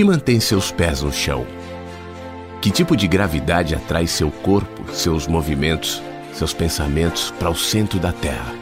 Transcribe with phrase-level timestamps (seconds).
[0.00, 1.46] que mantém seus pés no chão?
[2.62, 8.10] Que tipo de gravidade atrai seu corpo, seus movimentos, seus pensamentos para o centro da
[8.10, 8.54] Terra?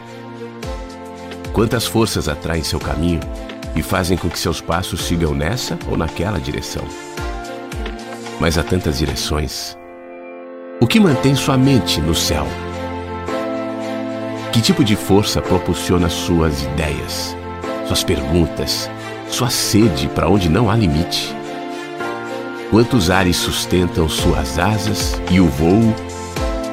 [1.53, 3.21] Quantas forças atraem seu caminho
[3.77, 6.83] e fazem com que seus passos sigam nessa ou naquela direção?
[8.41, 9.79] Mas há tantas direções.
[10.81, 12.49] O que mantém sua mente no céu?
[14.53, 17.37] Que tipo de força propulsiona suas ideias,
[17.87, 18.91] suas perguntas,
[19.31, 21.35] sua sede para onde não há limite?
[22.71, 25.95] Quantos ares sustentam suas asas e o voo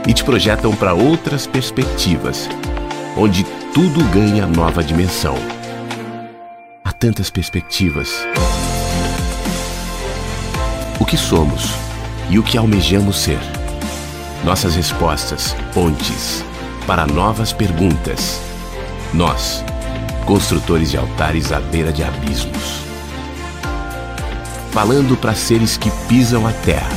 [0.08, 2.50] e te projetam para outras perspectivas,
[3.18, 5.36] onde tudo ganha nova dimensão?
[6.84, 8.10] Há tantas perspectivas.
[11.00, 11.72] O que somos
[12.30, 13.40] e o que almejamos ser?
[14.44, 16.44] Nossas respostas, pontes
[16.86, 18.40] para novas perguntas.
[19.14, 19.64] Nós,
[20.26, 22.82] construtores de altares à beira de abismos.
[24.72, 26.92] Falando para seres que pisam a terra,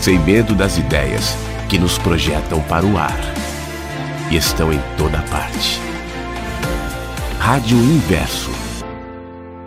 [0.00, 1.36] sem medo das ideias
[1.68, 3.18] que nos projetam para o ar
[4.30, 5.80] e estão em toda parte.
[7.38, 8.50] Rádio Inverso.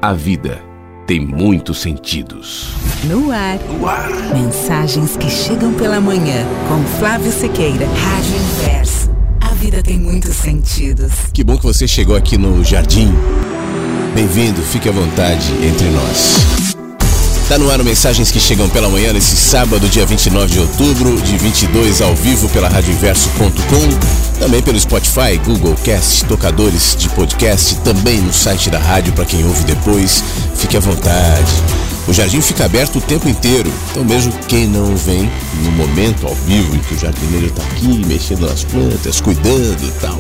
[0.01, 0.61] A vida
[1.05, 2.73] tem muitos sentidos.
[3.03, 3.57] No ar.
[3.69, 4.09] No ar.
[4.33, 7.85] Mensagens que chegam pela manhã com Flávio Sequeira.
[7.85, 8.96] Rádio Inverso.
[9.67, 11.11] Vida tem muitos sentidos.
[11.33, 13.13] Que bom que você chegou aqui no Jardim.
[14.15, 16.37] Bem-vindo, fique à vontade entre nós.
[17.49, 21.37] Tá no ar mensagens que chegam pela manhã nesse sábado, dia 29 de outubro, de
[21.37, 28.31] 22 ao vivo pela radioinverso.com, também pelo Spotify, Google Cast, tocadores de podcast, também no
[28.31, 30.23] site da rádio para quem ouve depois.
[30.55, 31.51] Fique à vontade.
[32.07, 35.29] O jardim fica aberto o tempo inteiro, então mesmo quem não vem
[35.61, 39.91] no momento ao vivo em que o jardineiro está aqui mexendo nas plantas, cuidando e
[39.99, 40.17] tal,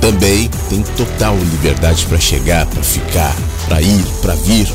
[0.00, 3.36] também tem total liberdade para chegar, para ficar,
[3.68, 4.68] para ir, para vir,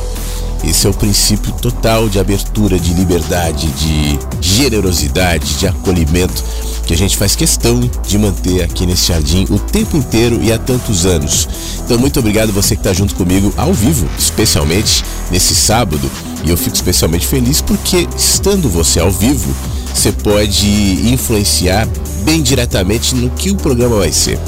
[0.63, 6.43] esse é o princípio total de abertura, de liberdade, de generosidade, de acolhimento
[6.85, 10.57] que a gente faz questão de manter aqui nesse jardim o tempo inteiro e há
[10.57, 11.47] tantos anos.
[11.85, 16.09] Então, muito obrigado você que está junto comigo ao vivo, especialmente nesse sábado.
[16.43, 19.53] E eu fico especialmente feliz porque, estando você ao vivo,
[19.93, 20.67] você pode
[21.11, 21.87] influenciar
[22.23, 24.39] bem diretamente no que o programa vai ser.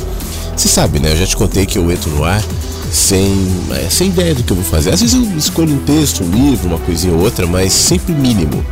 [0.55, 1.11] Você sabe, né?
[1.11, 2.43] Eu já te contei que eu entro no ar
[2.91, 3.35] sem,
[3.71, 4.91] é, sem ideia do que eu vou fazer.
[4.91, 8.63] Às vezes eu escolho um texto, um livro, uma coisinha ou outra, mas sempre mínimo.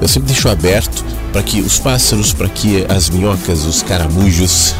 [0.00, 4.74] Eu sempre deixo aberto para que os pássaros, para que as minhocas, os caramujos,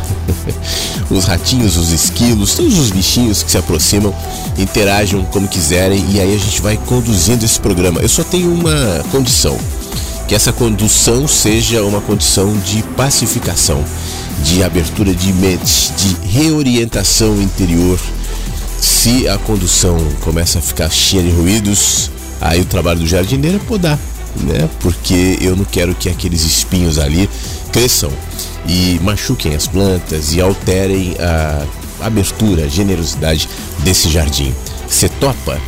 [1.10, 4.14] os ratinhos, os esquilos, todos os bichinhos que se aproximam
[4.58, 8.00] interajam como quiserem e aí a gente vai conduzindo esse programa.
[8.00, 9.58] Eu só tenho uma condição,
[10.26, 13.84] que essa condução seja uma condição de pacificação,
[14.42, 17.98] de abertura de mente, de reorientação interior
[18.80, 22.10] se a condução começa a ficar cheia de ruídos,
[22.40, 23.98] aí o trabalho do jardineiro é podar,
[24.36, 24.68] né?
[24.80, 27.28] Porque eu não quero que aqueles espinhos ali
[27.72, 28.10] cresçam
[28.66, 31.66] e machuquem as plantas e alterem a
[32.06, 33.48] abertura, a generosidade
[33.80, 34.54] desse jardim.
[34.88, 35.58] Você topa?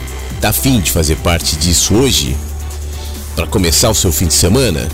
[0.41, 2.37] Tá afim de fazer parte disso hoje?
[3.37, 4.89] Para começar o seu fim de semana?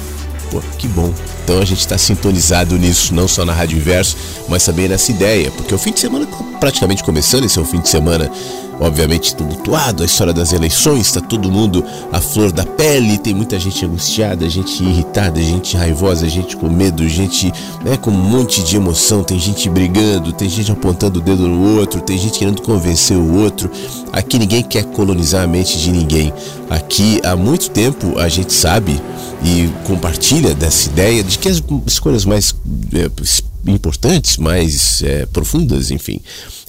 [0.51, 1.13] Pô, que bom.
[1.45, 4.17] Então a gente está sintonizado nisso, não só na Rádio Inverso,
[4.49, 7.65] mas também nessa ideia, porque o fim de semana está praticamente começando, esse é um
[7.65, 8.31] fim de semana
[8.81, 13.59] obviamente tumultuado, a história das eleições, está todo mundo à flor da pele, tem muita
[13.59, 17.53] gente angustiada, gente irritada, gente raivosa, gente com medo, gente
[17.85, 21.79] né, com um monte de emoção, tem gente brigando, tem gente apontando o dedo no
[21.79, 23.71] outro, tem gente querendo convencer o outro.
[24.13, 26.33] Aqui ninguém quer colonizar a mente de ninguém.
[26.71, 29.01] Aqui há muito tempo a gente sabe
[29.43, 32.55] e compartilha dessa ideia de que as escolhas mais
[32.95, 33.11] é,
[33.71, 36.21] importantes, mais é, profundas, enfim,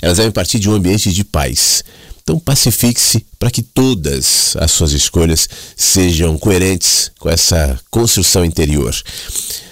[0.01, 1.83] elas devem partir de um ambiente de paz.
[2.21, 8.95] Então pacifique-se para que todas as suas escolhas sejam coerentes com essa construção interior.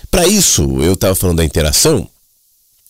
[0.10, 2.10] Para isso, eu estava falando da interação,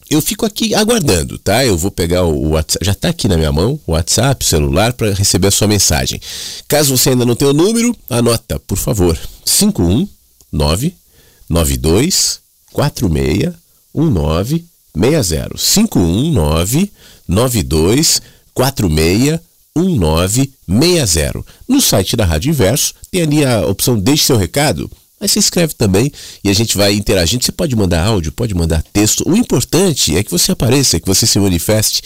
[0.10, 1.66] eu fico aqui aguardando, tá?
[1.66, 4.94] Eu vou pegar o WhatsApp, já está aqui na minha mão, o WhatsApp, o celular,
[4.94, 6.22] para receber a sua mensagem.
[6.68, 10.96] Caso você ainda não tenha o número, anota, por favor, 519
[11.50, 12.40] 92
[12.72, 13.54] 46
[13.94, 15.58] 1960.
[15.58, 16.92] 519
[17.28, 18.22] 92
[18.54, 19.40] 46
[19.76, 21.44] 1960.
[21.68, 24.90] No site da Rádio Inverso tem ali a opção Deixe seu recado.
[25.20, 26.12] Aí você escreve também
[26.44, 27.44] e a gente vai interagindo.
[27.44, 29.28] Você pode mandar áudio, pode mandar texto.
[29.28, 32.04] O importante é que você apareça, que você se manifeste.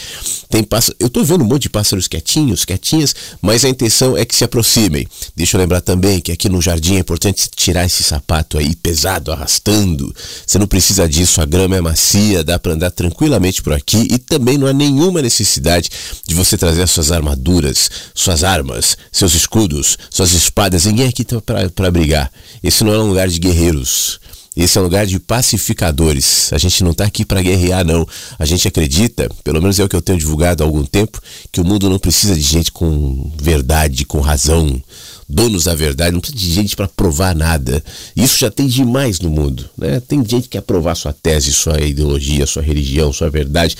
[0.50, 0.96] Tem pássaro...
[0.98, 4.46] Eu estou vendo um monte de pássaros quietinhos, quietinhas, mas a intenção é que se
[4.46, 5.06] aproximem.
[5.36, 9.32] Deixa eu lembrar também que aqui no jardim é importante tirar esse sapato aí pesado,
[9.32, 10.16] arrastando.
[10.48, 14.18] Você não precisa disso, a grama é macia, dá para andar tranquilamente por aqui e
[14.18, 15.90] também não há nenhuma necessidade
[16.26, 20.86] de você trazer suas armaduras, suas armas, seus escudos, suas espadas.
[20.86, 22.32] Ninguém aqui está para brigar.
[22.64, 24.20] Esse não é um lugar de guerreiros.
[24.56, 26.52] Esse é um lugar de pacificadores.
[26.52, 28.06] A gente não está aqui para guerrear, não.
[28.38, 31.22] A gente acredita, pelo menos é o que eu tenho divulgado há algum tempo,
[31.52, 34.82] que o mundo não precisa de gente com verdade, com razão,
[35.28, 37.82] donos da verdade, não precisa de gente para provar nada.
[38.14, 39.70] Isso já tem demais no mundo.
[39.78, 40.02] Né?
[40.02, 43.78] Tem gente que quer provar sua tese, sua ideologia, sua religião, sua verdade.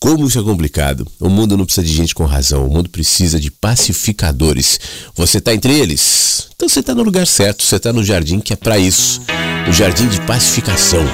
[0.00, 1.06] Como isso é complicado.
[1.18, 4.78] O mundo não precisa de gente com razão, o mundo precisa de pacificadores.
[5.16, 6.48] Você está entre eles?
[6.54, 9.20] Então você está no lugar certo, você está no jardim que é para isso
[9.68, 11.04] o jardim de pacificação.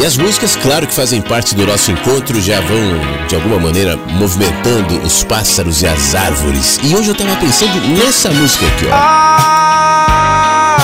[0.00, 3.96] E as músicas, claro que fazem parte do nosso encontro, já vão de alguma maneira
[3.96, 6.78] movimentando os pássaros e as árvores.
[6.82, 8.90] E hoje eu estava pensando nessa música aqui, ó.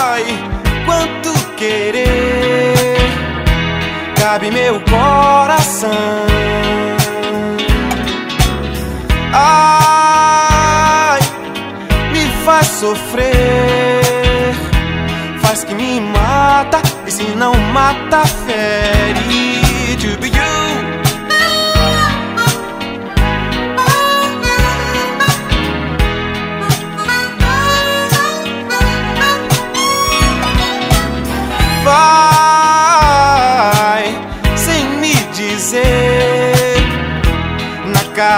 [0.07, 0.25] Ai,
[0.85, 2.97] quanto querer
[4.17, 5.93] cabe meu coração.
[9.37, 11.21] Ai,
[12.13, 14.55] me faz sofrer,
[15.43, 19.55] faz que me mata, e se não mata, fere.
[20.25, 20.35] Be you.
[31.85, 32.34] Vai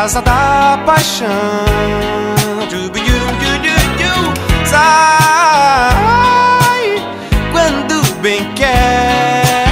[0.06, 1.26] casa da paixão.
[4.64, 4.86] Sai
[7.50, 9.66] quando bem quer,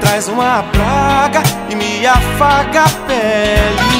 [0.00, 3.96] traz uma praga e me afaga a pele.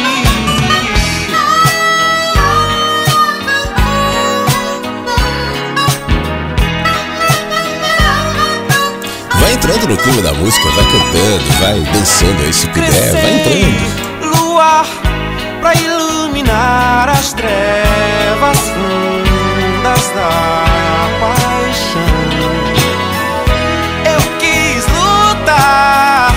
[9.41, 14.07] Vai entrando no clima da música, vai cantando, vai dançando aí se puder, vai entrando.
[14.37, 14.87] Luar
[15.67, 22.03] pra iluminar as trevas fundas da paixão.
[24.15, 26.33] Eu quis lutar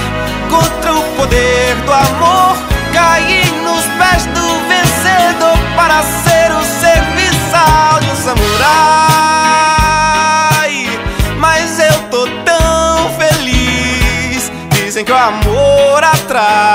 [0.50, 2.58] contra o poder do amor,
[2.92, 8.50] cair nos pés do vencedor para ser o serviçal de um samurai.
[11.38, 14.52] Mas eu tô tão feliz.
[14.72, 16.69] Dizem que o amor atrai.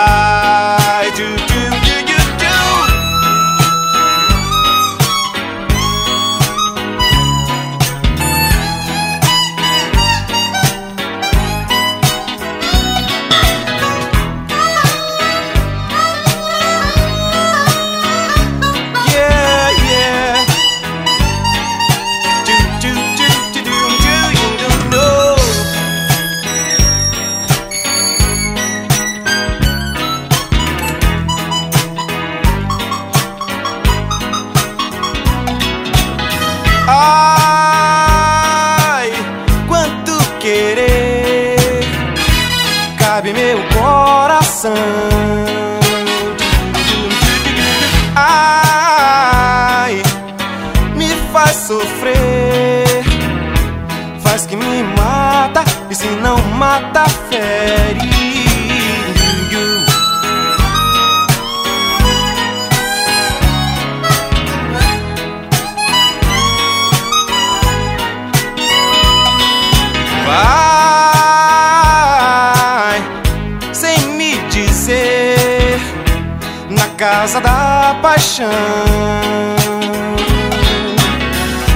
[78.14, 78.48] Paixão.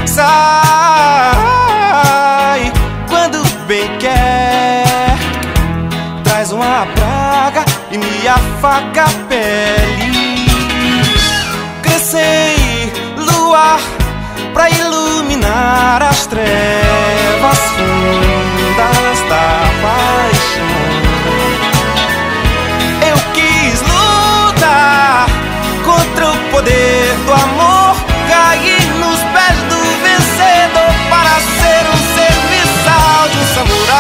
[0.06, 0.22] Sai
[3.08, 5.18] quando bem quer,
[6.22, 10.46] traz uma praga e me afaga a pele.
[11.82, 13.80] Crescei luar
[14.54, 17.58] pra iluminar as trevas
[26.58, 27.96] poder do amor,
[28.28, 33.94] cair nos pés do vencedor para ser um serviçal de um samurai.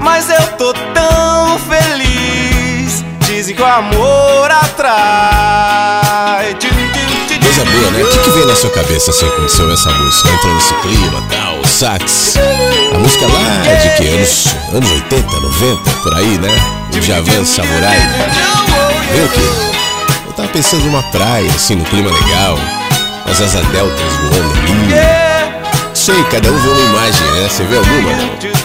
[0.00, 6.54] Mas eu tô tão feliz, dizem que o amor atrai.
[7.42, 8.04] Coisa boa, né?
[8.04, 10.28] O que, que vem na sua cabeça assim quando você ouve essa música?
[10.28, 12.36] Entra nesse clima, tal, sax.
[12.94, 14.06] A música lá é de que?
[14.08, 16.54] Anos, anos 80, 90, por aí, né?
[16.96, 17.98] O Javan Samurai.
[19.12, 19.40] Vem o quê?
[20.26, 22.58] Eu tava pensando numa praia, assim, no clima legal.
[23.30, 25.94] As asas deltas voando ali.
[25.94, 27.48] Sei, cada um vê uma imagem, né?
[27.48, 28.63] Você vê alguma?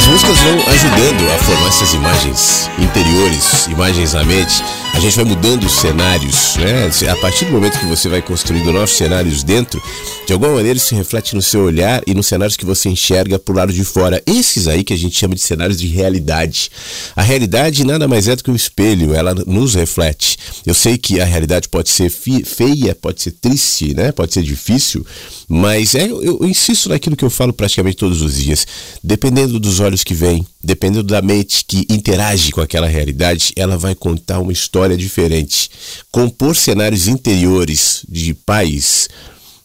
[0.00, 4.64] As músicas vão ajudando a formar essas imagens interiores, imagens na mente.
[4.94, 6.90] A gente vai mudando os cenários, né?
[7.10, 9.80] A partir do momento que você vai construindo novos cenários dentro,
[10.26, 13.54] de alguma maneira isso reflete no seu olhar e nos cenários que você enxerga por
[13.54, 14.22] lado de fora.
[14.26, 16.70] Esses aí que a gente chama de cenários de realidade.
[17.14, 20.38] A realidade nada mais é do que um espelho, ela nos reflete.
[20.66, 24.12] Eu sei que a realidade pode ser feia, pode ser triste, né?
[24.12, 25.04] Pode ser difícil,
[25.48, 28.66] mas é, eu, eu insisto naquilo que eu falo praticamente todos os dias.
[29.04, 33.94] Dependendo dos olhos que vêm, dependendo da mente que interage com aquela realidade, ela vai
[33.94, 35.70] contar uma história diferente.
[36.10, 39.08] Compor cenários interiores de paz,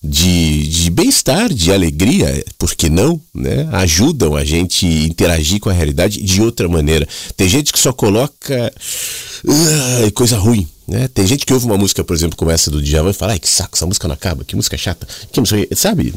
[0.03, 3.20] de, de bem-estar, de alegria, por que não?
[3.34, 3.67] Né?
[3.72, 7.08] Ajudam a gente interagir com a realidade de outra maneira.
[7.36, 8.74] Tem gente que só coloca
[9.44, 11.08] uh, coisa ruim né?
[11.08, 13.39] Tem gente que ouve uma música, por exemplo, como essa do Djavan e fala, ai
[13.39, 15.75] que saco, essa música não acaba, que música chata, que música...
[15.75, 16.13] sabe?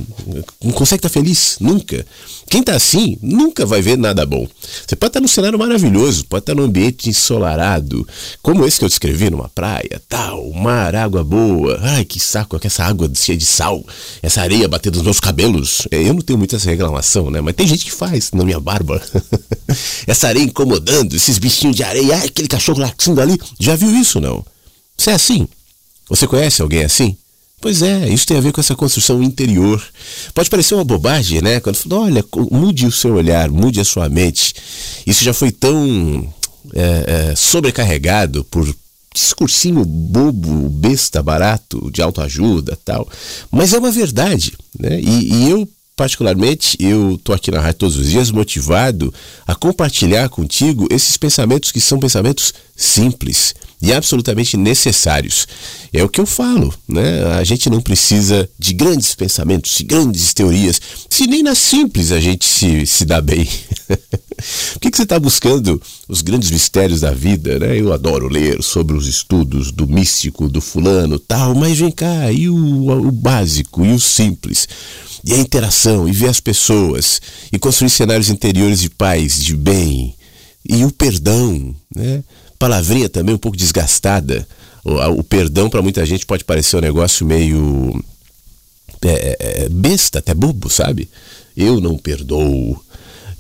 [0.62, 2.04] Não consegue estar feliz, nunca.
[2.50, 4.46] Quem está assim, nunca vai ver nada bom.
[4.86, 8.06] Você pode estar num cenário maravilhoso, pode estar num ambiente ensolarado,
[8.42, 12.84] como esse que eu descrevi, numa praia, tal, mar, água boa, ai que saco, essa
[12.84, 13.82] água cheia de sal,
[14.22, 15.88] essa areia batendo nos meus cabelos.
[15.90, 17.40] É, eu não tenho muita essa reclamação, né?
[17.40, 19.00] Mas tem gente que faz na minha barba.
[20.06, 23.38] essa areia incomodando, esses bichinhos de areia, ai, aquele cachorro latindo ali.
[23.58, 24.44] Já viu isso, não?
[24.98, 25.48] Você é assim?
[26.08, 27.16] Você conhece alguém assim?
[27.60, 29.82] Pois é, isso tem a ver com essa construção interior.
[30.34, 31.60] Pode parecer uma bobagem, né?
[31.60, 34.54] Quando fala, olha, mude o seu olhar, mude a sua mente.
[35.06, 36.32] Isso já foi tão
[36.74, 38.72] é, é, sobrecarregado por
[39.14, 43.08] discursinho bobo, besta, barato, de autoajuda tal.
[43.50, 45.00] Mas é uma verdade, né?
[45.00, 49.12] E, e eu particularmente, eu estou aqui na rádio todos os dias motivado
[49.44, 55.46] a compartilhar contigo esses pensamentos que são pensamentos simples e absolutamente necessários.
[55.92, 57.24] É o que eu falo, né?
[57.38, 62.20] A gente não precisa de grandes pensamentos, de grandes teorias, se nem na simples a
[62.20, 63.48] gente se, se dá bem.
[64.74, 67.78] Por que, que você está buscando os grandes mistérios da vida, né?
[67.78, 72.48] Eu adoro ler sobre os estudos do místico, do fulano, tal, mas vem cá, e
[72.48, 74.68] o, o básico, e o simples?
[75.24, 77.20] E a interação, e ver as pessoas,
[77.52, 80.14] e construir cenários interiores de paz, de bem,
[80.68, 82.22] e o perdão, né?
[82.58, 84.46] Palavrinha também um pouco desgastada.
[84.84, 88.02] O, o perdão para muita gente pode parecer um negócio meio
[89.02, 91.08] é, é, é, besta, até bobo, sabe?
[91.56, 92.82] Eu não perdoo.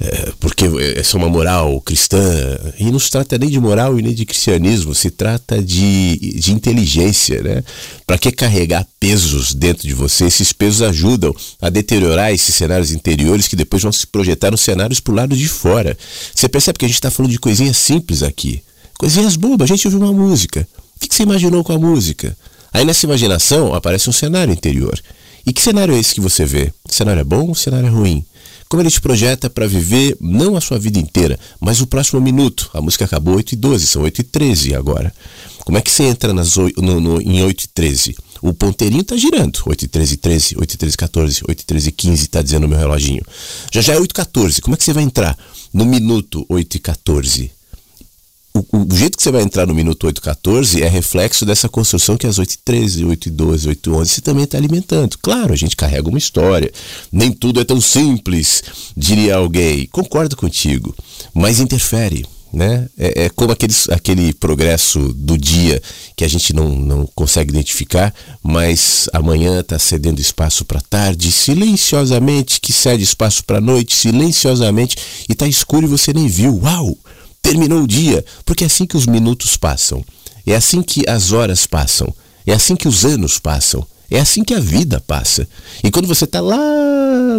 [0.00, 2.20] É, porque essa é uma moral cristã,
[2.78, 6.52] e não se trata nem de moral e nem de cristianismo, se trata de, de
[6.52, 7.64] inteligência, né?
[8.06, 10.26] Para que carregar pesos dentro de você?
[10.26, 15.00] Esses pesos ajudam a deteriorar esses cenários interiores que depois vão se projetar nos cenários
[15.00, 15.98] pro lado de fora.
[16.32, 18.62] Você percebe que a gente está falando de coisinhas simples aqui.
[18.98, 20.66] Coisinhas bobas, a gente ouve uma música.
[20.96, 22.36] O que você imaginou com a música?
[22.72, 25.00] Aí nessa imaginação aparece um cenário interior.
[25.46, 26.72] E que cenário é esse que você vê?
[26.84, 28.24] O cenário é bom o cenário é ruim?
[28.68, 32.68] Como ele te projeta para viver não a sua vida inteira, mas o próximo minuto.
[32.74, 35.14] A música acabou 8 e 12, são 8 e 13 agora.
[35.60, 38.16] Como é que você entra nas, no, no, em 8 e 13?
[38.42, 39.62] O ponteirinho está girando.
[39.64, 42.68] 8 e 13, 13, 8 e 13, 14, 8 e 13, 15, está dizendo o
[42.68, 43.22] meu reloginho.
[43.72, 44.60] Já já é 8 e 14.
[44.60, 45.38] Como é que você vai entrar
[45.72, 47.57] no minuto 8 e 14?
[48.58, 52.26] O, o, jeito que você vai entrar no minuto 814 é reflexo dessa construção que
[52.26, 55.16] as 813, 812, 811 você também está alimentando.
[55.20, 56.72] Claro, a gente carrega uma história.
[57.12, 58.62] Nem tudo é tão simples,
[58.96, 59.86] diria alguém.
[59.86, 60.94] Concordo contigo,
[61.32, 62.26] mas interfere.
[62.50, 62.88] Né?
[62.96, 65.82] É, é como aqueles, aquele progresso do dia
[66.16, 68.12] que a gente não, não consegue identificar,
[68.42, 74.96] mas amanhã está cedendo espaço para tarde, silenciosamente, que cede espaço para noite, silenciosamente,
[75.28, 76.58] e está escuro e você nem viu.
[76.62, 76.96] Uau!
[77.48, 80.04] Terminou o dia, porque é assim que os minutos passam,
[80.46, 82.14] é assim que as horas passam,
[82.46, 85.48] é assim que os anos passam, é assim que a vida passa.
[85.82, 86.58] E quando você está lá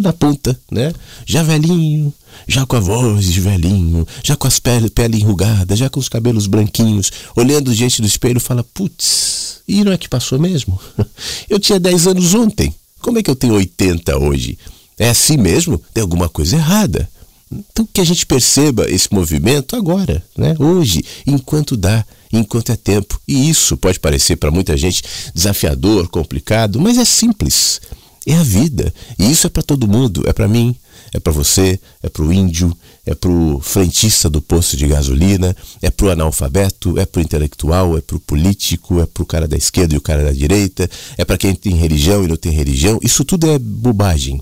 [0.02, 0.92] na ponta, né?
[1.28, 2.12] Já velhinho,
[2.48, 6.10] já com a voz de velhinho, já com as pele, pele enrugada, já com os
[6.10, 10.80] cabelos branquinhos, olhando diante do espelho, fala: Putz, e não é que passou mesmo?
[11.48, 14.58] Eu tinha 10 anos ontem, como é que eu tenho 80 hoje?
[14.98, 15.82] É assim mesmo?
[15.94, 17.10] Tem alguma coisa errada.
[17.52, 20.56] Então que a gente perceba esse movimento agora, né?
[20.60, 23.20] hoje, enquanto dá, enquanto é tempo.
[23.28, 25.04] E isso pode parecer para muita gente
[25.34, 27.82] desafiador, complicado, mas é simples.
[28.28, 28.94] É a vida.
[29.18, 30.76] E isso é para todo mundo, é para mim,
[31.12, 32.76] É para você, é para o índio,
[33.06, 37.24] é para o frentista do posto de gasolina, é para o analfabeto, é para o
[37.24, 40.32] intelectual, é para o político, é para o cara da esquerda e o cara da
[40.32, 43.00] direita, é para quem tem religião e não tem religião.
[43.02, 44.40] Isso tudo é bobagem,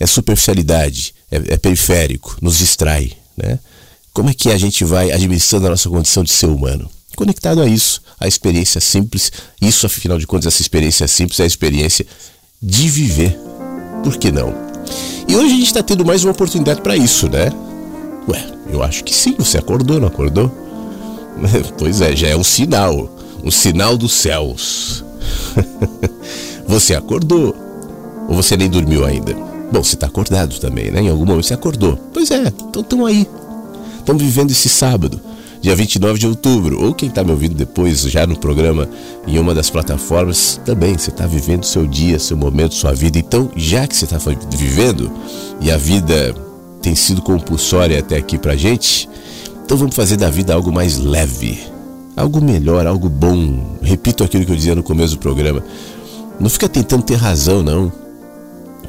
[0.00, 3.12] é superficialidade, é, é periférico, nos distrai.
[3.36, 3.58] Né?
[4.12, 6.88] Como é que a gente vai administrando a nossa condição de ser humano?
[7.16, 11.46] Conectado a isso, a experiência simples, isso afinal de contas, essa experiência simples é a
[11.46, 12.06] experiência
[12.60, 13.38] de viver.
[14.02, 14.52] Por que não?
[15.28, 17.50] E hoje a gente está tendo mais uma oportunidade para isso, né?
[18.28, 20.52] Ué, eu acho que sim, você acordou, não acordou?
[21.76, 23.10] Pois é, já é um sinal,
[23.42, 25.04] um sinal dos céus.
[26.66, 27.54] você acordou
[28.28, 29.53] ou você nem dormiu ainda?
[29.74, 31.00] Bom, você está acordado também, né?
[31.00, 31.98] Em algum momento você acordou.
[32.12, 33.28] Pois é, então estão aí.
[33.98, 35.20] Estão vivendo esse sábado
[35.60, 36.80] dia 29 de outubro.
[36.80, 38.88] Ou quem está me ouvindo depois, já no programa,
[39.26, 43.18] em uma das plataformas, também você está vivendo seu dia, seu momento, sua vida.
[43.18, 44.16] Então, já que você está
[44.56, 45.10] vivendo
[45.60, 46.32] e a vida
[46.80, 49.08] tem sido compulsória até aqui pra gente,
[49.64, 51.58] então vamos fazer da vida algo mais leve,
[52.16, 53.76] algo melhor, algo bom.
[53.82, 55.64] Repito aquilo que eu dizia no começo do programa.
[56.38, 58.03] Não fica tentando ter razão, não.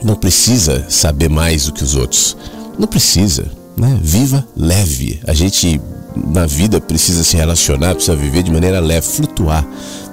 [0.03, 2.37] Não precisa saber mais do que os outros.
[2.77, 3.99] Não precisa, né?
[4.01, 5.19] Viva leve.
[5.27, 5.79] A gente
[6.15, 9.67] na vida precisa se relacionar, precisa viver de maneira leve, flutuar,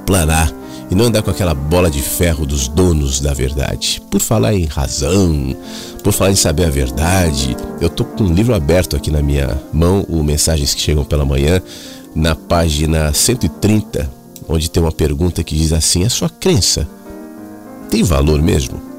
[0.05, 0.53] planar
[0.91, 4.03] e não andar com aquela bola de ferro dos donos da verdade.
[4.11, 5.57] Por falar em razão,
[6.03, 9.59] por falar em saber a verdade, eu tô com um livro aberto aqui na minha
[9.73, 11.63] mão, o Mensagens que Chegam pela Manhã,
[12.15, 14.11] na página 130,
[14.47, 16.87] onde tem uma pergunta que diz assim: a sua crença
[17.89, 18.92] tem valor mesmo?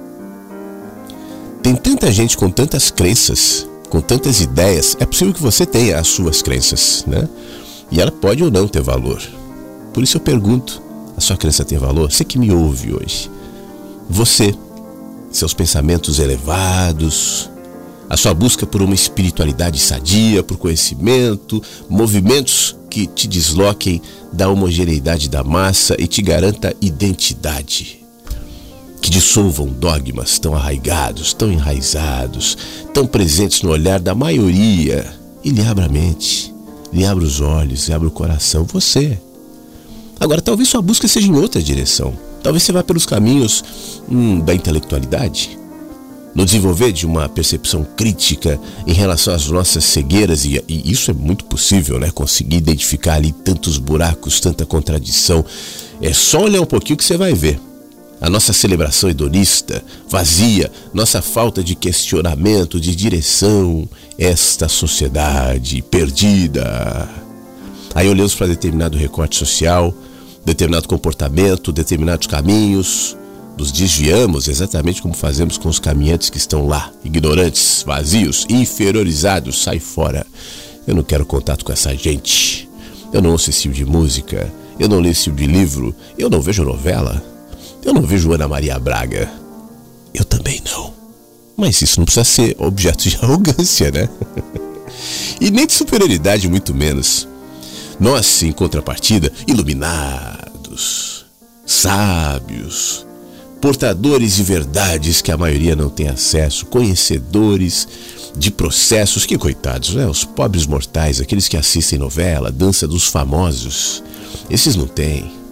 [1.63, 6.08] Tem tanta gente com tantas crenças com tantas ideias, é possível que você tenha as
[6.08, 7.29] suas crenças, né?
[7.91, 9.22] E ela pode ou não ter valor.
[9.93, 10.82] Por isso eu pergunto:
[11.15, 12.12] a sua crença tem valor?
[12.12, 13.29] Você que me ouve hoje.
[14.10, 14.55] Você,
[15.29, 17.51] seus pensamentos elevados,
[18.10, 24.01] a sua busca por uma espiritualidade sadia, por conhecimento, movimentos que te desloquem
[24.32, 28.03] da homogeneidade da massa e te garanta identidade
[29.04, 32.58] que dissolvam dogmas tão arraigados, tão enraizados,
[32.94, 36.56] tão presentes no olhar da maioria e lhe abra a mente,
[36.94, 38.64] lhe abra os olhos, lhe abra o coração.
[38.64, 39.20] Você.
[40.22, 42.14] Agora, talvez sua busca seja em outra direção.
[42.42, 43.62] Talvez você vá pelos caminhos
[44.10, 45.60] hum, da intelectualidade,
[46.34, 48.58] no desenvolver de uma percepção crítica
[48.88, 52.10] em relação às nossas cegueiras, e, e, isso é muito possível, né?
[52.10, 55.44] Conseguir identificar ali tantos buracos, tanta contradição.
[56.02, 57.60] É só olhar um pouquinho que você vai ver
[58.24, 63.86] a nossa celebração hedonista, vazia, nossa falta de questionamento, de direção,
[64.17, 67.10] esta sociedade perdida.
[67.93, 69.93] Aí olhamos para determinado recorte social,
[70.45, 73.17] determinado comportamento, determinados caminhos,
[73.58, 79.80] nos desviamos exatamente como fazemos com os caminhantes que estão lá, ignorantes, vazios, inferiorizados, sai
[79.80, 80.26] fora.
[80.88, 82.69] Eu não quero contato com essa gente.
[83.12, 86.30] Eu não ouço esse tipo de música, eu não leio esse tipo de livro, eu
[86.30, 87.33] não vejo novela.
[87.84, 89.32] Eu não vejo Ana Maria Braga.
[90.13, 90.93] Eu também não.
[91.56, 94.10] Mas isso não precisa ser objeto de arrogância, né?
[95.39, 97.28] e nem de superioridade, muito menos.
[98.00, 101.26] Nós, em contrapartida, iluminados,
[101.65, 103.06] sábios,
[103.62, 107.88] portadores de verdades que a maioria não tem acesso, conhecedores
[108.36, 110.08] de processos, que coitados, né?
[110.08, 114.04] Os pobres mortais, aqueles que assistem novela, dança dos famosos,
[114.50, 115.42] esses não têm.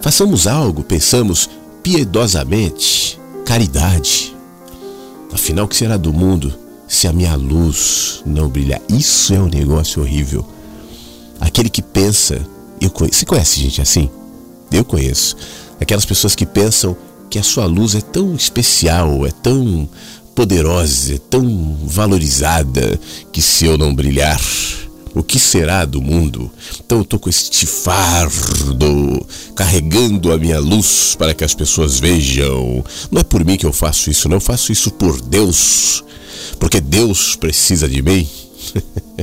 [0.00, 1.48] Façamos algo, pensamos
[1.82, 4.34] piedosamente, caridade.
[5.32, 6.52] Afinal, que será do mundo
[6.88, 8.80] se a minha luz não brilhar?
[8.88, 10.46] Isso é um negócio horrível.
[11.38, 12.40] Aquele que pensa,
[12.80, 14.10] eu conheço, você conhece gente assim?
[14.72, 15.36] Eu conheço.
[15.78, 16.96] Aquelas pessoas que pensam
[17.28, 19.88] que a sua luz é tão especial, é tão
[20.34, 22.98] poderosa, é tão valorizada,
[23.30, 24.40] que se eu não brilhar,
[25.14, 26.50] o que será do mundo?
[26.84, 32.84] Então eu estou com este fardo, carregando a minha luz para que as pessoas vejam.
[33.10, 34.36] Não é por mim que eu faço isso, não.
[34.36, 36.04] Eu faço isso por Deus.
[36.58, 38.28] Porque Deus precisa de mim.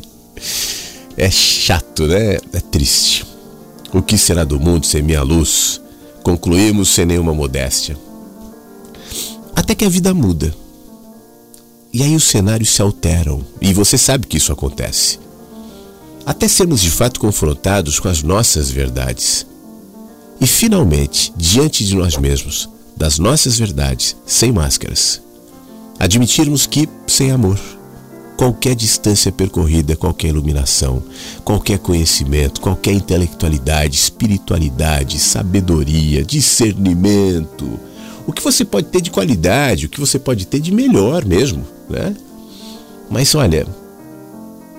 [1.16, 2.38] é chato, né?
[2.52, 3.26] É triste.
[3.94, 5.82] O que será do mundo sem minha luz?
[6.22, 7.98] Concluímos sem nenhuma modéstia.
[9.56, 10.54] Até que a vida muda.
[11.94, 13.42] E aí os cenários se alteram.
[13.62, 15.27] E você sabe que isso acontece
[16.28, 19.48] até sermos de fato confrontados com as nossas verdades.
[20.42, 25.22] E finalmente, diante de nós mesmos, das nossas verdades, sem máscaras,
[25.98, 27.58] admitirmos que, sem amor,
[28.36, 31.02] qualquer distância percorrida, qualquer iluminação,
[31.46, 37.80] qualquer conhecimento, qualquer intelectualidade, espiritualidade, sabedoria, discernimento,
[38.28, 41.66] o que você pode ter de qualidade, o que você pode ter de melhor mesmo,
[41.90, 42.14] né?
[43.10, 43.66] Mas olha,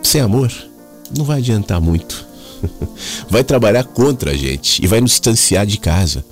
[0.03, 0.68] sem amor
[1.17, 2.27] não vai adiantar muito.
[3.31, 6.25] Vai trabalhar contra a gente e vai nos distanciar de casa,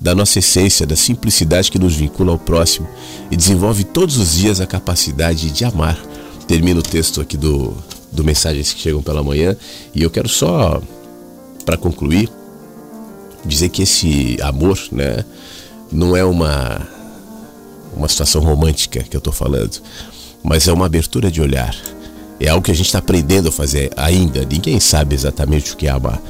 [0.00, 2.88] da nossa essência, da simplicidade que nos vincula ao próximo
[3.30, 5.96] e desenvolve todos os dias a capacidade de amar.
[6.48, 7.72] Termino o texto aqui do,
[8.10, 9.56] do Mensagens que Chegam pela Manhã
[9.94, 10.82] e eu quero só,
[11.64, 12.28] para concluir,
[13.44, 15.24] dizer que esse amor, né,
[15.90, 16.86] não é uma,
[17.96, 19.80] uma situação romântica que eu estou falando,
[20.42, 21.74] mas é uma abertura de olhar.
[22.40, 24.44] É algo que a gente está aprendendo a fazer ainda.
[24.44, 26.20] Ninguém sabe exatamente o que é amar.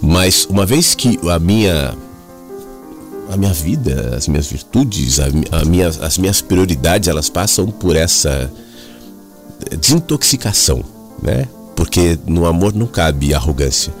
[0.00, 1.94] Mas uma vez que a minha
[3.30, 7.96] a minha vida, as minhas virtudes, a, a minha, as minhas prioridades, elas passam por
[7.96, 8.52] essa
[9.80, 10.84] desintoxicação,
[11.22, 11.48] né?
[11.74, 13.92] Porque no amor não cabe arrogância.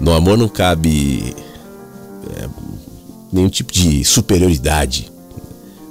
[0.00, 1.34] No amor não cabe
[2.36, 2.48] é,
[3.32, 5.10] nenhum tipo de superioridade.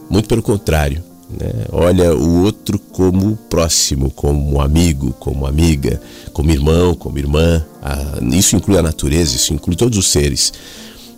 [0.09, 1.03] Muito pelo contrário.
[1.29, 1.65] Né?
[1.71, 6.01] Olha o outro como próximo, como amigo, como amiga,
[6.33, 7.63] como irmão, como irmã.
[7.81, 10.51] Ah, isso inclui a natureza, isso inclui todos os seres.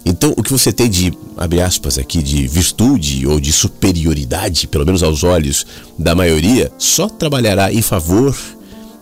[0.04, 4.86] Então, o que você tem de, abre aspas aqui, de virtude ou de superioridade, pelo
[4.86, 5.66] menos aos olhos
[5.98, 8.36] da maioria, só trabalhará em favor,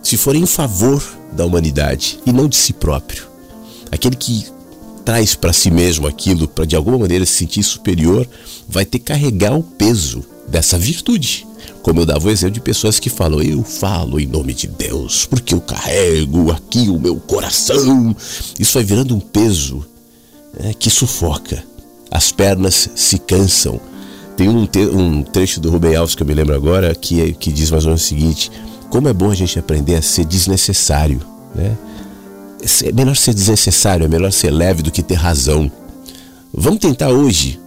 [0.02, 3.24] se for em favor da humanidade e não de si próprio.
[3.90, 4.46] Aquele que
[5.04, 8.28] traz para si mesmo aquilo para de alguma maneira se sentir superior,
[8.68, 11.46] vai ter que carregar o peso dessa virtude.
[11.82, 15.24] Como eu dava o exemplo de pessoas que falam, eu falo em nome de Deus,
[15.24, 18.14] porque eu carrego aqui o meu coração.
[18.58, 19.86] Isso vai virando um peso
[20.58, 21.64] né, que sufoca.
[22.10, 23.80] As pernas se cansam.
[24.36, 27.32] Tem um, te um trecho do Rubem Alves que eu me lembro agora que, é,
[27.32, 28.50] que diz mais ou menos o seguinte:
[28.90, 31.20] como é bom a gente aprender a ser desnecessário,
[31.54, 31.76] né?
[32.84, 35.70] É melhor ser desnecessário, é melhor ser leve do que ter razão.
[36.52, 37.58] Vamos tentar hoje,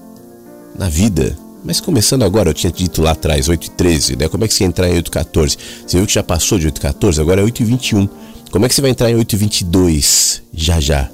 [0.78, 4.28] na vida, mas começando agora, eu tinha dito lá atrás, 8 e 13, né?
[4.28, 5.58] Como é que você entrar em 8 e 14?
[5.88, 8.10] Você viu que já passou de 8 e 14, agora é 8 e 21.
[8.52, 11.10] Como é que você vai entrar em 8 e 22 já já?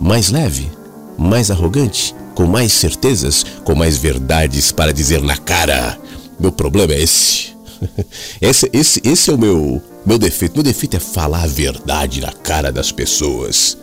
[0.00, 0.70] Mais leve?
[1.18, 2.14] Mais arrogante?
[2.34, 3.44] Com mais certezas?
[3.64, 5.98] Com mais verdades para dizer na cara?
[6.38, 7.58] Meu problema é esse.
[8.40, 10.54] Esse, esse, esse é o meu, meu defeito.
[10.54, 13.78] Meu defeito é falar a verdade na cara das pessoas.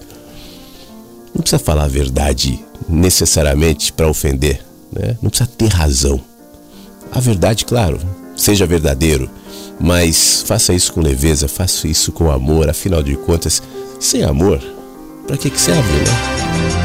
[1.34, 4.62] Não precisa falar a verdade necessariamente para ofender.
[4.96, 5.18] Né?
[5.22, 6.20] Não precisa ter razão.
[7.12, 8.00] A verdade, claro,
[8.36, 9.30] seja verdadeiro,
[9.80, 12.70] mas faça isso com leveza, faça isso com amor.
[12.70, 13.62] Afinal de contas,
[14.00, 14.60] sem amor,
[15.28, 16.85] para que, que serve, né?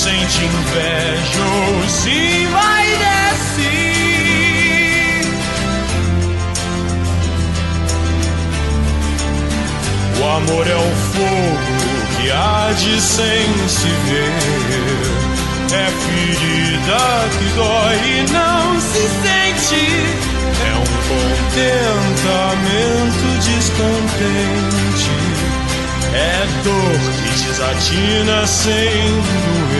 [0.00, 3.60] sente inveja ou se vai descer?
[10.18, 11.84] O amor é um fogo
[12.16, 14.32] que há de sem se ver.
[15.70, 19.84] É ferida que dói e não se sente.
[20.64, 21.76] É um contentamento
[23.44, 25.14] descontente.
[26.12, 29.79] É dor que desatina sem doer.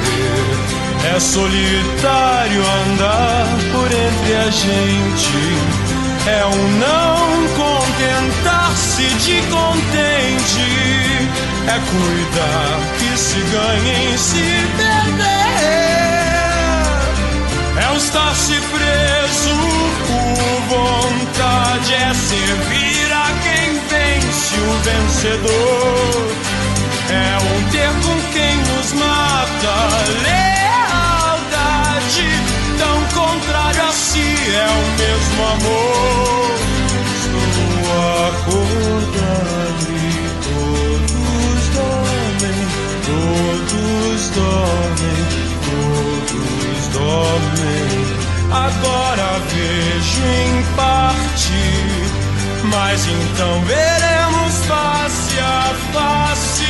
[1.19, 5.81] solitário andar por entre a gente.
[6.27, 10.69] É o não contentar-se de contente.
[11.67, 15.31] É cuidar que se ganhe em se perder.
[17.83, 19.55] É o estar-se preso
[20.07, 21.93] por vontade.
[21.93, 26.31] É servir a quem vence o vencedor.
[27.09, 30.50] É um ter com quem nos mata.
[34.53, 36.59] É o mesmo amor.
[37.21, 37.87] Estou
[38.27, 42.61] acordado e todos dormem,
[43.05, 45.21] todos dormem,
[45.69, 47.91] todos dormem.
[48.51, 51.61] Agora vejo em parte,
[52.63, 56.65] mas então veremos face a face.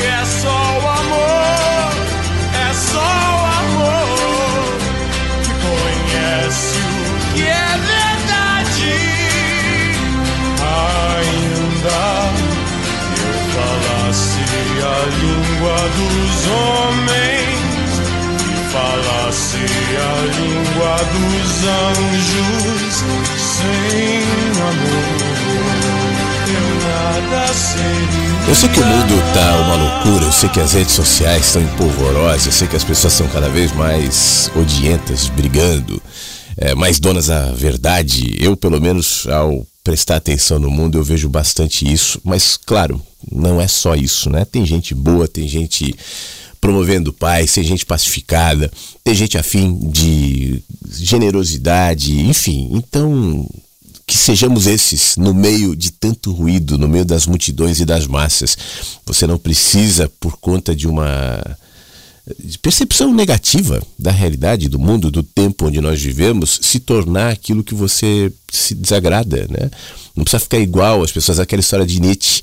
[0.00, 1.92] É só o amor,
[2.54, 3.27] é só
[15.08, 17.58] língua dos homens
[18.72, 22.94] falasse a língua dos anjos
[23.36, 24.22] sem
[24.62, 25.28] amor.
[28.48, 31.60] Eu sei que o mundo tá uma loucura, eu sei que as redes sociais estão
[31.60, 36.00] empolvorosas, eu sei que as pessoas são cada vez mais odientas, brigando,
[36.56, 38.36] é, mais donas da verdade.
[38.40, 42.20] Eu, pelo menos, ao prestar atenção no mundo, eu vejo bastante isso.
[42.22, 43.00] Mas, claro,
[43.32, 44.44] não é só isso, né?
[44.44, 45.96] Tem gente boa, tem gente
[46.60, 48.70] promovendo paz, tem gente pacificada,
[49.02, 52.68] tem gente afim de generosidade, enfim.
[52.70, 53.48] Então,
[54.06, 58.58] que sejamos esses no meio de tanto ruído, no meio das multidões e das massas.
[59.06, 61.42] Você não precisa, por conta de uma
[62.38, 67.64] de percepção negativa da realidade, do mundo, do tempo onde nós vivemos, se tornar aquilo
[67.64, 69.70] que você se desagrada, né?
[70.14, 72.42] Não precisa ficar igual às pessoas, aquela história de Nietzsche,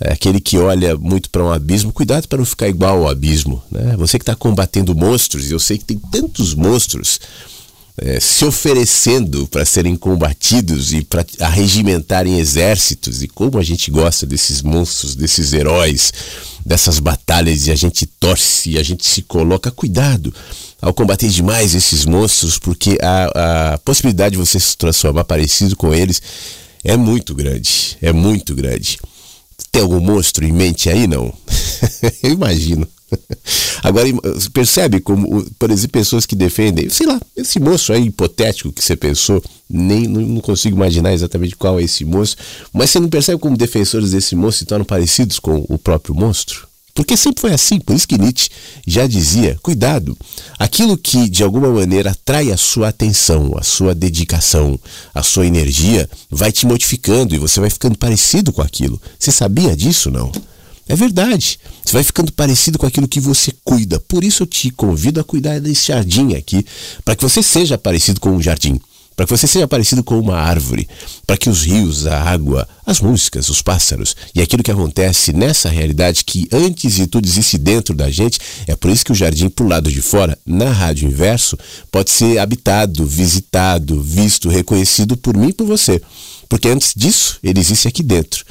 [0.00, 3.62] é, aquele que olha muito para um abismo, cuidado para não ficar igual ao abismo,
[3.70, 3.96] né?
[3.96, 7.18] Você que está combatendo monstros, e eu sei que tem tantos monstros
[7.98, 14.26] é, se oferecendo para serem combatidos e para arregimentarem exércitos, e como a gente gosta
[14.26, 16.12] desses monstros, desses heróis,
[16.64, 20.32] dessas batalhas, e a gente torce, e a gente se coloca, cuidado
[20.80, 25.94] ao combater demais esses monstros, porque a, a possibilidade de você se transformar parecido com
[25.94, 26.20] eles
[26.84, 28.98] é muito grande, é muito grande.
[29.72, 31.32] Tem algum monstro em mente aí, não?
[32.22, 32.86] Eu imagino.
[33.82, 34.06] Agora,
[34.52, 38.96] percebe como, por exemplo, pessoas que defendem, sei lá, esse moço aí hipotético que você
[38.96, 42.36] pensou, nem não consigo imaginar exatamente qual é esse moço,
[42.72, 46.66] mas você não percebe como defensores desse moço se tornam parecidos com o próprio monstro?
[46.96, 48.48] Porque sempre foi assim, por isso que Nietzsche
[48.86, 50.16] já dizia: cuidado,
[50.58, 54.80] aquilo que de alguma maneira atrai a sua atenção, a sua dedicação,
[55.14, 59.00] a sua energia, vai te modificando e você vai ficando parecido com aquilo.
[59.18, 60.32] Você sabia disso, não?
[60.88, 61.58] É verdade.
[61.84, 63.98] Você vai ficando parecido com aquilo que você cuida.
[64.00, 66.64] Por isso eu te convido a cuidar desse jardim aqui,
[67.04, 68.80] para que você seja parecido com um jardim,
[69.16, 70.88] para que você seja parecido com uma árvore,
[71.26, 75.68] para que os rios, a água, as músicas, os pássaros e aquilo que acontece nessa
[75.68, 79.48] realidade que antes de tudo existe dentro da gente, é por isso que o jardim
[79.48, 81.58] pro lado de fora, na rádio inverso,
[81.90, 86.00] pode ser habitado, visitado, visto, reconhecido por mim e por você.
[86.48, 88.44] Porque antes disso, ele existe aqui dentro.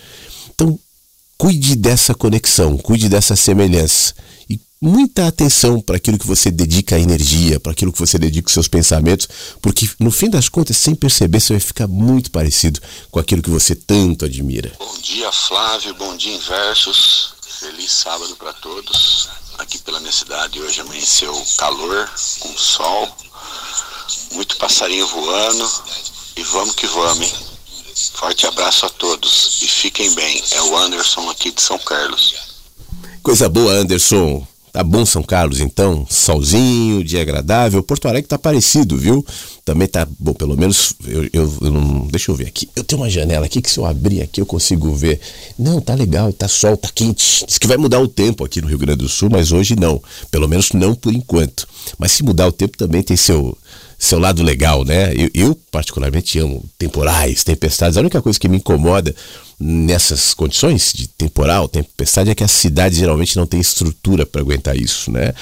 [1.38, 4.14] Cuide dessa conexão, cuide dessa semelhança.
[4.50, 8.48] E muita atenção para aquilo que você dedica a energia, para aquilo que você dedica
[8.48, 9.28] os seus pensamentos,
[9.62, 12.80] porque no fim das contas, sem perceber, você vai ficar muito parecido
[13.12, 14.72] com aquilo que você tanto admira.
[14.80, 15.94] Bom dia, Flávio.
[15.96, 17.34] Bom dia, Inversos.
[17.60, 19.28] Feliz sábado para todos.
[19.58, 23.10] Aqui pela minha cidade hoje amanheceu calor, com sol,
[24.32, 25.72] muito passarinho voando
[26.36, 27.34] e vamos que vamos, hein?
[28.14, 30.44] Forte abraço a todos e fiquem bem.
[30.52, 32.36] É o Anderson aqui de São Carlos.
[33.24, 34.46] Coisa boa, Anderson.
[34.72, 36.06] Tá bom São Carlos então?
[36.10, 37.82] Solzinho, dia agradável.
[37.82, 39.26] Porto Alegre tá parecido, viu?
[39.64, 42.70] Também tá, bom, pelo menos eu, eu, eu, não, deixa eu ver aqui.
[42.76, 45.20] Eu tenho uma janela aqui que se eu abrir aqui eu consigo ver.
[45.58, 47.46] Não, tá legal, tá sol, tá quente.
[47.48, 50.00] Diz que vai mudar o tempo aqui no Rio Grande do Sul, mas hoje não.
[50.30, 51.68] Pelo menos não por enquanto.
[51.98, 53.58] Mas se mudar o tempo também tem seu
[53.98, 55.14] seu lado legal, né?
[55.14, 57.98] Eu, eu, particularmente amo temporais, tempestades.
[57.98, 59.16] A única coisa que me incomoda
[59.60, 64.76] nessas condições de temporal, tempestade, é que a cidade geralmente não tem estrutura para aguentar
[64.76, 65.34] isso, né?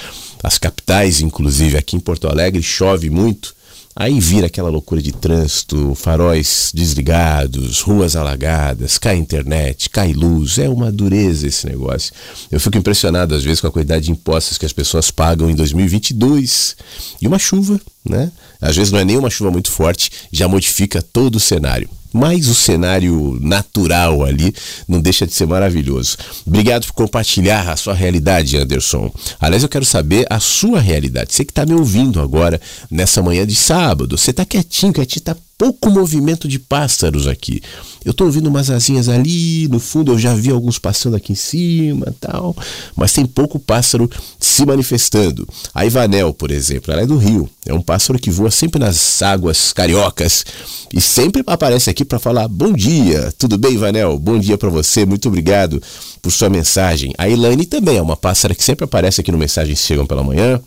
[0.42, 3.54] As capitais, inclusive aqui em Porto Alegre, chove muito.
[3.96, 10.68] Aí vira aquela loucura de trânsito, faróis desligados, ruas alagadas, cai internet, cai luz, é
[10.68, 12.12] uma dureza esse negócio.
[12.50, 15.54] Eu fico impressionado às vezes com a quantidade de impostos que as pessoas pagam em
[15.54, 16.76] 2022
[17.22, 18.32] e uma chuva, né?
[18.60, 22.46] Às vezes não é nem uma chuva muito forte, já modifica todo o cenário mas
[22.46, 24.54] o cenário natural ali
[24.86, 26.16] não deixa de ser maravilhoso.
[26.46, 29.12] Obrigado por compartilhar a sua realidade, Anderson.
[29.40, 31.34] Aliás, eu quero saber a sua realidade.
[31.34, 35.36] Você que está me ouvindo agora nessa manhã de sábado, você está quietinho, quietinho, está
[35.64, 37.62] pouco movimento de pássaros aqui.
[38.04, 41.34] Eu estou ouvindo umas asinhas ali, no fundo eu já vi alguns passando aqui em
[41.34, 42.54] cima tal,
[42.94, 45.48] mas tem pouco pássaro se manifestando.
[45.74, 49.22] A Ivanel, por exemplo, ela é do Rio, é um pássaro que voa sempre nas
[49.22, 50.44] águas cariocas
[50.92, 54.18] e sempre aparece aqui para falar bom dia, tudo bem, Ivanel?
[54.18, 55.82] Bom dia para você, muito obrigado
[56.20, 57.14] por sua mensagem.
[57.16, 60.60] A Elaine também é uma pássara que sempre aparece aqui no Mensagens Chegam pela Manhã,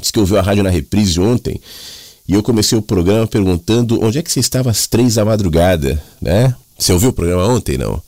[0.00, 1.60] diz que ouviu a rádio na reprise ontem
[2.28, 6.02] e eu comecei o programa perguntando onde é que você estava às três da madrugada,
[6.20, 6.54] né?
[6.78, 8.02] Você ouviu o programa ontem, não?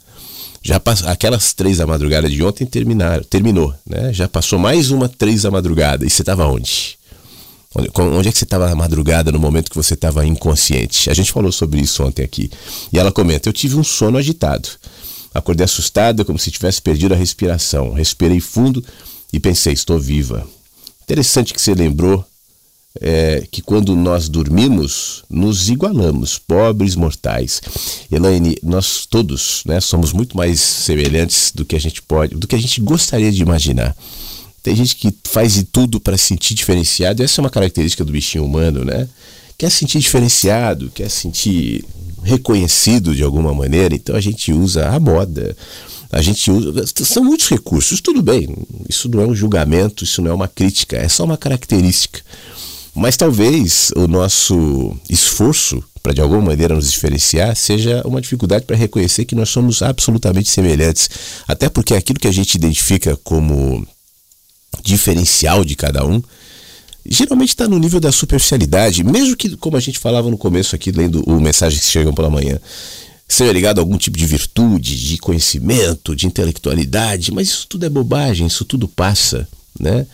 [0.60, 4.12] Já passou, aquelas três da madrugada de ontem terminaram, terminou, né?
[4.12, 6.98] Já passou mais uma três da madrugada e você estava onde?
[7.74, 7.90] onde?
[7.94, 11.08] Onde é que você estava na madrugada no momento que você estava inconsciente?
[11.10, 12.50] A gente falou sobre isso ontem aqui.
[12.92, 14.68] E ela comenta: Eu tive um sono agitado.
[15.32, 17.92] Acordei assustada, como se tivesse perdido a respiração.
[17.92, 18.84] Respirei fundo
[19.32, 20.46] e pensei: Estou viva.
[21.04, 22.24] Interessante que você lembrou
[23.00, 27.60] é, que quando nós dormimos, nos igualamos, pobres mortais.
[28.10, 32.56] Elaine, nós todos né, somos muito mais semelhantes do que a gente pode, do que
[32.56, 33.96] a gente gostaria de imaginar.
[34.62, 38.12] Tem gente que faz de tudo para se sentir diferenciado, essa é uma característica do
[38.12, 39.08] bichinho humano, né?
[39.56, 41.84] Quer sentir diferenciado, quer sentir
[42.22, 45.56] reconhecido de alguma maneira, então a gente usa a moda,
[46.10, 46.84] a gente usa.
[47.04, 48.48] São muitos recursos, tudo bem,
[48.88, 52.20] isso não é um julgamento, isso não é uma crítica, é só uma característica.
[52.98, 58.76] Mas talvez o nosso esforço para de alguma maneira nos diferenciar seja uma dificuldade para
[58.76, 61.08] reconhecer que nós somos absolutamente semelhantes.
[61.46, 63.86] Até porque aquilo que a gente identifica como
[64.82, 66.20] diferencial de cada um
[67.06, 70.90] geralmente está no nível da superficialidade, mesmo que, como a gente falava no começo aqui,
[70.90, 72.58] lendo o mensagem que chegam pela manhã,
[73.28, 77.88] seja ligado a algum tipo de virtude, de conhecimento, de intelectualidade, mas isso tudo é
[77.88, 80.04] bobagem, isso tudo passa, né?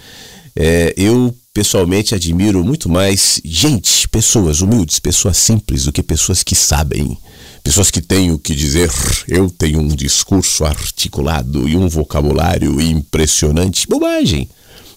[0.54, 6.56] É, eu pessoalmente admiro muito mais gente, pessoas humildes, pessoas simples do que pessoas que
[6.56, 7.16] sabem.
[7.62, 8.90] Pessoas que têm o que dizer,
[9.28, 13.86] eu tenho um discurso articulado e um vocabulário impressionante.
[13.86, 14.50] Bobagem.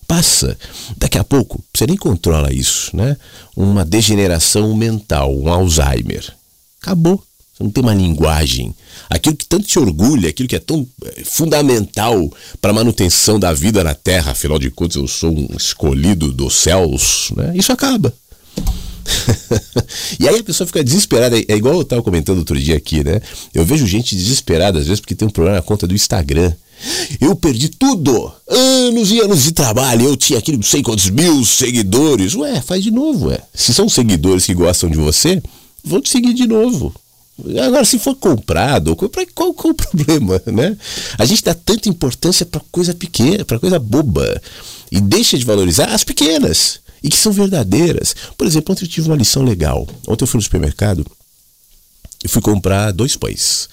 [0.08, 0.58] Passa.
[0.98, 3.16] Daqui a pouco, você nem controla isso, né?
[3.56, 6.34] Uma degeneração mental, um Alzheimer.
[6.82, 7.24] Acabou.
[7.58, 8.74] Você não tem uma linguagem.
[9.10, 13.52] Aquilo que tanto te orgulha, aquilo que é tão eh, fundamental para a manutenção da
[13.52, 17.54] vida na Terra, afinal de contas eu sou um escolhido dos céus, né?
[17.56, 18.14] isso acaba.
[20.20, 21.36] e aí a pessoa fica desesperada.
[21.40, 23.22] É igual eu estava comentando outro dia aqui, né?
[23.54, 26.54] Eu vejo gente desesperada às vezes porque tem um problema na conta do Instagram.
[27.20, 28.32] Eu perdi tudo!
[28.48, 30.06] Anos e anos de trabalho.
[30.06, 32.36] Eu tinha aquele não sei quantos mil seguidores.
[32.36, 33.40] Ué, faz de novo, ué.
[33.54, 35.42] Se são seguidores que gostam de você,
[35.84, 36.94] vão te seguir de novo.
[37.66, 40.76] Agora, se for comprado, qual, qual o problema, né?
[41.18, 44.42] A gente dá tanta importância para coisa pequena, para coisa boba,
[44.92, 48.16] e deixa de valorizar as pequenas e que são verdadeiras.
[48.38, 49.88] Por exemplo, ontem eu tive uma lição legal.
[50.08, 51.06] Ontem eu fui no supermercado
[52.24, 53.70] e fui comprar dois pães.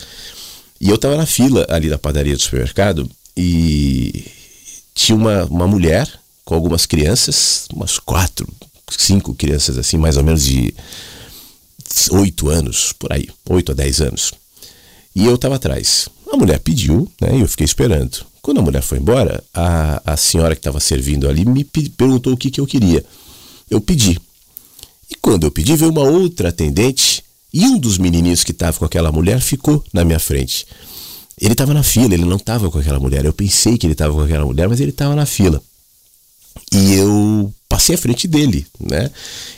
[0.81, 4.27] E eu estava na fila ali da padaria do supermercado e
[4.95, 6.09] tinha uma, uma mulher
[6.45, 8.47] com algumas crianças, umas quatro,
[8.91, 10.75] cinco crianças assim, mais ou menos de
[12.11, 14.33] oito anos, por aí, oito a dez anos.
[15.15, 16.09] E eu estava atrás.
[16.33, 18.25] A mulher pediu, né, e eu fiquei esperando.
[18.43, 22.37] Quando a mulher foi embora, a, a senhora que estava servindo ali me perguntou o
[22.37, 23.05] que, que eu queria.
[23.71, 24.19] Eu pedi.
[25.11, 28.85] E quando eu pedi, veio uma outra atendente e um dos menininhos que estava com
[28.85, 30.67] aquela mulher ficou na minha frente.
[31.41, 33.25] Ele estava na fila, ele não estava com aquela mulher.
[33.25, 35.63] Eu pensei que ele estava com aquela mulher, mas ele estava na fila.
[36.73, 39.11] E eu passei à frente dele, né?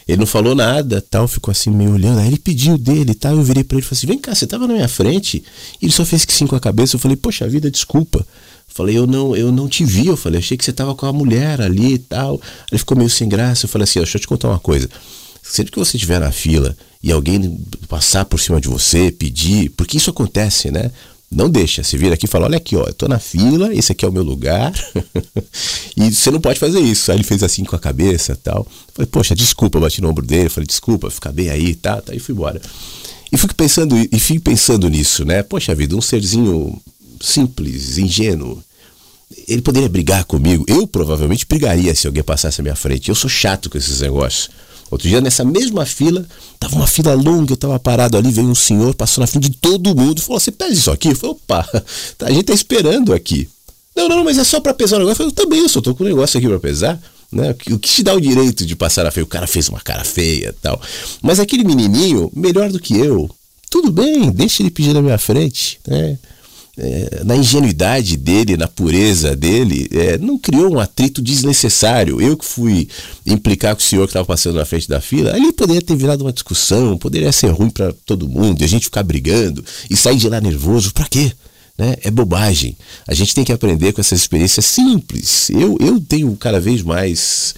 [0.08, 2.18] Ele não falou nada, tal, ficou assim meio olhando.
[2.18, 3.36] Aí ele pediu dele, tal.
[3.36, 5.44] Eu virei para ele e falei assim: "Vem cá, você estava na minha frente?"
[5.82, 6.96] E ele só fez que sim com a cabeça.
[6.96, 8.26] Eu falei: "Poxa vida, desculpa."
[8.66, 11.12] Falei: "Eu não, eu não te vi." Eu falei: "Achei que você estava com a
[11.12, 12.40] mulher ali e tal."
[12.72, 13.66] Ele ficou meio sem graça.
[13.66, 14.88] Eu falei assim: "Deixa eu te contar uma coisa.
[15.42, 19.98] Sempre que você estiver na fila e alguém passar por cima de você, pedir, porque
[19.98, 20.90] isso acontece, né?
[21.30, 23.92] Não deixa, se vira aqui e fala: olha aqui, ó, eu tô na fila, esse
[23.92, 24.72] aqui é o meu lugar.
[25.96, 27.10] e você não pode fazer isso.
[27.10, 28.66] Aí ele fez assim com a cabeça tal.
[28.94, 32.20] Falei, poxa, desculpa, bati no ombro dele, falei, desculpa, fica bem aí, tá, tá, e
[32.20, 32.60] fui embora.
[33.32, 35.42] E fico pensando, e fico pensando nisso, né?
[35.42, 36.80] Poxa vida, um serzinho
[37.20, 38.62] simples, ingênuo.
[39.48, 40.64] Ele poderia brigar comigo.
[40.68, 43.08] Eu provavelmente brigaria se alguém passasse à minha frente.
[43.08, 44.48] Eu sou chato com esses negócios.
[44.90, 46.26] Outro dia, nessa mesma fila,
[46.60, 49.56] tava uma fila longa, eu tava parado ali, veio um senhor, passou na frente de
[49.56, 51.08] todo mundo, falou: Você pede isso aqui?
[51.08, 51.68] Eu falei: Opa,
[52.22, 53.48] a gente tá esperando aqui.
[53.96, 55.22] Não, não, mas é só para pesar o negócio.
[55.22, 57.00] Eu falei: Também, eu só tô com um negócio aqui para pesar.
[57.32, 57.50] Né?
[57.70, 59.24] O que te dá o direito de passar a feia?
[59.24, 60.80] O cara fez uma cara feia tal.
[61.20, 63.28] Mas aquele menininho, melhor do que eu,
[63.68, 65.80] tudo bem, deixa ele pedir na minha frente.
[65.86, 66.16] Né?
[66.78, 72.20] É, na ingenuidade dele, na pureza dele, é, não criou um atrito desnecessário.
[72.20, 72.86] Eu que fui
[73.24, 76.22] implicar com o senhor que estava passando na frente da fila, ali poderia ter virado
[76.22, 80.16] uma discussão, poderia ser ruim para todo mundo, e a gente ficar brigando e sair
[80.16, 80.92] de lá nervoso.
[80.92, 81.32] Para quê?
[81.78, 81.96] Né?
[82.02, 82.76] É bobagem.
[83.06, 85.48] A gente tem que aprender com essas experiências simples.
[85.48, 87.54] Eu, eu tenho cada vez mais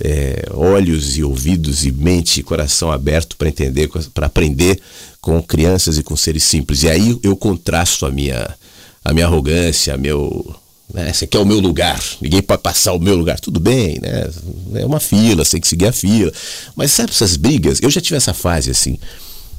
[0.00, 4.80] é, olhos e ouvidos e mente e coração aberto para entender, para aprender
[5.24, 6.82] com crianças e com seres simples.
[6.82, 8.54] E aí eu contrasto a minha,
[9.02, 10.54] a minha arrogância, a meu
[10.92, 11.08] né?
[11.08, 13.40] Esse aqui é o meu lugar, ninguém pode passar o meu lugar.
[13.40, 14.30] Tudo bem, né?
[14.74, 16.30] É uma fila, tem que seguir a fila.
[16.76, 17.80] Mas sabe essas brigas?
[17.80, 18.98] Eu já tive essa fase assim.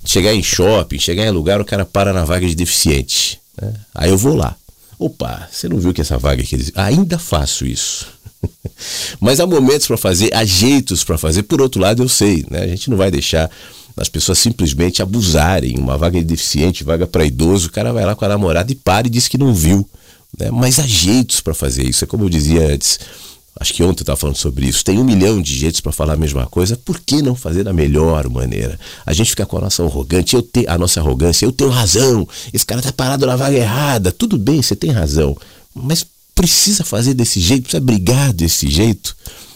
[0.06, 3.40] Chegar em shopping, chegar em lugar, o cara para na vaga de deficiente.
[3.60, 3.74] Né?
[3.96, 4.56] Aí eu vou lá.
[5.00, 6.72] Opa, você não viu que essa vaga aqui.
[6.76, 8.06] Ainda faço isso.
[9.20, 11.42] Mas há momentos para fazer, há jeitos para fazer.
[11.42, 12.62] Por outro lado, eu sei, né?
[12.62, 13.50] A gente não vai deixar
[13.98, 15.78] as pessoas simplesmente abusarem.
[15.78, 18.76] Uma vaga de deficiente, vaga para idoso, o cara vai lá com a namorada e
[18.76, 19.88] para e diz que não viu.
[20.38, 20.52] Né?
[20.52, 22.04] Mas há jeitos para fazer isso.
[22.04, 23.00] É como eu dizia antes.
[23.58, 24.84] Acho que ontem eu estava falando sobre isso.
[24.84, 26.76] Tem um milhão de jeitos para falar a mesma coisa.
[26.76, 28.78] Por que não fazer da melhor maneira?
[29.06, 32.28] A gente fica com a nossa arrogante, eu te, a nossa arrogância, eu tenho razão.
[32.52, 34.12] Esse cara tá parado na vaga errada.
[34.12, 35.38] Tudo bem, você tem razão.
[35.74, 39.16] Mas precisa fazer desse jeito, precisa brigar desse jeito,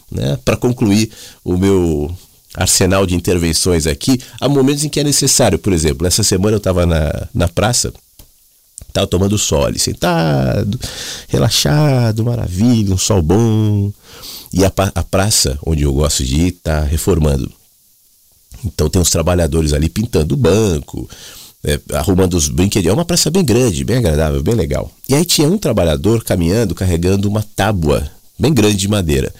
[0.09, 0.39] né?
[0.45, 1.11] Para concluir
[1.43, 2.09] o meu
[2.55, 5.59] arsenal de intervenções aqui, há momentos em que é necessário.
[5.59, 7.93] Por exemplo, essa semana eu estava na, na praça,
[8.87, 10.79] estava tomando sol ali, sentado,
[11.27, 13.91] relaxado, maravilha, um sol bom.
[14.51, 17.51] E a, a praça onde eu gosto de ir está reformando.
[18.65, 21.07] Então tem uns trabalhadores ali pintando o banco,
[21.63, 22.89] é, arrumando os brinquedos.
[22.89, 24.91] É uma praça bem grande, bem agradável, bem legal.
[25.07, 29.33] E aí tinha um trabalhador caminhando, carregando uma tábua bem grande de madeira.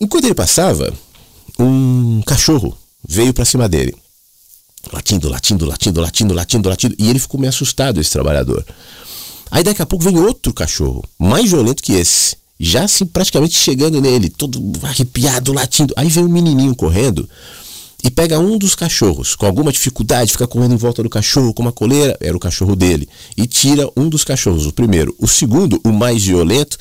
[0.00, 0.92] Enquanto ele passava,
[1.58, 2.76] um cachorro
[3.06, 3.94] veio para cima dele.
[4.92, 6.94] Latindo, latindo, latindo, latindo, latindo, latindo.
[6.98, 8.64] E ele ficou meio assustado, esse trabalhador.
[9.50, 12.36] Aí daqui a pouco vem outro cachorro, mais violento que esse.
[12.58, 15.92] Já assim, praticamente chegando nele, todo arrepiado, latindo.
[15.96, 17.28] Aí vem um menininho correndo
[18.06, 21.60] e pega um dos cachorros, com alguma dificuldade, fica correndo em volta do cachorro com
[21.60, 25.12] uma coleira, era o cachorro dele, e tira um dos cachorros, o primeiro.
[25.18, 26.78] O segundo, o mais violento,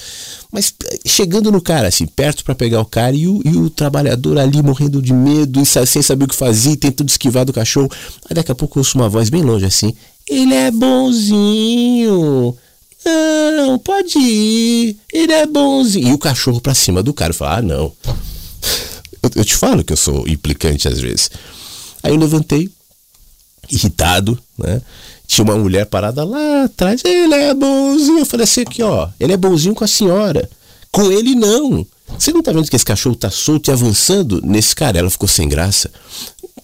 [0.52, 3.72] mas eh, chegando no cara, assim, perto para pegar o cara, e o, e o,
[3.72, 7.90] trabalhador ali morrendo de medo, e sem saber o que fazia, tentando esquivar do cachorro.
[8.30, 9.96] Aí daqui a pouco eu ouço uma voz bem longe assim:
[10.30, 12.56] Ele é bonzinho.
[13.04, 16.10] Não, pode ir, ele é bonzinho.
[16.10, 17.92] E o cachorro pra cima do cara fala: Ah, não.
[19.26, 21.32] Eu, eu te falo que eu sou implicante às vezes.
[22.04, 22.70] Aí eu levantei,
[23.70, 24.82] irritado, né?
[25.28, 28.20] Tinha uma mulher parada lá atrás, ele é bonzinho.
[28.20, 30.48] Eu falei assim aqui, ó, ele é bonzinho com a senhora.
[30.92, 31.86] Com ele não.
[32.18, 35.00] Você não tá vendo que esse cachorro tá solto e avançando nesse cara?
[35.00, 35.90] Ela ficou sem graça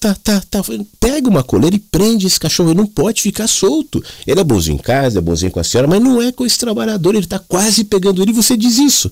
[0.01, 0.63] tá, tá, tá.
[0.99, 2.71] Pega uma coleira e prende esse cachorro.
[2.71, 4.03] Ele não pode ficar solto.
[4.25, 6.57] Ele é bonzinho em casa, é bonzinho com a senhora, mas não é com esse
[6.57, 7.13] trabalhador.
[7.13, 9.11] Ele tá quase pegando ele e você diz isso.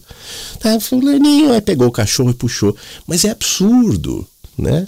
[0.60, 2.76] Tá, fulaninho, aí pegou o cachorro e puxou.
[3.06, 4.28] Mas é absurdo,
[4.58, 4.88] né?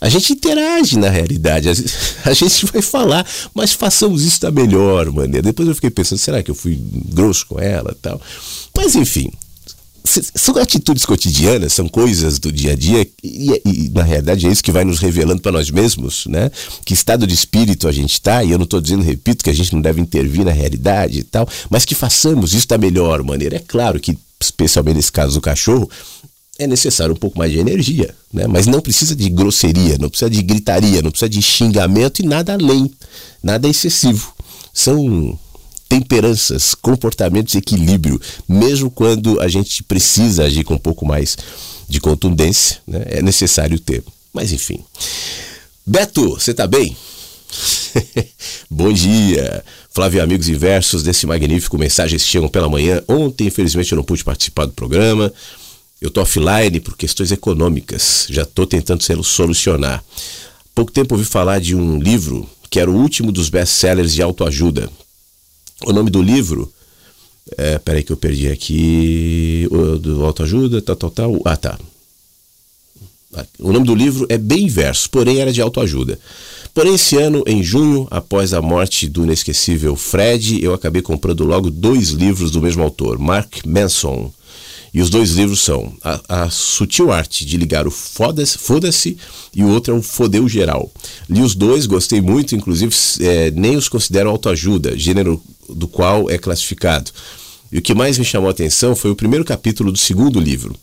[0.00, 1.68] A gente interage na realidade,
[2.24, 3.24] a gente vai falar,
[3.54, 5.42] mas façamos isso da melhor maneira.
[5.42, 8.20] Depois eu fiquei pensando, será que eu fui grosso com ela tal?
[8.76, 9.30] Mas enfim,
[10.34, 14.62] são atitudes cotidianas, são coisas do dia a dia e, e, na realidade é isso
[14.62, 16.50] que vai nos revelando para nós mesmos, né?
[16.84, 19.54] Que estado de espírito a gente está e eu não estou dizendo, repito, que a
[19.54, 23.56] gente não deve intervir na realidade e tal, mas que façamos isso da melhor maneira.
[23.56, 25.88] É claro que, especialmente nesse caso do cachorro,
[26.58, 28.46] é necessário um pouco mais de energia, né?
[28.46, 32.52] Mas não precisa de grosseria, não precisa de gritaria, não precisa de xingamento e nada
[32.52, 32.90] além,
[33.42, 34.34] nada excessivo.
[34.72, 35.38] São
[35.92, 38.18] temperanças, comportamentos e equilíbrio,
[38.48, 41.36] mesmo quando a gente precisa agir com um pouco mais
[41.86, 43.02] de contundência, né?
[43.08, 44.02] é necessário ter.
[44.32, 44.82] Mas enfim.
[45.84, 46.96] Beto, você tá bem?
[48.70, 53.02] Bom dia, Flávio Amigos e Versos desse magnífico Mensagens Chegam pela Manhã.
[53.06, 55.30] Ontem, infelizmente, eu não pude participar do programa.
[56.00, 58.28] Eu tô offline por questões econômicas.
[58.30, 60.02] Já tô tentando solucionar.
[60.74, 64.88] Pouco tempo ouvi falar de um livro que era o último dos best-sellers de autoajuda.
[65.86, 66.72] O nome do livro.
[67.56, 69.68] É, peraí que eu perdi aqui.
[69.70, 71.40] O, do autoajuda, tal, tal, tal.
[71.44, 71.78] Ah, tá.
[73.58, 76.18] O nome do livro é bem inverso, porém era de autoajuda.
[76.74, 81.70] Porém, esse ano, em junho, após a morte do inesquecível Fred, eu acabei comprando logo
[81.70, 84.32] dois livros do mesmo autor, Mark Manson.
[84.94, 88.90] E os dois livros são a, a Sutil Arte de Ligar o Foda-se foda
[89.54, 90.90] e o outro é o Fodeu Geral.
[91.30, 95.42] Li os dois, gostei muito, inclusive é, nem os considero autoajuda, gênero
[95.74, 97.10] do qual é classificado.
[97.70, 100.76] E o que mais me chamou a atenção foi o primeiro capítulo do segundo livro,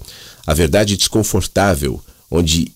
[0.46, 2.72] A Verdade Desconfortável, onde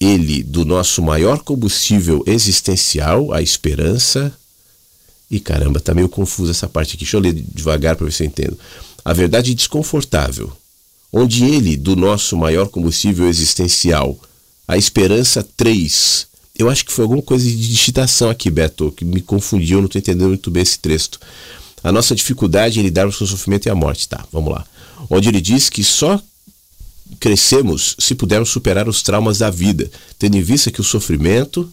[0.00, 4.32] ele, do nosso maior combustível existencial, a esperança.
[5.30, 7.04] E caramba, tá meio confuso essa parte aqui.
[7.04, 8.58] Deixa eu ler devagar para ver se eu entendo.
[9.04, 10.52] A verdade desconfortável,
[11.12, 14.18] onde ele, do nosso maior combustível existencial,
[14.66, 16.26] a esperança 3.
[16.58, 19.86] Eu acho que foi alguma coisa de digitação aqui, Beto, que me confundiu, eu não
[19.86, 21.20] estou entendendo muito bem esse texto.
[21.84, 24.08] A nossa dificuldade em lidarmos com o sofrimento e a morte.
[24.08, 24.66] Tá, vamos lá.
[25.08, 26.20] Onde ele diz que só
[27.20, 29.88] crescemos se pudermos superar os traumas da vida,
[30.18, 31.70] tendo em vista que o sofrimento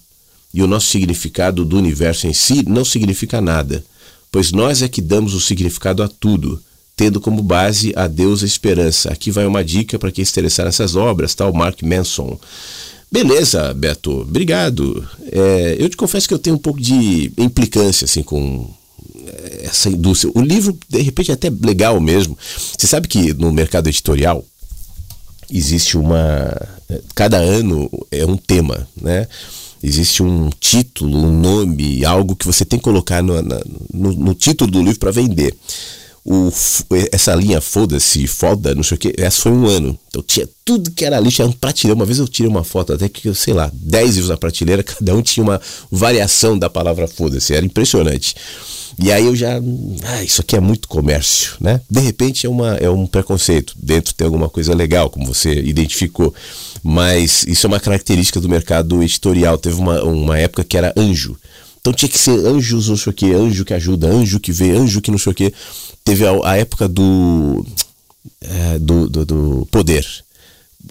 [0.53, 3.83] e o nosso significado do universo em si não significa nada,
[4.31, 6.61] pois nós é que damos o significado a tudo,
[6.95, 9.11] tendo como base a Deus a esperança.
[9.11, 11.47] Aqui vai uma dica para quem se interessar nessas obras, tá?
[11.47, 12.39] O Mark Manson.
[13.11, 15.07] Beleza, Beto, obrigado.
[15.31, 18.69] É, eu te confesso que eu tenho um pouco de implicância assim com
[19.61, 20.31] essa indústria.
[20.35, 22.37] O livro, de repente, é até legal mesmo.
[22.77, 24.43] Você sabe que no mercado editorial
[25.49, 26.55] existe uma.
[27.13, 29.27] Cada ano é um tema, né?
[29.83, 33.41] Existe um título, um nome, algo que você tem que colocar no,
[33.93, 35.55] no, no título do livro para vender.
[36.27, 36.51] O,
[37.11, 39.97] essa linha foda-se, foda, não sei o que, essa foi um ano.
[40.07, 41.95] Então tinha tudo que era lixo, era um prateleira.
[41.95, 45.13] Uma vez eu tirei uma foto, até que, sei lá, 10 livros na prateleira, cada
[45.13, 45.61] um tinha uma
[45.91, 48.35] variação da palavra foda-se, era impressionante.
[48.97, 49.59] E aí eu já.
[50.03, 51.81] Ah, isso aqui é muito comércio, né?
[51.89, 53.73] De repente é, uma, é um preconceito.
[53.77, 56.33] Dentro tem alguma coisa legal, como você identificou.
[56.81, 59.57] Mas isso é uma característica do mercado editorial.
[59.57, 61.37] Teve uma, uma época que era anjo.
[61.85, 64.71] Então tinha que ser anjos, não sei o que, anjo que ajuda, anjo que vê,
[64.71, 65.53] anjo que não sei o que.
[66.03, 67.63] Teve a, a época do,
[68.41, 70.03] é, do, do, do poder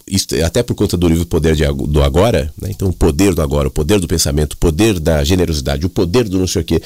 [0.06, 2.68] isso, até por conta do livro Poder de, do Agora, né?
[2.70, 6.28] então o poder do agora, o poder do pensamento, o poder da generosidade, o poder
[6.28, 6.80] do não sei o quê.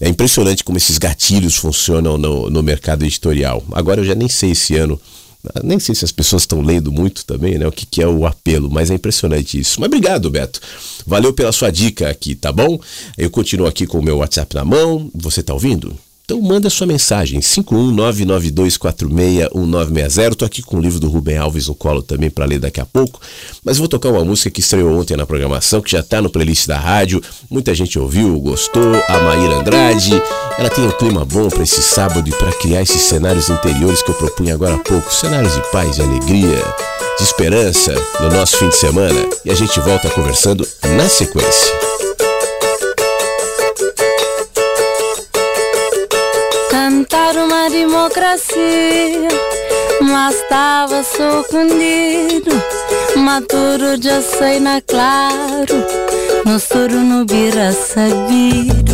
[0.00, 3.62] É impressionante como esses gatilhos funcionam no, no mercado editorial.
[3.72, 5.00] Agora eu já nem sei esse ano,
[5.62, 7.66] nem sei se as pessoas estão lendo muito também, né?
[7.66, 9.80] O que, que é o apelo, mas é impressionante isso.
[9.80, 10.60] Mas obrigado, Beto.
[11.06, 12.78] Valeu pela sua dica aqui, tá bom?
[13.18, 15.10] Eu continuo aqui com o meu WhatsApp na mão.
[15.14, 15.96] Você tá ouvindo?
[16.32, 20.32] Então manda sua mensagem, 51992461960.
[20.32, 22.86] Estou aqui com o livro do Rubem Alves no colo também para ler daqui a
[22.86, 23.20] pouco.
[23.62, 26.66] Mas vou tocar uma música que estreou ontem na programação, que já está no playlist
[26.66, 27.22] da rádio.
[27.50, 28.94] Muita gente ouviu, gostou.
[29.08, 30.12] A Maíra Andrade.
[30.56, 34.10] Ela tem um clima bom para esse sábado e para criar esses cenários interiores que
[34.10, 35.12] eu propunha agora há pouco.
[35.12, 36.64] Cenários de paz, de alegria,
[37.18, 39.20] de esperança no nosso fim de semana.
[39.44, 40.66] E a gente volta conversando
[40.96, 42.01] na sequência.
[47.12, 49.28] Cantar uma democracia,
[50.00, 52.50] mas estava surpreendido.
[53.16, 55.84] Maturo já sei na claro,
[56.46, 58.92] no soro no bira sabido.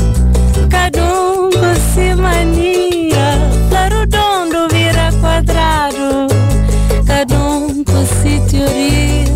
[0.68, 3.38] Cada um com si mania,
[3.70, 6.26] claro dondo vira quadrado.
[7.06, 9.32] Cada um com si teoria,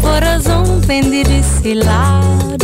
[0.00, 2.55] por razão pende de lado.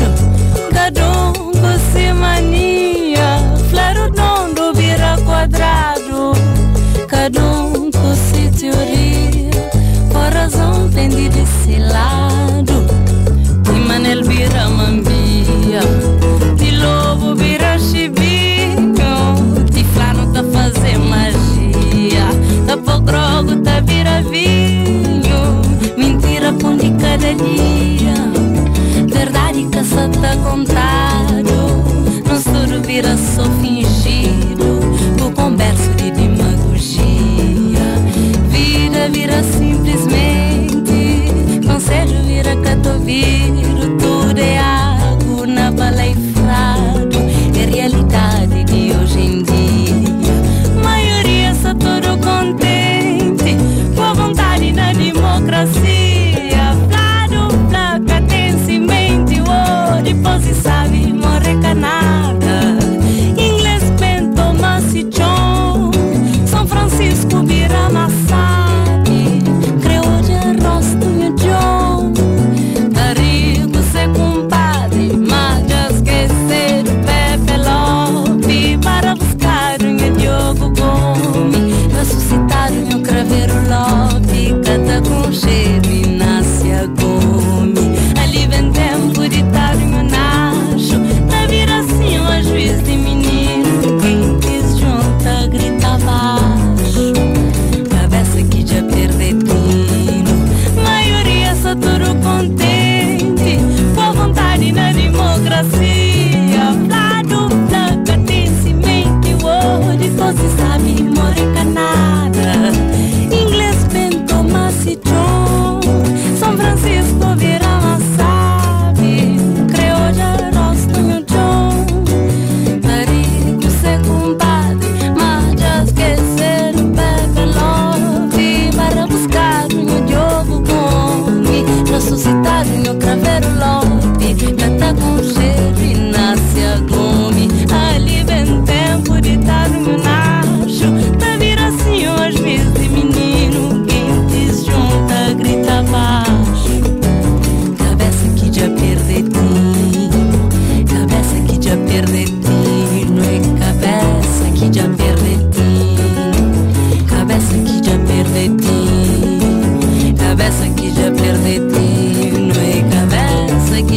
[11.03, 12.87] vendi de lado.
[13.75, 15.81] Ima nel vira mambia
[16.57, 19.15] Ti lobo vira chibinho
[19.73, 22.27] Ti flano tá fazer magia.
[22.67, 25.61] Tá por drogo, tá vira vinho
[25.97, 28.15] Mentira pão de cada dia.
[29.09, 31.83] Verdade que só tá contado.
[32.27, 33.82] Não suru vira sofinha
[43.13, 43.72] You.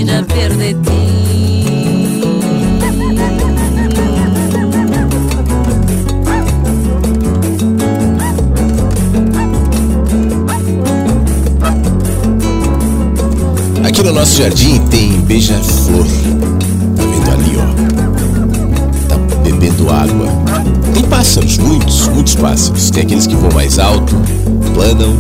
[0.04, 1.06] ti.
[13.84, 16.06] Aqui no nosso jardim tem beija-flor.
[16.98, 19.08] Tá vendo ali, ó?
[19.08, 20.28] Tá bebendo água.
[20.94, 22.90] Tem pássaros, muitos, muitos pássaros.
[22.90, 24.14] Tem é aqueles que voam mais alto,
[24.74, 25.16] planam,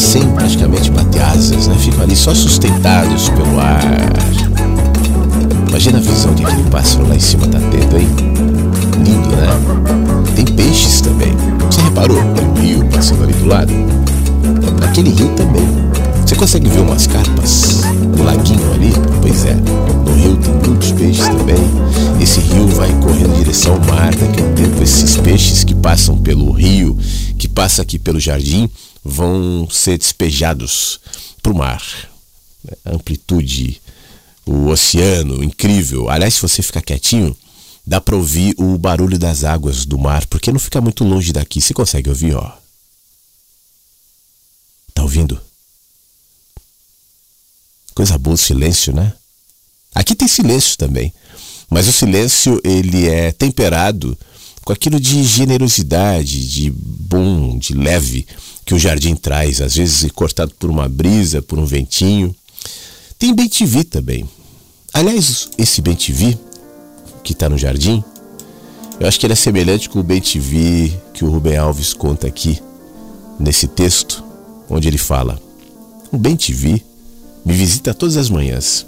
[0.00, 1.76] sem praticamente bater asas, né?
[1.78, 3.82] Ficam ali só sustentados pelo ar.
[5.68, 8.08] Imagina a visão que aquele pássaro lá em cima tá tendo, hein?
[9.04, 10.34] Lindo, né?
[10.34, 11.32] Tem peixes também.
[11.70, 12.18] Você reparou?
[12.34, 13.72] Tem um rio passando ali do lado.
[14.82, 15.68] Aquele rio também.
[16.26, 17.82] Você consegue ver umas carpas
[18.16, 18.92] no laguinho ali?
[19.20, 21.56] Pois é, no rio tem muitos peixes também.
[22.20, 24.14] Esse rio vai correndo em direção ao mar.
[24.14, 26.96] Daqui a um tempo, esses peixes que passam pelo rio,
[27.36, 28.68] que passa aqui pelo jardim,
[29.04, 31.00] vão ser despejados
[31.42, 31.82] para o mar.
[32.84, 33.80] A amplitude,
[34.44, 36.10] o oceano, incrível.
[36.10, 37.36] Aliás, se você ficar quietinho,
[37.86, 41.60] dá para ouvir o barulho das águas do mar, porque não fica muito longe daqui.
[41.60, 42.52] Você consegue ouvir, ó.
[44.92, 45.40] Tá ouvindo?
[47.94, 49.12] Coisa boa o silêncio, né?
[49.94, 51.12] Aqui tem silêncio também,
[51.68, 54.16] mas o silêncio ele é temperado
[54.64, 58.26] com aquilo de generosidade, de bom, de leve
[58.64, 62.34] que o jardim traz, às vezes cortado por uma brisa, por um ventinho.
[63.18, 63.48] Tem bem
[63.84, 64.28] também.
[64.92, 65.94] Aliás, esse bem
[67.22, 68.02] que está no jardim,
[68.98, 70.20] eu acho que ele é semelhante com o bem
[71.14, 72.60] que o Rubem Alves conta aqui,
[73.38, 74.22] nesse texto,
[74.68, 75.40] onde ele fala:
[76.12, 76.36] O bem
[77.44, 78.86] me visita todas as manhãs.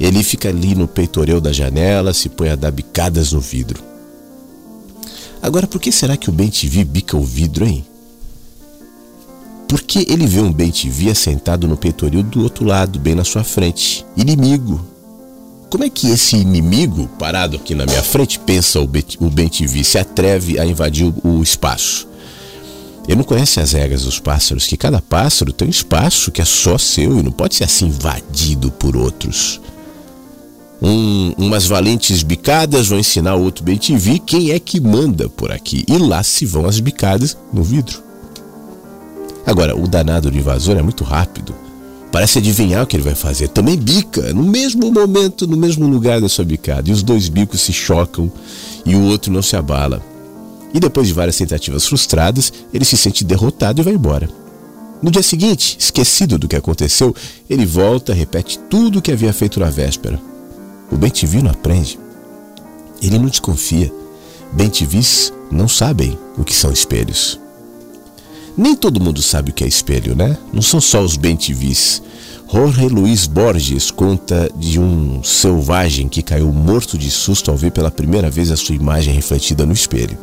[0.00, 3.82] Ele fica ali no peitoreu da janela, se põe a dar bicadas no vidro.
[5.40, 6.50] Agora, por que será que o bem
[6.84, 7.84] bica o vidro, hein?
[9.74, 10.70] Porque ele vê um bem
[11.10, 14.06] assentado no peitoril do outro lado, bem na sua frente.
[14.16, 14.80] Inimigo.
[15.68, 19.48] Como é que esse inimigo, parado aqui na minha frente, pensa o bem
[19.82, 22.06] se atreve a invadir o espaço?
[23.08, 26.44] Ele não conhece as regras dos pássaros, que cada pássaro tem um espaço que é
[26.44, 29.60] só seu e não pode ser assim invadido por outros.
[30.80, 33.76] Um, umas valentes bicadas vão ensinar o outro bem
[34.20, 35.84] quem é que manda por aqui.
[35.88, 38.03] E lá se vão as bicadas no vidro.
[39.46, 41.54] Agora, o danado do invasor é muito rápido.
[42.10, 43.48] Parece adivinhar o que ele vai fazer.
[43.48, 46.88] Também bica, no mesmo momento, no mesmo lugar da sua bicada.
[46.88, 48.30] E os dois bicos se chocam
[48.86, 50.00] e o outro não se abala.
[50.72, 54.28] E depois de várias tentativas frustradas, ele se sente derrotado e vai embora.
[55.02, 57.14] No dia seguinte, esquecido do que aconteceu,
[57.50, 60.18] ele volta, repete tudo o que havia feito na véspera.
[60.90, 61.98] O Bentivi não aprende.
[63.02, 63.92] Ele não desconfia.
[64.52, 67.38] Bentivis não sabem o que são espelhos.
[68.56, 70.36] Nem todo mundo sabe o que é espelho, né?
[70.52, 72.00] Não são só os bentivis.
[72.52, 77.90] Jorge Luiz Borges conta de um selvagem que caiu morto de susto ao ver pela
[77.90, 80.16] primeira vez a sua imagem refletida no espelho.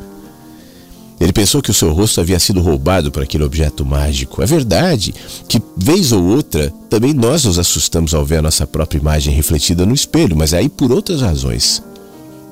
[1.19, 4.41] Ele pensou que o seu rosto havia sido roubado por aquele objeto mágico.
[4.41, 5.13] É verdade
[5.47, 9.85] que, vez ou outra, também nós nos assustamos ao ver a nossa própria imagem refletida
[9.85, 11.83] no espelho, mas é aí por outras razões.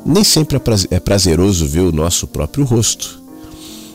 [0.05, 3.18] Nem sempre é, é prazeroso ver o nosso próprio rosto.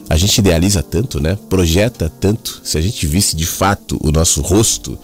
[0.09, 1.39] A gente idealiza tanto, né?
[1.49, 2.61] Projeta tanto.
[2.63, 4.99] Se a gente visse de fato o nosso rosto,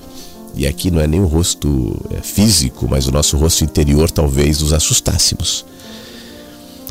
[0.54, 4.60] e aqui não é nem o rosto é, físico, mas o nosso rosto interior, talvez
[4.60, 5.64] nos assustássemos.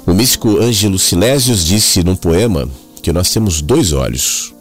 [0.05, 2.67] O místico Ângelo Silésios disse num poema
[3.01, 4.53] que nós temos dois olhos.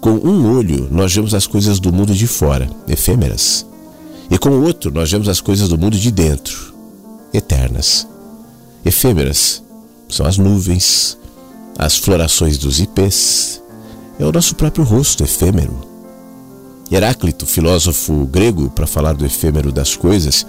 [0.00, 3.66] Com um olho, nós vemos as coisas do mundo de fora, efêmeras.
[4.30, 6.74] E com o outro, nós vemos as coisas do mundo de dentro,
[7.32, 8.06] eternas.
[8.84, 9.62] Efêmeras
[10.08, 11.18] são as nuvens,
[11.78, 13.62] as florações dos ipês.
[14.18, 15.74] É o nosso próprio rosto efêmero.
[16.90, 20.46] Heráclito, filósofo grego, para falar do efêmero das coisas,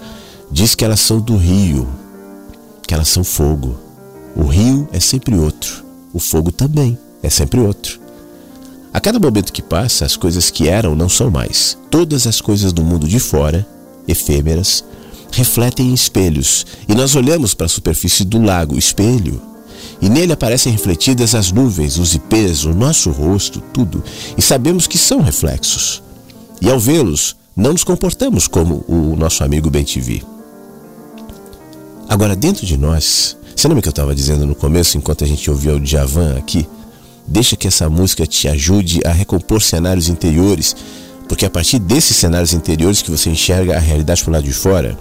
[0.50, 1.88] diz que elas são do rio,
[2.86, 3.76] que elas são fogo.
[4.36, 7.98] O rio é sempre outro, o fogo também é sempre outro.
[8.92, 11.76] A cada momento que passa, as coisas que eram não são mais.
[11.90, 13.66] Todas as coisas do mundo de fora,
[14.06, 14.84] efêmeras,
[15.32, 19.40] refletem em espelhos, e nós olhamos para a superfície do lago, espelho,
[20.00, 24.02] e nele aparecem refletidas as nuvens, os ipês, o nosso rosto, tudo,
[24.36, 26.02] e sabemos que são reflexos.
[26.60, 30.22] E ao vê-los, não nos comportamos como o nosso amigo Bentivi.
[32.08, 35.50] Agora, dentro de nós, você lembra que eu estava dizendo no começo, enquanto a gente
[35.50, 36.68] ouvia o Djavan aqui?
[37.26, 40.76] Deixa que essa música te ajude a recompor cenários interiores,
[41.28, 44.96] porque a partir desses cenários interiores que você enxerga a realidade por lado de fora,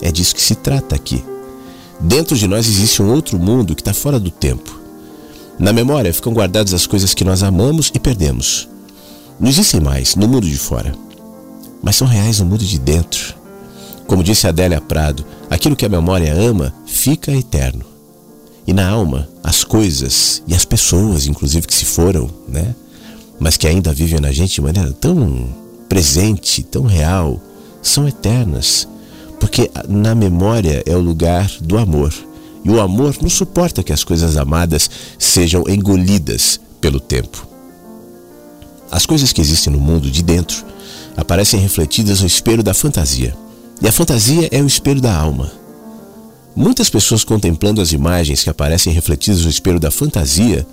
[0.00, 1.22] é disso que se trata aqui.
[2.00, 4.80] Dentro de nós existe um outro mundo que está fora do tempo.
[5.58, 8.68] Na memória ficam guardadas as coisas que nós amamos e perdemos.
[9.40, 10.94] Não existem mais no mundo de fora,
[11.82, 13.34] mas são reais no mundo de dentro.
[14.06, 17.84] Como disse Adélia Prado, aquilo que a memória ama fica eterno.
[18.66, 22.74] E na alma, as coisas e as pessoas, inclusive que se foram, né?
[23.38, 25.48] Mas que ainda vivem na gente de maneira tão
[25.88, 27.40] presente, tão real,
[27.82, 28.88] são eternas,
[29.46, 32.12] porque na memória é o lugar do amor.
[32.64, 34.90] E o amor não suporta que as coisas amadas
[35.20, 37.46] sejam engolidas pelo tempo.
[38.90, 40.64] As coisas que existem no mundo de dentro
[41.16, 43.36] aparecem refletidas no espelho da fantasia.
[43.80, 45.52] E a fantasia é o espelho da alma.
[46.56, 50.66] Muitas pessoas contemplando as imagens que aparecem refletidas no espelho da fantasia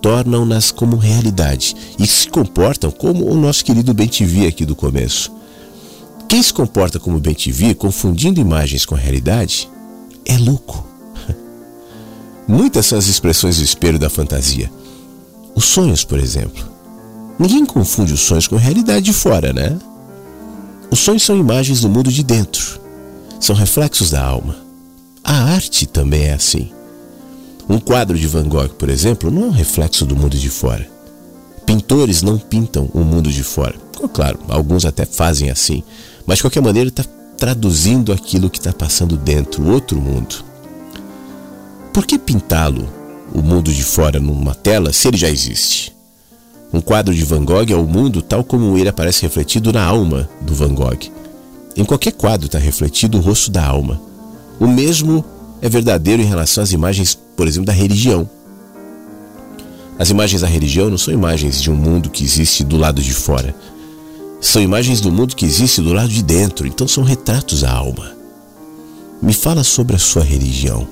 [0.00, 5.41] tornam-nas como realidade e se comportam como o nosso querido Bentivi aqui do começo.
[6.32, 9.68] Quem se comporta como Bentivi, confundindo imagens com realidade,
[10.24, 10.82] é louco.
[12.48, 14.72] Muitas são as expressões do espelho da fantasia.
[15.54, 16.66] Os sonhos, por exemplo.
[17.38, 19.78] Ninguém confunde os sonhos com a realidade de fora, né?
[20.90, 22.80] Os sonhos são imagens do mundo de dentro.
[23.38, 24.56] São reflexos da alma.
[25.22, 26.72] A arte também é assim.
[27.68, 30.90] Um quadro de Van Gogh, por exemplo, não é um reflexo do mundo de fora.
[31.66, 33.74] Pintores não pintam o mundo de fora.
[34.14, 35.82] Claro, alguns até fazem assim,
[36.26, 37.04] mas de qualquer maneira está
[37.36, 40.44] traduzindo aquilo que está passando dentro, outro mundo.
[41.92, 42.88] Por que pintá-lo,
[43.34, 45.92] o mundo de fora, numa tela, se ele já existe?
[46.72, 50.28] Um quadro de Van Gogh é o mundo tal como ele aparece refletido na alma
[50.40, 51.10] do Van Gogh.
[51.76, 54.00] Em qualquer quadro está refletido o rosto da alma.
[54.58, 55.22] O mesmo
[55.60, 58.28] é verdadeiro em relação às imagens, por exemplo, da religião.
[59.98, 63.12] As imagens da religião não são imagens de um mundo que existe do lado de
[63.12, 63.54] fora.
[64.42, 68.10] São imagens do mundo que existe do lado de dentro, então são retratos da alma.
[69.22, 70.86] Me fala sobre a sua religião.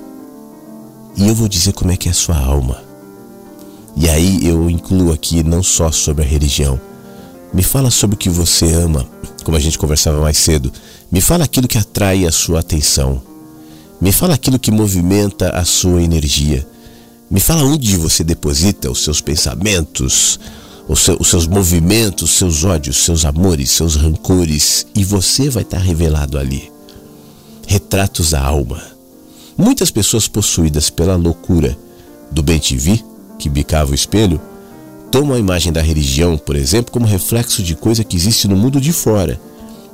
[1.17, 2.81] E eu vou dizer como é que é a sua alma.
[3.97, 6.79] E aí eu incluo aqui não só sobre a religião.
[7.53, 9.05] Me fala sobre o que você ama,
[9.43, 10.71] como a gente conversava mais cedo.
[11.11, 13.21] Me fala aquilo que atrai a sua atenção.
[13.99, 16.65] Me fala aquilo que movimenta a sua energia.
[17.29, 20.39] Me fala onde você deposita os seus pensamentos,
[20.91, 26.37] os, os seus movimentos, seus ódios, seus amores, seus rancores, e você vai estar revelado
[26.37, 26.69] ali.
[27.65, 28.81] Retratos da alma.
[29.57, 31.77] Muitas pessoas possuídas pela loucura
[32.29, 33.03] do bem-te-vi
[33.39, 34.39] que bicava o espelho,
[35.09, 38.79] tomam a imagem da religião, por exemplo, como reflexo de coisa que existe no mundo
[38.79, 39.39] de fora.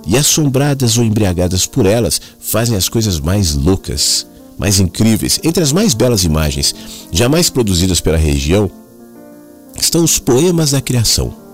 [0.06, 4.26] E assombradas ou embriagadas por elas, fazem as coisas mais loucas,
[4.58, 5.40] mais incríveis.
[5.44, 6.74] Entre as mais belas imagens
[7.12, 8.70] jamais produzidas pela religião
[9.80, 11.48] estão os poemas da criação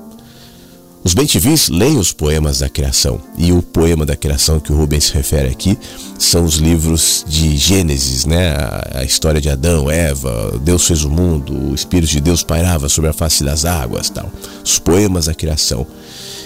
[1.04, 5.10] os bentivis leem os poemas da criação, e o poema da criação que o Rubens
[5.10, 5.78] refere aqui
[6.18, 8.56] são os livros de Gênesis, né?
[8.94, 13.10] a história de Adão, Eva, Deus fez o mundo, o Espírito de Deus pairava sobre
[13.10, 14.32] a face das águas, tal.
[14.64, 15.86] Os poemas da criação.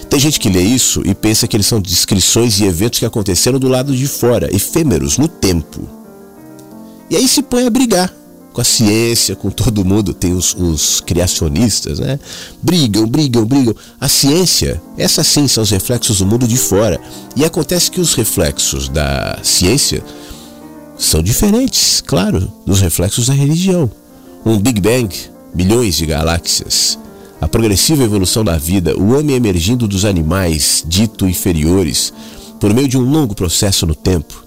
[0.09, 3.59] Tem gente que lê isso e pensa que eles são descrições e eventos que aconteceram
[3.59, 5.87] do lado de fora, efêmeros, no tempo.
[7.11, 8.11] E aí se põe a brigar
[8.57, 12.19] com a ciência, com todo mundo, tem os, os, criacionistas, né?
[12.59, 13.75] Brigam, brigam, brigam.
[14.01, 16.99] A ciência, essa sim são os reflexos do mundo de fora.
[17.35, 20.03] E acontece que os reflexos da ciência
[20.97, 23.91] são diferentes, claro, dos reflexos da religião.
[24.43, 25.15] Um Big Bang,
[25.53, 26.97] bilhões de galáxias,
[27.39, 32.11] a progressiva evolução da vida, o homem emergindo dos animais dito inferiores
[32.59, 34.43] por meio de um longo processo no tempo.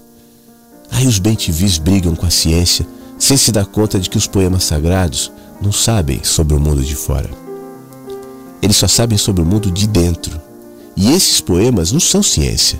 [0.91, 2.85] Aí os bem-te-vis brigam com a ciência
[3.21, 6.95] sem se dar conta de que os poemas sagrados não sabem sobre o mundo de
[6.95, 7.29] fora.
[8.63, 10.41] Eles só sabem sobre o mundo de dentro.
[10.97, 12.79] E esses poemas não são ciência.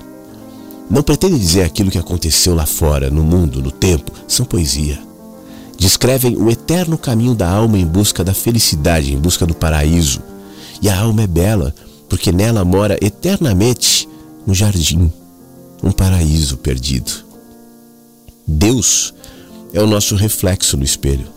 [0.89, 4.11] Não pretendem dizer aquilo que aconteceu lá fora, no mundo, no tempo.
[4.27, 4.99] São poesia.
[5.77, 10.23] Descrevem o eterno caminho da alma em busca da felicidade, em busca do paraíso.
[10.81, 11.73] E a alma é bela,
[12.09, 14.09] porque nela mora eternamente
[14.47, 15.13] um jardim,
[15.83, 17.11] um paraíso perdido.
[18.47, 19.13] Deus
[19.73, 21.27] é o nosso reflexo no espelho.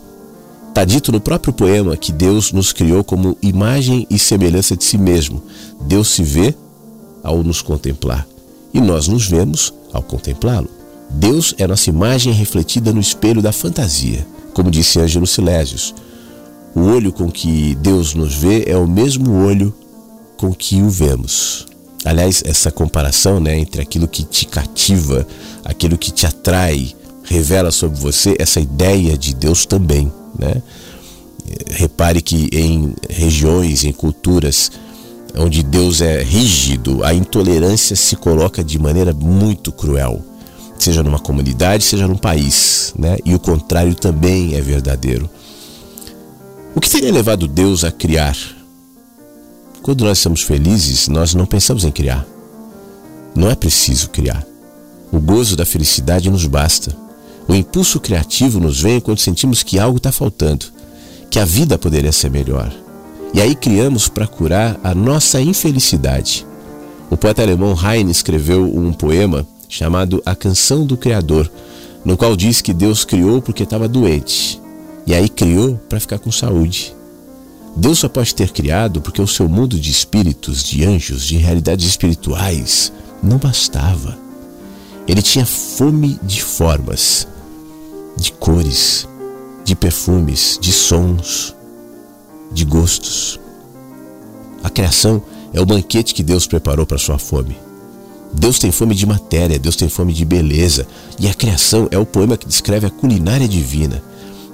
[0.69, 4.97] Está dito no próprio poema que Deus nos criou como imagem e semelhança de si
[4.97, 5.41] mesmo.
[5.81, 6.53] Deus se vê
[7.23, 8.27] ao nos contemplar
[8.73, 10.69] e nós nos vemos ao contemplá-lo.
[11.09, 15.95] Deus é nossa imagem refletida no espelho da fantasia, como disse Ângelo Silésios.
[16.75, 19.73] O olho com que Deus nos vê é o mesmo olho
[20.35, 21.65] com que o vemos.
[22.03, 25.25] Aliás, essa comparação né, entre aquilo que te cativa,
[25.63, 26.93] aquilo que te atrai,
[27.25, 30.61] revela sobre você essa ideia de Deus também, né?
[31.67, 34.71] Repare que em regiões, em culturas
[35.37, 40.23] onde Deus é rígido, a intolerância se coloca de maneira muito cruel,
[40.77, 43.17] seja numa comunidade, seja num país, né?
[43.25, 45.29] E o contrário também é verdadeiro.
[46.73, 48.37] O que teria levado Deus a criar?
[49.81, 52.25] Quando nós estamos felizes, nós não pensamos em criar.
[53.35, 54.45] Não é preciso criar.
[55.11, 56.95] O gozo da felicidade nos basta.
[57.47, 60.65] O impulso criativo nos vem quando sentimos que algo está faltando,
[61.29, 62.71] que a vida poderia ser melhor.
[63.33, 66.45] E aí criamos para curar a nossa infelicidade.
[67.09, 71.51] O poeta alemão Heine escreveu um poema chamado A Canção do Criador,
[72.03, 74.61] no qual diz que Deus criou porque estava doente,
[75.05, 76.95] e aí criou para ficar com saúde.
[77.75, 81.85] Deus só pode ter criado porque o seu mundo de espíritos, de anjos, de realidades
[81.85, 82.91] espirituais
[83.21, 84.17] não bastava.
[85.07, 87.27] Ele tinha fome de formas,
[88.17, 89.07] de cores,
[89.63, 91.55] de perfumes, de sons,
[92.51, 93.39] de gostos.
[94.63, 95.21] A criação
[95.53, 97.57] é o banquete que Deus preparou para sua fome.
[98.33, 100.85] Deus tem fome de matéria, Deus tem fome de beleza,
[101.19, 104.03] e a criação é o poema que descreve a culinária divina.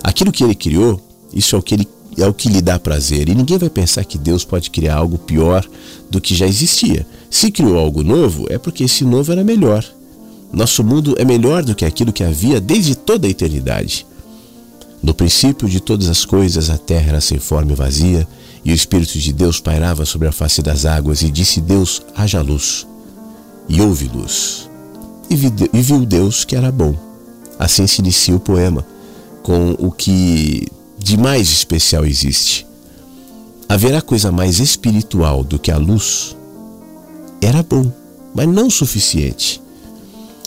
[0.04, 1.02] Aquilo que ele criou,
[1.34, 1.88] isso é o que ele
[2.18, 3.30] é o que lhe dá prazer.
[3.30, 5.66] E ninguém vai pensar que Deus pode criar algo pior
[6.10, 7.06] do que já existia.
[7.30, 9.86] Se criou algo novo, é porque esse novo era melhor.
[10.52, 14.06] Nosso mundo é melhor do que aquilo que havia desde toda a eternidade.
[15.02, 18.28] No princípio de todas as coisas, a terra era sem forma e vazia,
[18.64, 22.42] e o Espírito de Deus pairava sobre a face das águas, e disse Deus: haja
[22.42, 22.86] luz.
[23.68, 24.70] E houve luz.
[25.30, 26.94] E viu Deus que era bom.
[27.58, 28.86] Assim se inicia o poema,
[29.42, 30.68] com o que
[31.00, 32.68] de mais especial existe.
[33.70, 36.36] Haverá coisa mais espiritual do que a luz?
[37.42, 37.92] Era bom,
[38.36, 39.62] mas não suficiente.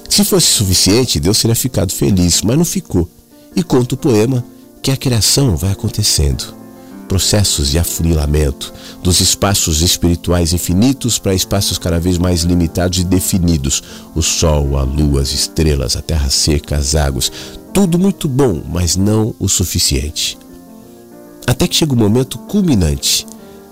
[0.09, 3.09] Se fosse suficiente, Deus teria ficado feliz, mas não ficou.
[3.57, 4.45] E conta o poema
[4.83, 6.65] que a criação vai acontecendo
[7.05, 13.83] processos de afunilamento dos espaços espirituais infinitos para espaços cada vez mais limitados e definidos.
[14.15, 17.31] O sol, a lua, as estrelas, a terra seca, as águas.
[17.73, 20.39] Tudo muito bom, mas não o suficiente.
[21.47, 23.27] Até que chega o um momento culminante.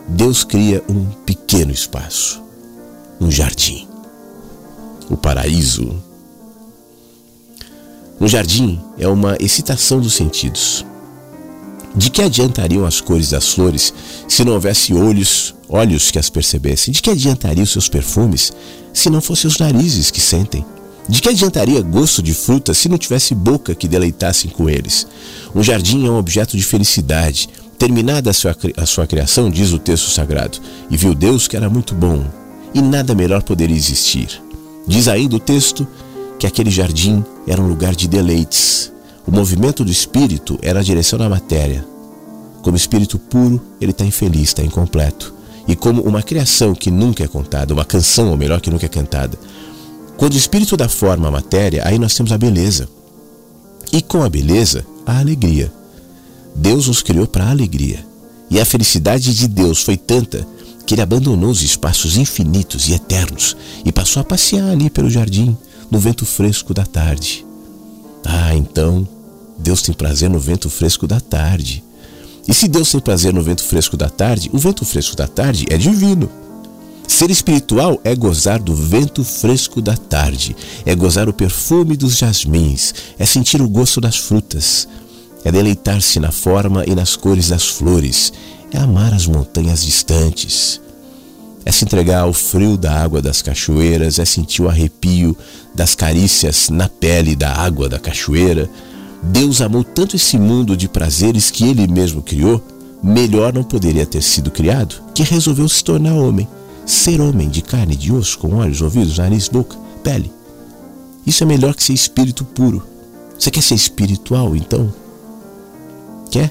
[0.07, 2.43] Deus cria um pequeno espaço,
[3.21, 3.89] um jardim,
[5.09, 5.95] o paraíso.
[8.23, 10.87] Um jardim é uma excitação dos sentidos
[11.95, 13.93] de que adiantariam as cores das flores
[14.29, 16.93] se não houvesse olhos, olhos que as percebessem?
[16.93, 18.53] De que adiantariam seus perfumes
[18.95, 20.65] se não fossem os narizes que sentem?
[21.09, 25.07] De que adiantaria gosto de frutas se não tivesse boca que deleitassem com eles?
[25.53, 27.49] Um jardim é um objeto de felicidade.
[27.77, 30.59] Terminada a sua, a sua criação, diz o texto sagrado,
[30.89, 32.25] e viu Deus que era muito bom,
[32.73, 34.41] e nada melhor poderia existir.
[34.87, 35.87] Diz ainda o texto
[36.39, 38.93] que aquele jardim era um lugar de deleites,
[39.27, 41.87] o movimento do espírito era a direção da matéria.
[42.63, 45.33] Como espírito puro, ele está infeliz, está incompleto.
[45.67, 48.89] E como uma criação que nunca é contada, uma canção, ou melhor, que nunca é
[48.89, 49.39] cantada.
[50.17, 52.89] Quando o espírito dá forma à matéria, aí nós temos a beleza.
[53.93, 55.73] E com a beleza, a alegria.
[56.55, 58.05] Deus nos criou para a alegria.
[58.51, 60.47] E a felicidade de Deus foi tanta
[60.85, 65.57] que ele abandonou os espaços infinitos e eternos e passou a passear ali pelo jardim,
[65.93, 67.45] no vento fresco da tarde.
[68.25, 69.07] Ah, então
[69.59, 71.85] Deus tem prazer no vento fresco da tarde.
[72.49, 75.67] E se Deus tem prazer no vento fresco da tarde, o vento fresco da tarde
[75.69, 76.31] é divino.
[77.07, 82.95] Ser espiritual é gozar do vento fresco da tarde, é gozar o perfume dos jasmins,
[83.19, 84.89] é sentir o gosto das frutas,
[85.45, 88.33] é deleitar-se na forma e nas cores das flores,
[88.73, 90.81] é amar as montanhas distantes,
[91.65, 95.37] é se entregar ao frio da água das cachoeiras, é sentir o arrepio
[95.75, 98.69] das carícias na pele da água da cachoeira.
[99.23, 102.63] Deus amou tanto esse mundo de prazeres que ele mesmo criou,
[103.03, 106.49] melhor não poderia ter sido criado, que resolveu se tornar homem.
[106.85, 110.33] Ser homem de carne, de osso, com olhos, ouvidos, nariz, boca, pele.
[111.25, 112.85] Isso é melhor que ser espírito puro.
[113.39, 114.93] Você quer ser espiritual, então?
[116.31, 116.51] Quer?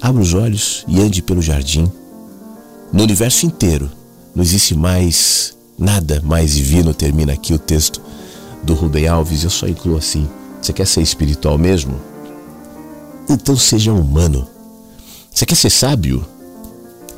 [0.00, 1.90] Abra os olhos e ande pelo jardim.
[2.90, 3.90] No universo inteiro,
[4.34, 8.00] não existe mais nada mais divino, termina aqui o texto
[8.62, 9.44] do Rubem Alves.
[9.44, 10.28] Eu só incluo assim:
[10.60, 11.98] você quer ser espiritual mesmo?
[13.28, 14.46] Então seja humano.
[15.32, 16.24] Você quer ser sábio?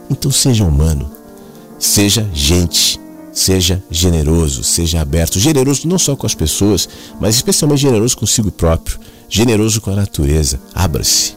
[0.08, 1.10] Então seja humano.
[1.78, 3.00] Seja gente.
[3.32, 5.38] Seja generoso, seja aberto.
[5.38, 6.86] Generoso não só com as pessoas,
[7.18, 9.00] mas especialmente generoso consigo próprio.
[9.28, 10.60] Generoso com a natureza.
[10.74, 11.34] Abra-se.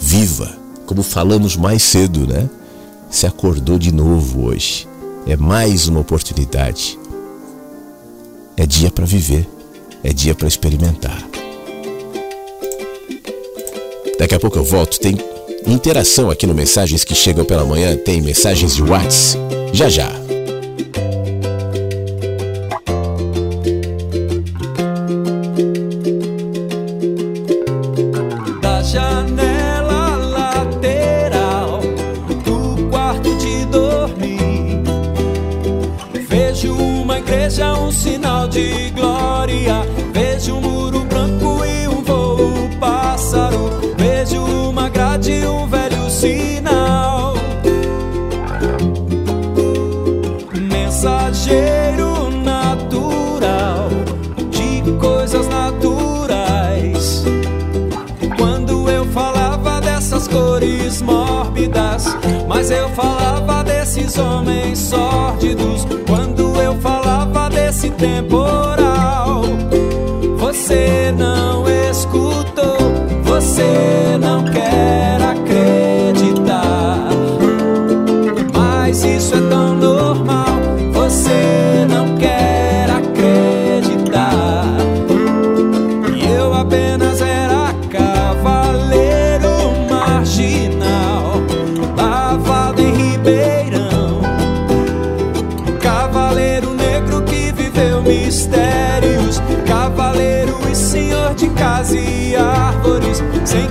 [0.00, 0.50] Viva.
[0.86, 2.48] Como falamos mais cedo, né?
[3.10, 4.88] Se acordou de novo hoje.
[5.26, 6.98] É mais uma oportunidade.
[8.56, 9.48] É dia para viver,
[10.02, 11.26] é dia para experimentar.
[14.18, 15.00] Daqui a pouco eu volto.
[15.00, 15.16] Tem
[15.66, 19.42] interação aqui no Mensagens que Chegam pela Manhã, tem mensagens de WhatsApp.
[19.72, 20.10] Já já.
[62.74, 69.42] Eu falava desses homens sórdidos quando eu falava desse temporal.
[70.38, 72.76] Você não escutou,
[73.22, 75.43] você não quer acreditar.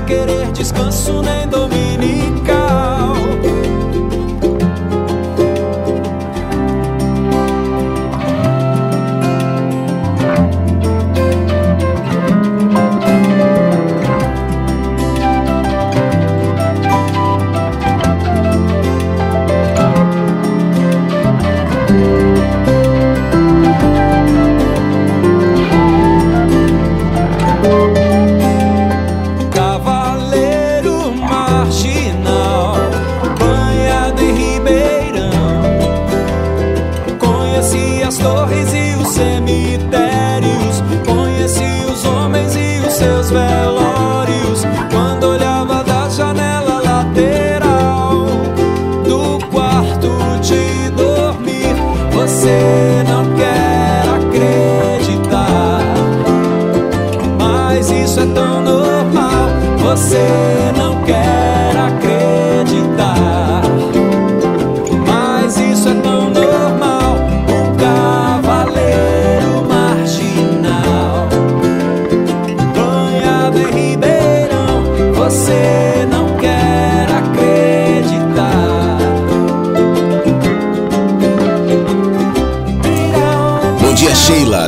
[0.04, 1.73] Querer descanso nem dominical.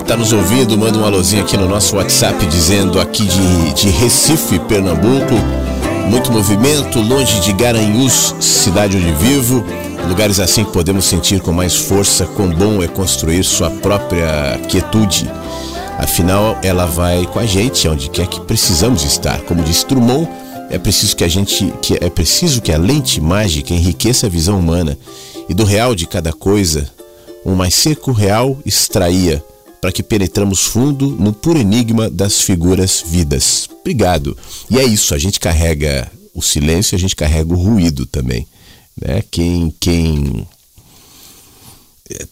[0.07, 0.77] Tá nos ouvindo?
[0.77, 5.33] Manda um alôzinho aqui no nosso WhatsApp dizendo aqui de, de Recife, Pernambuco.
[6.07, 9.65] Muito movimento, longe de Garanhuns, cidade onde vivo.
[10.07, 15.27] Lugares assim que podemos sentir com mais força quão bom é construir sua própria quietude.
[15.97, 19.41] Afinal, ela vai com a gente onde quer que precisamos estar.
[19.41, 20.29] Como diz Drummond,
[20.69, 24.59] é preciso que a gente, que é preciso que a lente mágica enriqueça a visão
[24.59, 24.95] humana
[25.49, 26.87] e do real de cada coisa
[27.45, 29.43] um mais seco real extraía,
[29.81, 33.69] para que penetramos fundo no puro enigma das figuras vidas.
[33.81, 34.37] Obrigado.
[34.69, 38.47] E é isso, a gente carrega o silêncio, a gente carrega o ruído também.
[38.99, 39.23] Né?
[39.29, 40.47] Quem, quem
[42.09, 42.25] é,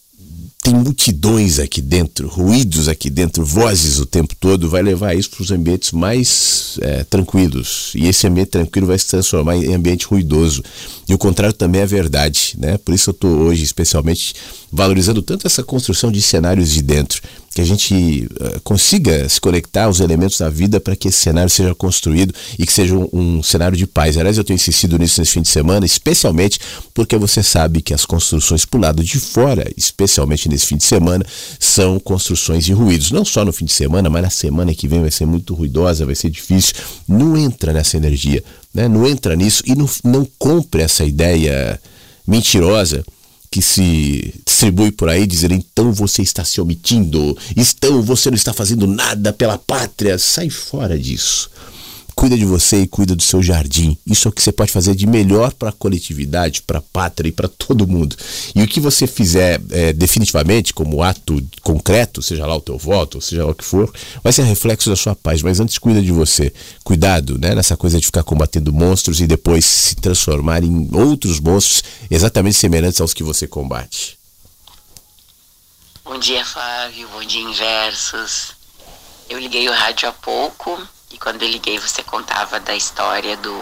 [0.64, 5.42] tem multidões aqui dentro, ruídos aqui dentro, vozes o tempo todo, vai levar isso para
[5.42, 7.92] os ambientes mais é, tranquilos.
[7.96, 10.64] E esse ambiente tranquilo vai se transformar em ambiente ruidoso.
[11.08, 12.78] E o contrário também é verdade, né?
[12.78, 14.34] Por isso eu estou hoje especialmente
[14.74, 17.22] valorizando tanto essa construção de cenários de dentro,
[17.54, 21.50] que a gente uh, consiga se conectar aos elementos da vida para que esse cenário
[21.52, 24.18] seja construído e que seja um, um, cenário de paz.
[24.18, 26.60] Aliás, eu tenho insistido nisso nesse fim de semana, especialmente
[26.92, 31.24] porque você sabe que as construções por lado de fora, especialmente nesse fim de semana,
[31.60, 33.12] são construções de ruídos.
[33.12, 36.04] Não só no fim de semana, mas na semana que vem vai ser muito ruidosa,
[36.04, 36.74] vai ser difícil.
[37.08, 38.44] Não entra nessa energia,
[38.74, 38.88] né?
[38.88, 41.80] não entra nisso e não, não compre essa ideia
[42.26, 43.06] mentirosa
[43.54, 48.52] que se distribui por aí dizendo então você está se omitindo, então você não está
[48.52, 51.52] fazendo nada pela pátria, sai fora disso.
[52.16, 53.98] Cuida de você e cuida do seu jardim.
[54.06, 57.30] Isso é o que você pode fazer de melhor para a coletividade, para a pátria
[57.30, 58.16] e para todo mundo.
[58.56, 63.20] E o que você fizer é, definitivamente, como ato concreto, seja lá o teu voto,
[63.20, 63.92] seja lá o que for,
[64.24, 65.42] vai ser reflexo da sua paz.
[65.42, 66.54] Mas antes, cuida de você.
[66.84, 71.84] Cuidado né, nessa coisa de ficar combatendo monstros e depois se transformar em outros monstros
[72.10, 74.18] exatamente semelhantes aos que você combate.
[76.06, 77.08] Bom dia, Flávio.
[77.10, 78.54] Bom dia, Inversos.
[79.30, 80.78] Eu liguei o rádio há pouco
[81.14, 83.56] e quando eu liguei você contava da história do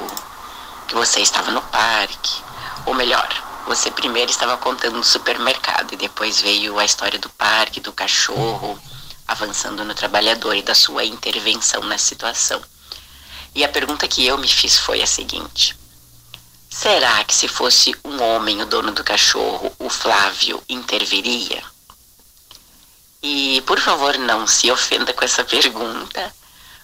[0.87, 2.41] que você estava no parque.
[2.85, 3.27] Ou melhor,
[3.67, 8.79] você primeiro estava contando no supermercado e depois veio a história do parque, do cachorro,
[9.27, 12.61] avançando no trabalhador e da sua intervenção na situação.
[13.53, 15.77] E a pergunta que eu me fiz foi a seguinte:
[16.69, 21.61] será que se fosse um homem o dono do cachorro, o Flávio interviria?
[23.21, 26.33] E por favor, não se ofenda com essa pergunta.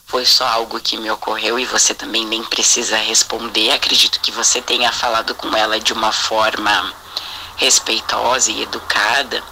[0.07, 3.71] Foi só algo que me ocorreu e você também nem precisa responder.
[3.71, 6.93] Acredito que você tenha falado com ela de uma forma
[7.57, 9.43] respeitosa e educada.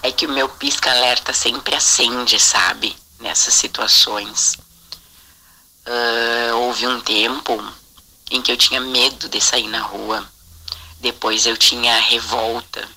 [0.00, 2.96] É que o meu pisca-alerta sempre acende, sabe?
[3.18, 4.56] Nessas situações.
[5.84, 7.60] Uh, houve um tempo
[8.30, 10.24] em que eu tinha medo de sair na rua.
[11.00, 12.88] Depois eu tinha revolta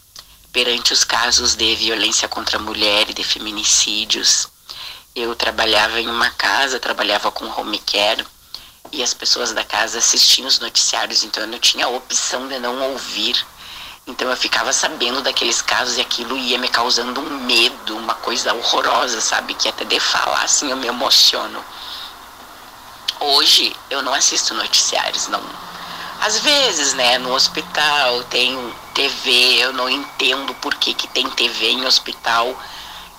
[0.54, 4.51] perante os casos de violência contra a mulher e de feminicídios.
[5.14, 8.26] Eu trabalhava em uma casa, trabalhava com home care
[8.94, 12.58] e as pessoas da casa assistiam os noticiários, então eu não tinha a opção de
[12.60, 13.36] não ouvir.
[14.08, 18.54] Então eu ficava sabendo daqueles casos e aquilo ia me causando um medo, uma coisa
[18.54, 19.54] horrorosa, sabe?
[19.54, 21.64] Que até de falar assim eu me emociono.
[23.20, 25.44] Hoje eu não assisto noticiários, não.
[26.22, 31.72] Às vezes, né, no hospital tem TV, eu não entendo por que, que tem TV
[31.72, 32.56] em hospital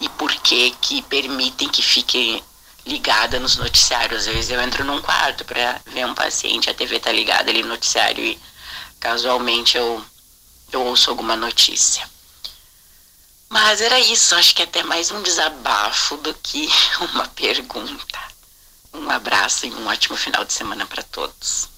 [0.03, 2.43] e por que que permitem que fique
[2.85, 4.27] ligada nos noticiários.
[4.27, 7.63] Às vezes eu entro num quarto para ver um paciente, a TV tá ligada ali
[7.63, 8.39] no noticiário e
[9.01, 10.05] casualmente eu,
[10.73, 12.09] eu ouço alguma notícia.
[13.49, 16.69] Mas era isso, acho que é até mais um desabafo do que
[17.13, 18.21] uma pergunta.
[18.93, 21.72] Um abraço e um ótimo final de semana para todos.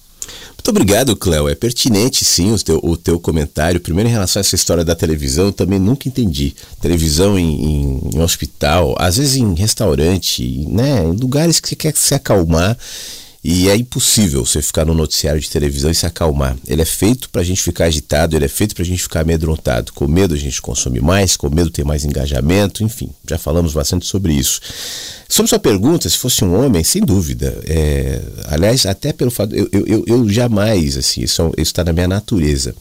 [0.65, 1.47] Muito obrigado, Cléo.
[1.47, 3.79] É pertinente, sim, o teu, o teu comentário.
[3.79, 6.55] Primeiro, em relação a essa história da televisão, eu também nunca entendi.
[6.81, 12.15] Televisão em, em, hospital, às vezes em restaurante, né, em lugares que você quer se
[12.15, 12.75] acalmar
[13.47, 16.57] e é impossível você ficar no noticiário de televisão e se acalmar.
[16.67, 19.19] Ele é feito para a gente ficar agitado, ele é feito para a gente ficar
[19.19, 19.93] amedrontado.
[19.93, 24.07] Com medo a gente consome mais, com medo tem mais engajamento, enfim, já falamos bastante
[24.07, 24.59] sobre isso.
[25.29, 27.55] Sobre sua pergunta, se fosse um homem, sem dúvida.
[27.67, 29.55] É, aliás, até pelo fato.
[29.55, 32.73] Eu, eu, eu jamais, assim, isso está na minha natureza.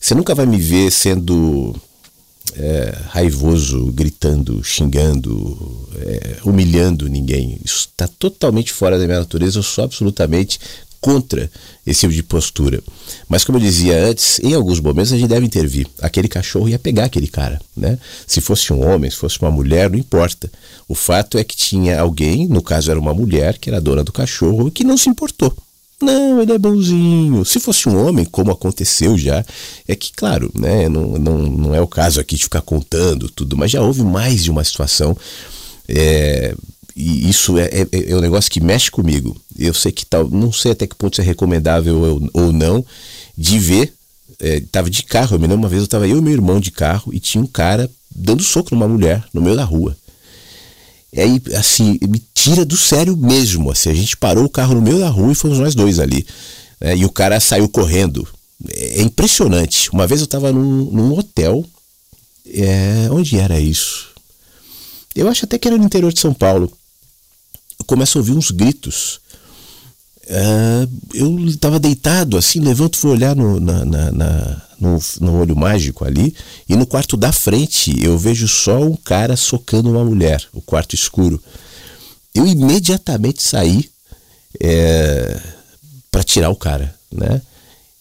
[0.00, 1.76] Você nunca vai me ver sendo
[2.56, 7.58] é, raivoso, gritando, xingando, é, humilhando ninguém.
[7.64, 9.58] Isso está totalmente fora da minha natureza.
[9.58, 10.60] Eu sou absolutamente
[11.04, 11.50] contra
[11.86, 12.82] esse tipo de postura.
[13.28, 15.86] Mas como eu dizia antes, em alguns momentos a gente deve intervir.
[16.00, 17.98] Aquele cachorro ia pegar aquele cara, né?
[18.26, 20.50] Se fosse um homem, se fosse uma mulher, não importa.
[20.88, 24.12] O fato é que tinha alguém, no caso era uma mulher, que era dona do
[24.12, 25.54] cachorro, que não se importou.
[26.04, 27.44] Não, ele é bonzinho.
[27.44, 29.44] Se fosse um homem, como aconteceu já,
[29.88, 33.56] é que, claro, né, não, não, não é o caso aqui de ficar contando tudo,
[33.56, 35.16] mas já houve mais de uma situação.
[35.88, 36.54] É,
[36.96, 39.36] e isso é, é, é, um negócio que mexe comigo.
[39.58, 42.84] Eu sei que tal, não sei até que ponto isso é recomendável ou, ou não,
[43.36, 43.92] de ver.
[44.40, 46.58] É, tava de carro, eu me lembro uma vez eu tava eu e meu irmão
[46.58, 49.96] de carro e tinha um cara dando soco numa mulher no meio da rua.
[51.14, 53.70] E aí, assim, me tira do sério mesmo.
[53.70, 56.26] Assim, a gente parou o carro no meio da rua e fomos nós dois ali.
[56.80, 58.26] Né, e o cara saiu correndo.
[58.68, 59.88] É, é impressionante.
[59.92, 61.64] Uma vez eu estava num, num, hotel.
[62.52, 64.08] É, onde era isso?
[65.14, 66.70] Eu acho até que era no interior de São Paulo.
[67.78, 69.20] Eu começo a ouvir uns gritos.
[70.24, 75.56] Uh, eu estava deitado assim, levanto fui olhar no, na, na, na, no, no, olho
[75.56, 76.34] mágico ali,
[76.68, 80.94] e no quarto da frente eu vejo só um cara socando uma mulher, o quarto
[80.94, 81.42] escuro.
[82.34, 83.88] Eu imediatamente saí
[84.60, 85.40] é,
[86.10, 87.40] para tirar o cara, né?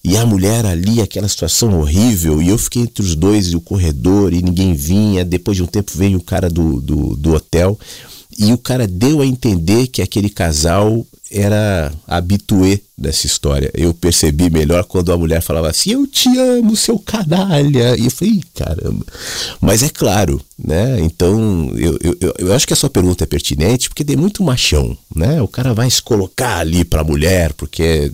[0.06, 3.62] E a mulher ali, aquela situação horrível, e eu fiquei entre os dois e o
[3.62, 5.24] corredor, e ninguém vinha.
[5.24, 7.80] Depois de um tempo veio o cara do, do, do hotel,
[8.38, 13.72] e o cara deu a entender que aquele casal era habituê dessa história.
[13.74, 17.98] Eu percebi melhor quando a mulher falava assim: Eu te amo, seu canalha.
[17.98, 19.06] E eu falei: caramba.
[19.60, 21.00] Mas é claro, né?
[21.00, 24.96] Então, eu, eu, eu acho que a sua pergunta é pertinente porque tem muito machão,
[25.16, 25.42] né?
[25.42, 28.12] O cara vai se colocar ali para a mulher porque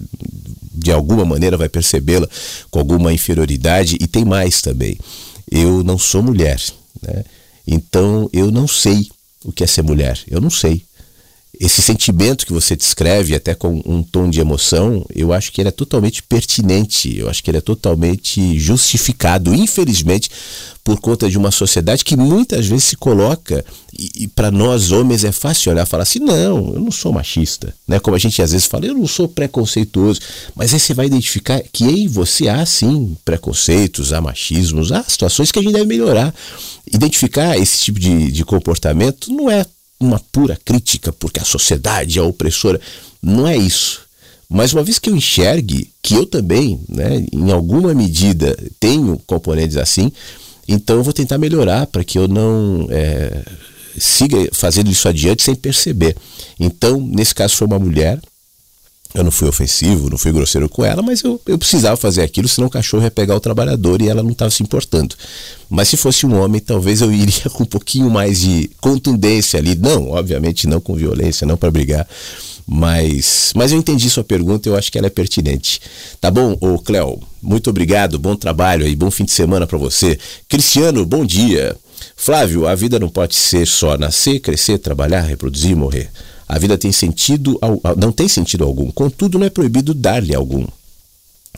[0.74, 2.28] de alguma maneira vai percebê-la
[2.72, 3.98] com alguma inferioridade.
[4.00, 4.98] E tem mais também.
[5.52, 6.62] Eu não sou mulher,
[7.02, 7.26] né?
[7.68, 9.10] Então, eu não sei
[9.44, 10.22] o que é ser mulher.
[10.28, 10.86] Eu não sei
[11.58, 15.70] esse sentimento que você descreve, até com um tom de emoção, eu acho que ele
[15.70, 20.30] é totalmente pertinente, eu acho que ele é totalmente justificado, infelizmente,
[20.84, 25.24] por conta de uma sociedade que muitas vezes se coloca, e, e para nós homens
[25.24, 28.00] é fácil olhar e falar assim: não, eu não sou machista, né?
[28.00, 30.22] como a gente às vezes fala, eu não sou preconceituoso,
[30.56, 35.52] mas aí você vai identificar que em você há sim preconceitos, há machismos, há situações
[35.52, 36.34] que a gente deve melhorar.
[36.92, 39.66] Identificar esse tipo de, de comportamento não é
[40.00, 42.80] uma pura crítica porque a sociedade é opressora.
[43.22, 44.02] Não é isso.
[44.50, 49.78] Mas uma vez que eu enxergue que eu também, né, em alguma medida, tenho componentes
[49.78, 50.12] assim,
[50.68, 53.44] então eu vou tentar melhorar para que eu não é,
[53.98, 56.16] siga fazendo isso adiante sem perceber.
[56.60, 58.20] Então, nesse caso, foi uma mulher
[59.14, 62.48] eu não fui ofensivo, não fui grosseiro com ela, mas eu, eu precisava fazer aquilo,
[62.48, 65.16] senão o cachorro ia pegar o trabalhador e ela não estava se importando.
[65.68, 69.76] Mas se fosse um homem, talvez eu iria com um pouquinho mais de contundência ali.
[69.76, 72.08] Não, obviamente não com violência, não para brigar.
[72.68, 75.82] Mas, mas eu entendi sua pergunta, eu acho que ela é pertinente.
[76.22, 80.20] Tá bom, ô Cléo, muito obrigado, bom trabalho aí, bom fim de semana para você.
[80.48, 81.76] Cristiano, bom dia.
[82.16, 86.12] Flávio, a vida não pode ser só nascer, crescer, trabalhar, reproduzir e morrer.
[86.50, 87.60] A vida tem sentido,
[87.96, 88.90] não tem sentido algum.
[88.90, 90.66] Contudo, não é proibido dar-lhe algum.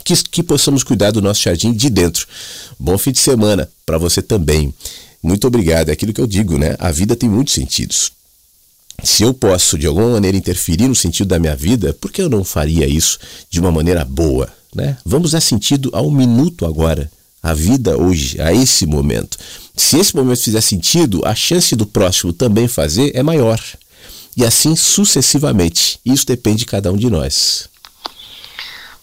[0.03, 2.27] Que, que possamos cuidar do nosso jardim de dentro.
[2.77, 4.73] Bom fim de semana para você também.
[5.23, 5.87] Muito obrigado.
[5.87, 6.75] É aquilo que eu digo, né?
[6.77, 8.11] A vida tem muitos sentidos.
[9.01, 12.29] Se eu posso, de alguma maneira, interferir no sentido da minha vida, por que eu
[12.29, 13.17] não faria isso
[13.49, 14.49] de uma maneira boa?
[14.75, 14.97] Né?
[15.05, 17.09] Vamos dar sentido ao minuto agora,
[17.41, 19.37] à vida hoje, a esse momento.
[19.75, 23.59] Se esse momento fizer sentido, a chance do próximo também fazer é maior.
[24.35, 25.99] E assim sucessivamente.
[26.05, 27.69] Isso depende de cada um de nós.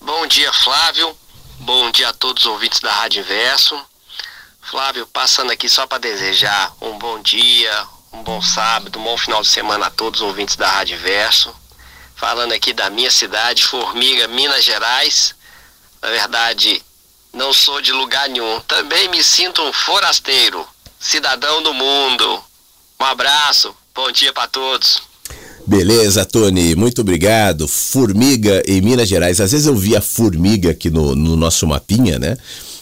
[0.00, 1.16] Bom dia, Flávio.
[1.60, 3.78] Bom dia a todos os ouvintes da Rádio Inverso.
[4.62, 9.42] Flávio, passando aqui só para desejar um bom dia, um bom sábado, um bom final
[9.42, 11.54] de semana a todos os ouvintes da Rádio Inverso.
[12.14, 15.34] Falando aqui da minha cidade, Formiga, Minas Gerais.
[16.00, 16.82] Na verdade,
[17.32, 18.60] não sou de lugar nenhum.
[18.60, 20.66] Também me sinto um forasteiro,
[20.98, 22.44] cidadão do mundo.
[23.00, 25.02] Um abraço, bom dia para todos.
[25.68, 27.68] Beleza, Tony, muito obrigado.
[27.68, 29.38] Formiga em Minas Gerais.
[29.38, 32.38] Às vezes eu via formiga aqui no, no nosso mapinha, né?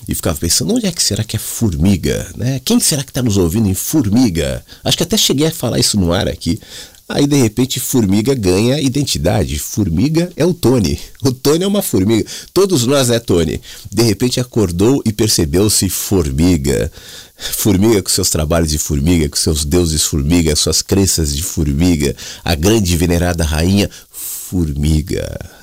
[0.09, 2.31] E ficava pensando, onde é que será que é formiga?
[2.37, 2.61] Né?
[2.65, 4.65] Quem será que está nos ouvindo em formiga?
[4.85, 6.61] Acho que até cheguei a falar isso no ar aqui.
[7.09, 9.59] Aí de repente Formiga ganha identidade.
[9.59, 10.99] Formiga é o Tony.
[11.23, 12.29] O Tony é uma formiga.
[12.53, 13.61] Todos nós é Tony.
[13.93, 16.91] De repente acordou e percebeu-se formiga.
[17.37, 22.55] Formiga com seus trabalhos de formiga, com seus deuses formiga, suas crenças de formiga, a
[22.55, 25.56] grande venerada rainha formiga.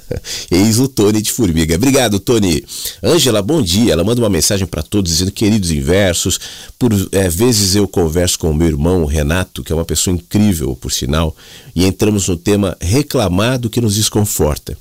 [0.50, 1.74] Eis o Tony de Formiga.
[1.74, 2.64] Obrigado, Tony.
[3.02, 3.92] Ângela, bom dia.
[3.92, 6.38] Ela manda uma mensagem para todos dizendo: queridos inversos,
[6.78, 10.76] por é, vezes eu converso com o meu irmão Renato, que é uma pessoa incrível,
[10.76, 11.34] por sinal,
[11.74, 14.76] e entramos no tema reclamar do que nos desconforta.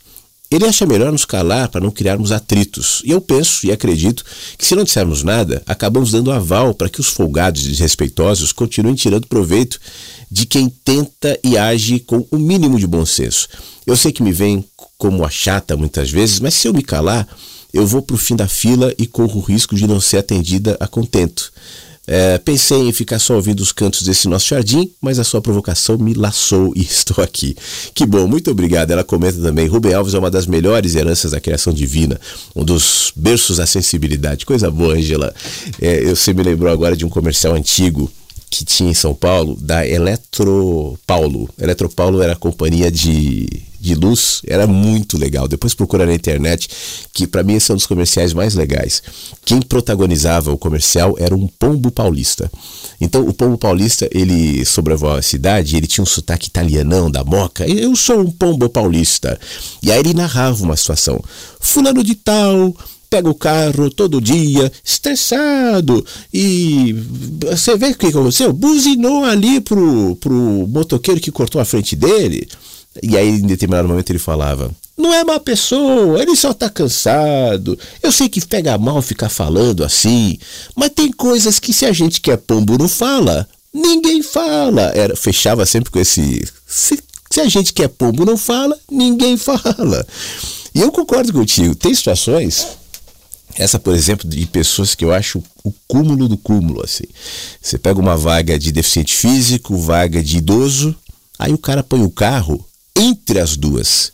[0.52, 3.02] Ele acha melhor nos calar para não criarmos atritos.
[3.06, 4.26] E eu penso e acredito
[4.58, 8.94] que se não dissermos nada, acabamos dando aval para que os folgados e desrespeitosos continuem
[8.94, 9.80] tirando proveito
[10.30, 13.48] de quem tenta e age com o mínimo de bom senso.
[13.88, 14.66] Eu sei que me vem
[14.98, 17.26] como a chata muitas vezes, mas se eu me calar,
[17.74, 20.76] eu vou para o fim da fila e corro o risco de não ser atendida
[20.82, 21.52] a contento.
[22.08, 25.98] É, pensei em ficar só ouvindo os cantos desse nosso jardim, mas a sua provocação
[25.98, 27.56] me laçou e estou aqui.
[27.94, 28.92] Que bom, muito obrigado.
[28.92, 32.20] Ela comenta também: Rubem Alves é uma das melhores heranças da criação divina,
[32.56, 34.46] um dos berços da sensibilidade.
[34.46, 35.34] Coisa boa, Angela.
[35.80, 38.12] É, você me lembrou agora de um comercial antigo
[38.50, 41.50] que tinha em São Paulo da Eletropaulo.
[41.58, 43.48] Eletropaulo era a companhia de,
[43.82, 45.48] de luz, era muito legal.
[45.48, 46.70] Depois procura na internet,
[47.12, 49.02] que para mim esse é um dos comerciais mais legais.
[49.44, 52.50] Quem protagonizava o comercial era um pombo paulista.
[53.00, 57.68] Então o pombo paulista, ele sobrevoava a cidade, ele tinha um sotaque italianão da moca.
[57.68, 59.40] Eu sou um pombo paulista.
[59.82, 61.20] E aí ele narrava uma situação.
[61.60, 62.76] Fulano de tal
[63.12, 66.04] pega o carro todo dia, estressado,
[66.34, 66.96] e
[67.42, 68.54] você vê o que aconteceu?
[68.54, 70.32] Buzinou ali pro, pro
[70.70, 72.48] motoqueiro que cortou a frente dele,
[73.02, 77.78] e aí em determinado momento ele falava: Não é má pessoa, ele só tá cansado.
[78.02, 80.38] Eu sei que pega mal ficar falando assim,
[80.76, 84.92] mas tem coisas que se a gente quer pombo não fala, ninguém fala.
[84.94, 86.46] Era, fechava sempre com esse.
[86.68, 90.06] Se, se a gente quer pombo não fala, ninguém fala.
[90.74, 92.66] E eu concordo contigo, tem situações
[93.56, 97.04] essa, por exemplo, de pessoas que eu acho o cúmulo do cúmulo, assim.
[97.62, 100.96] Você pega uma vaga de deficiente físico, vaga de idoso,
[101.38, 102.66] aí o cara põe o carro
[102.96, 104.12] entre as duas.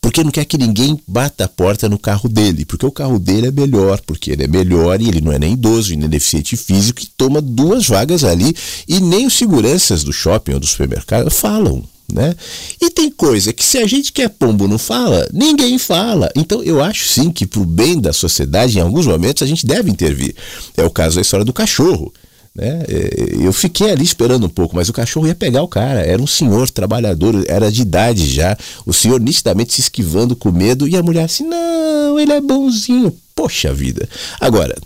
[0.00, 3.48] Porque não quer que ninguém bata a porta no carro dele, porque o carro dele
[3.48, 7.02] é melhor, porque ele é melhor e ele não é nem idoso, nem deficiente físico,
[7.02, 8.54] e toma duas vagas ali,
[8.88, 12.34] e nem os seguranças do shopping ou do supermercado falam né?
[12.80, 16.30] E tem coisa que se a gente quer pombo não fala, ninguém fala.
[16.34, 19.66] Então eu acho sim que para o bem da sociedade, em alguns momentos, a gente
[19.66, 20.34] deve intervir.
[20.76, 22.12] É o caso da história do cachorro.
[22.54, 22.84] Né?
[22.88, 26.00] É, eu fiquei ali esperando um pouco, mas o cachorro ia pegar o cara.
[26.00, 28.56] Era um senhor trabalhador, era de idade já.
[28.84, 33.16] O senhor nitidamente se esquivando com medo e a mulher assim: não, ele é bonzinho.
[33.34, 34.08] Poxa vida.
[34.40, 34.76] Agora,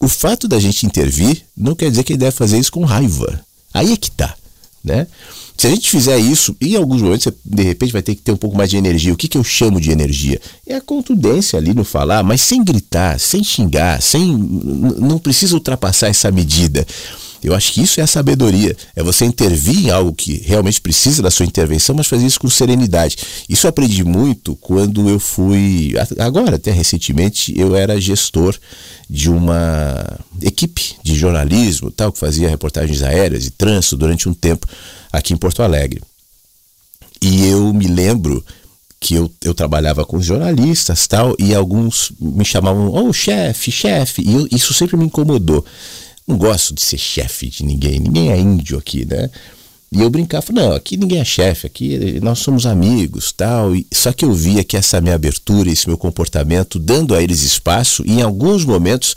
[0.00, 3.40] o fato da gente intervir não quer dizer que ele deve fazer isso com raiva.
[3.72, 4.34] Aí é que tá.
[4.84, 5.06] Né?
[5.56, 8.32] Se a gente fizer isso, em alguns momentos você de repente vai ter que ter
[8.32, 9.12] um pouco mais de energia.
[9.12, 10.40] O que, que eu chamo de energia?
[10.66, 14.36] É a contundência ali no falar, mas sem gritar, sem xingar, sem.
[14.36, 16.86] Não precisa ultrapassar essa medida.
[17.42, 18.76] Eu acho que isso é a sabedoria.
[18.94, 22.50] É você intervir em algo que realmente precisa da sua intervenção, mas fazer isso com
[22.50, 23.16] serenidade.
[23.48, 25.94] Isso eu aprendi muito quando eu fui.
[26.18, 28.58] Agora, até recentemente, eu era gestor
[29.08, 34.66] de uma equipe de jornalismo, tal, que fazia reportagens aéreas e trânsito durante um tempo
[35.16, 36.02] aqui em Porto Alegre.
[37.22, 38.44] E eu me lembro
[39.00, 44.34] que eu, eu trabalhava com jornalistas tal, e alguns me chamavam, oh, chefe, chefe, e
[44.34, 45.64] eu, isso sempre me incomodou.
[46.26, 49.30] Não gosto de ser chefe de ninguém, ninguém é índio aqui, né?
[49.92, 53.74] E eu brincava, não, aqui ninguém é chefe, aqui nós somos amigos, tal.
[53.74, 57.42] E, só que eu via que essa minha abertura, esse meu comportamento, dando a eles
[57.42, 59.14] espaço, e em alguns momentos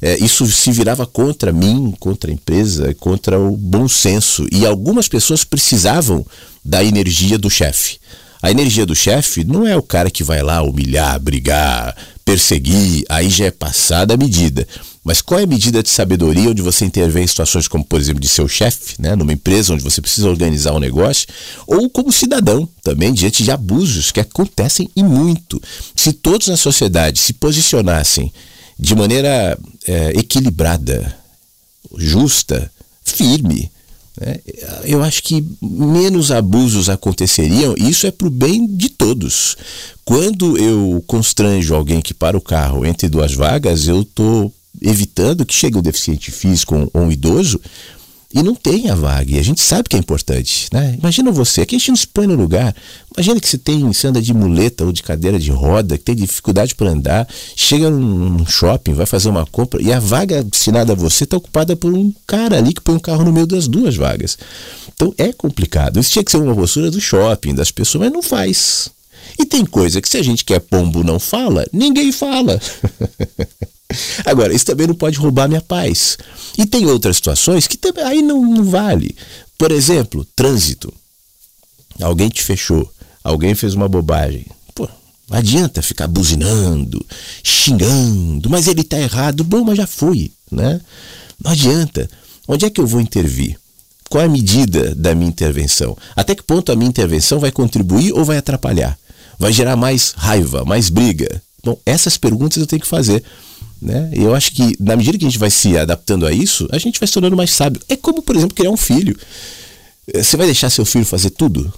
[0.00, 4.46] é, isso se virava contra mim, contra a empresa, contra o bom senso.
[4.50, 6.24] E algumas pessoas precisavam
[6.64, 7.98] da energia do chefe.
[8.42, 13.28] A energia do chefe não é o cara que vai lá humilhar, brigar, perseguir, aí
[13.28, 14.66] já é passada a medida.
[15.06, 18.20] Mas qual é a medida de sabedoria onde você intervém em situações como, por exemplo,
[18.20, 21.28] de seu chefe, né, numa empresa onde você precisa organizar um negócio,
[21.64, 25.62] ou como cidadão também, diante de abusos que acontecem e muito.
[25.94, 28.32] Se todos na sociedade se posicionassem
[28.76, 29.56] de maneira
[29.86, 31.16] é, equilibrada,
[31.96, 32.68] justa,
[33.04, 33.70] firme,
[34.20, 34.40] né,
[34.82, 39.56] eu acho que menos abusos aconteceriam, e isso é para o bem de todos.
[40.04, 45.54] Quando eu constranjo alguém que para o carro entre duas vagas, eu estou evitando que
[45.54, 47.60] chegue um deficiente físico ou um idoso
[48.34, 49.32] e não tenha vaga.
[49.32, 50.96] E a gente sabe que é importante, né?
[50.98, 52.74] Imagina você, aqui a gente não se põe no lugar.
[53.16, 56.14] Imagina que você tem, você anda de muleta ou de cadeira de roda, que tem
[56.14, 60.96] dificuldade para andar, chega num shopping, vai fazer uma compra e a vaga destinada a
[60.96, 63.96] você está ocupada por um cara ali que põe um carro no meio das duas
[63.96, 64.36] vagas.
[64.94, 65.98] Então é complicado.
[65.98, 68.90] Isso tinha que ser uma postura do shopping, das pessoas, mas não faz.
[69.38, 72.60] E tem coisa que se a gente quer pombo não fala, ninguém fala.
[74.24, 76.18] Agora, isso também não pode roubar minha paz.
[76.58, 79.14] E tem outras situações que também aí não, não vale.
[79.58, 80.92] Por exemplo, trânsito.
[82.00, 82.90] Alguém te fechou,
[83.24, 84.46] alguém fez uma bobagem.
[84.74, 84.88] Pô,
[85.30, 87.04] não adianta ficar buzinando,
[87.42, 89.44] xingando, mas ele está errado.
[89.44, 90.80] Bom, mas já foi, né?
[91.42, 92.08] Não adianta.
[92.48, 93.58] Onde é que eu vou intervir?
[94.08, 95.96] Qual é a medida da minha intervenção?
[96.14, 98.96] Até que ponto a minha intervenção vai contribuir ou vai atrapalhar?
[99.38, 101.42] Vai gerar mais raiva, mais briga?
[101.64, 103.22] Bom, essas perguntas eu tenho que fazer.
[103.80, 104.10] Né?
[104.14, 106.78] E eu acho que, na medida que a gente vai se adaptando a isso, a
[106.78, 107.80] gente vai se tornando mais sábio.
[107.88, 109.16] É como, por exemplo, criar um filho.
[110.12, 111.72] Eh, você vai deixar seu filho fazer tudo?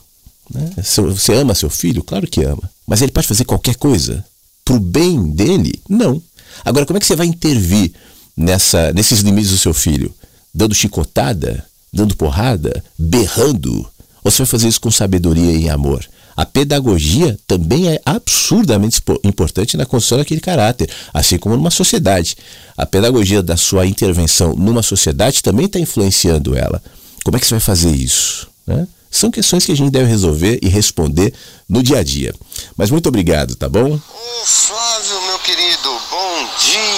[0.52, 0.70] Né?
[0.82, 2.02] Você ama seu filho?
[2.02, 2.70] Claro que ama.
[2.86, 4.24] Mas ele pode fazer qualquer coisa?
[4.64, 5.80] Pro bem dele?
[5.88, 6.22] Não.
[6.64, 7.92] Agora, como é que você vai intervir
[8.36, 10.14] nessa, nesses limites do seu filho?
[10.54, 11.64] Dando chicotada?
[11.92, 12.82] Dando porrada?
[12.98, 13.86] Berrando?
[14.22, 16.06] Ou você vai fazer isso com sabedoria e amor?
[16.38, 22.36] A pedagogia também é absurdamente importante na construção daquele caráter, assim como numa sociedade.
[22.76, 26.80] A pedagogia da sua intervenção numa sociedade também está influenciando ela.
[27.24, 28.46] Como é que você vai fazer isso?
[28.64, 28.86] Né?
[29.10, 31.34] São questões que a gente deve resolver e responder
[31.68, 32.32] no dia a dia.
[32.76, 33.94] Mas muito obrigado, tá bom?
[33.94, 36.97] Ô Flávio, meu querido, bom dia!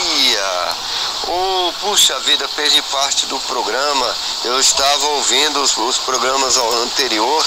[1.80, 4.16] Puxa vida, perdi parte do programa.
[4.44, 7.46] Eu estava ouvindo os, os programas anterior.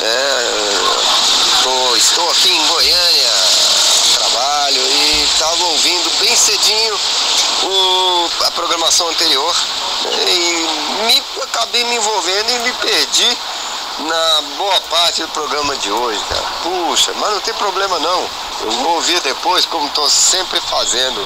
[0.00, 0.78] É,
[1.62, 3.30] tô, estou aqui em Goiânia,
[4.14, 6.98] trabalho, e estava ouvindo bem cedinho
[7.64, 9.54] o, a programação anterior.
[10.26, 13.38] E me, acabei me envolvendo e me perdi
[13.98, 16.44] na boa parte do programa de hoje, cara.
[16.62, 18.30] Puxa, mas não tem problema não.
[18.62, 21.20] Eu vou ouvir depois, como estou sempre fazendo,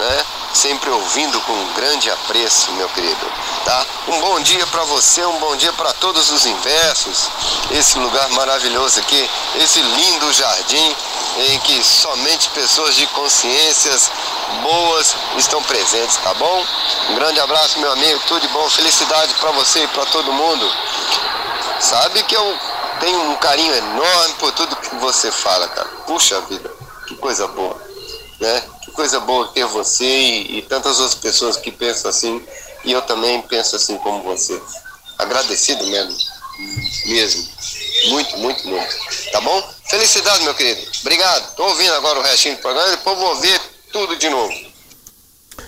[0.00, 0.26] né?
[0.52, 3.32] Sempre ouvindo com grande apreço, meu querido.
[3.64, 3.86] Tá?
[4.08, 7.30] Um bom dia para você, um bom dia para todos os inversos.
[7.70, 10.96] Esse lugar maravilhoso aqui, esse lindo jardim
[11.38, 14.10] em que somente pessoas de consciências
[14.62, 16.66] boas estão presentes, tá bom?
[17.10, 20.70] Um grande abraço, meu amigo, tudo de bom, felicidade para você e para todo mundo.
[21.80, 22.58] Sabe que eu
[23.00, 25.88] tenho um carinho enorme por tudo que você fala, cara.
[26.06, 26.70] Puxa vida,
[27.06, 27.76] que coisa boa,
[28.42, 28.62] né?
[28.82, 32.42] Que coisa boa ter você e, e tantas outras pessoas que pensam assim
[32.84, 34.60] e eu também penso assim como você.
[35.16, 36.16] Agradecido mesmo,
[37.06, 37.48] mesmo.
[38.08, 38.94] Muito, muito, muito.
[39.30, 39.72] Tá bom?
[39.88, 40.80] Felicidade, meu querido.
[41.00, 41.54] Obrigado.
[41.54, 43.60] Tô ouvindo agora o restinho do programa, depois vou ouvir
[43.92, 44.72] tudo de novo.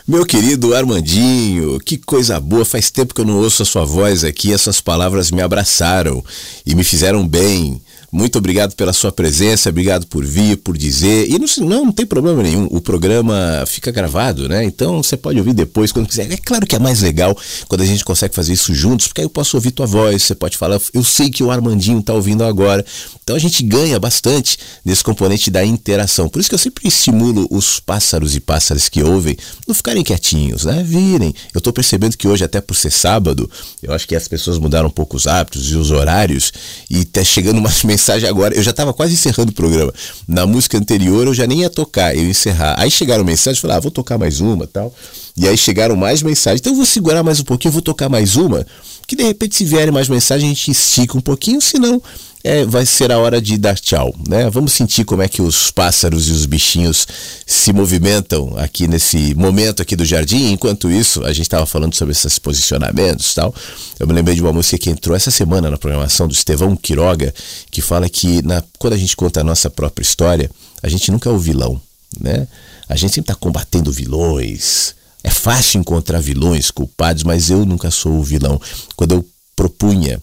[0.07, 4.25] Meu querido Armandinho, que coisa boa, faz tempo que eu não ouço a sua voz
[4.25, 6.23] aqui, essas palavras me abraçaram
[6.67, 7.81] e me fizeram bem.
[8.15, 11.28] Muito obrigado pela sua presença, obrigado por vir, por dizer.
[11.28, 14.65] E não, não, tem problema nenhum, o programa fica gravado, né?
[14.65, 16.31] Então você pode ouvir depois, quando quiser.
[16.31, 17.36] É claro que é mais legal
[17.66, 20.35] quando a gente consegue fazer isso juntos, porque aí eu posso ouvir tua voz, você
[20.36, 22.86] pode falar, eu sei que o Armandinho está ouvindo agora.
[23.24, 26.28] Então a gente ganha bastante nesse componente da interação.
[26.28, 29.36] Por isso que eu sempre estimulo os pássaros e pássaras que ouvem
[29.66, 30.85] não ficarem quietinhos, né?
[30.85, 31.35] Virem.
[31.53, 33.51] Eu estou percebendo que hoje, até por ser sábado,
[33.82, 36.53] eu acho que as pessoas mudaram um pouco os hábitos e os horários,
[36.89, 38.55] e está chegando umas mensagens mensagem agora.
[38.55, 39.93] Eu já estava quase encerrando o programa.
[40.28, 42.74] Na música anterior eu já nem ia tocar, eu ia encerrar.
[42.78, 44.94] Aí chegaram mensagens, falei, ah, vou tocar mais uma tal.
[45.36, 46.60] E aí chegaram mais mensagens.
[46.60, 48.66] Então eu vou segurar mais um pouquinho, vou tocar mais uma.
[49.06, 52.01] Que de repente, se vierem mais mensagens, a gente estica um pouquinho, senão
[52.45, 54.51] é, vai ser a hora de dar tchau, né?
[54.51, 57.07] Vamos sentir como é que os pássaros e os bichinhos
[57.47, 60.53] se movimentam aqui nesse momento aqui do jardim.
[60.53, 63.55] Enquanto isso, a gente estava falando sobre esses posicionamentos tal.
[63.99, 67.33] Eu me lembrei de uma música que entrou essa semana na programação do Estevão Quiroga,
[67.71, 70.51] que fala que na, quando a gente conta a nossa própria história,
[70.83, 71.81] a gente nunca é o vilão,
[72.21, 72.47] né?
[72.87, 74.95] A gente sempre está combatendo vilões.
[75.23, 78.61] É fácil encontrar vilões, culpados, mas eu nunca sou o vilão.
[78.95, 79.27] Quando eu
[79.57, 80.21] propunha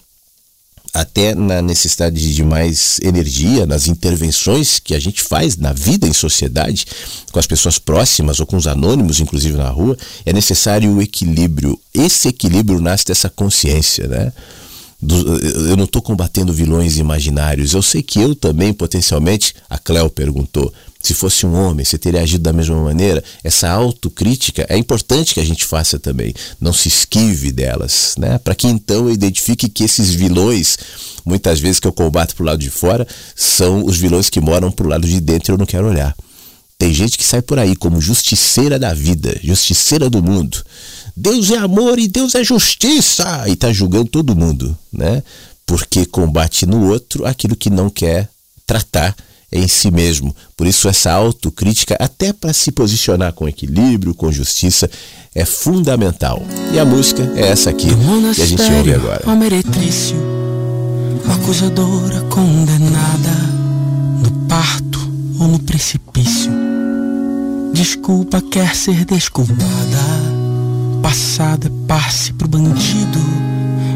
[0.92, 6.12] até na necessidade de mais energia, nas intervenções que a gente faz na vida em
[6.12, 6.86] sociedade,
[7.30, 9.96] com as pessoas próximas ou com os anônimos, inclusive na rua,
[10.26, 11.80] é necessário o equilíbrio.
[11.94, 14.32] Esse equilíbrio nasce dessa consciência, né?
[15.68, 17.72] eu não estou combatendo vilões imaginários.
[17.72, 20.72] Eu sei que eu também, potencialmente, a Cleo perguntou,
[21.02, 23.22] se fosse um homem, você teria agido da mesma maneira?
[23.42, 26.32] Essa autocrítica é importante que a gente faça também.
[26.60, 28.38] Não se esquive delas, né?
[28.38, 30.78] Para que então eu identifique que esses vilões,
[31.24, 34.88] muitas vezes que eu combato pro lado de fora, são os vilões que moram pro
[34.88, 36.14] lado de dentro e eu não quero olhar.
[36.78, 40.64] Tem gente que sai por aí como justiceira da vida, justiceira do mundo.
[41.16, 43.44] Deus é amor e Deus é justiça!
[43.48, 45.22] E tá julgando todo mundo, né?
[45.66, 48.28] Porque combate no outro aquilo que não quer
[48.66, 49.14] tratar
[49.52, 50.34] em si mesmo.
[50.56, 54.90] Por isso, essa autocrítica, até para se posicionar com equilíbrio, com justiça,
[55.34, 56.42] é fundamental.
[56.72, 57.88] E a música é essa aqui
[58.34, 59.22] que a gente ouve agora.
[59.26, 60.16] A meretrício,
[61.34, 63.30] acusadora condenada
[64.22, 65.00] no parto
[65.38, 66.50] ou no precipício.
[67.72, 69.62] Desculpa quer ser desculpada.
[71.02, 73.18] Passado é passe pro bandido.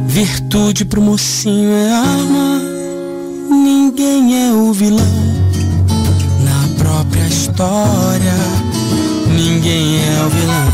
[0.07, 2.56] Virtude pro mocinho é arma.
[3.98, 5.06] Ninguém é o vilão
[6.77, 8.35] própria história.
[9.27, 10.73] Ninguém é o vilão.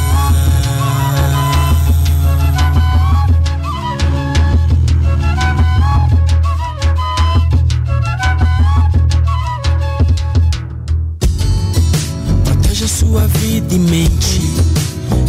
[12.45, 14.41] Proteja sua vida e mente.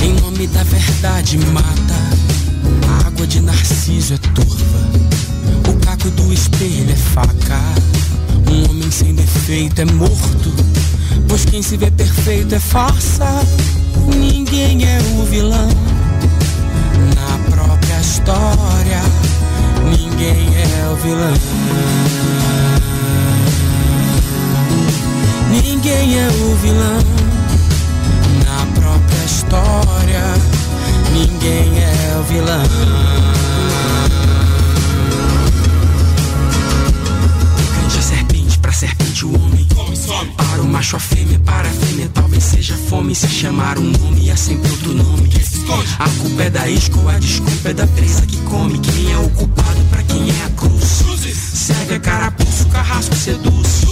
[0.02, 1.68] Em nome da verdade, mata.
[2.90, 5.33] A água de narciso é turva.
[6.12, 7.60] Do espelho é faca.
[8.52, 10.54] Um homem sem defeito é morto.
[11.30, 13.26] Pois quem se vê perfeito é farsa.
[14.14, 15.70] Ninguém é o vilão.
[17.16, 19.02] Na própria história,
[19.86, 21.34] ninguém é o vilão.
[25.50, 27.00] Ninguém é o vilão.
[28.46, 30.24] Na própria história,
[31.14, 33.53] ninguém é o vilão.
[38.84, 39.66] Serpente o homem.
[40.36, 43.16] Para o macho a fêmea, para a fêmea talvez seja fome.
[43.16, 45.30] Se chamar um nome é sempre outro nome.
[46.00, 48.78] A culpa é da isca, a desculpa é da presa que come.
[48.80, 51.04] Quem é o culpado para quem é a cruz?
[51.54, 53.86] Segue a carapuço, carrasco seduz.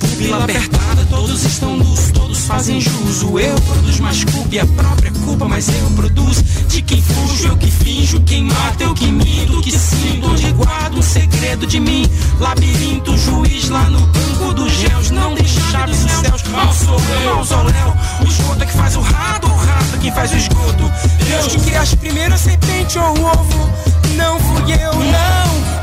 [0.00, 3.22] Pupila apertada, todos estão nus, todos fazem jus.
[3.22, 6.42] O eu produz mais culpa e a própria culpa, mas eu produzo.
[6.68, 10.98] De quem fujo, eu que finjo, quem mata, eu que minto, que sinto, onde guardo
[10.98, 12.04] um segredo de mim.
[12.40, 16.42] Labirinto, juiz lá no banco dos géus, não deixa chaves nos céus.
[16.44, 17.96] Mal sou eu, mausoléu.
[18.20, 20.90] O esgoto é que faz o rato, o rato é quem faz o esgoto.
[21.26, 23.70] Deus que criaste primeiro a serpente ou o ovo.
[24.16, 25.74] Não fui eu, não.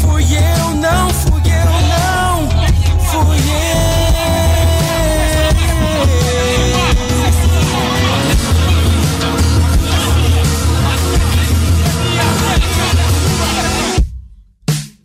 [0.00, 2.48] Fui eu, não fui eu, não.
[3.10, 4.14] Fui eu.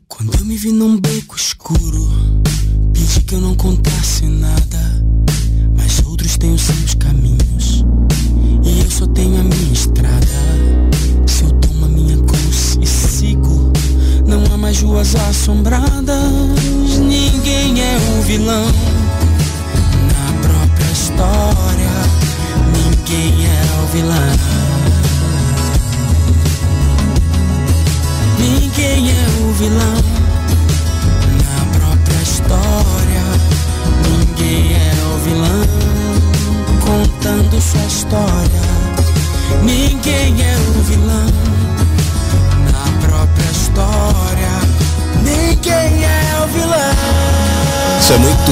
[0.07, 2.10] Quando eu me vi num beco escuro,
[3.30, 5.06] que eu não contasse nada.
[5.77, 7.85] Mas outros têm os seus caminhos,
[8.64, 10.26] e eu só tenho a minha estrada.
[11.27, 13.72] Se eu tomo a minha cruz e sigo
[14.26, 18.65] não há mais ruas assombradas, ninguém é o vilão.
[20.11, 21.91] Na própria história,
[22.73, 24.35] ninguém é o vilão.
[28.39, 30.19] Ninguém é o vilão.
[31.45, 33.19] Na própria história,
[37.99, 38.61] história,
[39.61, 41.49] ninguém é o vilão
[43.01, 44.49] própria história.
[45.23, 47.99] Ninguém é o vilão.
[47.99, 48.51] Isso é muito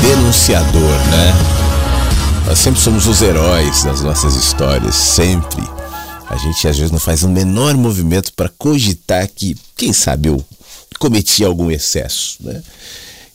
[0.00, 1.34] denunciador, né?
[2.46, 5.64] Nós sempre somos os heróis nas nossas histórias, sempre.
[6.28, 10.28] A gente às vezes não faz o um menor movimento para cogitar que, quem sabe,
[10.28, 10.44] eu
[11.00, 12.62] cometi algum excesso, né?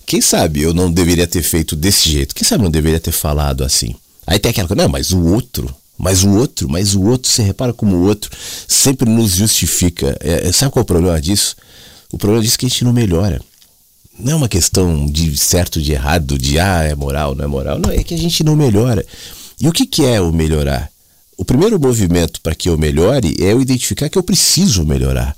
[0.06, 2.34] Quem sabe eu não deveria ter feito desse jeito?
[2.34, 3.96] Quem sabe eu não deveria ter falado assim?
[4.30, 7.42] Aí tem aquela coisa, não, mas o outro, mas o outro, mas o outro, você
[7.42, 8.30] repara como o outro
[8.68, 10.16] sempre nos justifica.
[10.20, 11.56] É, é, sabe qual é o problema disso?
[12.12, 13.42] O problema disso é que a gente não melhora.
[14.20, 17.80] Não é uma questão de certo, de errado, de ah, é moral, não é moral.
[17.80, 19.04] Não, é que a gente não melhora.
[19.60, 20.92] E o que, que é o melhorar?
[21.36, 25.36] O primeiro movimento para que eu melhore é eu identificar que eu preciso melhorar.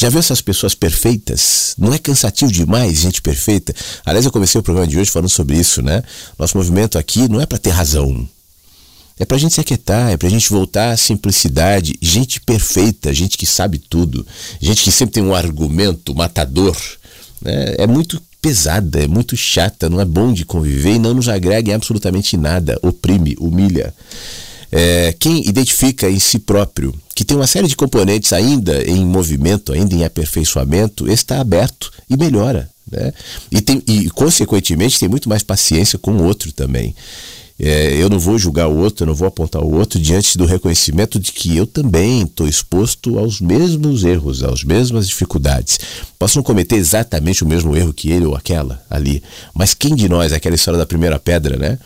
[0.00, 1.74] Já viu essas pessoas perfeitas?
[1.76, 3.74] Não é cansativo demais, gente perfeita?
[4.02, 6.02] Aliás, eu comecei o programa de hoje falando sobre isso, né?
[6.38, 8.26] Nosso movimento aqui não é para ter razão.
[9.18, 11.98] É para a gente se aquietar, é para a gente voltar à simplicidade.
[12.00, 14.26] Gente perfeita, gente que sabe tudo,
[14.58, 16.74] gente que sempre tem um argumento matador.
[17.42, 17.74] Né?
[17.76, 21.72] É muito pesada, é muito chata, não é bom de conviver e não nos agrega
[21.72, 23.92] em absolutamente nada, oprime, humilha.
[24.72, 29.74] É, quem identifica em si próprio que tem uma série de componentes ainda em movimento,
[29.74, 32.70] ainda em aperfeiçoamento, está aberto e melhora.
[32.90, 33.12] Né?
[33.50, 36.94] E, tem, e, consequentemente, tem muito mais paciência com o outro também.
[37.58, 40.46] É, eu não vou julgar o outro, eu não vou apontar o outro diante do
[40.46, 45.78] reconhecimento de que eu também estou exposto aos mesmos erros, às mesmas dificuldades.
[46.18, 49.22] Posso não cometer exatamente o mesmo erro que ele ou aquela ali,
[49.52, 51.78] mas quem de nós, aquela história da primeira pedra, né?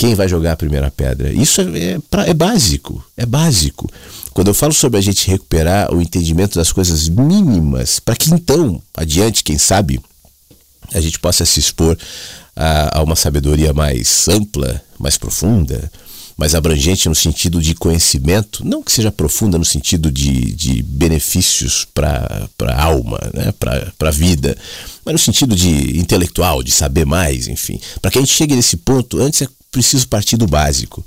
[0.00, 1.30] Quem vai jogar a primeira pedra?
[1.30, 3.86] Isso é, é, é básico, é básico.
[4.32, 8.80] Quando eu falo sobre a gente recuperar o entendimento das coisas mínimas, para que então,
[8.96, 10.00] adiante, quem sabe,
[10.94, 11.98] a gente possa se expor
[12.56, 15.92] a, a uma sabedoria mais ampla, mais profunda,
[16.34, 21.86] mais abrangente no sentido de conhecimento, não que seja profunda no sentido de, de benefícios
[21.92, 23.52] para a alma, né?
[23.52, 24.56] para a vida,
[25.04, 27.78] mas no sentido de intelectual, de saber mais, enfim.
[28.00, 31.04] Para que a gente chegue nesse ponto, antes é preciso partir do básico.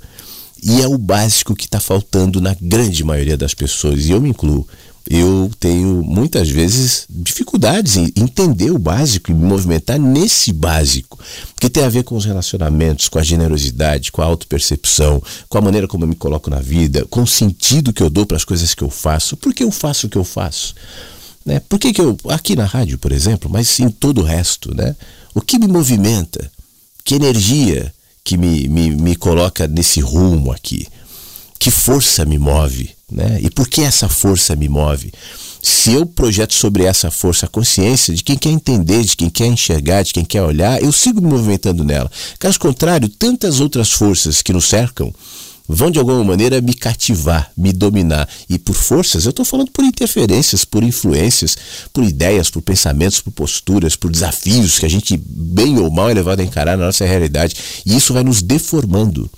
[0.62, 4.30] E é o básico que está faltando na grande maioria das pessoas, e eu me
[4.30, 4.66] incluo
[5.08, 11.18] eu tenho muitas vezes dificuldades em entender o básico e me movimentar nesse básico,
[11.60, 15.60] que tem a ver com os relacionamentos, com a generosidade, com a autopercepção, com a
[15.60, 18.44] maneira como eu me coloco na vida, com o sentido que eu dou para as
[18.44, 19.36] coisas que eu faço.
[19.36, 20.74] Por que eu faço o que eu faço?
[21.44, 21.60] Né?
[21.60, 24.96] Por que, que eu, aqui na rádio, por exemplo, mas em todo o resto, né?
[25.34, 26.50] o que me movimenta?
[27.04, 27.92] Que energia
[28.24, 30.88] que me, me, me coloca nesse rumo aqui?
[31.58, 32.90] Que força me move?
[33.10, 33.40] Né?
[33.42, 35.12] E por que essa força me move?
[35.62, 39.46] Se eu projeto sobre essa força a consciência de quem quer entender, de quem quer
[39.46, 42.10] enxergar, de quem quer olhar, eu sigo me movimentando nela.
[42.38, 45.12] Caso contrário, tantas outras forças que nos cercam
[45.68, 48.28] vão de alguma maneira me cativar, me dominar.
[48.48, 51.56] E por forças, eu estou falando por interferências, por influências,
[51.92, 56.14] por ideias, por pensamentos, por posturas, por desafios que a gente, bem ou mal, é
[56.14, 57.56] levado a encarar na nossa realidade.
[57.86, 59.30] E isso vai nos deformando.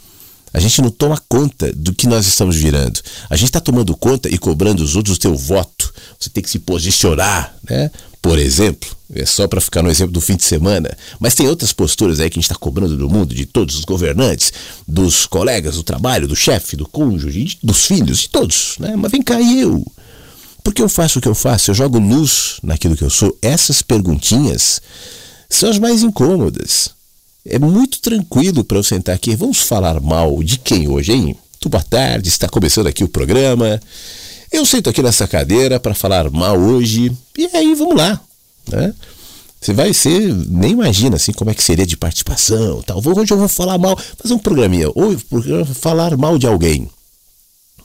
[0.57, 2.99] A gente não toma conta do que nós estamos virando.
[3.29, 5.93] A gente está tomando conta e cobrando os outros o teu voto.
[6.19, 7.91] Você tem que se posicionar, né?
[8.23, 10.97] Por exemplo, é só para ficar no exemplo do fim de semana.
[11.21, 13.85] Mas tem outras posturas aí que a gente está cobrando do mundo, de todos os
[13.85, 14.51] governantes,
[14.89, 18.77] dos colegas do trabalho, do chefe, do cônjuge, dos filhos, de todos.
[18.79, 18.97] Né?
[18.97, 19.85] Mas vem cá, eu?
[20.65, 21.71] Por que eu faço o que eu faço?
[21.71, 23.37] Eu jogo luz naquilo que eu sou.
[23.43, 24.81] Essas perguntinhas
[25.51, 26.96] são as mais incômodas
[27.49, 29.35] é muito tranquilo para eu sentar aqui.
[29.37, 31.25] Vamos falar mal de quem hoje, hein?
[31.25, 33.81] Muito boa tarde, está começando aqui o programa.
[34.51, 37.13] Eu sento aqui nessa cadeira para falar mal hoje.
[37.37, 38.21] E aí, vamos lá.
[38.71, 38.95] Né?
[39.61, 43.01] Você vai ser, nem imagina assim como é que seria de participação, tal.
[43.05, 45.17] Hoje eu vou falar mal, fazer um programinha, ou
[45.75, 46.89] falar mal de alguém.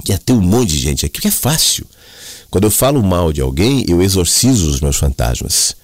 [0.07, 1.85] Ia ter um monte de gente aqui, que é fácil.
[2.49, 5.75] Quando eu falo mal de alguém, eu exorcizo os meus fantasmas.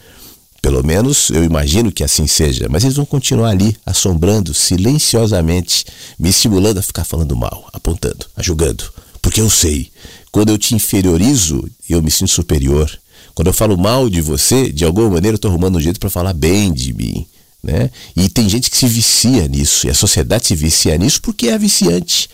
[0.67, 5.85] Pelo menos eu imagino que assim seja, mas eles vão continuar ali, assombrando silenciosamente,
[6.19, 8.83] me estimulando a ficar falando mal, apontando, a julgando.
[9.21, 9.89] Porque eu sei,
[10.29, 12.91] quando eu te inferiorizo, eu me sinto superior.
[13.33, 16.09] Quando eu falo mal de você, de alguma maneira eu estou arrumando um jeito para
[16.09, 17.25] falar bem de mim.
[17.63, 17.89] Né?
[18.13, 21.57] E tem gente que se vicia nisso, e a sociedade se vicia nisso porque é
[21.57, 22.29] viciante,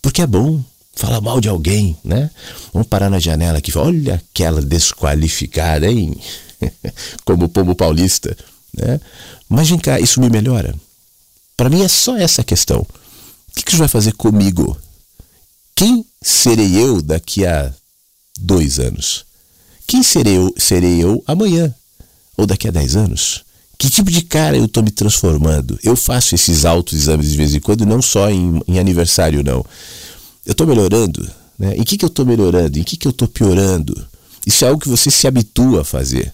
[0.00, 0.62] porque é bom,
[0.94, 2.30] fala mal de alguém, né?
[2.72, 6.16] Vamos parar na janela aqui, olha aquela desqualificada, hein?
[7.24, 8.36] como o pombo paulista.
[8.76, 9.00] Né?
[9.48, 10.74] Mas vem cá, isso me melhora?
[11.56, 12.80] Para mim é só essa questão.
[12.80, 12.86] O
[13.54, 14.76] que, que isso vai fazer comigo?
[15.76, 17.72] Quem serei eu daqui a
[18.38, 19.24] dois anos?
[19.86, 21.72] Quem serei eu, serei eu amanhã?
[22.36, 23.44] Ou daqui a dez anos?
[23.78, 25.78] Que tipo de cara eu estou me transformando?
[25.82, 29.64] Eu faço esses autoexames de vez em quando, não só em, em aniversário, não.
[30.44, 31.28] Eu estou melhorando?
[31.58, 31.76] Né?
[31.76, 32.78] Em que, que eu estou melhorando?
[32.78, 33.94] Em que, que eu estou piorando?
[34.46, 36.32] Isso é algo que você se habitua a fazer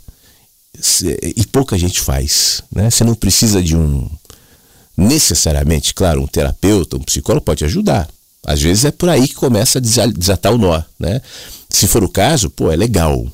[1.22, 2.62] e pouca gente faz.
[2.72, 2.90] Né?
[2.90, 4.08] Você não precisa de um.
[4.96, 8.08] Necessariamente, claro, um terapeuta, um psicólogo pode ajudar.
[8.44, 10.82] Às vezes é por aí que começa a desatar o nó.
[10.98, 11.20] Né?
[11.68, 13.26] Se for o caso, pô, é legal.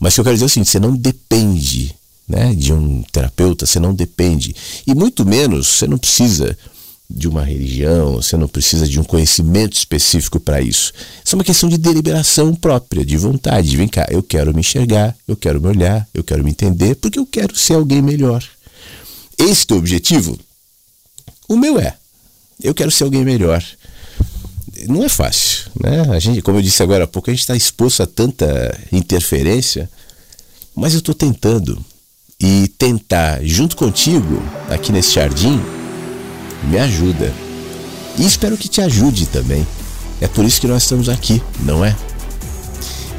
[0.00, 1.94] Mas o que eu quero dizer é o seguinte: você não depende
[2.28, 4.54] né, de um terapeuta, você não depende.
[4.86, 6.56] E muito menos você não precisa
[7.08, 10.92] de uma religião, você não precisa de um conhecimento específico para isso.
[11.24, 13.76] Isso é uma questão de deliberação própria, de vontade.
[13.76, 17.18] Vem cá, eu quero me enxergar, eu quero me olhar, eu quero me entender, porque
[17.18, 18.42] eu quero ser alguém melhor.
[19.38, 20.38] Este é o objetivo?
[21.48, 21.96] O meu é.
[22.62, 23.62] Eu quero ser alguém melhor.
[24.88, 26.02] Não é fácil, né?
[26.10, 29.88] A gente, como eu disse agora há pouco, a gente está exposto a tanta interferência,
[30.74, 31.82] mas eu estou tentando.
[32.38, 35.58] E tentar, junto contigo, aqui nesse jardim,
[36.64, 37.32] me ajuda.
[38.18, 39.66] E espero que te ajude também.
[40.20, 41.94] É por isso que nós estamos aqui, não é?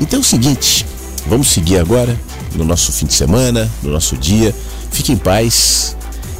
[0.02, 0.86] Então é o seguinte,
[1.28, 2.18] vamos seguir agora
[2.56, 4.54] no nosso fim de semana, no nosso dia.
[4.92, 5.96] Fique em paz,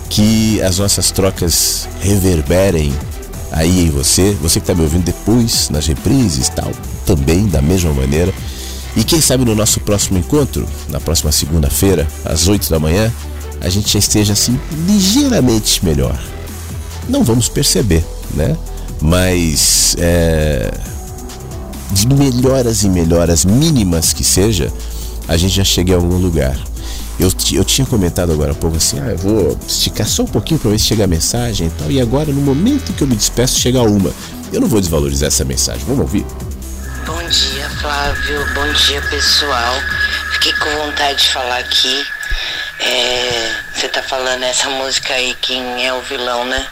[0.10, 2.94] que as nossas trocas reverberem
[3.52, 6.72] aí em você, você que está me ouvindo depois, nas reprises tal,
[7.06, 8.34] também da mesma maneira.
[8.96, 13.14] E quem sabe no nosso próximo encontro, na próxima segunda-feira, às 8 da manhã,
[13.62, 16.20] a gente já esteja assim ligeiramente melhor
[17.10, 18.56] não vamos perceber, né?
[19.02, 20.72] Mas é,
[21.92, 24.72] de melhoras e melhoras mínimas que seja,
[25.28, 26.58] a gente já chega em algum lugar.
[27.20, 30.60] Eu, eu tinha comentado agora há pouco assim, ah, eu vou esticar só um pouquinho
[30.60, 31.92] para ver se chega a mensagem e tal.
[31.92, 34.12] E agora, no momento que eu me despeço, chega uma.
[34.54, 35.84] Eu não vou desvalorizar essa mensagem.
[35.86, 36.26] Vamos ouvir?
[37.06, 38.46] Bom dia, Flávio.
[38.54, 39.74] Bom dia, pessoal.
[40.34, 42.06] Fiquei com vontade de falar aqui.
[42.80, 46.68] É, você tá falando essa música aí, quem é o vilão, né?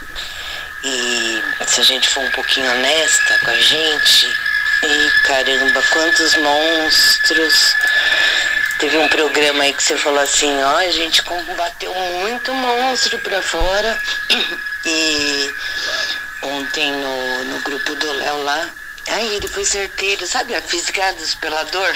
[0.84, 4.28] E se a gente for um pouquinho honesta com a gente,
[4.82, 7.76] e caramba, quantos monstros.
[8.80, 13.42] Teve um programa aí que você falou assim, ó, a gente combateu muito monstro pra
[13.42, 14.02] fora.
[14.88, 15.52] E
[16.44, 18.70] ontem no, no grupo do Léo lá,
[19.08, 21.96] Aí ele foi certeiro, sabe a física do espelador?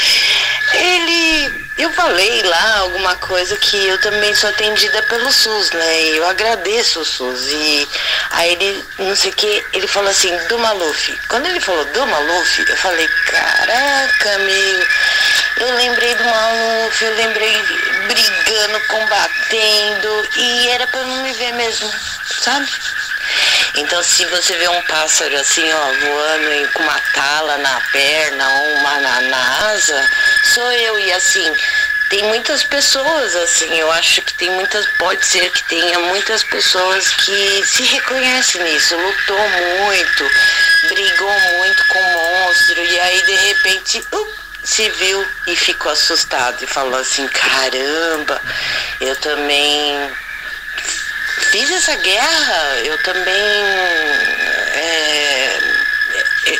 [0.74, 1.66] ele.
[1.76, 6.02] Eu falei lá alguma coisa que eu também sou atendida pelo SUS, né?
[6.14, 7.48] Eu agradeço o SUS.
[7.48, 7.88] E
[8.30, 11.20] aí ele, não sei o que, ele falou assim, do Maluf.
[11.28, 14.86] Quando ele falou do Maluf, eu falei, caraca, meu.
[15.58, 17.52] Eu lembrei do Maluf, eu lembrei
[18.06, 21.90] brigando, combatendo, e era pra não me ver mesmo,
[22.40, 22.68] sabe?
[23.76, 28.74] Então, se você vê um pássaro assim, ó, voando com uma tala na perna ou
[28.74, 30.08] uma na, na asa,
[30.54, 30.98] sou eu.
[30.98, 31.52] E assim,
[32.08, 37.10] tem muitas pessoas, assim, eu acho que tem muitas, pode ser que tenha muitas pessoas
[37.14, 39.48] que se reconhecem nisso, lutou
[39.84, 40.30] muito,
[40.88, 46.62] brigou muito com o monstro, e aí de repente, uh, se viu e ficou assustado
[46.62, 48.40] e falou assim, caramba,
[49.00, 50.10] eu também
[51.50, 53.64] fiz essa guerra, eu também.
[54.74, 55.60] É,
[56.46, 56.58] é,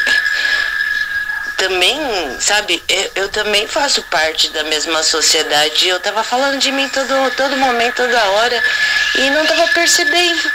[1.57, 1.99] também,
[2.39, 5.89] sabe, eu, eu, também faço parte da mesma sociedade.
[5.89, 8.63] Eu tava falando de mim todo, todo momento, toda hora,
[9.17, 10.51] e não tava percebendo.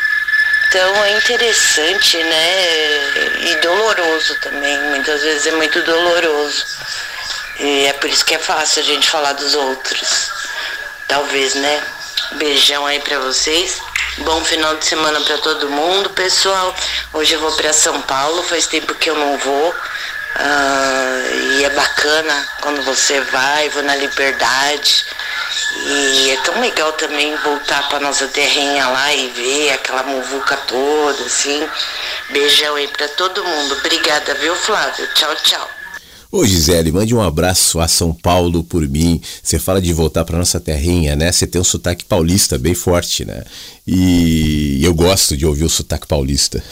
[0.67, 3.49] Então é interessante, né?
[3.49, 4.77] E doloroso também.
[4.91, 6.65] Muitas vezes é muito doloroso.
[7.59, 10.31] E é por isso que é fácil a gente falar dos outros.
[11.09, 11.83] Talvez, né?
[12.33, 13.81] Beijão aí pra vocês.
[14.19, 16.75] Bom final de semana para todo mundo, pessoal.
[17.13, 19.69] Hoje eu vou para São Paulo, faz tempo que eu não vou.
[19.69, 25.05] Uh, e é bacana quando você vai, vou na liberdade.
[25.87, 31.23] E é tão legal também voltar para nossa terrinha lá e ver aquela muvuca toda,
[31.23, 31.65] assim.
[32.31, 33.75] Beijão aí para todo mundo.
[33.79, 35.07] Obrigada, viu, Flávio?
[35.15, 35.69] Tchau, tchau.
[36.31, 39.21] Ô Gisele, mande um abraço a São Paulo por mim.
[39.43, 41.29] Você fala de voltar para nossa terrinha, né?
[41.29, 43.43] Você tem um sotaque paulista bem forte, né?
[43.93, 46.63] E eu gosto de ouvir o sotaque paulista.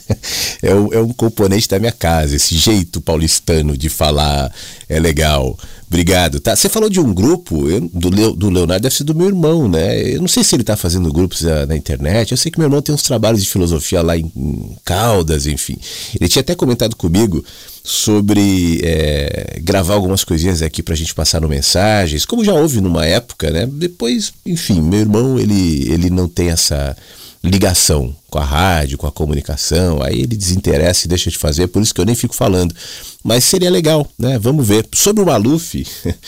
[0.62, 4.52] é, um, é um componente da minha casa, esse jeito paulistano de falar
[4.86, 5.58] é legal.
[5.88, 6.38] Obrigado.
[6.38, 9.66] Tá, você falou de um grupo eu, do, do Leonardo, deve ser do meu irmão,
[9.66, 10.14] né?
[10.14, 12.30] Eu não sei se ele está fazendo grupos na, na, internet.
[12.30, 15.78] Eu sei que meu irmão tem uns trabalhos de filosofia lá em, em Caldas, enfim.
[16.20, 17.42] Ele tinha até comentado comigo
[17.82, 22.82] sobre é, gravar algumas coisinhas aqui para a gente passar no mensagens, como já houve
[22.82, 23.66] numa época, né?
[23.66, 26.94] Depois, enfim, meu irmão ele, ele não tem essa
[27.42, 31.82] ligação com a rádio, com a comunicação, aí ele desinteressa e deixa de fazer, por
[31.82, 32.74] isso que eu nem fico falando.
[33.22, 34.38] Mas seria legal, né?
[34.38, 34.86] Vamos ver.
[34.94, 35.86] Sobre o Maluf,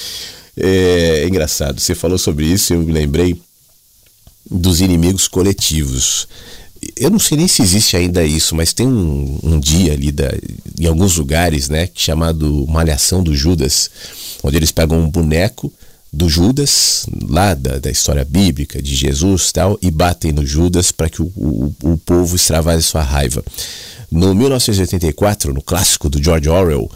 [0.57, 3.41] é, é engraçado, você falou sobre isso, eu me lembrei
[4.51, 6.27] dos inimigos coletivos
[6.97, 10.31] eu não sei nem se existe ainda isso, mas tem um, um dia ali da,
[10.79, 13.91] em alguns lugares, né, chamado Malhação do Judas,
[14.43, 15.73] onde eles pegam um boneco
[16.13, 21.09] do Judas, lá da, da história bíblica de Jesus tal, e batem no Judas para
[21.09, 23.45] que o, o, o povo extravase sua raiva.
[24.11, 26.91] No 1984, no clássico do George Orwell,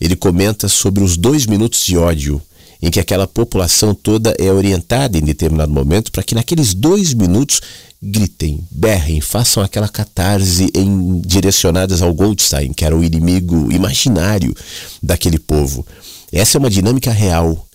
[0.00, 2.42] ele comenta sobre os dois minutos de ódio
[2.80, 7.60] em que aquela população toda é orientada em determinado momento para que naqueles dois minutos
[8.00, 14.54] gritem, berrem, façam aquela catarse em, direcionadas ao Goldstein, que era o inimigo imaginário
[15.02, 15.84] daquele povo.
[16.30, 17.67] Essa é uma dinâmica real.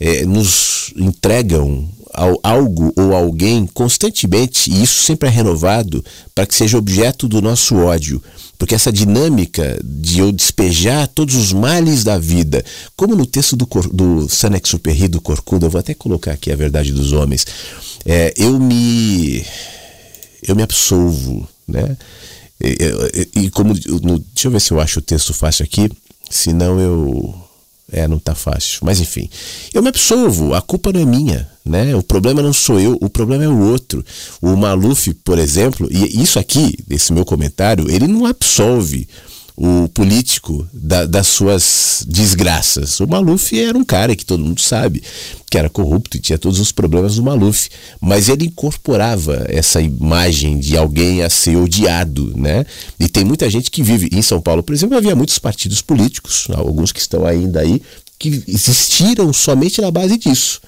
[0.00, 6.04] É, nos entregam ao, algo ou alguém constantemente, e isso sempre é renovado,
[6.34, 8.22] para que seja objeto do nosso ódio.
[8.58, 12.64] Porque essa dinâmica de eu despejar todos os males da vida,
[12.96, 16.92] como no texto do, do Sanex-Superri, do Corcunda, eu vou até colocar aqui a verdade
[16.92, 17.46] dos homens,
[18.04, 19.44] é, eu me
[20.42, 21.96] eu me absolvo, né?
[22.60, 22.76] E,
[23.34, 23.72] e, e como
[24.02, 25.88] no, deixa eu ver se eu acho o texto fácil aqui,
[26.28, 27.47] senão eu
[27.90, 28.80] é, não tá fácil.
[28.82, 29.28] Mas enfim,
[29.72, 31.94] eu me absolvo, a culpa não é minha, né?
[31.94, 34.04] O problema não sou eu, o problema é o outro.
[34.40, 39.08] O Maluf, por exemplo, e isso aqui, esse meu comentário, ele não absolve
[39.60, 43.00] o político da, das suas desgraças.
[43.00, 45.02] O Maluf era um cara que todo mundo sabe
[45.50, 47.68] que era corrupto e tinha todos os problemas do Maluf,
[48.00, 52.64] mas ele incorporava essa imagem de alguém a ser odiado, né?
[53.00, 56.46] E tem muita gente que vive em São Paulo, por exemplo, havia muitos partidos políticos,
[56.54, 57.82] alguns que estão ainda aí,
[58.16, 60.60] que existiram somente na base disso.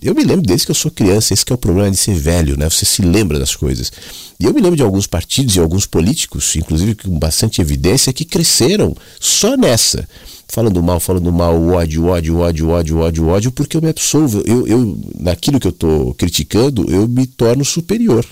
[0.00, 2.56] Eu me lembro desde que eu sou criança, esse é o problema de ser velho,
[2.58, 2.68] né?
[2.68, 3.90] Você se lembra das coisas.
[4.38, 8.24] E eu me lembro de alguns partidos e alguns políticos, inclusive com bastante evidência, que
[8.24, 10.06] cresceram só nessa.
[10.48, 14.42] Falando mal, falando mal, ódio, ódio, ódio, ódio, ódio, ódio, porque eu me absolvo.
[14.46, 18.24] Eu, eu, naquilo que eu estou criticando, eu me torno superior.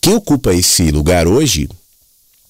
[0.00, 1.68] Quem ocupa esse lugar hoje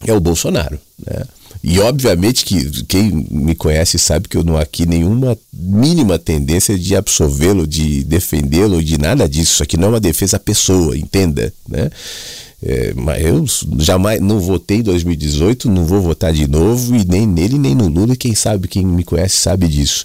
[0.06, 0.78] é o Bolsonaro.
[1.04, 1.24] Né?
[1.62, 6.94] E obviamente que quem me conhece sabe que eu não aqui nenhuma mínima tendência de
[6.94, 9.54] absolvê-lo, de defendê-lo, de nada disso.
[9.54, 11.90] Isso aqui não é uma defesa à pessoa, entenda, né?
[12.60, 13.44] É, mas eu
[13.78, 17.86] jamais não votei em 2018, não vou votar de novo, e nem nele nem no
[17.86, 20.04] Lula, e quem sabe, quem me conhece sabe disso.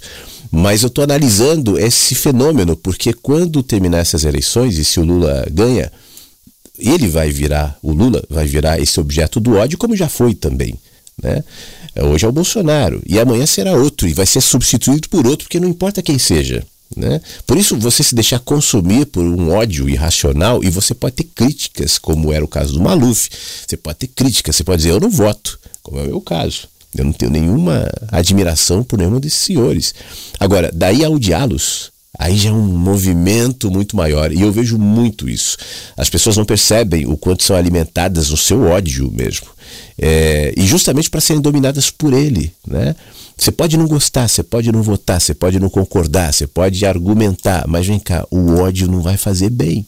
[0.52, 5.44] Mas eu estou analisando esse fenômeno, porque quando terminar essas eleições, e se o Lula
[5.50, 5.90] ganha,
[6.78, 10.74] ele vai virar, o Lula vai virar esse objeto do ódio, como já foi também.
[11.22, 11.42] Né?
[12.02, 15.60] Hoje é o Bolsonaro e amanhã será outro e vai ser substituído por outro, porque
[15.60, 16.64] não importa quem seja.
[16.96, 17.20] Né?
[17.46, 21.98] Por isso, você se deixar consumir por um ódio irracional e você pode ter críticas,
[21.98, 23.28] como era o caso do Maluf.
[23.66, 26.68] Você pode ter críticas, você pode dizer, eu não voto, como é o meu caso.
[26.96, 29.94] Eu não tenho nenhuma admiração por nenhum desses senhores.
[30.38, 34.32] Agora, daí a odiá-los, aí já é um movimento muito maior.
[34.32, 35.56] E eu vejo muito isso.
[35.96, 39.48] As pessoas não percebem o quanto são alimentadas no seu ódio mesmo.
[39.98, 42.52] É, e justamente para serem dominadas por ele.
[42.66, 42.94] Né?
[43.36, 47.64] Você pode não gostar, você pode não votar, você pode não concordar, você pode argumentar,
[47.66, 49.84] mas vem cá, o ódio não vai fazer bem.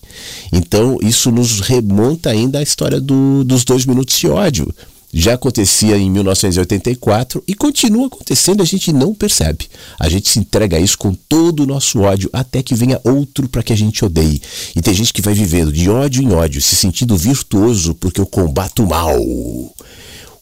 [0.52, 4.72] Então isso nos remonta ainda à história do, dos dois minutos de ódio.
[5.18, 9.66] Já acontecia em 1984 e continua acontecendo, a gente não percebe.
[9.98, 13.48] A gente se entrega a isso com todo o nosso ódio até que venha outro
[13.48, 14.42] para que a gente odeie.
[14.74, 18.26] E tem gente que vai vivendo de ódio em ódio, se sentindo virtuoso porque eu
[18.26, 19.18] combato o mal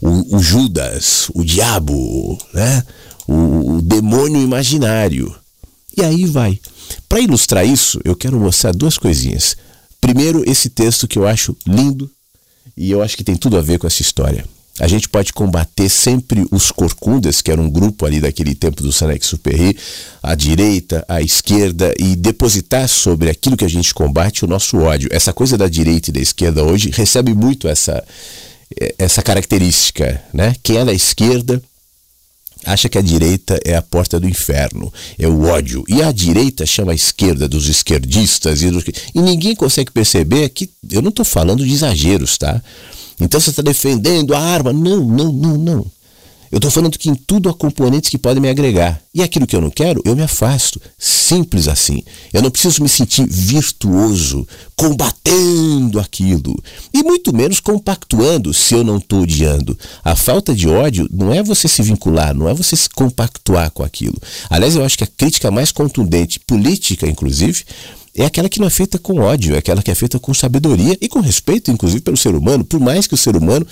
[0.05, 2.83] o, o Judas, o diabo, né?
[3.29, 5.33] O, o demônio imaginário.
[5.97, 6.59] E aí vai.
[7.09, 9.57] Para ilustrar isso, eu quero mostrar duas coisinhas.
[10.01, 12.11] Primeiro, esse texto que eu acho lindo
[12.77, 14.45] e eu acho que tem tudo a ver com essa história.
[14.81, 18.93] A gente pode combater sempre os corcundas, que era um grupo ali daquele tempo do
[18.93, 19.77] Sanex Superri,
[20.21, 25.09] à direita, à esquerda, e depositar sobre aquilo que a gente combate o nosso ódio.
[25.13, 28.03] Essa coisa da direita e da esquerda hoje recebe muito essa,
[28.81, 30.57] é, essa característica, né?
[30.61, 31.63] Quem é da esquerda
[32.65, 35.85] acha que a direita é a porta do inferno, é o ódio.
[35.87, 38.85] E a direita chama a esquerda dos esquerdistas e, dos...
[39.15, 42.61] e ninguém consegue perceber que eu não estou falando de exageros, tá?
[43.21, 44.73] Então você está defendendo a arma?
[44.73, 45.87] Não, não, não, não.
[46.55, 49.03] Eu estou falando que em tudo há componentes que podem me agregar.
[49.13, 50.81] E aquilo que eu não quero, eu me afasto.
[50.97, 52.01] Simples assim.
[52.33, 54.47] Eu não preciso me sentir virtuoso,
[54.77, 56.55] combatendo aquilo.
[56.93, 59.77] E muito menos compactuando se eu não estou odiando.
[60.05, 63.83] A falta de ódio não é você se vincular, não é você se compactuar com
[63.83, 64.17] aquilo.
[64.49, 67.65] Aliás, eu acho que a crítica mais contundente, política inclusive,
[68.17, 70.97] é aquela que não é feita com ódio, é aquela que é feita com sabedoria
[71.01, 73.67] e com respeito, inclusive, pelo ser humano, por mais que o ser humano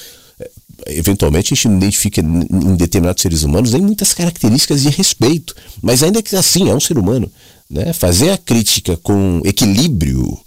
[0.87, 6.03] eventualmente a gente não identifica em determinados seres humanos nem muitas características de respeito, mas
[6.03, 7.31] ainda que assim é um ser humano,
[7.71, 7.93] né?
[7.93, 10.39] Fazer a crítica com equilíbrio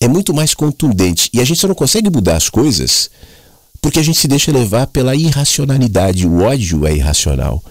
[0.00, 3.10] é muito mais contundente e a gente só não consegue mudar as coisas
[3.80, 6.26] porque a gente se deixa levar pela irracionalidade.
[6.26, 7.62] O ódio é irracional.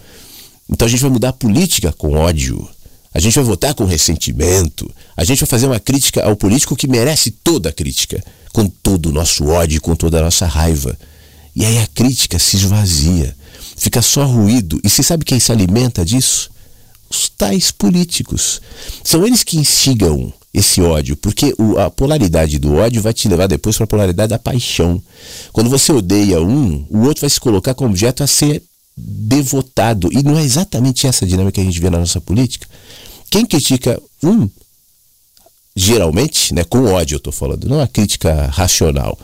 [0.69, 2.67] Então a gente vai mudar a política com ódio.
[3.13, 4.89] A gente vai votar com ressentimento.
[5.15, 8.23] A gente vai fazer uma crítica ao político que merece toda a crítica,
[8.53, 10.97] com todo o nosso ódio, com toda a nossa raiva.
[11.55, 13.35] E aí a crítica se esvazia,
[13.75, 14.79] fica só ruído.
[14.83, 16.49] E você sabe quem se alimenta disso?
[17.09, 18.61] Os tais políticos.
[19.03, 23.75] São eles que instigam esse ódio, porque a polaridade do ódio vai te levar depois
[23.75, 25.01] para a polaridade da paixão.
[25.51, 28.63] Quando você odeia um, o outro vai se colocar como objeto a ser
[29.03, 30.10] devotado.
[30.11, 32.68] E não é exatamente essa dinâmica que a gente vê na nossa política.
[33.30, 34.49] Quem critica um,
[35.76, 39.18] geralmente, né, com ódio eu estou falando, não é uma crítica racional,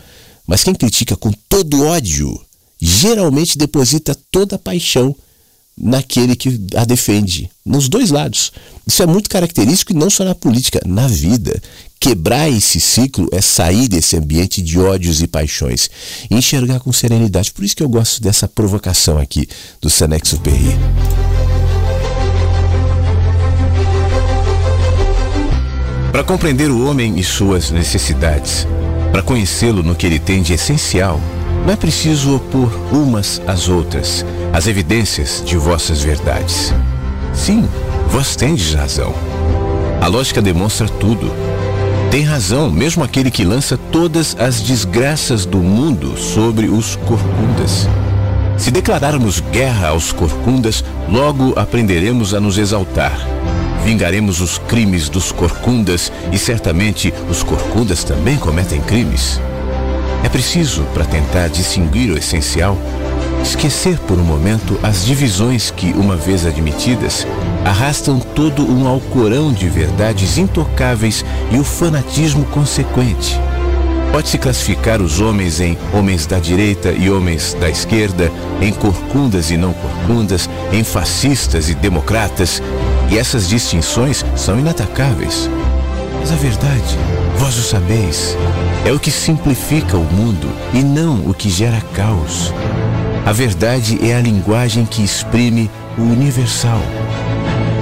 [0.46, 2.40] mas quem critica com todo ódio,
[2.80, 5.16] geralmente deposita toda a paixão
[5.78, 8.52] naquele que a defende, nos dois lados.
[8.86, 11.62] Isso é muito característico e não só na política, na vida.
[12.00, 15.90] Quebrar esse ciclo é sair desse ambiente de ódios e paixões
[16.30, 17.52] e enxergar com serenidade.
[17.52, 19.48] Por isso que eu gosto dessa provocação aqui
[19.82, 20.78] do Senex Perry.
[26.12, 28.68] Para compreender o homem e suas necessidades,
[29.12, 31.20] para conhecê-lo no que ele tem de essencial,
[31.66, 36.74] não é preciso opor umas às outras as evidências de vossas verdades.
[37.34, 37.68] Sim,
[38.10, 39.14] vós tendes razão.
[40.02, 41.32] A lógica demonstra tudo.
[42.12, 47.88] Tem razão mesmo aquele que lança todas as desgraças do mundo sobre os corcundas.
[48.58, 53.20] Se declararmos guerra aos corcundas, logo aprenderemos a nos exaltar.
[53.84, 59.40] Vingaremos os crimes dos corcundas e certamente os corcundas também cometem crimes.
[60.24, 62.78] É preciso, para tentar distinguir o essencial,
[63.42, 67.26] esquecer por um momento as divisões que, uma vez admitidas,
[67.66, 73.40] arrastam todo um alcorão de verdades intocáveis e o fanatismo consequente.
[74.12, 78.32] Pode-se classificar os homens em homens da direita e homens da esquerda,
[78.62, 82.62] em corcundas e não corcundas, em fascistas e democratas,
[83.12, 85.50] e essas distinções são inatacáveis.
[86.20, 86.98] Mas a verdade,
[87.38, 88.36] vós o sabeis,
[88.86, 92.54] é o que simplifica o mundo e não o que gera caos.
[93.28, 96.82] A verdade é a linguagem que exprime o universal.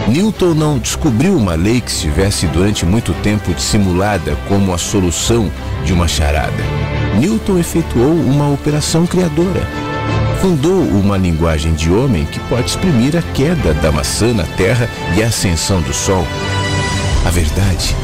[0.08, 5.52] Newton não descobriu uma lei que estivesse durante muito tempo dissimulada como a solução
[5.86, 6.64] de uma charada.
[7.20, 9.62] Newton efetuou uma operação criadora.
[10.42, 15.22] Fundou uma linguagem de homem que pode exprimir a queda da maçã na terra e
[15.22, 16.26] a ascensão do sol.
[17.24, 17.96] A verdade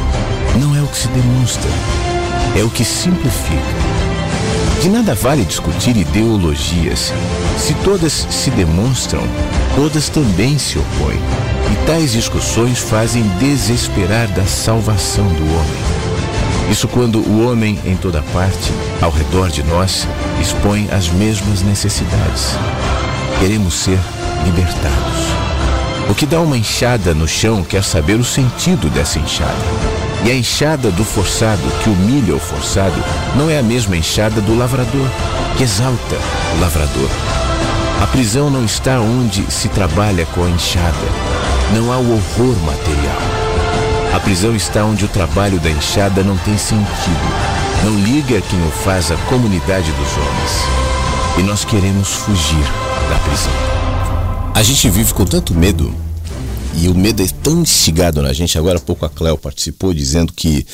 [0.59, 1.71] não é o que se demonstra,
[2.55, 3.80] é o que simplifica.
[4.81, 7.13] De nada vale discutir ideologias.
[7.55, 9.21] Se todas se demonstram,
[9.75, 11.19] todas também se opõem.
[11.71, 16.71] E tais discussões fazem desesperar da salvação do homem.
[16.71, 20.07] Isso quando o homem, em toda parte, ao redor de nós,
[20.41, 22.55] expõe as mesmas necessidades.
[23.39, 23.99] Queremos ser
[24.45, 25.21] libertados.
[26.09, 30.10] O que dá uma enxada no chão quer saber o sentido dessa enxada.
[30.23, 33.03] E a enxada do forçado que humilha o forçado
[33.35, 35.07] não é a mesma enxada do lavrador,
[35.57, 36.15] que exalta
[36.55, 37.09] o lavrador.
[38.01, 41.07] A prisão não está onde se trabalha com a enxada.
[41.73, 43.21] Não há o horror material.
[44.13, 46.85] A prisão está onde o trabalho da enxada não tem sentido.
[47.83, 51.37] Não liga quem o faz à comunidade dos homens.
[51.39, 52.63] E nós queremos fugir
[53.09, 53.53] da prisão.
[54.53, 55.93] A gente vive com tanto medo
[56.77, 58.57] e o medo é tão instigado na gente.
[58.57, 60.65] Agora há pouco a Cléo participou dizendo que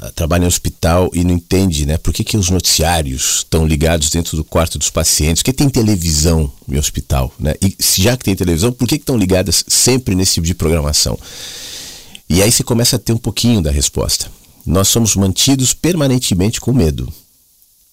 [0.00, 1.98] uh, trabalha em hospital e não entende, né?
[1.98, 5.42] Por que, que os noticiários estão ligados dentro do quarto dos pacientes?
[5.42, 7.54] Por que tem televisão em hospital, né?
[7.60, 11.18] E já que tem televisão, por que, que estão ligadas sempre nesse tipo de programação?
[12.28, 14.30] E aí você começa a ter um pouquinho da resposta.
[14.64, 17.12] Nós somos mantidos permanentemente com medo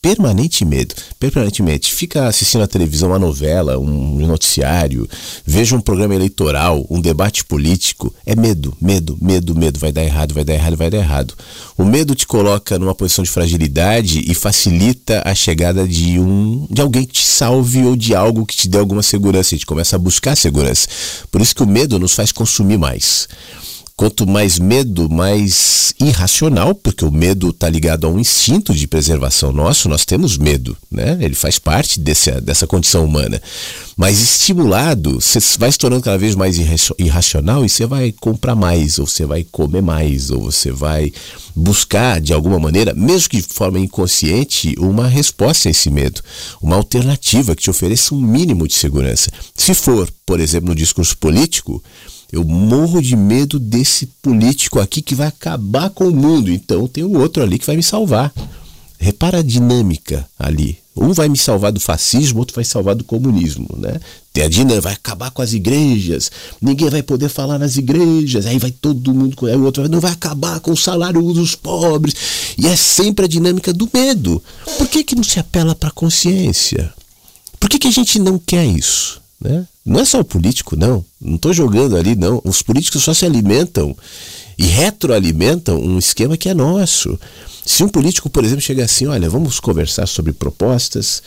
[0.03, 1.93] permanente medo, permanentemente.
[1.93, 5.07] Fica assistindo a televisão, uma novela, um noticiário,
[5.45, 10.33] veja um programa eleitoral, um debate político, é medo, medo, medo, medo, vai dar errado,
[10.33, 11.33] vai dar errado, vai dar errado.
[11.77, 16.81] O medo te coloca numa posição de fragilidade e facilita a chegada de um de
[16.81, 19.95] alguém que te salve ou de algo que te dê alguma segurança, a gente começa
[19.95, 20.85] a buscar segurança.
[21.31, 23.29] Por isso que o medo nos faz consumir mais.
[23.95, 29.51] Quanto mais medo, mais irracional, porque o medo está ligado a um instinto de preservação
[29.51, 31.17] nosso, nós temos medo, né?
[31.21, 33.39] Ele faz parte desse, dessa condição humana.
[33.95, 36.57] Mas estimulado, você vai se tornando cada vez mais
[36.97, 41.13] irracional e você vai comprar mais, ou você vai comer mais, ou você vai
[41.55, 46.21] buscar de alguma maneira, mesmo que de forma inconsciente, uma resposta a esse medo,
[46.59, 49.29] uma alternativa que te ofereça um mínimo de segurança.
[49.55, 51.83] Se for, por exemplo, no discurso político,
[52.33, 56.51] eu morro de medo desse político aqui que vai acabar com o mundo.
[56.51, 58.33] Então tem o outro ali que vai me salvar.
[58.97, 60.79] Repara a dinâmica ali.
[60.97, 63.99] Um vai me salvar do fascismo, outro vai salvar do comunismo, né?
[64.31, 68.57] Tem a dinâmica, vai acabar com as igrejas, ninguém vai poder falar nas igrejas, aí
[68.57, 72.15] vai todo mundo, aí o outro vai, não vai acabar com o salário dos pobres.
[72.57, 74.41] E é sempre a dinâmica do medo.
[74.79, 76.91] Por que, que não se apela para a consciência?
[77.59, 79.22] Por que, que a gente não quer isso?
[79.43, 79.67] Né?
[79.85, 81.03] Não é só o político, não.
[81.19, 82.41] Não estou jogando ali, não.
[82.45, 83.95] Os políticos só se alimentam
[84.57, 87.19] e retroalimentam um esquema que é nosso.
[87.65, 91.21] Se um político, por exemplo, chega assim, olha, vamos conversar sobre propostas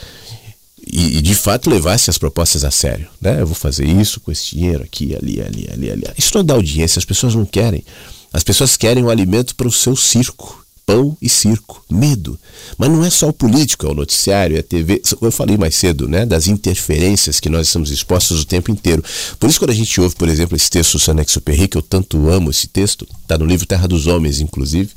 [0.86, 3.40] e, e, de fato levasse as propostas a sério, né?
[3.40, 6.04] Eu vou fazer isso com esse dinheiro aqui, ali, ali, ali, ali.
[6.16, 7.84] Isso não dá audiência, as pessoas não querem.
[8.32, 12.38] As pessoas querem o alimento para o seu circo pão e circo, medo.
[12.78, 15.02] Mas não é só o político, é o noticiário, é a TV.
[15.20, 19.02] Eu falei mais cedo, né, das interferências que nós estamos expostos o tempo inteiro.
[19.38, 21.82] Por isso, quando a gente ouve, por exemplo, esse texto do Sanex Perry, que eu
[21.82, 24.90] tanto amo esse texto, está no livro Terra dos Homens, inclusive,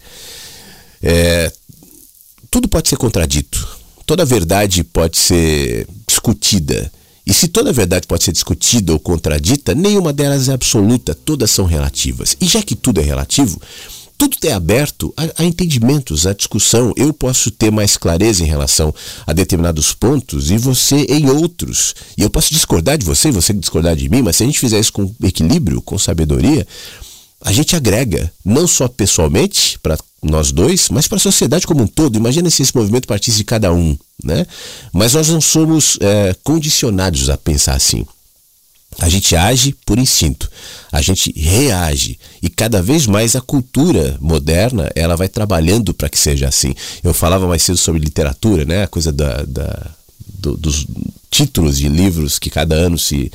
[1.02, 1.52] é,
[2.52, 3.68] tudo pode ser contradito.
[4.06, 6.92] Toda verdade pode ser discutida.
[7.26, 11.66] E se toda verdade pode ser discutida ou contradita, nenhuma delas é absoluta, todas são
[11.66, 12.36] relativas.
[12.42, 13.62] E já que tudo é relativo,
[14.20, 16.94] tudo é aberto a, a, entendimentos, a discussão.
[16.98, 18.94] Eu posso ter mais clareza em relação
[19.26, 21.96] a determinados pontos e você em outros.
[22.18, 24.78] E eu posso discordar de você você discordar de mim, mas se a gente fizer
[24.78, 26.68] isso com equilíbrio, com sabedoria,
[27.42, 31.88] a gente agrega, não só pessoalmente, para nós dois, mas para a sociedade como um
[31.88, 32.18] todo.
[32.18, 34.46] Imagina se esse movimento partisse de cada um, né?
[34.92, 38.06] Mas nós não somos é, condicionados a pensar assim.
[39.00, 40.50] A gente age por instinto,
[40.92, 46.20] a gente reage e cada vez mais a cultura moderna ela vai trabalhando para que
[46.20, 46.76] seja assim.
[47.02, 48.84] Eu falava mais cedo sobre literatura, né?
[48.84, 49.88] A coisa da, da
[50.40, 50.86] do, dos
[51.32, 53.32] títulos de livros que cada ano se,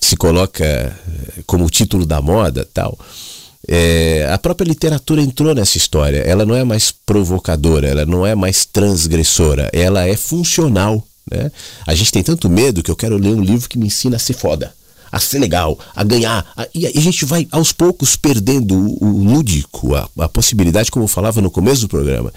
[0.00, 2.98] se coloca eh, como título da moda tal.
[3.68, 6.18] É, a própria literatura entrou nessa história.
[6.18, 11.06] Ela não é mais provocadora, ela não é mais transgressora, ela é funcional.
[11.30, 11.50] Né?
[11.86, 14.20] A gente tem tanto medo que eu quero ler um livro que me ensina a
[14.20, 14.72] ser foda
[15.16, 16.46] a ser legal, a ganhar.
[16.56, 21.04] A, e a gente vai aos poucos perdendo o, o lúdico, a, a possibilidade, como
[21.04, 22.32] eu falava no começo do programa,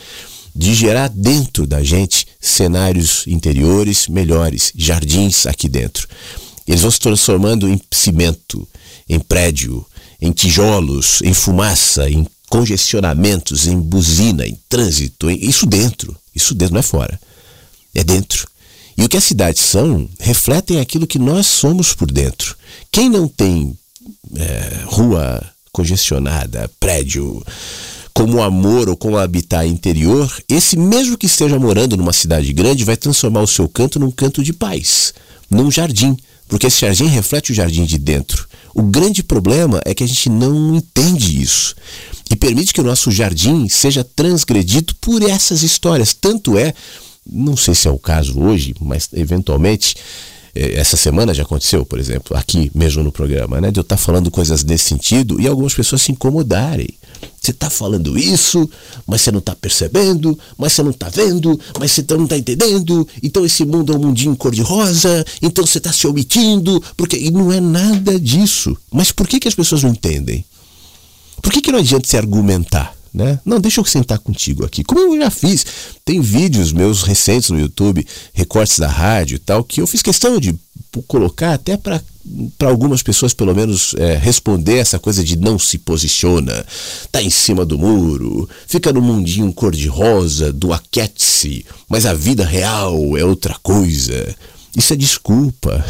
[0.56, 6.07] de gerar dentro da gente cenários interiores melhores, jardins aqui dentro.
[6.68, 8.68] Eles vão se transformando em cimento,
[9.07, 9.85] em prédio,
[10.22, 15.38] em tijolos, em fumaça, em congestionamentos, em buzina, em trânsito, em...
[15.45, 17.19] isso dentro, isso dentro não é fora,
[17.93, 18.47] é dentro.
[19.00, 22.54] E o que as cidades são refletem aquilo que nós somos por dentro.
[22.92, 23.74] Quem não tem
[24.36, 27.42] é, rua congestionada, prédio,
[28.14, 32.98] como amor ou como habitar interior, esse mesmo que esteja morando numa cidade grande vai
[32.98, 35.14] transformar o seu canto num canto de paz,
[35.50, 36.18] num jardim,
[36.50, 38.50] porque esse jardim reflete o jardim de dentro.
[38.76, 41.74] O grande problema é que a gente não entende isso
[42.30, 46.14] e permite que o nosso jardim seja transgredido por essas histórias.
[46.14, 46.74] Tanto é
[47.31, 49.95] não sei se é o caso hoje, mas eventualmente
[50.56, 53.72] eh, essa semana já aconteceu, por exemplo, aqui mesmo no programa, né?
[53.72, 56.89] De eu estar tá falando coisas nesse sentido e algumas pessoas se incomodarem.
[57.41, 58.69] Você está falando isso,
[59.07, 63.07] mas você não está percebendo, mas você não está vendo, mas você não está entendendo.
[63.23, 67.51] Então esse mundo é um mundinho cor-de-rosa, então você está se omitindo, porque e não
[67.51, 68.77] é nada disso.
[68.91, 70.45] Mas por que, que as pessoas não entendem?
[71.41, 72.99] Por que, que não adianta se argumentar?
[73.14, 73.40] Né?
[73.44, 74.84] Não, deixa eu sentar contigo aqui.
[74.84, 75.65] Como eu já fiz,
[76.06, 80.40] tem vídeos meus recentes no YouTube, recortes da rádio e tal, que eu fiz questão
[80.40, 80.56] de
[81.07, 82.02] colocar até para
[82.57, 86.65] para algumas pessoas, pelo menos, é, responder essa coisa de não se posiciona,
[87.11, 93.18] tá em cima do muro, fica no mundinho cor-de-rosa do aquete mas a vida real
[93.18, 94.36] é outra coisa.
[94.76, 95.84] Isso é desculpa.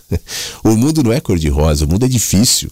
[0.64, 2.70] o mundo não é cor-de-rosa, o mundo é difícil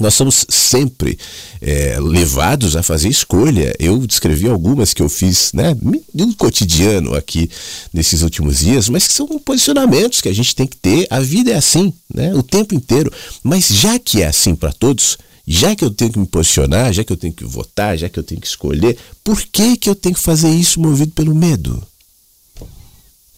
[0.00, 1.18] nós somos sempre
[1.60, 3.74] é, levados a fazer escolha.
[3.78, 5.76] Eu descrevi algumas que eu fiz né,
[6.14, 7.50] no cotidiano aqui
[7.92, 11.06] nesses últimos dias, mas que são posicionamentos que a gente tem que ter.
[11.10, 13.12] A vida é assim, né, o tempo inteiro.
[13.42, 17.02] Mas já que é assim para todos, já que eu tenho que me posicionar, já
[17.02, 19.94] que eu tenho que votar, já que eu tenho que escolher, por que, que eu
[19.94, 21.82] tenho que fazer isso movido pelo medo?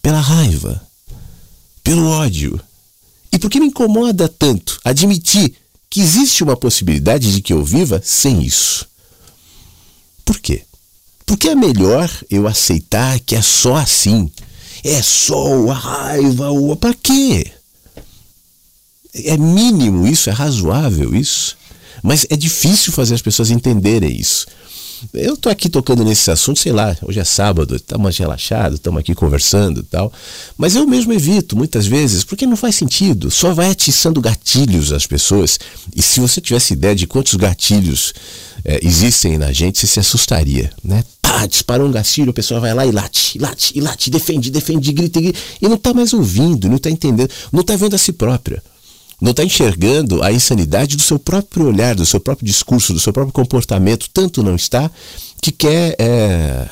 [0.01, 0.81] Pela raiva?
[1.83, 2.59] Pelo ódio?
[3.31, 5.55] E por que me incomoda tanto admitir
[5.91, 8.87] que existe uma possibilidade de que eu viva sem isso.
[10.23, 10.63] Por quê?
[11.25, 14.31] Porque é melhor eu aceitar que é só assim.
[14.85, 17.51] É só a raiva, o para quê?
[19.13, 21.57] É mínimo isso, é razoável isso.
[22.01, 24.47] Mas é difícil fazer as pessoas entenderem isso.
[25.13, 29.15] Eu tô aqui tocando nesse assunto, sei lá, hoje é sábado, estamos relaxados, estamos aqui
[29.15, 30.11] conversando e tal.
[30.57, 33.31] Mas eu mesmo evito muitas vezes, porque não faz sentido.
[33.31, 35.59] Só vai atiçando gatilhos às pessoas.
[35.95, 38.13] E se você tivesse ideia de quantos gatilhos
[38.63, 41.03] é, existem na gente, você se assustaria, né?
[41.21, 44.91] Pá, disparou um gatilho, a pessoa vai lá e late, late, e late, defende, defende,
[44.91, 48.11] grita, grita, e não está mais ouvindo, não está entendendo, não está vendo a si
[48.11, 48.61] própria
[49.21, 53.13] não está enxergando a insanidade do seu próprio olhar, do seu próprio discurso, do seu
[53.13, 54.89] próprio comportamento, tanto não está,
[55.39, 56.67] que quer é,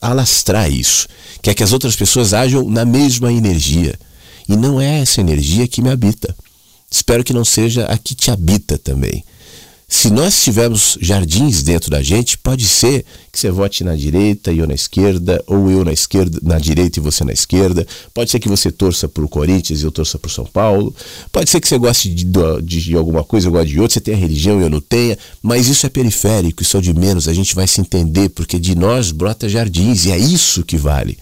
[0.00, 1.08] alastrar isso,
[1.42, 3.98] quer que as outras pessoas ajam na mesma energia.
[4.48, 6.34] E não é essa energia que me habita.
[6.90, 9.24] Espero que não seja a que te habita também.
[9.90, 14.58] Se nós tivermos jardins dentro da gente, pode ser que você vote na direita e
[14.58, 17.86] eu na esquerda, ou eu na esquerda, na direita e você na esquerda.
[18.12, 20.94] Pode ser que você torça para o Corinthians e eu torça para o São Paulo.
[21.32, 22.26] Pode ser que você goste de,
[22.62, 23.94] de, de alguma coisa, eu gosto de outra.
[23.94, 25.16] Você tenha religião e eu não tenha.
[25.42, 27.26] Mas isso é periférico, isso é de menos.
[27.26, 31.16] A gente vai se entender, porque de nós brota jardins e é isso que vale.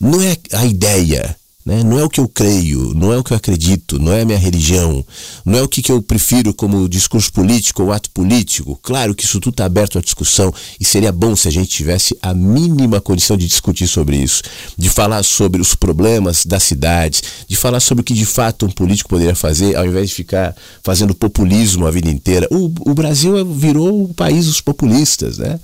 [0.00, 1.36] Não é a ideia,
[1.68, 1.84] né?
[1.84, 4.24] Não é o que eu creio, não é o que eu acredito, não é a
[4.24, 5.04] minha religião,
[5.44, 8.80] não é o que, que eu prefiro como discurso político ou ato político.
[8.82, 10.50] Claro que isso tudo está aberto à discussão
[10.80, 14.42] e seria bom se a gente tivesse a mínima condição de discutir sobre isso,
[14.78, 18.70] de falar sobre os problemas das cidades, de falar sobre o que de fato um
[18.70, 22.48] político poderia fazer ao invés de ficar fazendo populismo a vida inteira.
[22.50, 25.60] O, o Brasil virou o país dos populistas, né?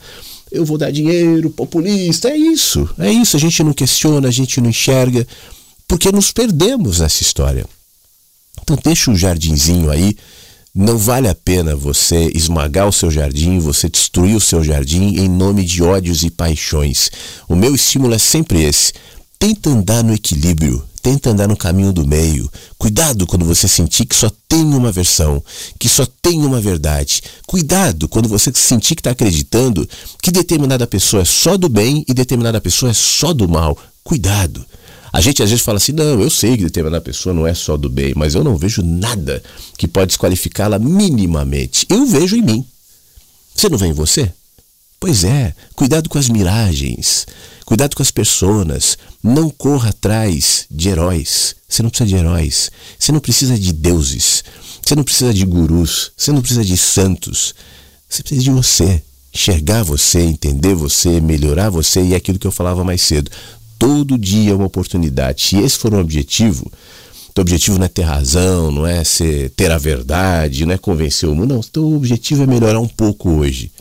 [0.52, 3.36] eu vou dar dinheiro, populista, é isso, é isso.
[3.36, 5.26] A gente não questiona, a gente não enxerga
[5.94, 7.64] porque nos perdemos nessa história.
[8.60, 10.16] Então deixa o jardinzinho aí.
[10.74, 15.28] Não vale a pena você esmagar o seu jardim, você destruir o seu jardim em
[15.28, 17.12] nome de ódios e paixões.
[17.48, 18.92] O meu estímulo é sempre esse.
[19.38, 22.50] Tenta andar no equilíbrio, tenta andar no caminho do meio.
[22.76, 25.40] Cuidado quando você sentir que só tem uma versão,
[25.78, 27.22] que só tem uma verdade.
[27.46, 29.88] Cuidado quando você sentir que está acreditando
[30.20, 33.78] que determinada pessoa é só do bem e determinada pessoa é só do mal.
[34.02, 34.66] Cuidado.
[35.14, 37.76] A gente às vezes fala assim: não, eu sei que determinada pessoa não é só
[37.76, 39.40] do bem, mas eu não vejo nada
[39.78, 41.86] que pode desqualificá-la minimamente.
[41.88, 42.66] Eu vejo em mim.
[43.54, 44.32] Você não vê em você?
[44.98, 47.28] Pois é, cuidado com as miragens,
[47.64, 48.98] cuidado com as pessoas.
[49.22, 51.54] Não corra atrás de heróis.
[51.68, 52.70] Você não precisa de heróis.
[52.98, 54.42] Você não precisa de deuses.
[54.84, 56.10] Você não precisa de gurus.
[56.16, 57.54] Você não precisa de santos.
[58.08, 59.00] Você precisa de você.
[59.32, 63.30] Enxergar você, entender você, melhorar você e é aquilo que eu falava mais cedo
[63.78, 65.42] todo dia é uma oportunidade.
[65.42, 66.70] Se esse for um objetivo,
[67.34, 71.28] teu objetivo não é ter razão, não é ser, ter a verdade, não é convencer
[71.28, 71.60] o mundo, não.
[71.62, 73.72] Teu objetivo é melhorar um pouco hoje.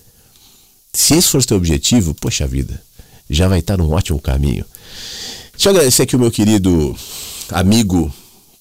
[0.92, 2.82] Se esse for teu objetivo, poxa vida,
[3.30, 4.66] já vai estar num ótimo caminho.
[5.54, 6.96] Deixa eu agradecer aqui o meu querido
[7.50, 8.14] amigo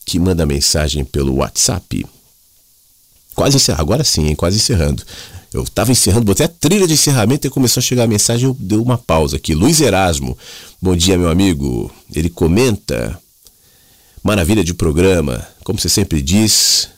[0.05, 2.07] que manda mensagem pelo WhatsApp.
[3.35, 4.35] Quase encerrando, agora sim, hein?
[4.35, 5.03] quase encerrando.
[5.53, 8.57] Eu estava encerrando, botei a trilha de encerramento e começou a chegar a mensagem, eu
[8.59, 9.55] dei uma pausa aqui.
[9.55, 10.37] Luiz Erasmo,
[10.81, 11.93] bom dia, meu amigo.
[12.15, 13.19] Ele comenta,
[14.23, 16.89] maravilha de programa, como você sempre diz,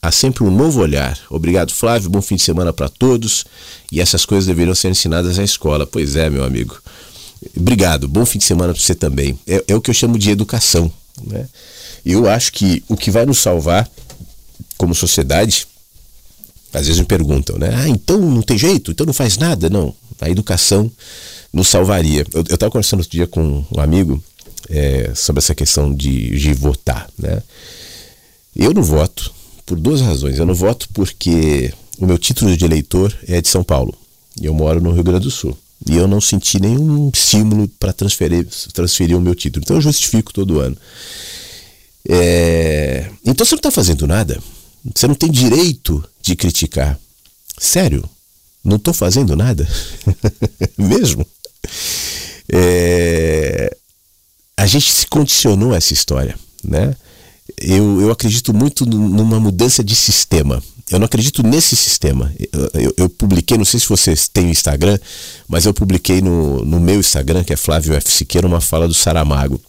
[0.00, 1.18] há sempre um novo olhar.
[1.28, 3.44] Obrigado, Flávio, bom fim de semana para todos.
[3.90, 5.84] E essas coisas deveriam ser ensinadas na escola.
[5.84, 6.80] Pois é, meu amigo.
[7.56, 9.36] Obrigado, bom fim de semana para você também.
[9.48, 10.92] É, é o que eu chamo de educação.
[11.24, 11.48] Né?
[12.06, 13.90] Eu acho que o que vai nos salvar
[14.78, 15.66] como sociedade
[16.72, 17.70] às vezes me perguntam, né?
[17.74, 19.68] Ah, então não tem jeito, então não faz nada.
[19.68, 20.90] Não, a educação
[21.52, 22.24] nos salvaria.
[22.32, 24.22] Eu estava conversando outro dia com um amigo
[24.68, 27.42] é, sobre essa questão de, de votar, né?
[28.54, 29.32] Eu não voto
[29.66, 30.38] por duas razões.
[30.38, 33.94] Eu não voto porque o meu título de eleitor é de São Paulo
[34.40, 35.56] e eu moro no Rio Grande do Sul.
[35.88, 39.62] E eu não senti nenhum estímulo para transferir, transferir o meu título.
[39.64, 40.76] Então eu justifico todo ano.
[42.08, 43.10] É...
[43.24, 44.38] Então você não está fazendo nada.
[44.94, 46.98] Você não tem direito de criticar.
[47.58, 48.08] Sério?
[48.64, 49.66] Não estou fazendo nada?
[50.76, 51.26] Mesmo?
[52.52, 53.76] É...
[54.56, 56.94] A gente se condicionou a essa história, né?
[57.58, 60.62] Eu, eu acredito muito numa mudança de sistema.
[60.90, 62.32] Eu não acredito nesse sistema.
[62.52, 64.98] Eu, eu, eu, publiquei, não sei se vocês têm Instagram,
[65.48, 68.10] mas eu publiquei no, no meu Instagram, que é Flávio F.
[68.10, 69.60] Siqueira, uma fala do Saramago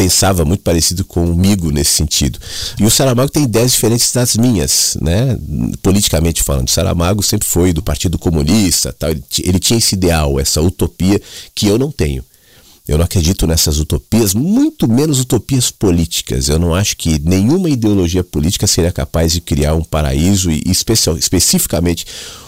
[0.00, 2.38] pensava muito parecido comigo nesse sentido.
[2.78, 5.38] E o Saramago tem ideias diferentes das minhas, né?
[5.82, 6.68] Politicamente falando.
[6.68, 9.10] O Saramago sempre foi do Partido Comunista, tal.
[9.10, 11.20] Ele, ele tinha esse ideal, essa utopia
[11.54, 12.24] que eu não tenho.
[12.88, 16.48] Eu não acredito nessas utopias, muito menos utopias políticas.
[16.48, 21.18] Eu não acho que nenhuma ideologia política seria capaz de criar um paraíso e especial,
[21.18, 22.06] especificamente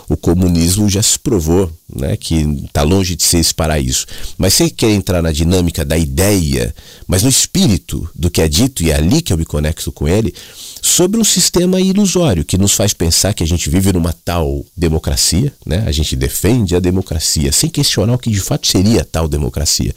[0.09, 4.07] o comunismo já se provou né, que está longe de ser esse paraíso.
[4.39, 6.75] Mas você quer entrar na dinâmica da ideia,
[7.07, 10.09] mas no espírito do que é dito, e é ali que eu me conecto com
[10.09, 10.35] ele,
[10.81, 15.53] sobre um sistema ilusório que nos faz pensar que a gente vive numa tal democracia,
[15.65, 15.85] né?
[15.87, 19.95] a gente defende a democracia, sem questionar o que de fato seria tal democracia.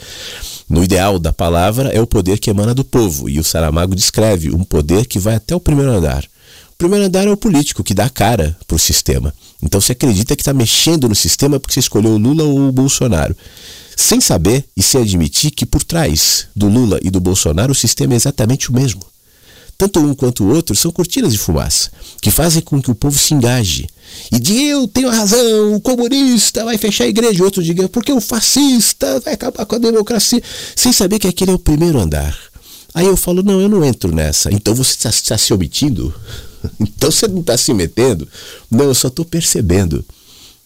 [0.69, 4.53] No ideal da palavra é o poder que emana do povo, e o Saramago descreve
[4.53, 6.25] um poder que vai até o primeiro andar.
[6.77, 9.33] Primeiro andar é o político, que dá cara para o sistema.
[9.63, 12.71] Então você acredita que está mexendo no sistema porque você escolheu o Lula ou o
[12.71, 13.35] Bolsonaro.
[13.95, 18.13] Sem saber e sem admitir que por trás do Lula e do Bolsonaro o sistema
[18.13, 19.01] é exatamente o mesmo.
[19.77, 21.91] Tanto um quanto o outro são cortinas de fumaça,
[22.21, 23.87] que fazem com que o povo se engaje.
[24.31, 28.21] E diga, eu tenho razão, o comunista vai fechar a igreja, outro diga, porque o
[28.21, 30.41] fascista vai acabar com a democracia,
[30.75, 32.37] sem saber que aquele é o primeiro andar.
[32.93, 34.49] Aí eu falo, não, eu não entro nessa.
[34.53, 36.13] Então você está, está se omitindo
[36.79, 38.27] então você não está se metendo?
[38.69, 40.03] Não, eu só estou percebendo.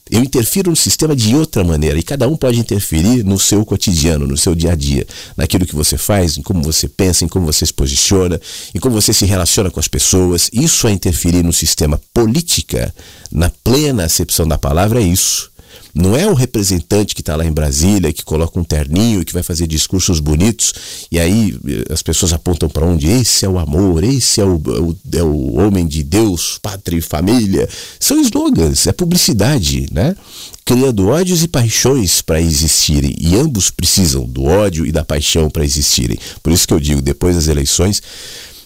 [0.10, 4.26] Eu interfiro no sistema de outra maneira e cada um pode interferir no seu cotidiano,
[4.26, 5.06] no seu dia a dia,
[5.38, 8.42] naquilo que você faz, em como você pensa, em como você se posiciona,
[8.74, 10.50] em como você se relaciona com as pessoas.
[10.52, 12.94] Isso é interferir no sistema política,
[13.32, 15.52] na plena acepção da palavra, é isso.
[15.94, 19.44] Não é o representante que está lá em Brasília, que coloca um terninho que vai
[19.44, 20.74] fazer discursos bonitos,
[21.11, 23.07] e aí eh, as pessoas apontam para onde?
[23.07, 27.02] Esse é o amor, esse é o, o, é o homem de Deus, pátria e
[27.02, 27.68] família.
[27.99, 30.16] São slogans, é publicidade, né?
[30.64, 35.66] Criando ódios e paixões para existirem, e ambos precisam do ódio e da paixão para
[35.66, 36.20] existirem.
[36.44, 38.02] Por isso que eu digo, depois das eleições,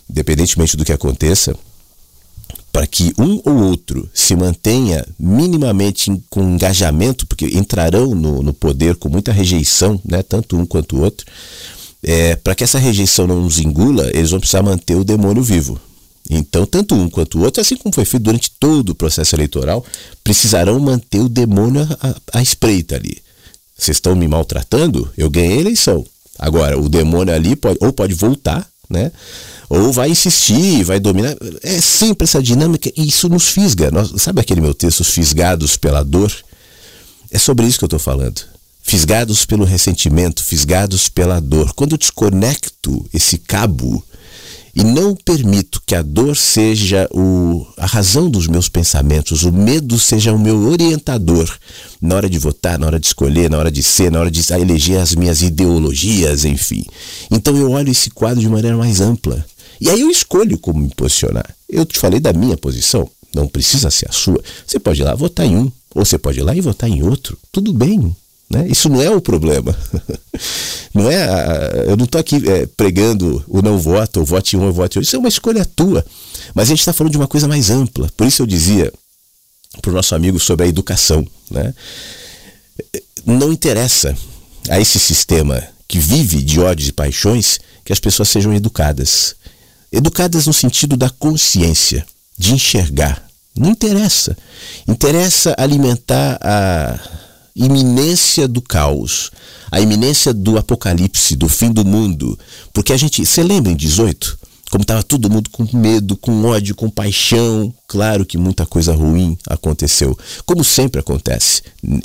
[0.09, 1.55] independentemente do que aconteça,
[2.73, 8.95] para que um ou outro se mantenha minimamente com engajamento, porque entrarão no, no poder
[8.95, 11.23] com muita rejeição, né, tanto um quanto o outro,
[12.01, 15.79] é, para que essa rejeição não nos engula, eles vão precisar manter o demônio vivo.
[16.27, 19.85] Então, tanto um quanto o outro, assim como foi feito durante todo o processo eleitoral,
[20.23, 23.21] precisarão manter o demônio à, à espreita ali.
[23.77, 25.07] Vocês estão me maltratando?
[25.15, 26.03] Eu ganhei a eleição.
[26.39, 29.11] Agora, o demônio ali pode, ou pode voltar, né?
[29.69, 31.35] ou vai insistir, vai dominar.
[31.63, 33.89] É sempre essa dinâmica e isso nos fisga.
[33.89, 36.31] Nós, sabe aquele meu texto, Os Fisgados pela Dor?
[37.31, 38.39] É sobre isso que eu estou falando.
[38.83, 41.73] Fisgados pelo ressentimento, fisgados pela dor.
[41.73, 44.03] Quando eu desconecto esse cabo
[44.75, 49.99] e não permito que a dor seja o, a razão dos meus pensamentos, o medo
[49.99, 51.47] seja o meu orientador
[52.01, 54.41] na hora de votar, na hora de escolher, na hora de ser, na hora de
[54.53, 56.83] eleger as minhas ideologias, enfim.
[57.29, 59.45] Então eu olho esse quadro de maneira mais ampla.
[59.79, 61.55] E aí eu escolho como me posicionar.
[61.69, 64.41] Eu te falei da minha posição, não precisa ser a sua.
[64.65, 67.03] Você pode ir lá votar em um, ou você pode ir lá e votar em
[67.03, 67.37] outro.
[67.51, 68.15] Tudo bem.
[68.49, 68.67] Né?
[68.67, 69.75] Isso não é o problema.
[70.93, 74.65] não é a, eu não estou aqui é, pregando o não voto, ou vote um
[74.65, 75.01] ou vote outro.
[75.01, 76.05] Isso é uma escolha tua.
[76.53, 78.09] Mas a gente está falando de uma coisa mais ampla.
[78.15, 78.91] Por isso eu dizia
[79.81, 81.25] para o nosso amigo sobre a educação.
[81.49, 81.73] Né?
[83.25, 84.15] Não interessa
[84.69, 89.35] a esse sistema que vive de ódios e paixões que as pessoas sejam educadas.
[89.91, 92.05] Educadas no sentido da consciência,
[92.37, 93.23] de enxergar.
[93.55, 94.35] Não interessa.
[94.87, 96.99] Interessa alimentar a
[97.55, 99.31] iminência do caos,
[99.71, 102.38] a iminência do apocalipse, do fim do mundo.
[102.73, 103.25] Porque a gente.
[103.25, 104.39] Você lembra em 18?
[104.73, 107.71] Como estava todo mundo com medo, com ódio, com paixão.
[107.87, 110.17] Claro que muita coisa ruim aconteceu,
[110.47, 111.61] como sempre acontece,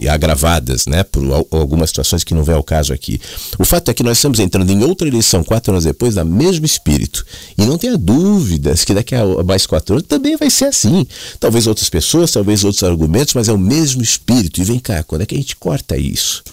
[0.06, 3.18] agravadas, né, por algumas situações que não vem ao caso aqui.
[3.58, 6.66] O fato é que nós estamos entrando em outra eleição quatro anos depois, da mesmo
[6.66, 7.24] espírito.
[7.56, 11.06] E não tenha dúvidas que daqui a mais quatro anos também vai ser assim.
[11.40, 14.60] Talvez outras pessoas, talvez outros argumentos, mas é o mesmo espírito.
[14.60, 16.44] E vem cá, quando é que a gente corta isso?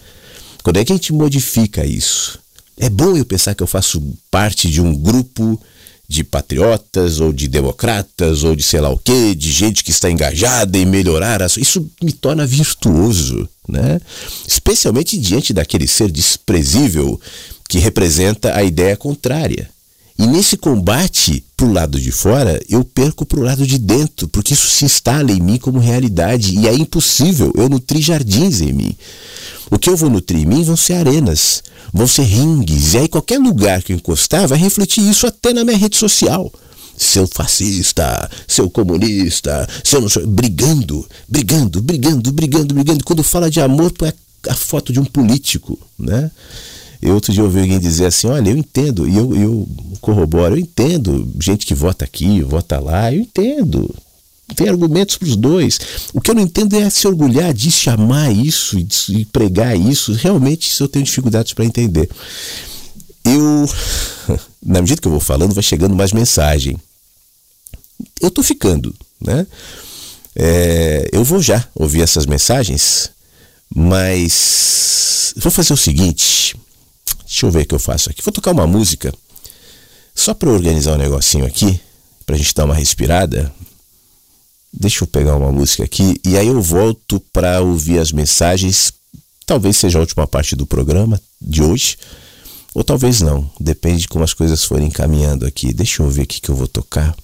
[0.63, 2.39] Quando é que a gente modifica isso?
[2.77, 4.01] É bom eu pensar que eu faço
[4.31, 5.59] parte de um grupo
[6.07, 10.09] de patriotas ou de democratas ou de sei lá o que, de gente que está
[10.09, 11.57] engajada em melhorar as...
[11.57, 13.99] isso me torna virtuoso, né?
[14.47, 17.19] Especialmente diante daquele ser desprezível
[17.67, 19.69] que representa a ideia contrária.
[20.17, 24.67] E nesse combate pro lado de fora, eu perco pro lado de dentro, porque isso
[24.67, 28.95] se instala em mim como realidade e é impossível eu nutrir jardins em mim.
[29.69, 31.63] O que eu vou nutrir em mim vão ser arenas,
[31.93, 35.63] vão ser ringues, e aí qualquer lugar que eu encostar vai refletir isso até na
[35.63, 36.51] minha rede social.
[36.97, 43.03] Seu fascista, seu comunista, seu não sou, brigando, brigando, brigando, brigando, brigando.
[43.03, 44.13] Quando fala de amor, põe a,
[44.51, 46.31] a foto de um político, né?
[47.01, 49.67] Eu outro dia ouvi alguém dizer assim, olha, eu entendo, e eu, eu
[49.99, 53.93] corroboro, eu entendo gente que vota aqui, vota lá, eu entendo
[54.53, 55.79] tem argumentos para os dois.
[56.13, 58.77] O que eu não entendo é se orgulhar de chamar isso
[59.09, 60.13] e pregar isso.
[60.13, 62.09] Realmente isso eu tenho dificuldades para entender.
[63.23, 63.67] Eu,
[64.63, 66.77] na medida que eu vou falando, vai chegando mais mensagem.
[68.21, 69.47] Eu estou ficando, né?
[70.35, 73.09] É, eu vou já ouvir essas mensagens,
[73.73, 76.55] mas vou fazer o seguinte.
[77.25, 78.21] Deixa eu ver o que eu faço aqui.
[78.21, 79.13] Vou tocar uma música
[80.13, 81.79] só para organizar um negocinho aqui,
[82.25, 83.51] para a gente dar uma respirada.
[84.77, 88.91] Deixa eu pegar uma música aqui e aí eu volto para ouvir as mensagens.
[89.45, 91.97] Talvez seja a última parte do programa de hoje,
[92.73, 93.49] ou talvez não.
[93.57, 95.73] Depende de como as coisas forem caminhando aqui.
[95.73, 97.15] Deixa eu ver o que, eu vou tocar.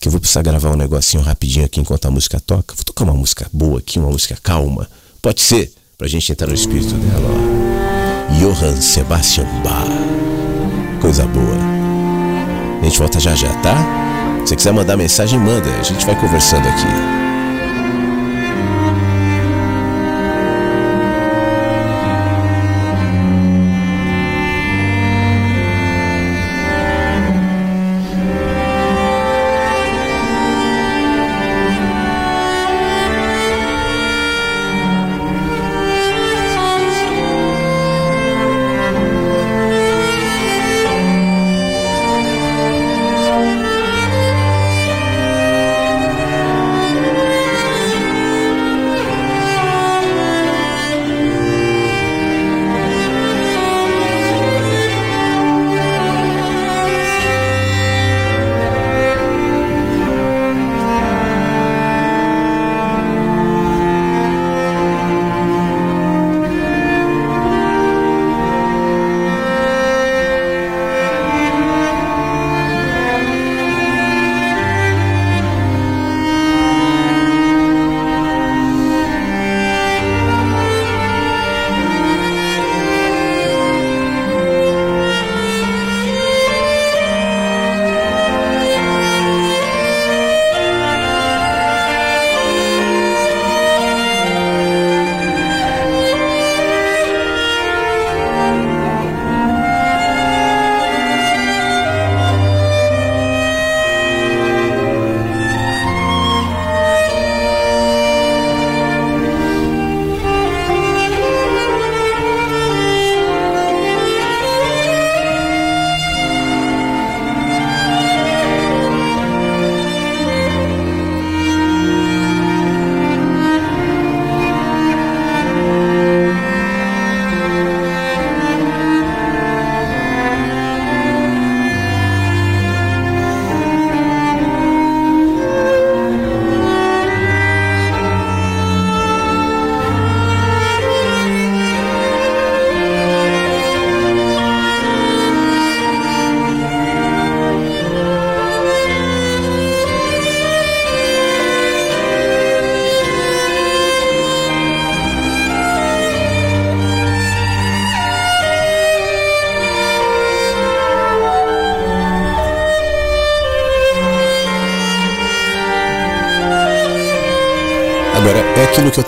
[0.00, 2.74] Que eu vou precisar gravar um negocinho rapidinho aqui enquanto a música toca.
[2.74, 4.88] Vou tocar uma música boa aqui, uma música calma.
[5.20, 8.38] Pode ser, pra gente entrar no espírito dela, ó.
[8.38, 9.88] Johann Sebastian Bach.
[11.00, 11.58] Coisa boa.
[12.80, 14.11] A gente volta já já, tá?
[14.44, 15.70] Se quiser mandar mensagem, manda.
[15.78, 17.31] A gente vai conversando aqui.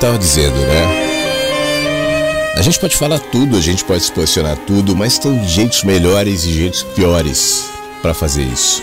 [0.05, 2.53] Estava dizendo, né?
[2.57, 6.45] A gente pode falar tudo, a gente pode se posicionar tudo, mas tem jeitos melhores
[6.45, 7.71] e jeitos piores
[8.03, 8.83] para fazer isso.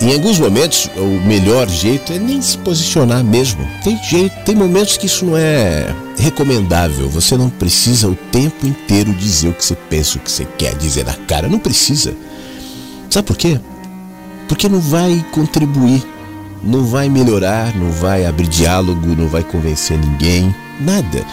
[0.00, 3.68] Em alguns momentos, o melhor jeito é nem se posicionar mesmo.
[3.84, 7.10] Tem jeito, tem momentos que isso não é recomendável.
[7.10, 10.74] Você não precisa o tempo inteiro dizer o que você pensa, o que você quer
[10.76, 11.50] dizer na cara.
[11.50, 12.14] Não precisa.
[13.10, 13.60] Sabe por quê?
[14.48, 16.02] Porque não vai contribuir,
[16.62, 21.24] não vai melhorar, não vai abrir diálogo, não vai convencer ninguém, nada.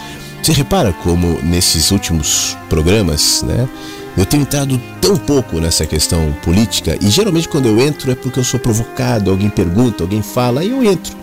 [0.42, 3.68] Você repara como nesses últimos programas, né?
[4.16, 8.40] Eu tenho entrado tão pouco nessa questão política e geralmente quando eu entro é porque
[8.40, 11.16] eu sou provocado, alguém pergunta, alguém fala e eu entro.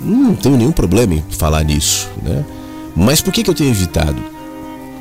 [0.00, 2.44] Não tenho nenhum problema em falar nisso, né?
[2.94, 4.22] Mas por que, que eu tenho evitado?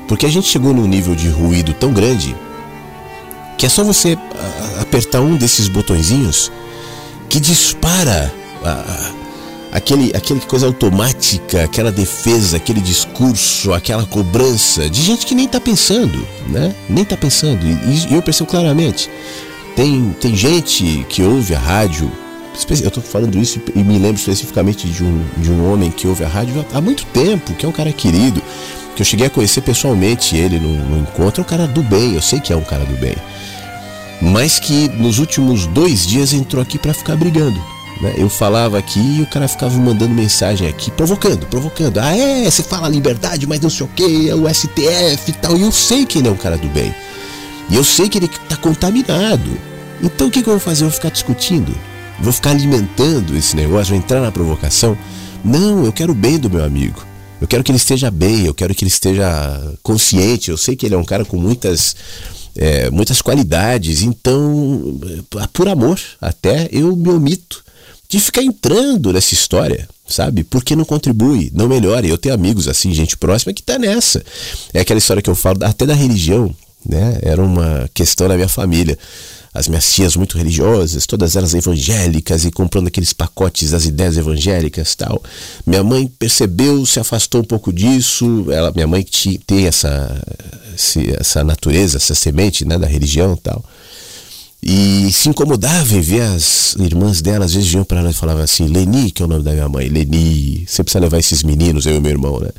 [0.07, 2.35] Porque a gente chegou num nível de ruído tão grande
[3.57, 4.17] que é só você
[4.81, 6.51] apertar um desses botõezinhos
[7.35, 8.33] que dispara
[8.63, 9.11] a,
[9.73, 15.59] aquele, aquele coisa automática, aquela defesa, aquele discurso, aquela cobrança de gente que nem está
[15.59, 16.73] pensando, né?
[16.89, 17.59] Nem está pensando.
[17.67, 19.09] E, e, eu percebo claramente.
[19.75, 22.09] Tem, tem gente que ouve a rádio.
[22.69, 26.23] Eu estou falando isso e me lembro especificamente de um, de um homem que ouve
[26.23, 28.41] a rádio há muito tempo, que é um cara querido,
[28.95, 31.41] que eu cheguei a conhecer pessoalmente ele no, no encontro.
[31.41, 33.17] É um cara do bem, eu sei que é um cara do bem.
[34.35, 37.57] Mas que nos últimos dois dias entrou aqui para ficar brigando
[38.01, 38.13] né?
[38.17, 41.97] Eu falava aqui e o cara ficava mandando mensagem aqui, provocando, provocando.
[41.97, 45.57] Ah, é, você fala liberdade, mas não sei o que, é o STF e tal.
[45.57, 46.93] E eu sei que ele é um cara do bem.
[47.69, 49.49] E eu sei que ele está contaminado.
[50.03, 50.83] Então o que, que eu vou fazer?
[50.83, 51.73] Eu vou ficar discutindo?
[52.19, 53.93] Vou ficar alimentando esse negócio?
[53.93, 54.97] Vou entrar na provocação?
[55.43, 57.01] Não, eu quero o bem do meu amigo.
[57.39, 59.27] Eu quero que ele esteja bem, eu quero que ele esteja
[59.83, 60.49] consciente.
[60.49, 61.95] Eu sei que ele é um cara com muitas,
[62.56, 64.99] é, muitas qualidades, então,
[65.52, 67.64] por amor, até eu me omito
[68.07, 70.44] de ficar entrando nessa história, sabe?
[70.44, 72.06] Porque não contribui, não melhora.
[72.06, 74.23] Eu tenho amigos assim, gente próxima que tá nessa.
[74.73, 76.56] É aquela história que eu falo até da religião,
[76.86, 77.18] né?
[77.22, 78.98] Era uma questão na minha família.
[79.56, 84.94] As minhas tias muito religiosas, todas elas evangélicas e comprando aqueles pacotes das ideias evangélicas
[84.95, 85.23] tal.
[85.65, 88.48] Minha mãe percebeu, se afastou um pouco disso.
[88.52, 89.06] Ela, minha mãe
[89.48, 90.22] tem essa,
[91.18, 93.64] essa natureza, essa semente né, da religião tal.
[94.61, 98.44] E se incomodava em ver as irmãs dela, às vezes vinham para ela e falavam
[98.44, 101.86] assim: Leni, que é o nome da minha mãe, Leni, você precisa levar esses meninos,
[101.86, 102.49] eu e meu irmão, né?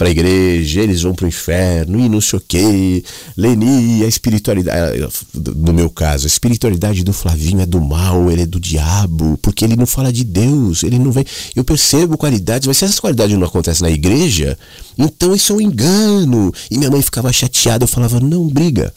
[0.00, 3.04] Para a igreja, eles vão para o inferno e não sei o quê.
[3.36, 8.46] Leni, a espiritualidade, no meu caso, a espiritualidade do Flavinho é do mal, ele é
[8.46, 11.26] do diabo, porque ele não fala de Deus, ele não vem.
[11.54, 14.56] Eu percebo qualidades, mas se essa qualidade não acontece na igreja,
[14.96, 16.50] então isso é um engano.
[16.70, 18.94] E minha mãe ficava chateada, eu falava: não briga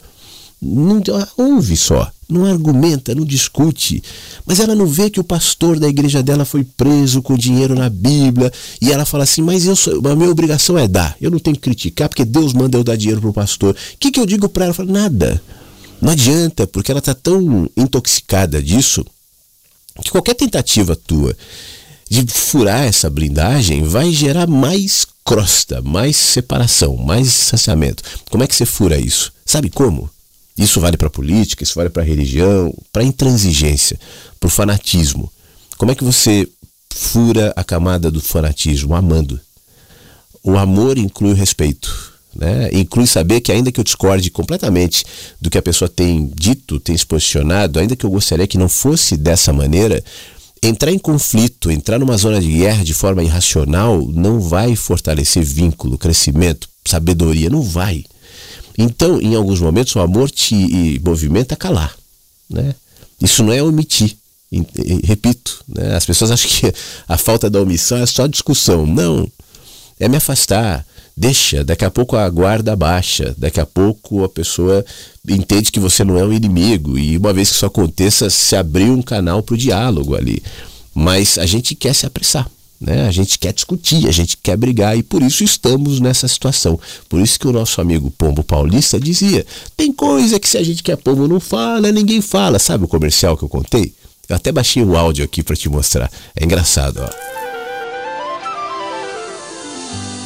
[0.64, 1.02] não
[1.36, 4.02] ouve só, não argumenta, não discute.
[4.46, 7.88] Mas ela não vê que o pastor da igreja dela foi preso com dinheiro na
[7.90, 11.38] Bíblia e ela fala assim: Mas eu sou, a minha obrigação é dar, eu não
[11.38, 13.74] tenho que criticar porque Deus manda eu dar dinheiro para o pastor.
[13.74, 14.74] O que, que eu digo para ela?
[14.74, 15.40] Falo, Nada.
[16.00, 19.04] Não adianta, porque ela está tão intoxicada disso
[20.02, 21.36] que qualquer tentativa tua
[22.10, 28.02] de furar essa blindagem vai gerar mais crosta, mais separação, mais distanciamento.
[28.30, 29.32] Como é que você fura isso?
[29.46, 30.10] Sabe como?
[30.56, 33.98] Isso vale para política, isso vale para religião, para intransigência,
[34.38, 35.30] para o fanatismo.
[35.76, 36.48] Como é que você
[36.94, 38.94] fura a camada do fanatismo?
[38.94, 39.40] Amando.
[40.42, 42.12] O amor inclui o respeito.
[42.34, 42.68] Né?
[42.72, 45.04] Inclui saber que, ainda que eu discorde completamente
[45.40, 48.68] do que a pessoa tem dito, tem se posicionado, ainda que eu gostaria que não
[48.68, 50.02] fosse dessa maneira,
[50.62, 55.98] entrar em conflito, entrar numa zona de guerra de forma irracional não vai fortalecer vínculo,
[55.98, 58.04] crescimento, sabedoria, não vai.
[58.76, 61.94] Então, em alguns momentos, o amor te movimenta a calar.
[62.50, 62.74] Né?
[63.20, 64.16] Isso não é omitir.
[65.04, 65.94] repito, né?
[65.96, 66.72] as pessoas acham que
[67.08, 68.86] a falta da omissão é só discussão.
[68.86, 69.30] Não.
[69.98, 70.84] É me afastar.
[71.16, 74.84] Deixa, daqui a pouco a guarda baixa, daqui a pouco a pessoa
[75.28, 78.90] entende que você não é um inimigo, e uma vez que isso aconteça, se abrir
[78.90, 80.42] um canal para o diálogo ali.
[80.92, 82.50] Mas a gente quer se apressar.
[82.80, 83.06] Né?
[83.06, 86.78] A gente quer discutir, a gente quer brigar e por isso estamos nessa situação.
[87.08, 89.46] Por isso que o nosso amigo Pombo Paulista dizia:
[89.76, 92.58] tem coisa que se a gente quer pombo não fala, ninguém fala.
[92.58, 93.94] Sabe o comercial que eu contei?
[94.28, 96.10] Eu até baixei o áudio aqui para te mostrar.
[96.34, 97.10] É engraçado, ó.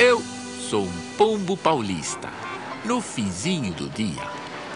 [0.00, 0.22] Eu
[0.70, 2.28] sou um pombo paulista.
[2.84, 4.22] No finzinho do dia,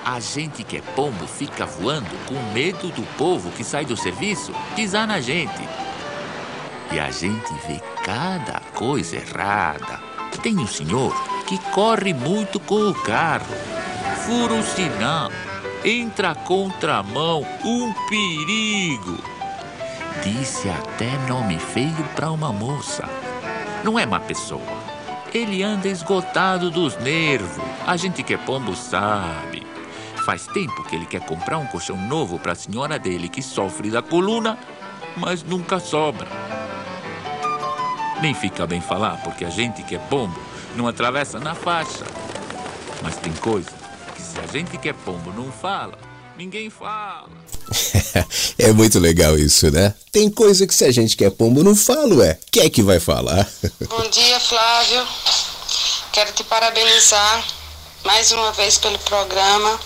[0.05, 4.53] a gente que é pombo fica voando com medo do povo que sai do serviço
[4.75, 5.63] pisar na gente.
[6.93, 9.99] E a gente vê cada coisa errada.
[10.43, 11.15] Tem um senhor
[11.47, 13.55] que corre muito com o carro,
[14.27, 15.31] fura o sinal,
[15.85, 19.19] entra contramão, um perigo.
[20.23, 23.09] Disse até nome feio para uma moça.
[23.83, 24.61] não é má pessoa.
[25.33, 27.65] Ele anda esgotado dos nervos.
[27.87, 29.67] A gente que é pombo sabe.
[30.27, 33.91] Faz tempo que ele quer comprar um colchão novo para a senhora dele que sofre
[33.91, 34.59] da coluna,
[35.17, 36.29] mas nunca sobra.
[38.21, 40.39] Nem fica bem falar, porque a gente que é pombo
[40.77, 42.05] não atravessa na faixa.
[43.03, 43.71] Mas tem coisa
[44.15, 45.99] que se a gente que é pombo não fala,
[46.37, 47.29] ninguém fala.
[48.59, 49.95] é muito legal isso, né?
[50.11, 52.39] Tem coisa que se a gente quer pombo não fala, ué.
[52.51, 53.49] Quem é que vai falar?
[53.89, 55.07] Bom dia, Flávio.
[56.13, 57.45] Quero te parabenizar
[58.05, 59.81] mais uma vez pelo programa.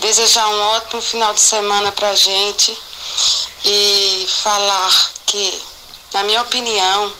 [0.00, 2.76] Desejar um ótimo final de semana pra gente
[3.64, 5.62] e falar que,
[6.12, 7.12] na minha opinião,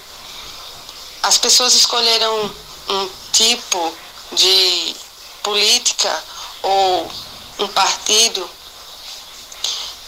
[1.22, 2.54] as pessoas escolheram
[2.88, 3.94] um tipo
[4.32, 4.96] de
[5.42, 6.24] política
[6.62, 7.10] ou
[7.58, 8.48] um partido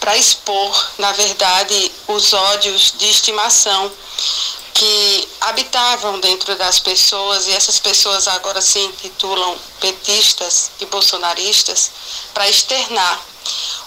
[0.00, 3.92] para expor, na verdade, os ódios de estimação
[4.74, 11.92] que habitavam dentro das pessoas e essas pessoas agora se intitulam petistas e bolsonaristas
[12.34, 13.31] para externar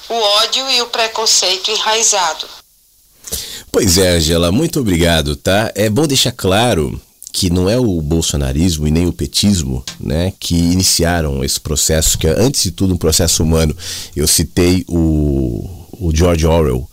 [0.10, 2.48] o ódio e o preconceito enraizado.
[3.72, 5.72] Pois é, Angela, muito obrigado, tá?
[5.76, 7.00] É bom deixar claro
[7.36, 12.26] que não é o bolsonarismo e nem o petismo né, que iniciaram esse processo, que
[12.26, 13.76] é, antes de tudo um processo humano.
[14.16, 15.70] Eu citei o,
[16.00, 16.90] o George Orwell,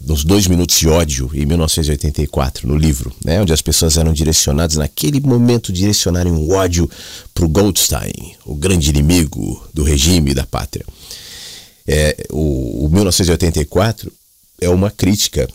[0.00, 4.76] nos Dois Minutos de Ódio, em 1984, no livro, né, onde as pessoas eram direcionadas,
[4.76, 6.88] naquele momento, direcionarem um ódio
[7.34, 10.86] para o Goldstein, o grande inimigo do regime da pátria.
[11.86, 14.12] É, o, o 1984
[14.60, 15.48] é uma crítica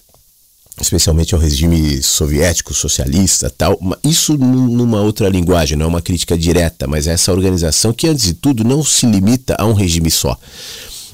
[0.81, 3.79] especialmente ao regime soviético, socialista, tal.
[4.03, 8.25] Isso numa outra linguagem, não é uma crítica direta, mas é essa organização que, antes
[8.25, 10.37] de tudo, não se limita a um regime só.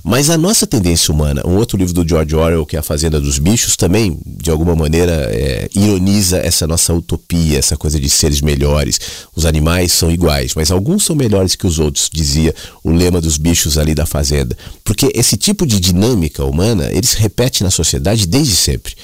[0.03, 3.19] Mas a nossa tendência humana, um outro livro do George Orwell, que é A Fazenda
[3.19, 8.41] dos Bichos, também, de alguma maneira, é, ironiza essa nossa utopia, essa coisa de seres
[8.41, 8.99] melhores.
[9.35, 12.53] Os animais são iguais, mas alguns são melhores que os outros, dizia
[12.83, 14.57] o lema dos bichos ali da Fazenda.
[14.83, 18.95] Porque esse tipo de dinâmica humana, ele se repete na sociedade desde sempre.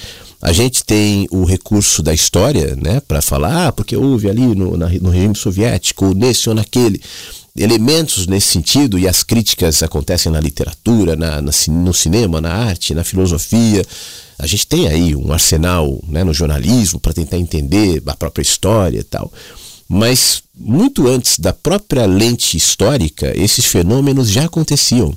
[0.42, 4.78] A gente tem o recurso da história, né, para falar, ah, porque houve ali no,
[4.78, 7.02] na, no regime soviético, ou nesse ou naquele.
[7.58, 12.94] Elementos nesse sentido, e as críticas acontecem na literatura, na, na, no cinema, na arte,
[12.94, 13.84] na filosofia.
[14.38, 19.00] A gente tem aí um arsenal né, no jornalismo para tentar entender a própria história
[19.00, 19.34] e tal.
[19.90, 25.16] Mas muito antes da própria lente histórica, esses fenômenos já aconteciam.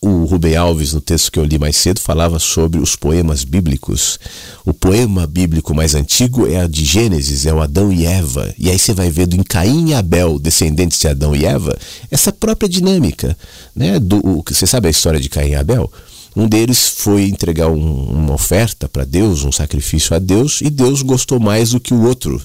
[0.00, 4.18] O Rubem Alves, no texto que eu li mais cedo, falava sobre os poemas bíblicos.
[4.64, 8.54] O poema bíblico mais antigo é o de Gênesis, é o Adão e Eva.
[8.58, 11.76] E aí você vai vendo em Caim e Abel, descendentes de Adão e Eva,
[12.10, 13.36] essa própria dinâmica.
[13.74, 13.98] Né?
[13.98, 15.90] Do, você sabe a história de Caim e Abel?
[16.36, 21.02] Um deles foi entregar um, uma oferta para Deus, um sacrifício a Deus, e Deus
[21.02, 22.40] gostou mais do que o outro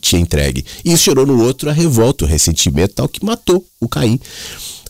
[0.00, 0.64] tinha entregue.
[0.84, 4.20] E isso gerou no outro a revolta, o ressentimento tal, que matou o Caim.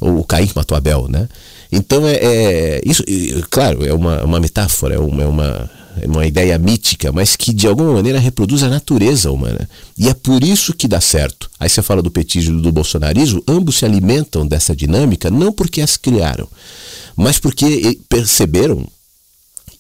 [0.00, 1.28] O Caim matou Abel, né?
[1.70, 3.04] Então é, é isso,
[3.50, 5.70] claro, é uma, uma metáfora, é uma, é uma,
[6.00, 9.68] é uma ideia mítica, mas que de alguma maneira reproduz a natureza humana.
[9.96, 11.50] E é por isso que dá certo.
[11.60, 15.80] Aí você fala do petismo e do bolsonarismo, ambos se alimentam dessa dinâmica não porque
[15.80, 16.48] as criaram,
[17.16, 18.86] mas porque perceberam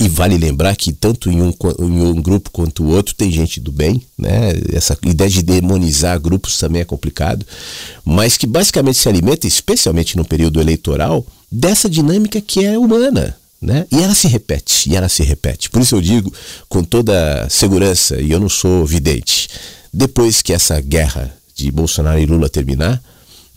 [0.00, 3.58] e vale lembrar que tanto em um, em um grupo quanto o outro tem gente
[3.58, 4.52] do bem, né?
[4.72, 7.44] Essa ideia de demonizar grupos também é complicado,
[8.04, 13.36] mas que basicamente se alimenta, especialmente no período eleitoral, dessa dinâmica que é humana.
[13.60, 13.86] Né?
[13.90, 15.68] E ela se repete, e ela se repete.
[15.68, 16.32] Por isso eu digo
[16.68, 19.48] com toda segurança, e eu não sou vidente,
[19.92, 23.02] depois que essa guerra de Bolsonaro e Lula terminar,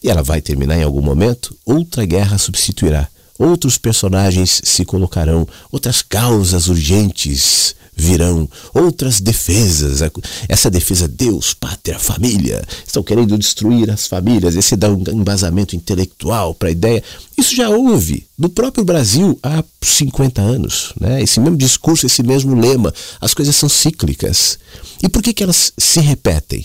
[0.03, 3.07] e ela vai terminar em algum momento, outra guerra substituirá.
[3.41, 10.01] Outros personagens se colocarão, outras causas urgentes virão, outras defesas.
[10.47, 14.55] Essa defesa, Deus, pátria, família, estão querendo destruir as famílias.
[14.55, 17.03] Esse dá um embasamento intelectual para a ideia.
[17.35, 20.93] Isso já houve no próprio Brasil há 50 anos.
[21.01, 21.23] Né?
[21.23, 22.93] Esse mesmo discurso, esse mesmo lema.
[23.19, 24.59] As coisas são cíclicas.
[25.01, 26.63] E por que, que elas se repetem?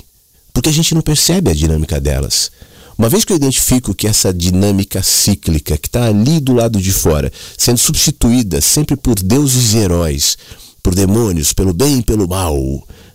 [0.53, 2.51] Porque a gente não percebe a dinâmica delas.
[2.99, 6.93] Uma vez que eu identifico que essa dinâmica cíclica que está ali do lado de
[6.93, 10.39] fora, sendo substituída sempre por deuses e heróis,
[10.83, 12.57] por demônios, pelo bem e pelo mal,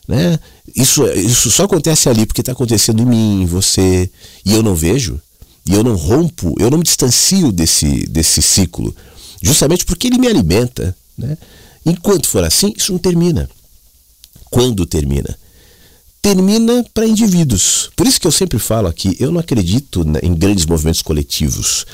[0.07, 0.39] né?
[0.75, 4.09] Isso, isso só acontece ali porque está acontecendo em mim, em você,
[4.45, 5.19] e eu não vejo,
[5.65, 8.95] e eu não rompo, eu não me distancio desse, desse ciclo,
[9.41, 10.95] justamente porque ele me alimenta.
[11.17, 11.37] Né?
[11.85, 13.49] Enquanto for assim, isso não termina.
[14.49, 15.37] Quando termina?
[16.21, 17.89] Termina para indivíduos.
[17.95, 21.85] Por isso que eu sempre falo aqui, eu não acredito em grandes movimentos coletivos.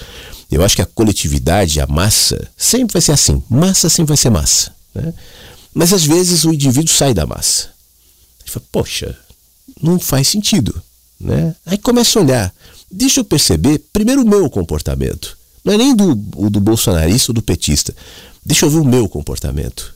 [0.52, 3.42] Eu acho que a coletividade, a massa, sempre vai ser assim.
[3.50, 4.74] Massa sempre vai ser massa.
[4.94, 5.14] Né?
[5.74, 7.70] Mas às vezes o indivíduo sai da massa.
[8.42, 9.18] Ele fala, poxa,
[9.82, 10.82] não faz sentido.
[11.20, 11.56] Né?
[11.66, 12.54] Aí começa a olhar.
[12.90, 15.38] Deixa eu perceber primeiro o meu comportamento.
[15.64, 17.94] Não é nem do, do bolsonarista ou do petista.
[18.46, 19.94] Deixa eu ver o meu comportamento.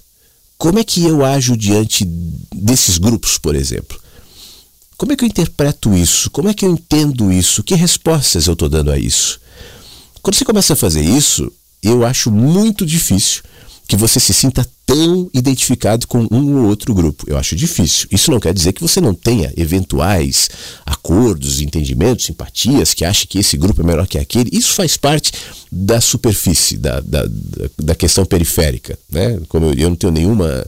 [0.58, 2.06] Como é que eu ajo diante
[2.54, 4.01] desses grupos, por exemplo?
[5.02, 6.30] Como é que eu interpreto isso?
[6.30, 7.64] Como é que eu entendo isso?
[7.64, 9.42] Que respostas eu estou dando a isso?
[10.22, 11.52] Quando você começa a fazer isso,
[11.82, 13.42] eu acho muito difícil
[13.88, 17.26] que você se sinta tão identificado com um ou outro grupo.
[17.28, 18.10] Eu acho difícil.
[18.12, 20.52] Isso não quer dizer que você não tenha eventuais
[20.86, 24.52] acordos, entendimentos, simpatias, que ache que esse grupo é melhor que aquele.
[24.54, 25.32] Isso faz parte
[25.72, 27.26] da superfície, da, da,
[27.76, 29.00] da questão periférica.
[29.12, 29.42] Né?
[29.50, 30.64] Como eu, eu não tenho nenhuma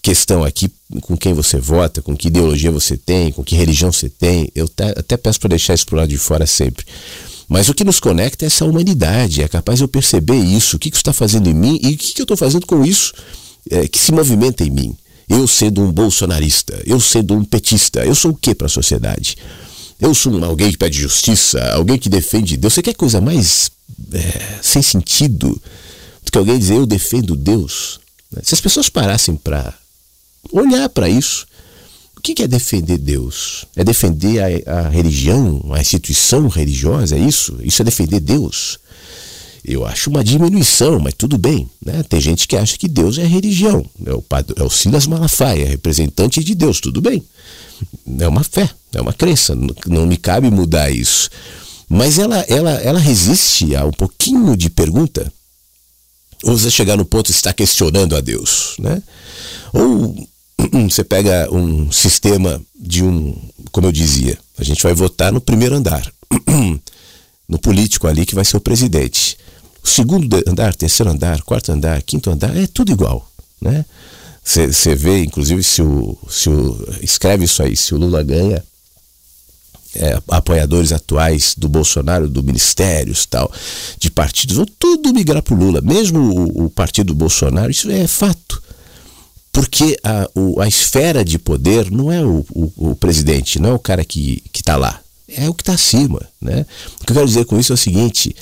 [0.00, 0.70] questão aqui
[1.00, 4.50] com quem você vota, com que ideologia você tem, com que religião você tem.
[4.54, 6.84] Eu até peço para deixar isso para lado de fora sempre.
[7.48, 10.78] Mas o que nos conecta é essa humanidade, é capaz de eu perceber isso, o
[10.78, 13.12] que, que está fazendo em mim e o que, que eu estou fazendo com isso
[13.70, 14.96] é, que se movimenta em mim.
[15.28, 19.36] Eu sendo um bolsonarista, eu sendo um petista, eu sou o que para a sociedade?
[20.00, 22.74] Eu sou alguém que pede justiça, alguém que defende Deus.
[22.74, 23.70] Você quer coisa mais
[24.12, 25.60] é, sem sentido
[26.24, 28.00] do que alguém dizer eu defendo Deus?
[28.42, 29.72] Se as pessoas parassem para
[30.52, 31.46] olhar para isso,
[32.16, 33.66] o que é defender Deus?
[33.76, 37.16] É defender a, a religião, a instituição religiosa?
[37.16, 37.58] É isso?
[37.62, 38.78] Isso é defender Deus?
[39.64, 41.68] Eu acho uma diminuição, mas tudo bem.
[41.84, 42.02] Né?
[42.02, 43.84] Tem gente que acha que Deus é religião.
[44.04, 44.22] É o,
[44.56, 47.24] é o Silas Malafaia, representante de Deus, tudo bem.
[48.18, 49.56] É uma fé, é uma crença,
[49.86, 51.30] não me cabe mudar isso.
[51.88, 55.32] Mas ela, ela, ela resiste a um pouquinho de pergunta.
[56.42, 58.76] Ou você chegar no ponto de estar questionando a Deus.
[58.78, 59.02] Né?
[59.72, 60.28] Ou
[60.88, 63.36] você pega um sistema de um,
[63.72, 66.10] como eu dizia, a gente vai votar no primeiro andar,
[67.48, 69.36] no político ali que vai ser o presidente.
[69.82, 73.84] O segundo andar, terceiro andar, quarto andar, quinto andar, é tudo igual, né?
[74.44, 76.86] Você vê, inclusive, se o, se o.
[77.00, 78.62] Escreve isso aí, se o Lula ganha,
[79.94, 83.50] é, apoiadores atuais do Bolsonaro, do ministérios tal,
[83.98, 85.80] de partidos, vão tudo migrar para o Lula.
[85.80, 88.62] Mesmo o, o, partido Bolsonaro, isso é fato.
[89.54, 93.72] Porque a, o, a esfera de poder não é o, o, o presidente, não é
[93.72, 96.20] o cara que está lá, é o que está acima.
[96.42, 96.66] Né?
[97.00, 98.34] O que eu quero dizer com isso é o seguinte: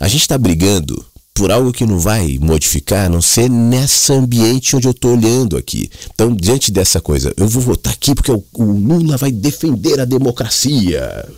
[0.00, 1.04] a gente está brigando
[1.34, 5.58] por algo que não vai modificar, a não ser nesse ambiente onde eu estou olhando
[5.58, 5.90] aqui.
[6.14, 10.06] Então, diante dessa coisa, eu vou votar aqui porque o, o Lula vai defender a
[10.06, 11.28] democracia.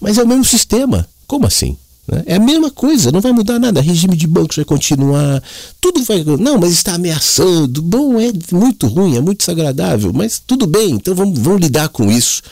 [0.00, 1.08] Mas é o mesmo sistema.
[1.26, 1.76] Como assim?
[2.06, 2.22] Né?
[2.26, 3.80] É a mesma coisa, não vai mudar nada.
[3.80, 5.42] Regime de bancos vai continuar,
[5.80, 6.22] tudo vai.
[6.24, 7.82] Não, mas está ameaçando.
[7.82, 12.10] Bom, é muito ruim, é muito desagradável, mas tudo bem, então vamos, vamos lidar com
[12.10, 12.42] isso.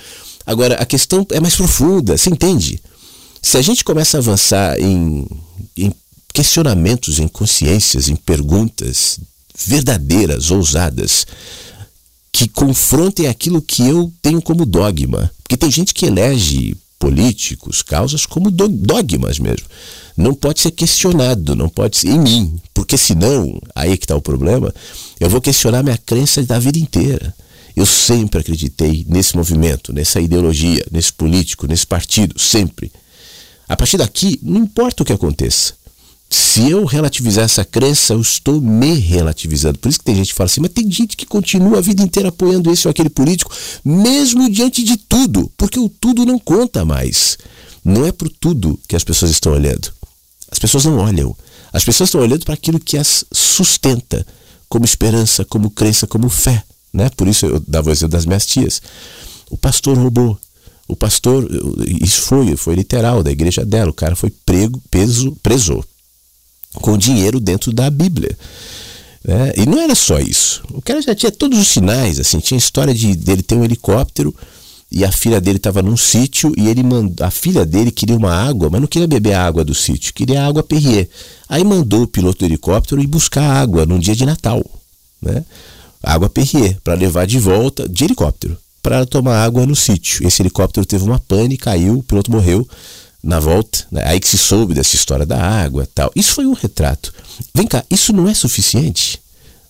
[0.47, 2.81] Agora, a questão é mais profunda, você entende?
[3.41, 5.27] Se a gente começa a avançar em,
[5.77, 5.93] em
[6.33, 9.19] questionamentos, em consciências, em perguntas
[9.67, 11.27] verdadeiras, ousadas,
[12.33, 15.31] que confrontem aquilo que eu tenho como dogma.
[15.43, 19.67] Porque tem gente que elege políticos, causas como dogmas mesmo.
[20.17, 24.23] Não pode ser questionado, não pode ser em mim, porque senão, aí que está o
[24.23, 24.73] problema,
[25.19, 27.35] eu vou questionar minha crença da vida inteira.
[27.75, 32.93] Eu sempre acreditei nesse movimento, nessa ideologia, nesse político, nesse partido, sempre.
[33.69, 35.75] A partir daqui, não importa o que aconteça.
[36.35, 39.79] Se eu relativizar essa crença, eu estou me relativizando.
[39.79, 42.03] Por isso que tem gente que fala assim, mas tem gente que continua a vida
[42.03, 43.55] inteira apoiando esse ou aquele político,
[43.85, 47.37] mesmo diante de tudo, porque o tudo não conta mais.
[47.85, 49.93] Não é para tudo que as pessoas estão olhando.
[50.51, 51.37] As pessoas não olham.
[51.71, 54.27] As pessoas estão olhando para aquilo que as sustenta,
[54.71, 56.65] como esperança, como crença, como fé.
[56.95, 57.11] Né?
[57.11, 58.81] Por isso eu dava o exemplo das minhas tias.
[59.51, 60.39] O pastor roubou,
[60.89, 61.47] o pastor,
[62.03, 63.91] isso foi, foi literal da igreja dela.
[63.91, 65.85] O cara foi prego, peso, preso
[66.75, 68.37] com dinheiro dentro da Bíblia.
[69.25, 69.53] Né?
[69.57, 70.63] E não era só isso.
[70.73, 74.35] O cara já tinha todos os sinais, assim, tinha história de dele ter um helicóptero
[74.91, 78.33] e a filha dele estava num sítio e ele mandou, a filha dele queria uma
[78.33, 81.09] água, mas não queria beber a água do sítio, queria água Perrier.
[81.49, 84.63] Aí mandou o piloto do helicóptero ir buscar água num dia de Natal,
[85.21, 85.45] né?
[86.03, 90.27] Água Perrier para levar de volta de helicóptero para tomar água no sítio.
[90.27, 92.69] Esse helicóptero teve uma pane, caiu, o piloto morreu
[93.23, 93.87] na volta.
[93.91, 94.03] Né?
[94.05, 96.11] Aí que se soube dessa história da água tal.
[96.17, 97.13] Isso foi um retrato.
[97.55, 99.21] Vem cá, isso não é suficiente?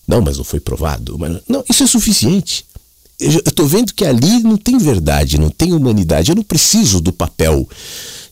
[0.06, 1.18] Não, mas não foi provado.
[1.18, 2.64] Mas não, isso é suficiente.
[3.20, 6.30] Eu estou vendo que ali não tem verdade, não tem humanidade.
[6.30, 7.68] Eu não preciso do papel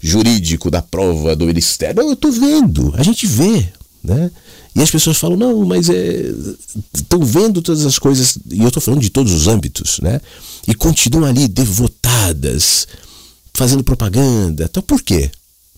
[0.01, 2.03] jurídico, da prova, do ministério.
[2.03, 2.93] Não, eu estou vendo.
[2.97, 3.69] A gente vê.
[4.03, 4.31] Né?
[4.75, 5.89] E as pessoas falam, não, mas
[6.95, 10.21] estão é, vendo todas as coisas, e eu estou falando de todos os âmbitos, né?
[10.67, 12.87] E continuam ali devotadas,
[13.55, 14.65] fazendo propaganda.
[14.71, 15.31] Então por quê?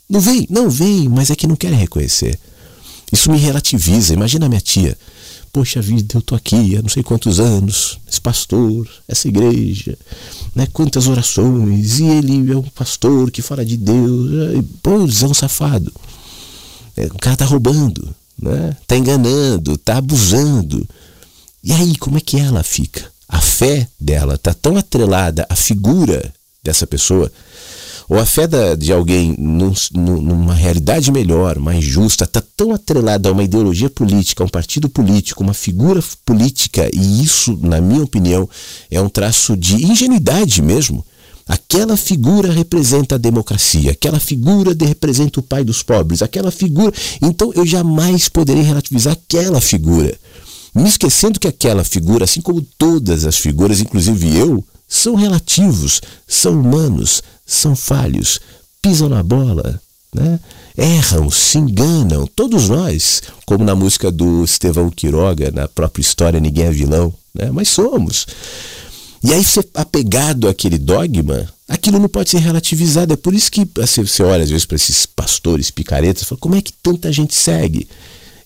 [0.08, 2.38] Não vem, não vem, mas é que não querem reconhecer.
[3.10, 4.14] Isso me relativiza.
[4.14, 4.96] Imagina a minha tia.
[5.52, 9.98] poxa vida, eu tô aqui há não sei quantos anos, esse pastor, essa igreja,
[10.54, 10.66] né?
[10.72, 15.92] Quantas orações, e ele é um pastor que fala de Deus, pô, é um safado.
[16.96, 18.76] O cara tá roubando, né?
[18.86, 20.88] Tá enganando, tá abusando.
[21.62, 23.10] E aí, como é que ela fica?
[23.28, 27.30] A fé dela tá tão atrelada à figura dessa pessoa
[28.08, 33.32] ou a fé de alguém num, numa realidade melhor, mais justa, está tão atrelada a
[33.32, 38.48] uma ideologia política, a um partido político, uma figura política, e isso, na minha opinião,
[38.90, 41.04] é um traço de ingenuidade mesmo.
[41.46, 46.92] Aquela figura representa a democracia, aquela figura representa o pai dos pobres, aquela figura.
[47.20, 50.16] Então eu jamais poderei relativizar aquela figura.
[50.74, 56.60] Me esquecendo que aquela figura, assim como todas as figuras, inclusive eu, são relativos, são
[56.60, 57.22] humanos,
[57.54, 58.40] são falhos,
[58.80, 59.80] pisam na bola,
[60.14, 60.40] né?
[60.76, 66.66] erram, se enganam, todos nós, como na música do Estevão Quiroga, na própria história Ninguém
[66.66, 67.50] é Vilão, né?
[67.50, 68.26] mas somos.
[69.24, 73.12] E aí, você apegado àquele dogma, aquilo não pode ser relativizado.
[73.12, 76.56] É por isso que assim, você olha às vezes para esses pastores picaretas fala: como
[76.56, 77.88] é que tanta gente segue?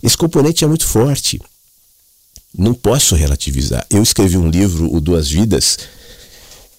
[0.03, 1.41] Esse componente é muito forte.
[2.57, 3.87] Não posso relativizar.
[3.91, 5.79] Eu escrevi um livro, O Duas Vidas,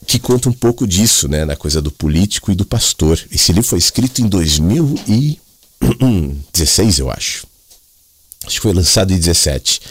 [0.06, 3.19] que conta um pouco disso, né, na coisa do político e do pastor.
[3.32, 7.48] Esse livro foi escrito em 2016, eu acho.
[8.45, 9.82] Acho que foi lançado em 17.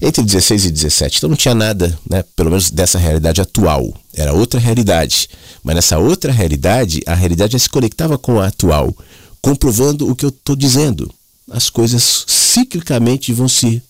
[0.00, 1.18] Entre 16 e 17.
[1.18, 3.92] Então não tinha nada, né, pelo menos dessa realidade atual.
[4.14, 5.28] Era outra realidade.
[5.64, 8.94] Mas nessa outra realidade, a realidade já se conectava com a atual,
[9.42, 11.12] comprovando o que eu estou dizendo.
[11.50, 13.82] As coisas ciclicamente vão se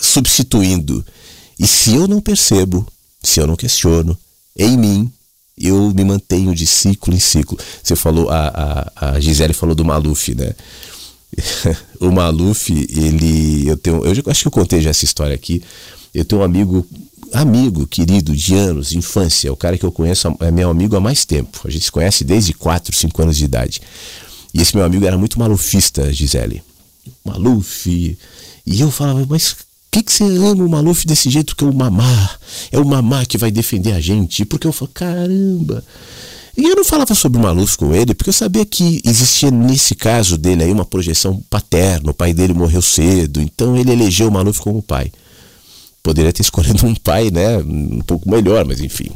[0.00, 1.04] substituindo.
[1.58, 2.86] E se eu não percebo,
[3.22, 4.18] se eu não questiono,
[4.58, 5.12] em mim
[5.60, 7.58] eu me mantenho de ciclo em ciclo.
[7.82, 10.52] Você falou, a, a, a Gisele falou do Maluf, né?
[12.00, 13.68] o Maluf, ele.
[13.68, 14.04] Eu tenho.
[14.04, 15.62] Eu acho que eu contei já essa história aqui.
[16.14, 16.86] Eu tenho um amigo,
[17.32, 21.00] amigo, querido, de anos, de infância, o cara que eu conheço é meu amigo há
[21.00, 21.60] mais tempo.
[21.64, 23.80] A gente se conhece desde 4, 5 anos de idade.
[24.54, 26.62] E esse meu amigo era muito malufista, Gisele.
[27.24, 28.16] Maluf.
[28.66, 29.56] E eu falava, mas
[29.90, 32.30] que, que você ama o Maluf desse jeito que é o Mamá?
[32.70, 34.44] É o Mamá que vai defender a gente.
[34.44, 35.82] Porque eu falo, caramba.
[36.56, 39.94] E eu não falava sobre o Maluf com ele, porque eu sabia que existia nesse
[39.94, 42.10] caso dele aí uma projeção paterna.
[42.10, 45.12] O pai dele morreu cedo, então ele elegeu o Maluf como pai.
[46.02, 49.10] Poderia ter escolhido um pai, né, um pouco melhor, mas enfim.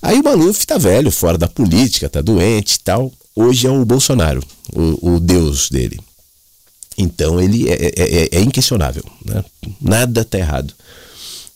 [0.00, 3.12] Aí o Maluf tá velho, fora da política, tá doente e tal.
[3.36, 4.42] Hoje é o Bolsonaro,
[4.72, 6.00] o, o deus dele.
[6.98, 9.04] Então ele é, é, é, é inquestionável.
[9.24, 9.44] Né?
[9.80, 10.74] Nada está errado.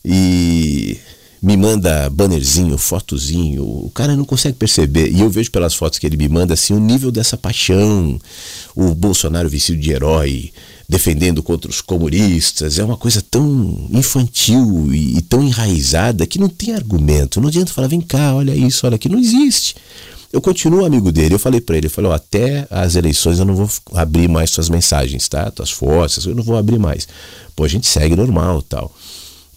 [0.03, 0.97] E
[1.43, 5.11] me manda bannerzinho, fotozinho, o cara não consegue perceber.
[5.11, 8.17] E eu vejo pelas fotos que ele me manda assim o nível dessa paixão.
[8.73, 10.53] O Bolsonaro vestido de herói,
[10.87, 16.47] defendendo contra os comunistas, é uma coisa tão infantil e, e tão enraizada que não
[16.47, 17.41] tem argumento.
[17.41, 19.75] Não adianta falar, vem cá, olha isso, olha aqui, não existe.
[20.33, 21.35] Eu continuo amigo dele.
[21.35, 24.67] Eu falei para ele, eu falei, até as eleições eu não vou abrir mais suas
[24.67, 25.51] mensagens, tá?
[25.51, 27.07] Tuas fotos, eu não vou abrir mais.
[27.55, 28.91] Pô, a gente segue normal, tal.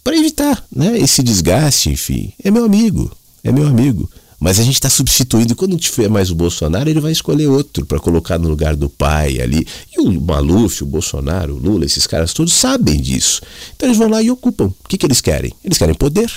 [0.03, 2.31] Para evitar, né, esse desgaste, enfim.
[2.43, 3.11] É meu amigo,
[3.43, 4.07] é meu amigo.
[4.39, 5.55] Mas a gente está substituindo.
[5.55, 9.41] Quando tiver mais o Bolsonaro, ele vai escolher outro para colocar no lugar do pai
[9.41, 9.67] ali.
[9.91, 13.41] E o Maluf, o Bolsonaro, o Lula, esses caras todos sabem disso.
[13.75, 14.65] Então eles vão lá e ocupam.
[14.65, 15.51] O que, que eles querem?
[15.65, 16.31] Eles querem poder.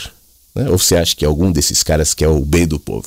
[0.54, 0.70] Né?
[0.70, 3.06] Ou você acha que algum desses caras quer o bem do povo?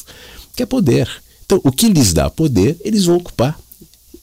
[0.56, 1.10] Quer poder.
[1.46, 3.58] Então, o que lhes dá poder, eles vão ocupar.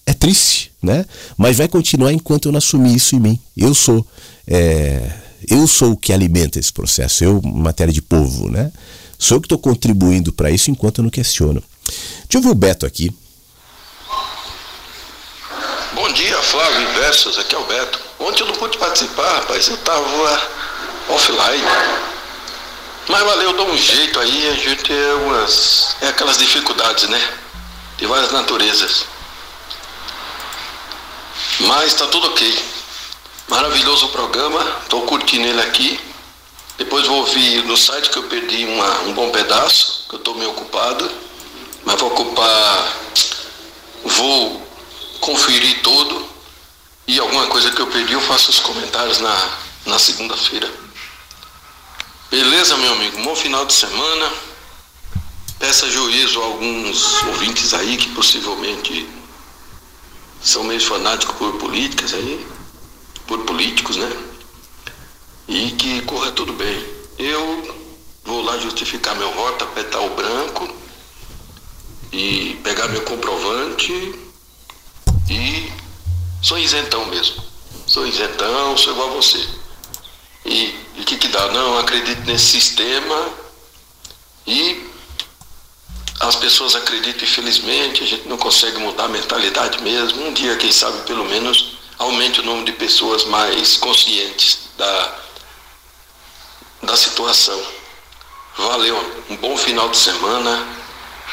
[0.07, 1.05] É triste, né?
[1.37, 3.41] Mas vai continuar enquanto eu não assumir isso em mim.
[3.57, 4.07] Eu sou,
[4.47, 5.13] é,
[5.49, 7.23] eu sou o que alimenta esse processo.
[7.23, 8.73] Eu, matéria de povo, né?
[9.19, 11.63] Sou eu que estou contribuindo para isso enquanto eu não questiono.
[11.87, 13.15] Deixa eu ver o Beto aqui.
[15.95, 17.39] Bom dia, Flávio Inversos.
[17.39, 18.01] Aqui é o Beto.
[18.21, 19.69] Ontem eu não pude participar, rapaz.
[19.69, 20.41] Eu estava
[21.09, 22.10] offline.
[23.11, 25.97] Mas valeu, dá um jeito aí, a gente é umas.
[26.01, 27.21] É aquelas dificuldades, né?
[27.99, 29.05] De várias naturezas.
[31.59, 32.65] Mas tá tudo ok.
[33.49, 35.99] Maravilhoso o programa, tô curtindo ele aqui.
[36.79, 40.35] Depois vou ouvir no site que eu perdi uma, um bom pedaço, que eu tô
[40.35, 41.11] meio ocupado.
[41.85, 42.97] Mas vou ocupar.
[44.05, 44.69] Vou
[45.21, 46.25] conferir todo.
[47.09, 50.90] E alguma coisa que eu perdi eu faço os comentários na, na segunda-feira.
[52.31, 53.21] Beleza, meu amigo?
[53.25, 54.33] Bom final de semana.
[55.59, 59.05] Peça juízo a alguns ouvintes aí que possivelmente
[60.41, 62.47] são meio fanáticos por políticas aí,
[63.27, 64.09] por políticos, né?
[65.49, 66.87] E que corra tudo bem.
[67.19, 67.77] Eu
[68.25, 70.73] vou lá justificar meu voto, apertar o branco
[72.13, 73.93] e pegar meu comprovante
[75.29, 75.73] e
[76.41, 77.43] sou isentão mesmo.
[77.89, 79.45] Sou isentão, sou igual a você.
[80.47, 81.49] E o que, que dá?
[81.49, 83.29] Não, eu acredito nesse sistema
[84.47, 84.87] e
[86.21, 90.27] as pessoas acreditam, infelizmente, a gente não consegue mudar a mentalidade mesmo.
[90.27, 95.19] Um dia, quem sabe, pelo menos, aumente o número de pessoas mais conscientes da,
[96.83, 97.61] da situação.
[98.59, 100.67] Valeu, um bom final de semana,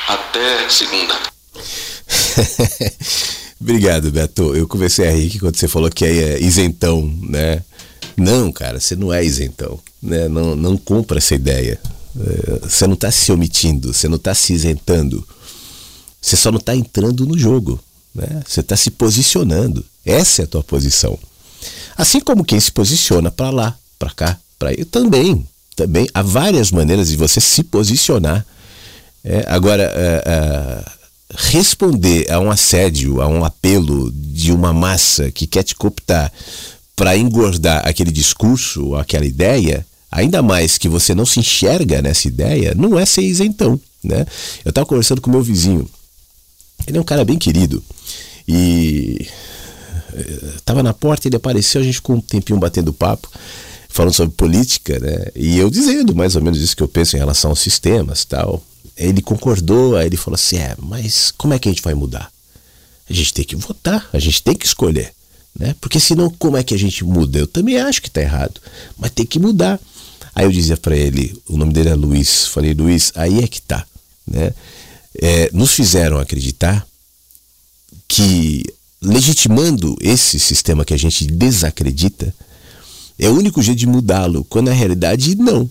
[0.08, 1.20] até segunda.
[3.60, 4.56] Obrigado, Beto.
[4.56, 7.64] Eu comecei a rir quando você falou que é isentão, né?
[8.18, 10.28] Não, cara, você não é isentão, né?
[10.28, 11.80] Não, não compra essa ideia.
[12.20, 15.26] É, você não está se omitindo, você não está se isentando.
[16.20, 17.80] Você só não está entrando no jogo.
[18.14, 18.42] Né?
[18.48, 19.86] Você está se posicionando.
[20.04, 21.18] Essa é a tua posição.
[21.96, 25.48] Assim como quem se posiciona para lá, para cá, para aí, também.
[25.76, 28.44] Também há várias maneiras de você se posicionar.
[29.24, 30.86] É, agora, é, é,
[31.36, 36.32] responder a um assédio, a um apelo de uma massa que quer te cooptar
[36.98, 42.74] para engordar aquele discurso, aquela ideia, ainda mais que você não se enxerga nessa ideia,
[42.76, 43.80] não é ser isentão.
[44.04, 44.26] Né?
[44.66, 45.88] Eu estava conversando com meu vizinho.
[46.88, 47.84] Ele é um cara bem querido.
[48.48, 49.28] E
[50.56, 53.30] estava eh, na porta, ele apareceu, a gente ficou um tempinho batendo papo,
[53.88, 55.28] falando sobre política, né?
[55.36, 58.64] E eu dizendo mais ou menos isso que eu penso em relação aos sistemas tal.
[58.96, 62.32] Ele concordou, aí ele falou assim: é, mas como é que a gente vai mudar?
[63.08, 65.14] A gente tem que votar, a gente tem que escolher.
[65.58, 65.76] Né?
[65.82, 67.40] Porque senão, como é que a gente muda?
[67.40, 68.62] Eu também acho que está errado,
[68.98, 69.80] mas tem que mudar.
[70.36, 73.62] Aí eu dizia para ele, o nome dele é Luiz, falei, Luiz, aí é que
[73.62, 73.86] tá.
[74.26, 74.54] Né?
[75.20, 76.86] É, nos fizeram acreditar
[78.08, 78.64] que
[79.02, 82.34] legitimando esse sistema que a gente desacredita
[83.18, 85.68] é o único jeito de mudá-lo, quando na realidade não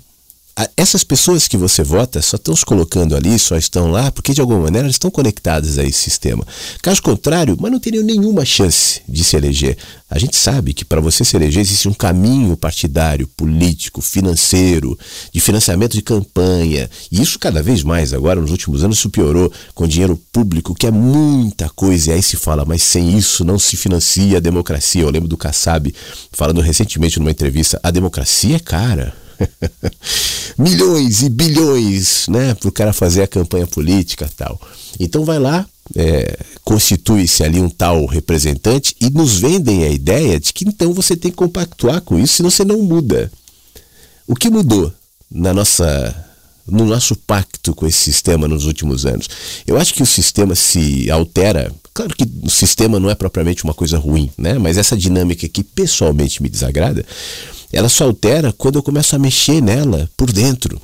[0.74, 4.40] essas pessoas que você vota só estão se colocando ali, só estão lá, porque de
[4.40, 6.46] alguma maneira estão conectadas a esse sistema.
[6.80, 9.76] Caso contrário, mas não teriam nenhuma chance de se eleger.
[10.08, 14.98] A gente sabe que para você se eleger existe um caminho partidário, político, financeiro,
[15.30, 16.88] de financiamento de campanha.
[17.12, 20.86] E isso cada vez mais agora, nos últimos anos, se piorou com dinheiro público, que
[20.86, 22.10] é muita coisa.
[22.10, 25.02] E aí se fala, mas sem isso não se financia a democracia.
[25.02, 25.94] Eu lembro do Kassab
[26.32, 29.25] falando recentemente numa entrevista: a democracia é cara.
[30.58, 34.60] milhões e bilhões, né, para o cara fazer a campanha política tal.
[34.98, 40.52] Então vai lá, é, constitui-se ali um tal representante e nos vendem a ideia de
[40.52, 43.30] que então você tem que compactuar com isso, senão você não muda.
[44.26, 44.92] O que mudou
[45.30, 46.24] na nossa
[46.66, 49.28] no nosso pacto com esse sistema nos últimos anos?
[49.66, 51.72] Eu acho que o sistema se altera.
[51.94, 54.58] Claro que o sistema não é propriamente uma coisa ruim, né?
[54.58, 57.06] Mas essa dinâmica que pessoalmente me desagrada
[57.72, 60.80] ela só altera quando eu começo a mexer nela por dentro.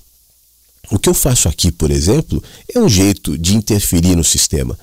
[0.90, 2.42] O que eu faço aqui, por exemplo,
[2.74, 4.78] é um jeito de interferir no sistema.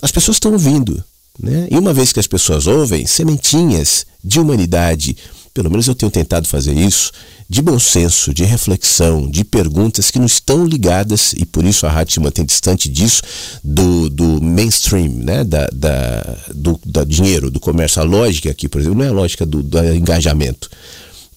[0.00, 1.02] As pessoas estão ouvindo,
[1.38, 1.68] né?
[1.70, 5.16] E uma vez que as pessoas ouvem, sementinhas de humanidade,
[5.54, 7.12] pelo menos eu tenho tentado fazer isso,
[7.48, 11.90] de bom senso, de reflexão, de perguntas que não estão ligadas, e por isso a
[11.90, 13.22] rádio se mantém distante disso,
[13.62, 15.44] do, do mainstream, né?
[15.44, 18.00] da, da, do, do dinheiro, do comércio.
[18.00, 20.70] A lógica aqui, por exemplo, não é a lógica do, do engajamento.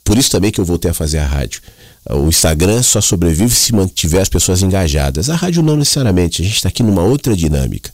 [0.06, 1.61] Por isso também que eu voltei a fazer a rádio.
[2.09, 5.30] O Instagram só sobrevive se mantiver as pessoas engajadas.
[5.30, 7.92] A rádio não necessariamente, a gente está aqui numa outra dinâmica.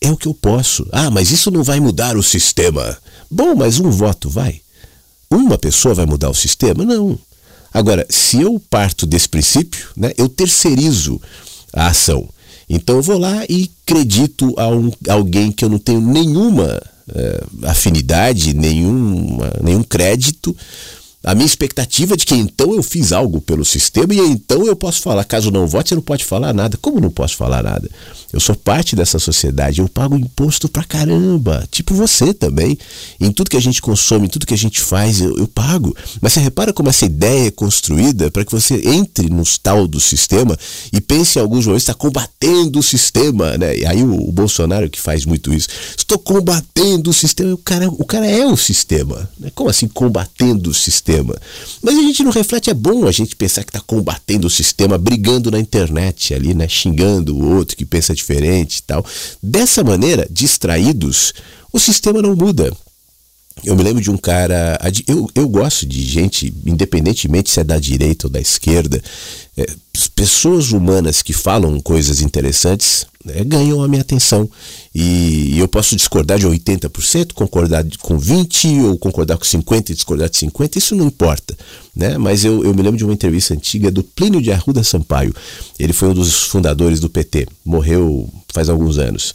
[0.00, 0.88] É o que eu posso.
[0.90, 2.98] Ah, mas isso não vai mudar o sistema.
[3.30, 4.60] Bom, mas um voto vai.
[5.30, 6.84] Uma pessoa vai mudar o sistema?
[6.84, 7.18] Não.
[7.72, 11.20] Agora, se eu parto desse princípio, né, eu terceirizo
[11.72, 12.28] a ação.
[12.68, 17.66] Então eu vou lá e acredito a, um, alguém que eu não tenho nenhuma uh,
[17.66, 20.56] afinidade, nenhuma, nenhum crédito,
[21.24, 25.00] a minha expectativa de que então eu fiz algo pelo sistema e então eu posso
[25.00, 25.24] falar.
[25.24, 26.76] Caso não vote, você não pode falar nada.
[26.80, 27.88] Como não posso falar nada?
[28.32, 31.66] Eu sou parte dessa sociedade, eu pago imposto pra caramba.
[31.70, 32.78] Tipo você também.
[33.20, 35.94] Em tudo que a gente consome, em tudo que a gente faz, eu, eu pago.
[36.20, 40.00] Mas você repara como essa ideia é construída para que você entre no tal do
[40.00, 40.58] sistema
[40.92, 43.58] e pense em alguns momentos, está combatendo o sistema.
[43.58, 43.78] Né?
[43.78, 45.68] E aí o, o, Bolsonaro que faz muito isso.
[45.96, 47.52] Estou combatendo o sistema.
[47.52, 49.28] O cara, o cara é o sistema.
[49.38, 49.50] Né?
[49.54, 51.11] Como assim combatendo o sistema?
[51.12, 51.34] Sistema.
[51.82, 54.96] Mas a gente não reflete, é bom a gente pensar que está combatendo o sistema,
[54.96, 56.68] brigando na internet ali, né?
[56.68, 59.04] Xingando o outro que pensa diferente e tal.
[59.42, 61.32] Dessa maneira, distraídos,
[61.72, 62.72] o sistema não muda.
[63.64, 64.78] Eu me lembro de um cara.
[65.06, 69.02] Eu, eu gosto de gente, independentemente se é da direita ou da esquerda,
[69.56, 69.66] é,
[70.14, 74.48] pessoas humanas que falam coisas interessantes é, ganham a minha atenção.
[74.94, 80.28] E eu posso discordar de 80%, concordar com 20%, ou concordar com 50% e discordar
[80.28, 81.56] de 50%, isso não importa.
[81.94, 82.18] Né?
[82.18, 85.34] Mas eu, eu me lembro de uma entrevista antiga do Plínio de Arruda Sampaio.
[85.78, 89.34] Ele foi um dos fundadores do PT, morreu faz alguns anos.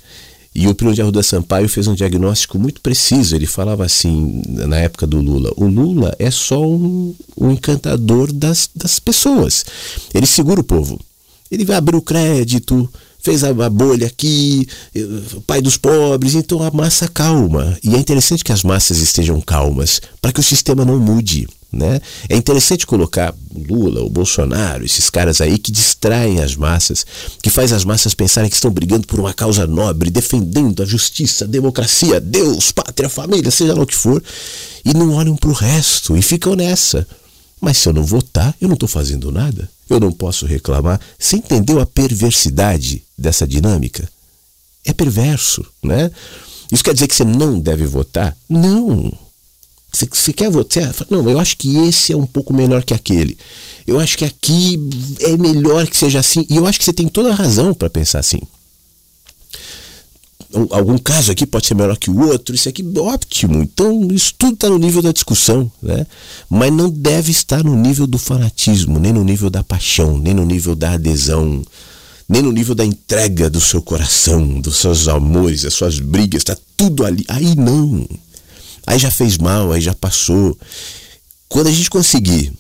[0.60, 3.36] E o Pino de Arruda Sampaio fez um diagnóstico muito preciso.
[3.36, 8.68] Ele falava assim, na época do Lula: o Lula é só um, um encantador das,
[8.76, 9.64] das pessoas.
[10.12, 11.00] Ele segura o povo.
[11.52, 14.68] Ele vai abrir o crédito, fez a, a bolha aqui,
[15.46, 17.78] pai dos pobres, então a massa calma.
[17.84, 21.48] E é interessante que as massas estejam calmas para que o sistema não mude.
[21.72, 22.00] Né?
[22.30, 27.06] É interessante colocar Lula, o Bolsonaro, esses caras aí que distraem as massas,
[27.42, 31.44] que faz as massas pensarem que estão brigando por uma causa nobre, defendendo a justiça,
[31.44, 34.24] a democracia, Deus, pátria, família, seja lá o que for,
[34.86, 37.06] e não olham para o resto e ficam nessa.
[37.60, 41.02] Mas se eu não votar, eu não estou fazendo nada, eu não posso reclamar.
[41.20, 44.08] Você entendeu a perversidade dessa dinâmica?
[44.86, 46.10] É perverso, né?
[46.72, 48.38] Isso quer dizer que você não deve votar?
[48.48, 49.27] Não.
[49.92, 50.94] Você, quer votar?
[51.10, 53.38] Não, eu acho que esse é um pouco melhor que aquele.
[53.86, 54.78] Eu acho que aqui
[55.22, 56.46] é melhor que seja assim.
[56.50, 58.40] E eu acho que você tem toda a razão para pensar assim.
[60.72, 63.62] Algum caso aqui pode ser melhor que o outro, isso aqui ótimo.
[63.62, 66.06] Então, isso tudo está no nível da discussão, né?
[66.50, 70.46] Mas não deve estar no nível do fanatismo, nem no nível da paixão, nem no
[70.46, 71.62] nível da adesão,
[72.30, 76.58] nem no nível da entrega do seu coração, dos seus amores, das suas brigas, está
[76.78, 77.26] tudo ali.
[77.28, 78.08] Aí não.
[78.88, 80.58] Aí já fez mal, aí já passou.
[81.50, 82.54] Quando a gente conseguir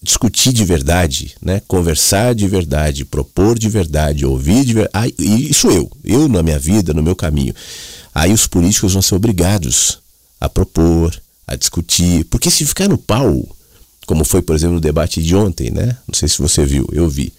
[0.00, 1.60] discutir de verdade, né?
[1.66, 6.94] conversar de verdade, propor de verdade, ouvir de verdade, isso eu, eu na minha vida,
[6.94, 7.52] no meu caminho.
[8.14, 9.98] Aí os políticos vão ser obrigados
[10.40, 13.44] a propor, a discutir, porque se ficar no pau,
[14.06, 15.96] como foi, por exemplo, no debate de ontem, né?
[16.06, 17.32] Não sei se você viu, eu vi.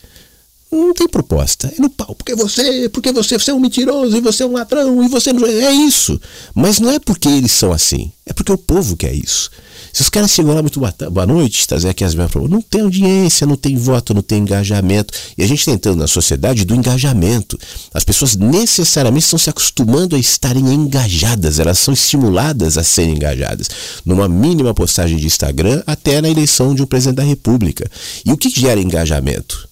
[0.72, 1.72] Não tem proposta.
[1.78, 2.14] É no pau.
[2.16, 5.32] Porque você, porque você, você é um mentiroso e você é um ladrão e você
[5.32, 5.46] não.
[5.46, 6.20] É isso.
[6.54, 8.12] Mas não é porque eles são assim.
[8.26, 9.50] É porque o povo quer isso.
[9.94, 13.56] Se os caras chegam lá muito boa noite, Tazé aqui as não tem audiência, não
[13.56, 15.12] tem voto, não tem engajamento.
[15.36, 17.58] E a gente está entrando na sociedade do engajamento.
[17.94, 23.70] As pessoas necessariamente estão se acostumando a estarem engajadas, elas são estimuladas a serem engajadas.
[24.06, 27.90] Numa mínima postagem de Instagram até na eleição de um presidente da República.
[28.24, 29.67] E o que gera engajamento?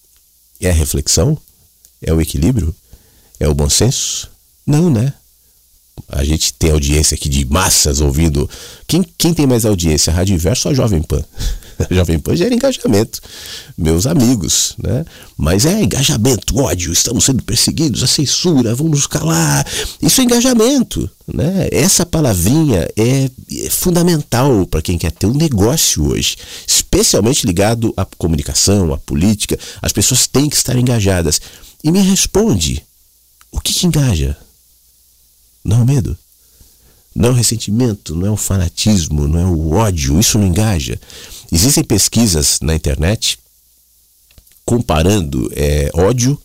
[0.65, 1.37] É a reflexão?
[2.01, 2.73] É o equilíbrio?
[3.39, 4.31] É o bom senso?
[4.65, 5.13] Não, né?
[6.09, 8.49] A gente tem audiência aqui de massas ouvindo.
[8.87, 10.11] Quem, quem tem mais audiência?
[10.11, 11.23] A Rádio Inverso ou a Jovem Pan?
[11.91, 13.21] Jovem Pan gera engajamento,
[13.77, 15.05] meus amigos, né?
[15.37, 19.65] Mas é engajamento, ódio, estamos sendo perseguidos, a censura, vamos nos calar.
[20.01, 21.67] Isso é engajamento, né?
[21.71, 23.29] Essa palavrinha é,
[23.65, 26.37] é fundamental para quem quer ter um negócio hoje,
[26.67, 29.57] especialmente ligado à comunicação, à política.
[29.81, 31.41] As pessoas têm que estar engajadas.
[31.83, 32.83] E me responde,
[33.51, 34.35] o que, engaja?
[35.63, 36.17] Não é medo.
[37.15, 40.99] Não é o ressentimento, não é o fanatismo, não é o ódio, isso não engaja.
[41.55, 43.39] Existem pesquisas na internet
[44.65, 46.37] comparando é, ódio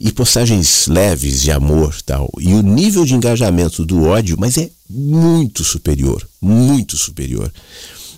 [0.00, 2.30] e postagens leves de amor tal.
[2.40, 7.52] E o nível de engajamento do ódio, mas é muito superior, muito superior.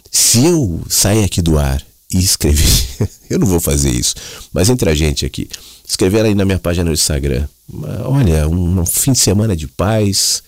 [0.08, 2.86] Se eu sair aqui do ar e escrever,
[3.28, 4.14] eu não vou fazer isso,
[4.52, 5.50] mas entre a gente aqui,
[5.84, 7.48] escrever aí na minha página no Instagram,
[8.04, 10.44] olha, um fim de semana de paz,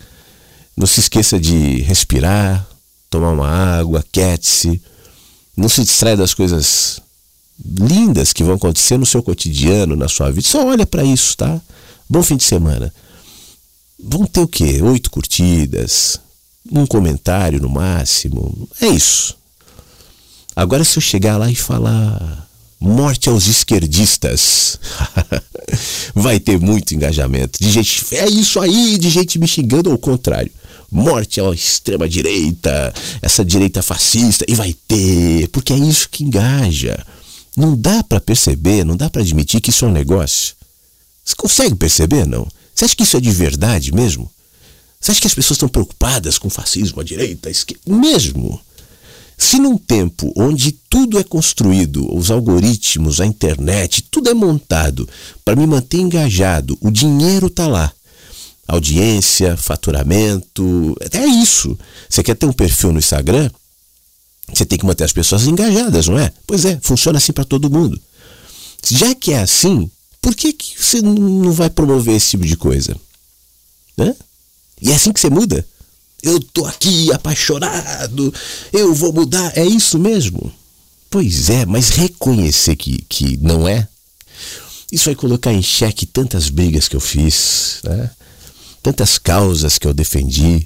[0.76, 2.64] não se esqueça de respirar,
[3.10, 4.80] tomar uma água, quiete-se,
[5.56, 7.00] não se distrai das coisas
[7.64, 10.46] lindas que vão acontecer no seu cotidiano, na sua vida.
[10.46, 11.60] Só olha para isso, tá?
[12.08, 12.92] Bom fim de semana.
[13.98, 14.82] Vão ter o quê?
[14.82, 16.20] Oito curtidas,
[16.70, 18.68] um comentário no máximo.
[18.80, 19.36] É isso.
[20.54, 22.46] Agora, se eu chegar lá e falar
[22.78, 24.78] morte aos esquerdistas,
[26.14, 27.58] vai ter muito engajamento.
[27.58, 30.52] De gente, é isso aí, de gente me xingando ao contrário.
[30.96, 37.04] Morte à extrema direita, essa direita fascista, e vai ter, porque é isso que engaja.
[37.54, 40.54] Não dá para perceber, não dá para admitir que isso é um negócio.
[41.22, 42.48] Você consegue perceber, não?
[42.74, 44.30] Você acha que isso é de verdade mesmo?
[44.98, 47.82] Você acha que as pessoas estão preocupadas com fascismo, a direita, a esquerda?
[47.86, 48.58] Mesmo.
[49.36, 55.06] Se num tempo onde tudo é construído, os algoritmos, a internet, tudo é montado
[55.44, 57.92] para me manter engajado, o dinheiro está lá.
[58.68, 61.78] Audiência, faturamento, é isso.
[62.08, 63.48] Você quer ter um perfil no Instagram?
[64.52, 66.32] Você tem que manter as pessoas engajadas, não é?
[66.46, 68.00] Pois é, funciona assim para todo mundo.
[68.88, 72.96] Já que é assim, por que, que você não vai promover esse tipo de coisa?
[73.96, 74.14] Né?
[74.80, 75.66] E é assim que você muda.
[76.22, 78.32] Eu tô aqui apaixonado,
[78.72, 79.56] eu vou mudar.
[79.56, 80.52] É isso mesmo?
[81.08, 83.86] Pois é, mas reconhecer que, que não é,
[84.90, 88.10] isso vai colocar em xeque tantas brigas que eu fiz, né?
[88.86, 90.64] Tantas causas que eu defendi,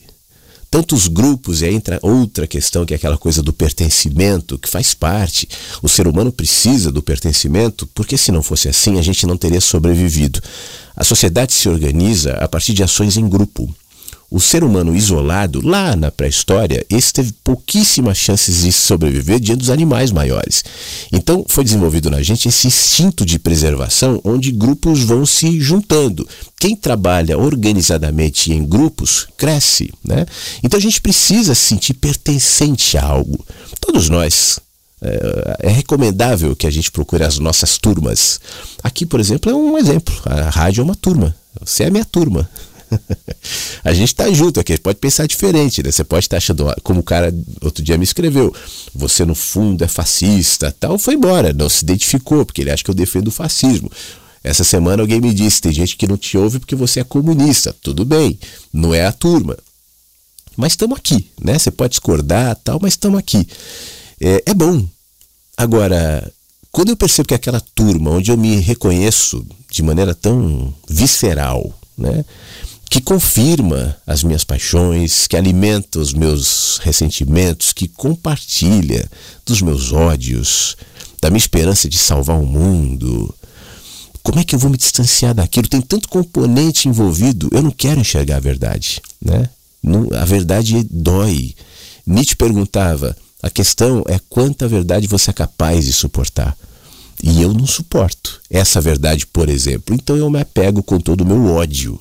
[0.70, 4.92] tantos grupos, e aí entra outra questão que é aquela coisa do pertencimento, que faz
[4.92, 5.48] parte.
[5.82, 9.58] O ser humano precisa do pertencimento, porque se não fosse assim, a gente não teria
[9.58, 10.38] sobrevivido.
[10.94, 13.74] A sociedade se organiza a partir de ações em grupo
[14.30, 19.70] o ser humano isolado, lá na pré-história, esse teve pouquíssimas chances de sobreviver diante dos
[19.70, 20.64] animais maiores.
[21.12, 26.26] Então foi desenvolvido na gente esse instinto de preservação, onde grupos vão se juntando.
[26.58, 29.92] Quem trabalha organizadamente em grupos cresce.
[30.04, 30.24] Né?
[30.62, 33.44] Então a gente precisa se sentir pertencente a algo.
[33.80, 34.60] Todos nós
[35.02, 38.38] é, é, recomendável que a gente procure as nossas turmas.
[38.82, 40.14] Aqui, por exemplo, é um exemplo.
[40.24, 41.34] A rádio é uma turma.
[41.64, 42.48] Você é a minha turma.
[43.84, 45.90] a gente está junto aqui, pode pensar diferente, né?
[45.90, 48.54] Você pode estar achando, como o cara outro dia me escreveu,
[48.94, 52.90] você no fundo é fascista, tal, foi embora, não se identificou, porque ele acha que
[52.90, 53.90] eu defendo o fascismo.
[54.42, 57.76] Essa semana alguém me disse, tem gente que não te ouve porque você é comunista.
[57.82, 58.38] Tudo bem,
[58.72, 59.56] não é a turma.
[60.56, 61.58] Mas estamos aqui, né?
[61.58, 63.46] Você pode discordar, tal, mas estamos aqui.
[64.20, 64.86] É, é bom.
[65.56, 66.30] Agora,
[66.72, 72.24] quando eu percebo que aquela turma onde eu me reconheço de maneira tão visceral, né?
[72.90, 79.08] Que confirma as minhas paixões, que alimenta os meus ressentimentos, que compartilha
[79.46, 80.76] dos meus ódios,
[81.22, 83.32] da minha esperança de salvar o mundo.
[84.24, 85.68] Como é que eu vou me distanciar daquilo?
[85.68, 89.48] Tem tanto componente envolvido, eu não quero enxergar a verdade, né?
[90.20, 91.54] A verdade dói.
[92.04, 96.56] Nietzsche perguntava: a questão é quanta verdade você é capaz de suportar.
[97.22, 99.94] E eu não suporto essa verdade, por exemplo.
[99.94, 102.00] Então eu me apego com todo o meu ódio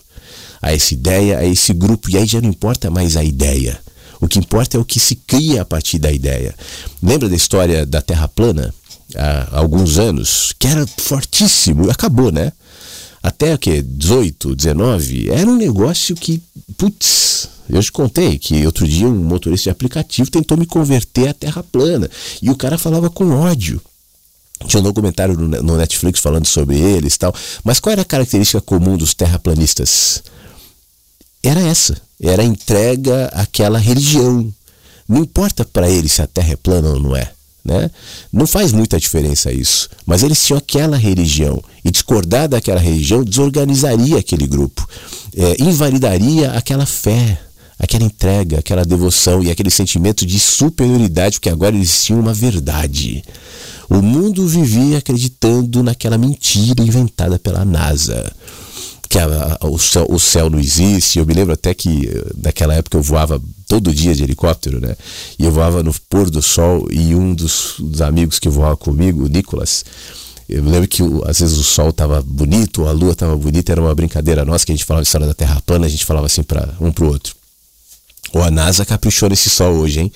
[0.61, 3.79] a essa ideia, a esse grupo, e aí já não importa mais a ideia.
[4.21, 6.53] O que importa é o que se cria a partir da ideia.
[7.01, 8.73] Lembra da história da Terra plana?
[9.15, 12.51] Há alguns anos, que era fortíssimo, acabou, né?
[13.23, 13.81] Até o que?
[13.81, 16.41] 18, 19, era um negócio que,
[16.77, 21.33] putz, eu te contei que outro dia um motorista de aplicativo tentou me converter à
[21.33, 22.09] Terra plana.
[22.41, 23.81] E o cara falava com ódio.
[24.67, 27.33] Tinha um documentário no Netflix falando sobre eles e tal.
[27.63, 30.21] Mas qual era a característica comum dos terraplanistas?
[31.43, 34.53] Era essa, era entrega àquela religião.
[35.07, 37.31] Não importa para eles se a Terra é plana ou não é.
[37.63, 37.89] Né?
[38.31, 39.89] Não faz muita diferença isso.
[40.05, 41.61] Mas eles tinham aquela religião.
[41.83, 44.87] E discordar daquela religião desorganizaria aquele grupo,
[45.35, 47.39] é, invalidaria aquela fé,
[47.77, 53.23] aquela entrega, aquela devoção e aquele sentimento de superioridade, porque agora eles tinham uma verdade.
[53.89, 58.31] O mundo vivia acreditando naquela mentira inventada pela NASA
[59.09, 61.17] que a, a, o, céu, o céu não existe.
[61.17, 64.95] Eu me lembro até que eh, naquela época eu voava todo dia de helicóptero, né?
[65.37, 69.25] E eu voava no pôr do sol e um dos, dos amigos que voava comigo,
[69.25, 69.83] o Nicolas,
[70.47, 73.81] eu me lembro que às vezes o sol estava bonito, a lua estava bonita, era
[73.81, 76.41] uma brincadeira nossa que a gente falava história da Terra plana, a gente falava assim
[76.41, 77.38] para um para o outro.
[78.33, 80.11] Ou a NASA caprichou nesse sol hoje, hein?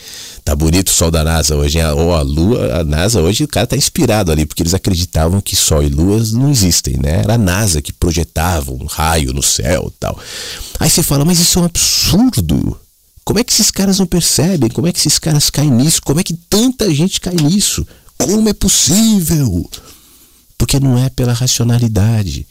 [0.45, 1.85] Tá bonito o sol da NASA hoje, hein?
[1.85, 5.56] Ou a Lua, a NASA hoje, o cara tá inspirado ali, porque eles acreditavam que
[5.56, 7.22] Sol e Luas não existem, né?
[7.24, 10.17] Era a NASA que projetava um raio no céu tal.
[10.80, 12.80] Aí você fala, mas isso é um absurdo.
[13.24, 14.69] Como é que esses caras não percebem?
[14.69, 16.01] Como é que esses caras caem nisso?
[16.03, 17.88] Como é que tanta gente cai nisso?
[18.17, 19.69] Como é possível?
[20.58, 22.45] Porque não é pela racionalidade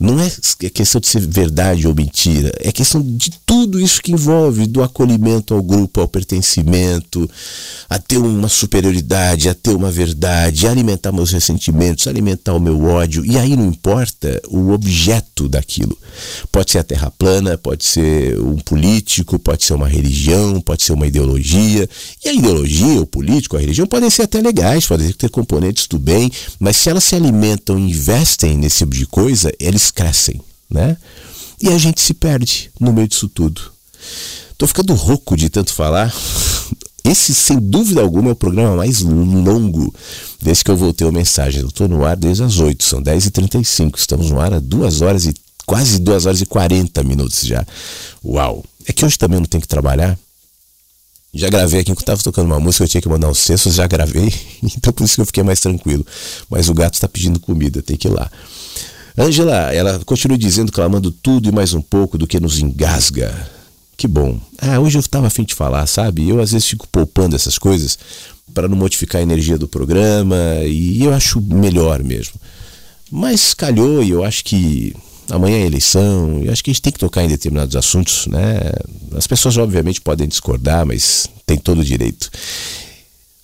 [0.00, 0.30] não é
[0.70, 5.52] questão de ser verdade ou mentira, é questão de tudo isso que envolve, do acolhimento
[5.52, 7.30] ao grupo, ao pertencimento,
[7.88, 13.26] a ter uma superioridade, a ter uma verdade, alimentar meus ressentimentos, alimentar o meu ódio.
[13.26, 15.96] E aí não importa o objeto daquilo.
[16.50, 20.92] Pode ser a terra plana, pode ser um político, pode ser uma religião, pode ser
[20.92, 21.88] uma ideologia.
[22.24, 25.98] E a ideologia, o político, a religião podem ser até legais, podem ter componentes do
[25.98, 30.96] bem, mas se elas se alimentam e investem nesse tipo de coisa, eles crescem, né?
[31.60, 33.60] E a gente se perde no meio disso tudo.
[34.56, 36.12] Tô ficando rouco de tanto falar.
[37.04, 39.94] Esse, sem dúvida alguma, é o programa mais longo
[40.40, 41.62] desde que eu voltei a mensagem.
[41.62, 43.96] Eu estou no ar desde as 8, são 10h35.
[43.96, 45.34] Estamos no ar há 2 horas e
[45.66, 47.64] quase 2 horas e 40 minutos já.
[48.24, 48.64] Uau!
[48.86, 50.18] É que hoje também não tenho que trabalhar.
[51.32, 53.86] Já gravei aqui enquanto estava tocando uma música, eu tinha que mandar os cestos, já
[53.86, 56.04] gravei, então por isso que eu fiquei mais tranquilo.
[56.48, 58.30] Mas o gato está pedindo comida, tem que ir lá.
[59.16, 63.59] Angela, ela continua dizendo, clamando tudo e mais um pouco do que nos engasga.
[64.00, 64.40] Que bom.
[64.56, 66.26] Ah, hoje eu estava afim de falar, sabe?
[66.26, 67.98] Eu às vezes fico poupando essas coisas
[68.54, 72.32] para não modificar a energia do programa e eu acho melhor mesmo.
[73.10, 74.96] Mas calhou e eu acho que
[75.28, 78.72] amanhã é eleição, eu acho que a gente tem que tocar em determinados assuntos, né?
[79.14, 82.30] As pessoas obviamente podem discordar, mas tem todo o direito.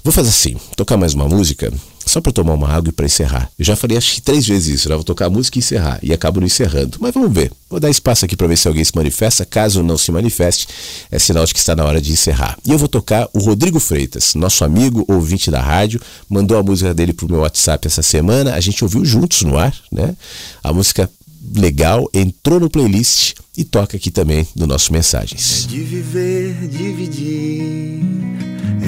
[0.02, 1.70] Vou fazer assim, tocar mais uma música
[2.07, 3.51] só para tomar uma água e para encerrar.
[3.59, 4.94] Eu já falei acho que três vezes isso, né?
[4.94, 6.97] Vou tocar a música e encerrar, e acabo não encerrando.
[7.01, 7.51] Mas vamos ver.
[7.68, 9.44] Vou dar espaço aqui para ver se alguém se manifesta.
[9.44, 10.68] Caso não se manifeste,
[11.10, 12.57] é sinal de que está na hora de encerrar.
[12.65, 16.94] E eu vou tocar o Rodrigo Freitas, nosso amigo ouvinte da rádio, mandou a música
[16.94, 18.55] dele pro meu WhatsApp essa semana.
[18.55, 20.15] A gente ouviu juntos no ar, né?
[20.62, 21.10] A música
[21.55, 25.65] legal, entrou no playlist e toca aqui também no nosso Mensagens.
[25.65, 28.01] É de viver, dividir,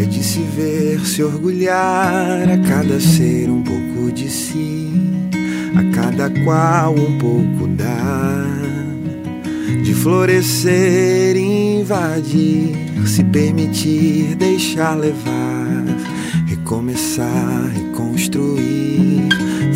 [0.01, 4.93] é de se ver, se orgulhar, a cada ser um pouco de si,
[5.75, 8.47] a cada qual um pouco dar,
[9.83, 15.85] de florescer, invadir, se permitir, deixar levar,
[16.47, 19.29] recomeçar, reconstruir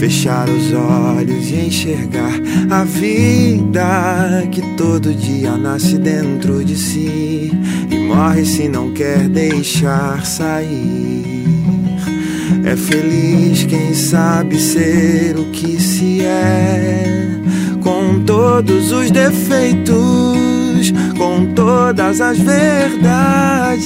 [0.03, 2.33] fechar os olhos e enxergar
[2.71, 7.53] a vida que todo dia nasce dentro de si
[8.23, 11.25] morre se não quer deixar sair.
[12.65, 17.41] É feliz quem sabe ser o que se é,
[17.81, 23.83] com todos os defeitos, com todas as verdades.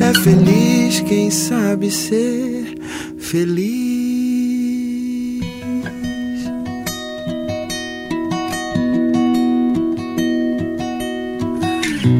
[0.00, 2.74] É feliz quem sabe ser
[3.16, 3.83] feliz.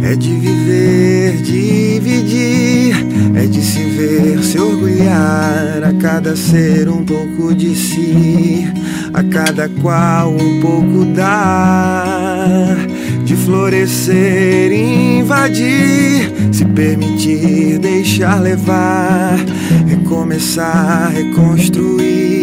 [0.04, 2.94] É de viver, dividir,
[3.34, 8.70] é de se ver, se orgulhar, a cada ser um pouco de si,
[9.14, 12.76] a cada qual um pouco dar,
[13.24, 19.38] de florescer, invadir, se permitir, deixar levar,
[19.88, 22.33] recomeçar, reconstruir,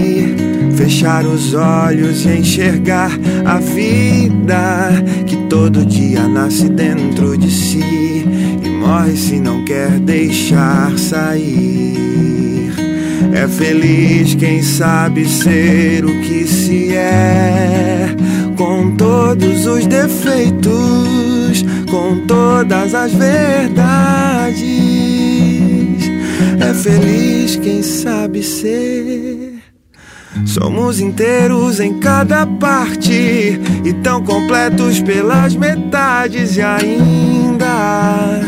[0.91, 3.11] fechar os olhos e enxergar
[3.45, 4.91] a vida
[5.25, 8.25] que todo dia nasce dentro de si
[8.61, 12.73] e morre se não quer deixar sair.
[13.33, 18.13] É feliz quem sabe ser o que se é,
[18.57, 24.59] com todos os defeitos, com todas as verdades.
[26.59, 29.40] É feliz quem sabe ser.
[30.45, 38.41] Somos inteiros em cada parte e tão completos pelas metades e ainda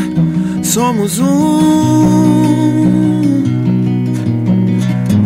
[0.61, 2.33] somos um.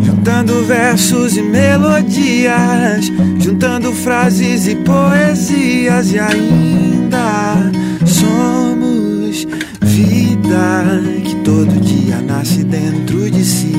[0.04, 7.70] Juntando versos e melodias, juntando frases e poesias e ainda
[8.06, 9.46] somos
[9.82, 13.74] vida que todo dia nasce dentro de si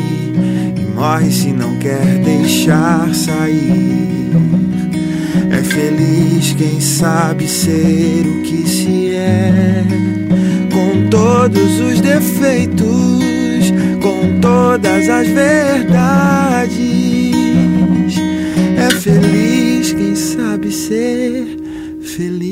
[0.99, 4.33] morre se não quer deixar sair.
[5.49, 9.81] É feliz quem sabe ser o que se é,
[10.69, 13.71] com todos os defeitos,
[14.01, 16.09] com todas as verdades.
[18.77, 21.45] É feliz quem sabe ser
[22.03, 22.49] feliz.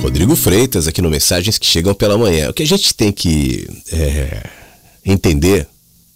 [0.00, 2.48] Rodrigo Freitas aqui no Mensagens que Chegam pela Manhã.
[2.48, 4.44] O que a gente tem que é,
[5.04, 5.66] entender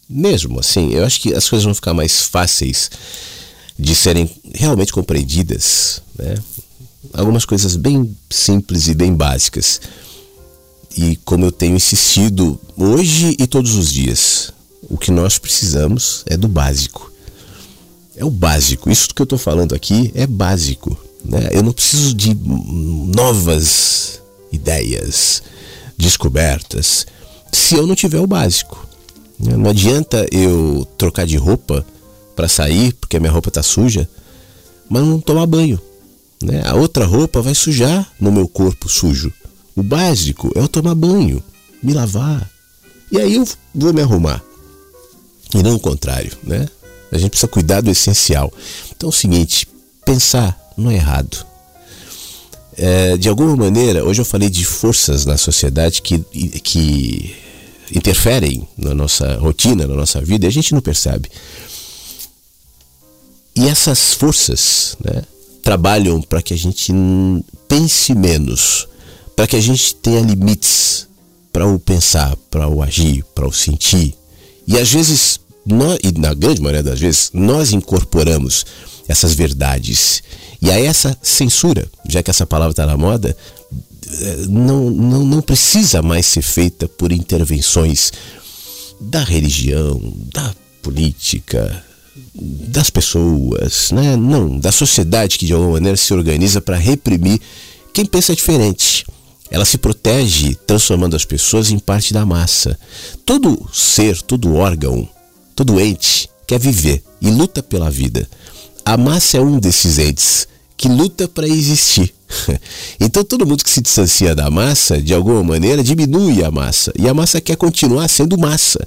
[0.09, 2.91] mesmo assim, eu acho que as coisas vão ficar mais fáceis
[3.79, 6.03] de serem realmente compreendidas.
[6.19, 6.35] Né?
[7.13, 9.81] Algumas coisas bem simples e bem básicas.
[10.97, 14.53] E como eu tenho insistido hoje e todos os dias,
[14.89, 17.13] o que nós precisamos é do básico.
[18.17, 18.91] É o básico.
[18.91, 20.99] Isso que eu estou falando aqui é básico.
[21.25, 21.51] Né?
[21.53, 24.21] Eu não preciso de novas
[24.51, 25.43] ideias,
[25.97, 27.07] descobertas,
[27.53, 28.88] se eu não tiver o básico.
[29.39, 31.85] Não adianta eu trocar de roupa
[32.35, 34.09] para sair porque a minha roupa tá suja,
[34.89, 35.81] mas não tomar banho.
[36.43, 36.63] Né?
[36.65, 39.33] A outra roupa vai sujar no meu corpo sujo.
[39.77, 41.43] O básico é eu tomar banho,
[41.83, 42.49] me lavar.
[43.11, 44.43] E aí eu vou me arrumar.
[45.55, 46.69] E não o contrário, né?
[47.11, 48.53] A gente precisa cuidar do essencial.
[48.95, 49.67] Então é o seguinte,
[50.05, 51.47] pensar não é errado.
[52.77, 56.19] É, de alguma maneira, hoje eu falei de forças na sociedade que,
[56.63, 57.35] que
[57.95, 61.29] interferem na nossa rotina, na nossa vida, e a gente não percebe.
[63.55, 65.23] E essas forças né,
[65.63, 66.93] trabalham para que a gente
[67.67, 68.87] pense menos,
[69.35, 71.09] para que a gente tenha limites
[71.53, 74.15] para o pensar, para o agir, para o sentir.
[74.67, 78.65] E às vezes, nós, e na grande maioria das vezes, nós incorporamos
[79.09, 80.23] essas verdades.
[80.61, 83.37] E a essa censura, já que essa palavra está na moda,
[84.49, 88.13] não, não, não precisa mais ser feita por intervenções
[89.01, 90.01] da religião,
[90.33, 91.85] da política,
[92.35, 94.17] das pessoas, né?
[94.17, 97.41] não, da sociedade que de alguma maneira se organiza para reprimir
[97.93, 99.07] quem pensa diferente.
[99.51, 102.79] Ela se protege transformando as pessoas em parte da massa.
[103.25, 105.09] Todo ser, todo órgão,
[105.55, 108.29] todo ente quer viver e luta pela vida.
[108.85, 112.15] A massa é um desses entes que luta para existir.
[113.01, 116.93] Então todo mundo que se distancia da massa, de alguma maneira, diminui a massa.
[116.99, 118.87] E a massa quer continuar sendo massa.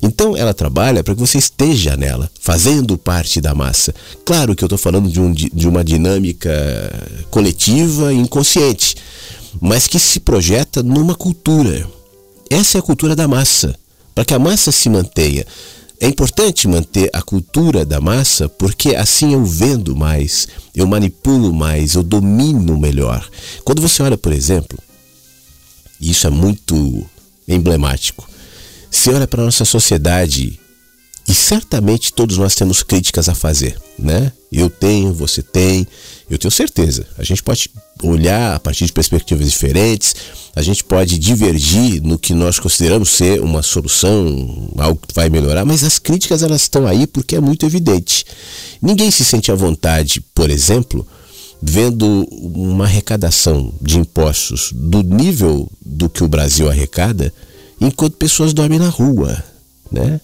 [0.00, 3.94] Então ela trabalha para que você esteja nela, fazendo parte da massa.
[4.24, 6.50] Claro que eu estou falando de, um, de uma dinâmica
[7.30, 8.96] coletiva inconsciente
[9.60, 11.86] mas que se projeta numa cultura.
[12.50, 13.74] Essa é a cultura da massa.
[14.14, 15.46] Para que a massa se mantenha,
[16.00, 21.94] é importante manter a cultura da massa porque assim eu vendo mais, eu manipulo mais,
[21.94, 23.28] eu domino melhor.
[23.64, 24.78] Quando você olha, por exemplo,
[26.00, 27.04] isso é muito
[27.46, 28.28] emblemático.
[28.90, 30.58] Você olha para a nossa sociedade
[31.26, 34.32] e certamente todos nós temos críticas a fazer, né?
[34.50, 35.86] Eu tenho, você tem,
[36.30, 37.06] eu tenho certeza.
[37.16, 37.70] A gente pode
[38.02, 40.14] olhar a partir de perspectivas diferentes,
[40.54, 45.64] a gente pode divergir no que nós consideramos ser uma solução, algo que vai melhorar,
[45.64, 48.24] mas as críticas elas estão aí porque é muito evidente.
[48.80, 51.06] Ninguém se sente à vontade, por exemplo,
[51.60, 57.32] vendo uma arrecadação de impostos do nível do que o Brasil arrecada,
[57.80, 59.42] enquanto pessoas dormem na rua,
[59.90, 60.20] né?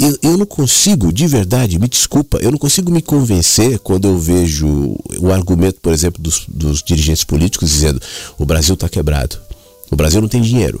[0.00, 4.18] Eu, eu não consigo, de verdade, me desculpa, eu não consigo me convencer quando eu
[4.18, 8.00] vejo o argumento, por exemplo, dos, dos dirigentes políticos dizendo
[8.38, 9.38] o Brasil está quebrado,
[9.90, 10.80] o Brasil não tem dinheiro.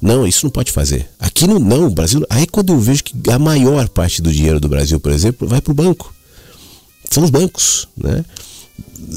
[0.00, 1.08] Não, isso não pode fazer.
[1.18, 2.24] Aqui não, não, o Brasil.
[2.30, 5.60] Aí quando eu vejo que a maior parte do dinheiro do Brasil, por exemplo, vai
[5.60, 6.14] para o banco.
[7.10, 8.24] São os bancos, né?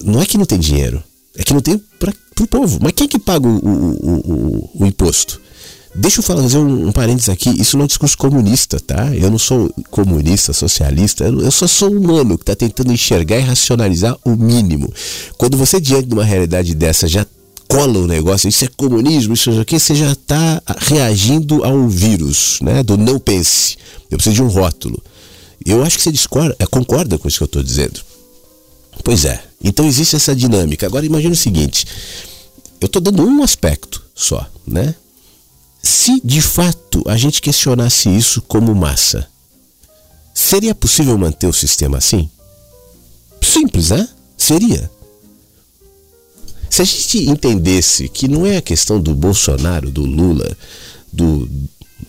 [0.03, 1.03] Não é que não tem dinheiro,
[1.37, 2.79] é que não tem para o povo.
[2.81, 5.39] Mas quem é que paga o, o, o, o imposto?
[5.93, 9.13] Deixa eu fazer um, um parênteses aqui, isso não é um discurso comunista, tá?
[9.13, 14.17] Eu não sou comunista, socialista, eu só sou humano que está tentando enxergar e racionalizar
[14.23, 14.91] o mínimo.
[15.37, 17.25] Quando você, diante de uma realidade dessa, já
[17.67, 21.87] cola o negócio, isso é comunismo, isso é o que, você já está reagindo ao
[21.89, 22.83] vírus, né?
[22.83, 23.77] Do não pense.
[24.09, 25.01] Eu preciso de um rótulo.
[25.65, 27.99] Eu acho que você discorda, é, concorda com isso que eu estou dizendo.
[29.03, 29.43] Pois é.
[29.63, 30.85] Então existe essa dinâmica.
[30.85, 31.85] Agora imagine o seguinte:
[32.79, 34.95] eu estou dando um aspecto só, né?
[35.81, 39.27] Se de fato a gente questionasse isso como massa,
[40.33, 42.29] seria possível manter o sistema assim?
[43.41, 44.07] Simples, né?
[44.37, 44.89] Seria.
[46.69, 50.55] Se a gente entendesse que não é a questão do Bolsonaro, do Lula,
[51.11, 51.49] do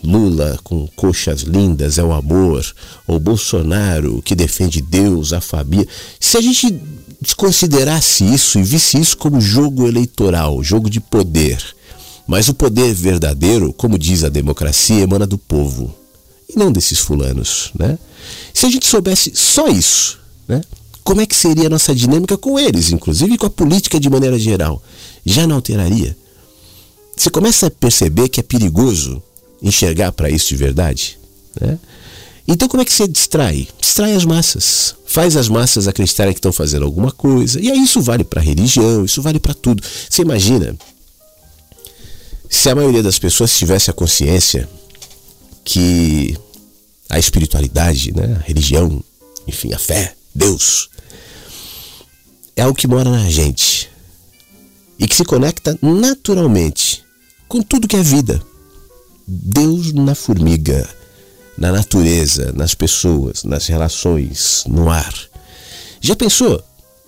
[0.05, 2.65] Lula com coxas lindas é o amor,
[3.07, 5.89] ou Bolsonaro que defende Deus, a família,
[6.21, 6.81] se a gente
[7.21, 11.63] desconsiderasse isso e visse isso como jogo eleitoral, jogo de poder,
[12.27, 15.95] mas o poder verdadeiro, como diz a democracia, emana do povo
[16.49, 17.99] e não desses fulanos, né?
[18.53, 20.61] Se a gente soubesse só isso, né?
[21.03, 24.39] Como é que seria a nossa dinâmica com eles, inclusive com a política de maneira
[24.39, 24.81] geral?
[25.25, 26.17] Já não alteraria?
[27.17, 29.23] Você começa a perceber que é perigoso
[29.61, 31.19] enxergar para isso de verdade,
[31.61, 31.79] né?
[32.47, 33.69] Então como é que você distrai?
[33.81, 34.95] Distrai as massas.
[35.07, 37.61] Faz as massas acreditarem que estão fazendo alguma coisa.
[37.61, 39.83] E aí isso vale para religião, isso vale para tudo.
[40.09, 40.77] Você imagina
[42.53, 44.69] se a maioria das pessoas tivesse a consciência
[45.65, 46.37] que
[47.09, 49.03] a espiritualidade, né, a religião,
[49.49, 50.91] enfim, a fé, Deus,
[52.55, 53.91] é algo que mora na gente
[54.99, 57.03] e que se conecta naturalmente
[57.49, 58.41] com tudo que é vida.
[59.27, 60.87] Deus na formiga,
[61.57, 65.15] na natureza, nas pessoas, nas relações, no ar.
[66.03, 66.63] Já pensou?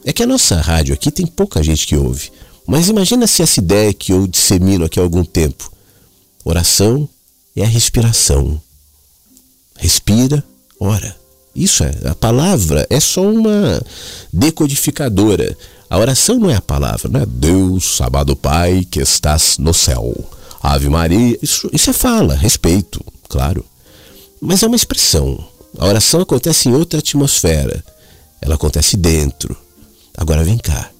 [0.06, 2.32] É que a nossa rádio aqui tem pouca gente que ouve.
[2.66, 5.70] Mas imagina se essa ideia que eu dissemino aqui há algum tempo.
[6.44, 7.08] Oração
[7.54, 8.60] é a respiração.
[9.76, 10.42] Respira,
[10.78, 11.16] ora.
[11.54, 13.80] Isso é, a palavra é só uma
[14.32, 15.56] decodificadora.
[15.88, 20.12] A oração não é a palavra, não é Deus, amado Pai, que estás no céu.
[20.60, 23.64] Ave Maria, isso, isso é fala, respeito, claro.
[24.40, 25.46] Mas é uma expressão.
[25.78, 27.84] A oração acontece em outra atmosfera.
[28.40, 29.56] Ela acontece dentro.
[30.16, 30.90] Agora vem cá.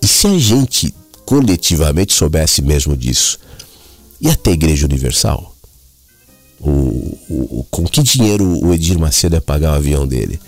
[0.00, 0.94] E se a gente
[1.26, 3.38] coletivamente soubesse mesmo disso.
[4.20, 5.54] E até a Igreja Universal?
[6.58, 6.70] O,
[7.28, 10.40] o, com que dinheiro o Edir Macedo ia pagar o avião dele?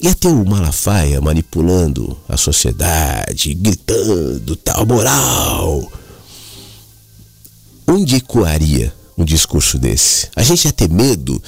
[0.00, 5.90] E até o Malafaia manipulando a sociedade, gritando tal moral.
[7.86, 10.28] Onde ecoaria um discurso desse?
[10.34, 11.42] A gente ia ter medo,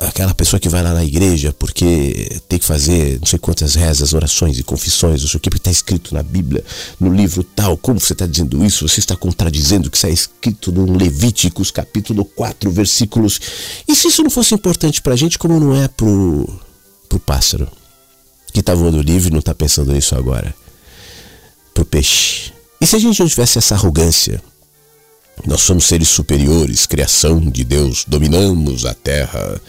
[0.00, 4.12] aquela pessoa que vai lá na igreja porque tem que fazer não sei quantas rezas,
[4.12, 6.64] orações e confissões, não sei o que, porque está escrito na Bíblia,
[6.98, 7.76] no livro tal.
[7.76, 8.88] Como você está dizendo isso?
[8.88, 13.40] Você está contradizendo que está escrito no Levíticos, capítulo 4, versículos.
[13.86, 17.68] E se isso não fosse importante para a gente, como não é para o pássaro
[18.52, 20.54] que está voando livre e não está pensando nisso agora?
[21.72, 22.52] Para o peixe.
[22.80, 24.42] E se a gente não tivesse essa arrogância,
[25.46, 29.60] nós somos seres superiores, criação de Deus, dominamos a terra.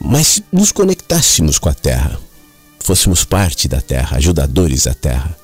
[0.00, 2.18] Mas se nos conectássemos com a terra,
[2.80, 5.36] fôssemos parte da terra, ajudadores da terra.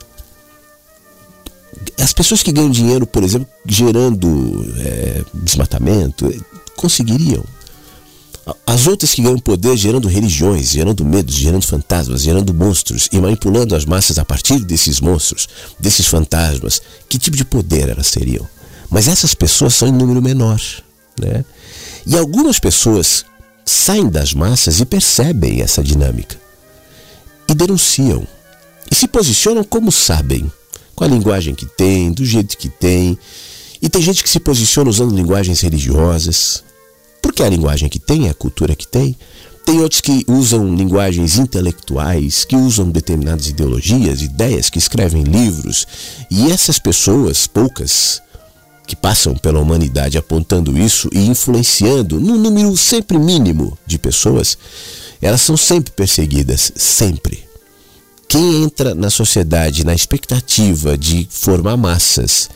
[2.00, 6.32] As pessoas que ganham dinheiro, por exemplo, gerando é, desmatamento,
[6.76, 7.44] conseguiriam.
[8.66, 13.74] As outras que ganham poder gerando religiões, gerando medos, gerando fantasmas, gerando monstros e manipulando
[13.74, 18.46] as massas a partir desses monstros, desses fantasmas, que tipo de poder elas teriam?
[18.90, 20.60] Mas essas pessoas são em número menor.
[21.20, 21.44] Né?
[22.06, 23.24] E algumas pessoas
[23.64, 26.36] saem das massas e percebem essa dinâmica.
[27.48, 28.26] E denunciam.
[28.90, 30.50] E se posicionam como sabem.
[30.94, 33.18] Com a linguagem que tem, do jeito que tem.
[33.80, 36.62] E tem gente que se posiciona usando linguagens religiosas.
[37.20, 39.16] Porque é a linguagem que tem, é a cultura que tem.
[39.64, 45.86] Tem outros que usam linguagens intelectuais, que usam determinadas ideologias, ideias, que escrevem livros.
[46.30, 48.20] E essas pessoas, poucas,
[48.86, 54.58] que passam pela humanidade apontando isso e influenciando num número sempre mínimo de pessoas,
[55.20, 57.42] elas são sempre perseguidas, sempre.
[58.28, 62.50] Quem entra na sociedade na expectativa de formar massas,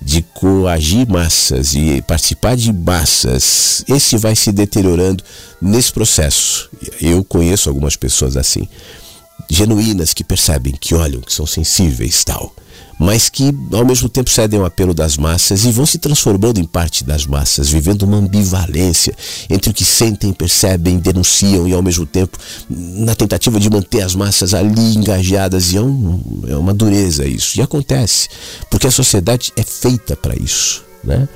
[0.00, 5.24] de coagir massas e participar de massas, esse vai se deteriorando
[5.60, 6.68] nesse processo.
[7.00, 8.68] Eu conheço algumas pessoas assim,
[9.50, 12.54] genuínas que percebem, que olham, que são sensíveis, tal
[12.98, 16.64] mas que ao mesmo tempo cedem ao apelo das massas e vão se transformando em
[16.64, 19.14] parte das massas, vivendo uma ambivalência
[19.48, 24.14] entre o que sentem, percebem, denunciam e ao mesmo tempo na tentativa de manter as
[24.14, 25.72] massas ali engajadas.
[25.72, 27.58] E é, um, é uma dureza isso.
[27.58, 28.28] E acontece,
[28.70, 30.84] porque a sociedade é feita para isso.
[31.02, 31.28] Né?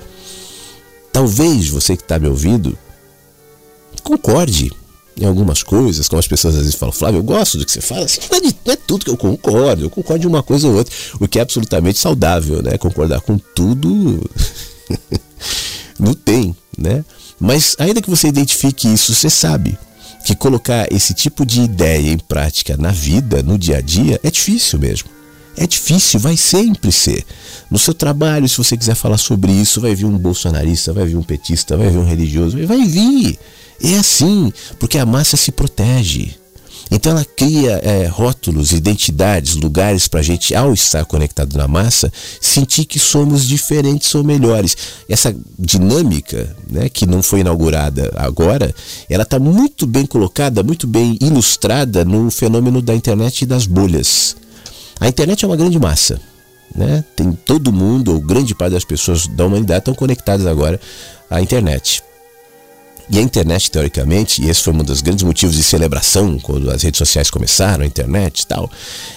[1.13, 2.79] Talvez você que está me ouvindo
[4.03, 4.73] concorde
[5.21, 7.81] em algumas coisas, como as pessoas às vezes falam, Flávio, eu gosto do que você
[7.81, 10.43] fala, assim, não, é de, não é tudo que eu concordo, eu concordo de uma
[10.43, 12.79] coisa ou outra, o que é absolutamente saudável, né?
[12.79, 14.31] Concordar com tudo
[15.99, 17.05] não tem, né?
[17.41, 19.79] Mas ainda que você identifique isso, você sabe
[20.25, 24.31] que colocar esse tipo de ideia em prática na vida, no dia a dia, é
[24.31, 25.09] difícil mesmo.
[25.57, 27.25] É difícil, vai sempre ser.
[27.69, 31.17] No seu trabalho, se você quiser falar sobre isso, vai vir um bolsonarista, vai vir
[31.17, 33.39] um petista, vai vir um religioso, vai vir.
[33.83, 36.35] É assim, porque a massa se protege.
[36.91, 42.11] Então ela cria é, rótulos, identidades, lugares para a gente, ao estar conectado na massa,
[42.41, 44.77] sentir que somos diferentes ou melhores.
[45.09, 48.75] Essa dinâmica, né, que não foi inaugurada agora,
[49.09, 54.35] ela está muito bem colocada, muito bem ilustrada no fenômeno da internet e das bolhas.
[54.99, 56.19] A internet é uma grande massa.
[56.75, 57.05] Né?
[57.17, 60.81] Tem todo mundo, ou grande parte das pessoas da humanidade estão conectadas agora
[61.31, 62.03] à internet.
[63.11, 66.83] E a internet, teoricamente, e esse foi um dos grandes motivos de celebração quando as
[66.83, 68.71] redes sociais começaram, a internet e tal,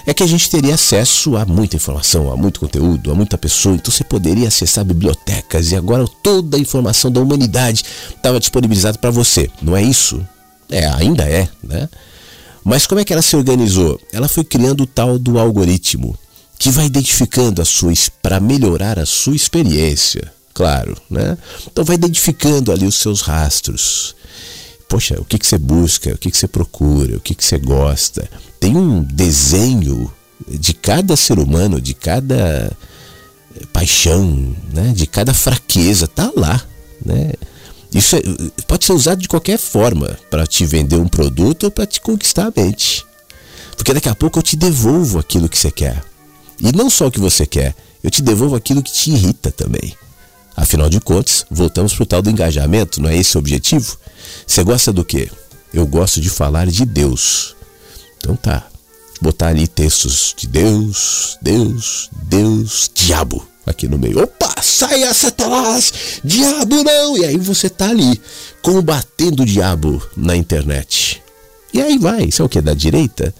[0.06, 3.74] é que a gente teria acesso a muita informação, a muito conteúdo, a muita pessoa.
[3.74, 7.84] Então você poderia acessar bibliotecas e agora toda a informação da humanidade
[8.16, 9.50] estava disponibilizada para você.
[9.60, 10.26] Não é isso?
[10.70, 11.86] É, ainda é, né?
[12.64, 14.00] Mas como é que ela se organizou?
[14.10, 16.16] Ela foi criando o tal do algoritmo
[16.58, 21.36] que vai identificando a sua para melhorar a sua experiência claro, né?
[21.70, 24.14] Então vai identificando ali os seus rastros.
[24.88, 27.58] Poxa, o que, que você busca, o que, que você procura, o que, que você
[27.58, 28.28] gosta.
[28.60, 30.12] Tem um desenho
[30.48, 32.70] de cada ser humano, de cada
[33.72, 34.92] paixão, né?
[34.94, 36.60] de cada fraqueza, tá lá.
[37.04, 37.32] Né?
[37.94, 38.20] Isso é,
[38.66, 42.46] pode ser usado de qualquer forma para te vender um produto ou para te conquistar
[42.46, 43.04] a mente.
[43.76, 46.02] Porque daqui a pouco eu te devolvo aquilo que você quer.
[46.60, 49.94] E não só o que você quer, eu te devolvo aquilo que te irrita também.
[50.56, 53.96] Afinal de contas, voltamos para o tal do engajamento, não é esse o objetivo?
[54.46, 55.30] Você gosta do quê?
[55.72, 57.56] Eu gosto de falar de Deus.
[58.18, 58.66] Então tá.
[59.20, 64.20] Botar ali textos de Deus, Deus, Deus, diabo aqui no meio.
[64.20, 67.16] Opa, saia Satanás, diabo não!
[67.16, 68.20] E aí você tá ali
[68.60, 71.22] combatendo o diabo na internet.
[71.72, 72.60] E aí vai, isso é o que?
[72.60, 73.34] Da direita?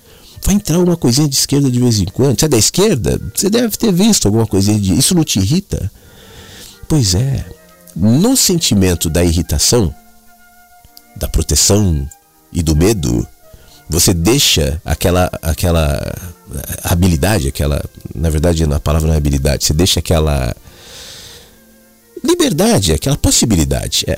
[0.44, 2.38] Vai entrar uma coisinha de esquerda de vez em quando.
[2.38, 3.20] Você é da esquerda?
[3.34, 4.96] Você deve ter visto alguma coisinha de.
[4.96, 5.90] Isso não te irrita?
[6.92, 7.42] Pois é,
[7.96, 9.94] no sentimento da irritação,
[11.16, 12.06] da proteção
[12.52, 13.26] e do medo,
[13.88, 16.14] você deixa aquela aquela
[16.84, 17.82] habilidade, aquela,
[18.14, 20.54] na verdade, na palavra não é habilidade, você deixa aquela
[22.22, 24.16] liberdade, aquela possibilidade, é,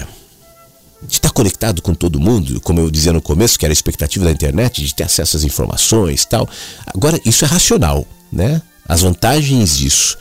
[1.00, 4.24] de estar conectado com todo mundo, como eu dizia no começo, que era a expectativa
[4.24, 6.48] da internet, de ter acesso às informações, tal.
[6.84, 8.60] Agora isso é racional, né?
[8.88, 10.18] As vantagens disso.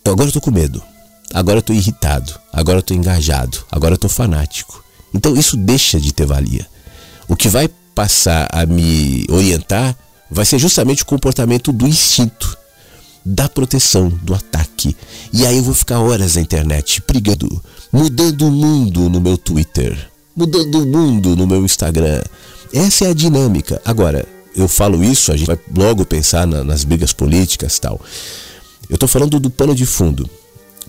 [0.00, 0.82] Então, agora eu tô com medo.
[1.32, 4.82] Agora eu estou irritado, agora eu estou engajado, agora eu estou fanático.
[5.14, 6.66] Então isso deixa de ter valia.
[7.28, 9.96] O que vai passar a me orientar
[10.30, 12.56] vai ser justamente o comportamento do instinto,
[13.24, 14.96] da proteção, do ataque.
[15.32, 20.10] E aí eu vou ficar horas na internet brigando, mudando o mundo no meu Twitter,
[20.34, 22.22] mudando o mundo no meu Instagram.
[22.72, 23.80] Essa é a dinâmica.
[23.84, 28.00] Agora, eu falo isso, a gente vai logo pensar na, nas brigas políticas tal.
[28.88, 30.28] Eu estou falando do pano de fundo.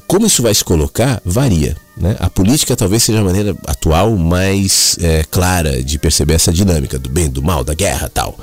[0.10, 1.78] Como isso vai se colocar, varia.
[1.96, 2.16] Né?
[2.20, 7.12] A política talvez seja a maneira atual mais é, clara de perceber essa dinâmica do
[7.12, 8.36] bem, do mal, da guerra tal.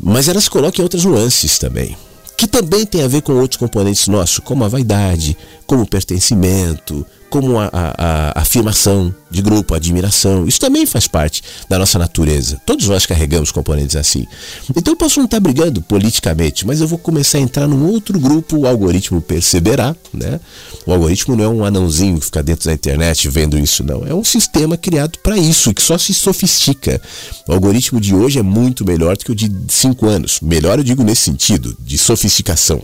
[0.00, 1.94] Mas ela se coloca em outras nuances também
[2.36, 5.36] que também tem a ver com outros componentes nossos, como a vaidade,
[5.66, 10.46] como pertencimento, como a, a, a, afirmação de grupo, admiração.
[10.46, 12.60] Isso também faz parte da nossa natureza.
[12.64, 14.26] Todos nós carregamos componentes assim.
[14.74, 18.18] Então eu posso não estar brigando politicamente, mas eu vou começar a entrar num outro
[18.18, 19.94] grupo, o algoritmo perceberá.
[20.14, 20.40] Né?
[20.86, 24.06] O algoritmo não é um anãozinho que fica dentro da internet vendo isso, não.
[24.06, 27.00] É um sistema criado para isso, que só se sofistica.
[27.48, 30.40] O algoritmo de hoje é muito melhor do que o de cinco anos.
[30.40, 32.80] Melhor eu digo nesse sentido, de sofisticação.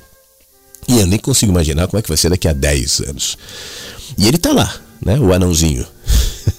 [0.88, 3.38] E eu nem consigo imaginar como é que vai ser daqui a 10 anos.
[4.18, 5.86] E ele está lá, né, o anãozinho,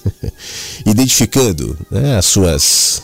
[0.84, 3.02] identificando né, as suas,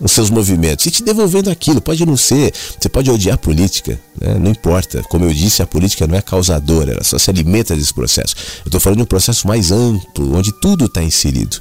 [0.00, 1.80] os seus movimentos e te devolvendo aquilo.
[1.80, 5.02] Pode não ser, você pode odiar a política, né, não importa.
[5.04, 8.34] Como eu disse, a política não é causadora, ela só se alimenta desse processo.
[8.60, 11.60] Eu estou falando de um processo mais amplo, onde tudo está inserido.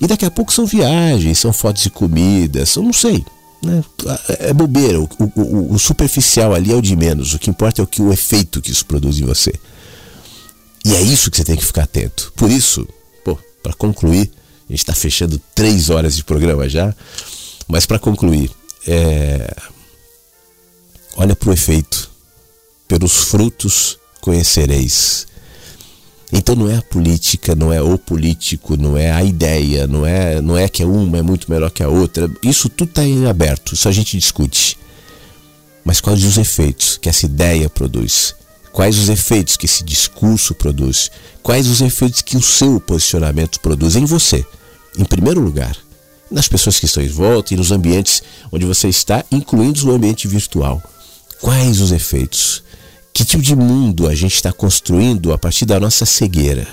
[0.00, 3.24] E daqui a pouco são viagens, são fotos de comida, são não sei.
[3.62, 3.82] Né?
[4.38, 7.34] É bobeira, o, o, o superficial ali é o de menos.
[7.34, 9.52] O que importa é o que o efeito que isso produz em você.
[10.84, 12.32] E é isso que você tem que ficar atento.
[12.36, 12.86] Por isso,
[13.24, 14.30] pô, para concluir,
[14.68, 16.94] a gente está fechando três horas de programa já,
[17.66, 18.50] mas para concluir,
[18.86, 19.52] é...
[21.16, 22.10] olha para o efeito,
[22.86, 25.26] pelos frutos conhecereis.
[26.32, 30.40] Então não é a política, não é o político, não é a ideia, não é,
[30.40, 32.30] não é que uma é muito melhor que a outra.
[32.42, 34.76] Isso tudo está em aberto, isso a gente discute.
[35.84, 38.34] Mas quais os efeitos que essa ideia produz?
[38.72, 41.10] Quais os efeitos que esse discurso produz?
[41.42, 44.44] Quais os efeitos que o seu posicionamento produz em você?
[44.98, 45.76] Em primeiro lugar,
[46.30, 50.26] nas pessoas que estão em volta e nos ambientes onde você está, incluindo o ambiente
[50.26, 50.82] virtual.
[51.40, 52.64] Quais os efeitos?
[53.16, 56.68] Que tipo de mundo a gente está construindo a partir da nossa cegueira?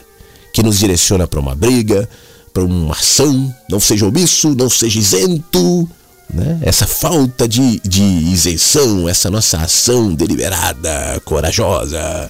[0.51, 2.07] Que nos direciona para uma briga,
[2.53, 5.89] para uma ação, não seja omisso, não seja isento,
[6.29, 6.59] né?
[6.61, 12.29] Essa falta de, de isenção, essa nossa ação deliberada, corajosa,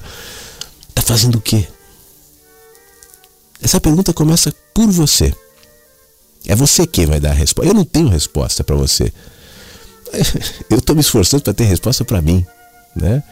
[0.89, 1.67] está fazendo o quê?
[3.63, 5.33] Essa pergunta começa por você.
[6.45, 7.67] É você quem vai dar a resposta.
[7.67, 9.11] Eu não tenho resposta para você.
[10.69, 12.45] Eu estou me esforçando para ter resposta para mim,
[12.95, 13.23] né?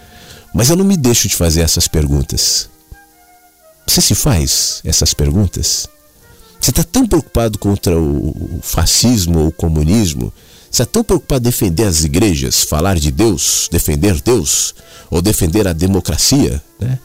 [0.54, 2.70] Mas eu não me deixo de fazer essas perguntas.
[3.88, 5.88] Você se faz essas perguntas?
[6.60, 10.32] Você está tão preocupado contra o fascismo ou o comunismo
[10.72, 14.74] você é tão preocupado em defender as igrejas, falar de Deus, defender Deus,
[15.10, 16.98] ou defender a democracia, né?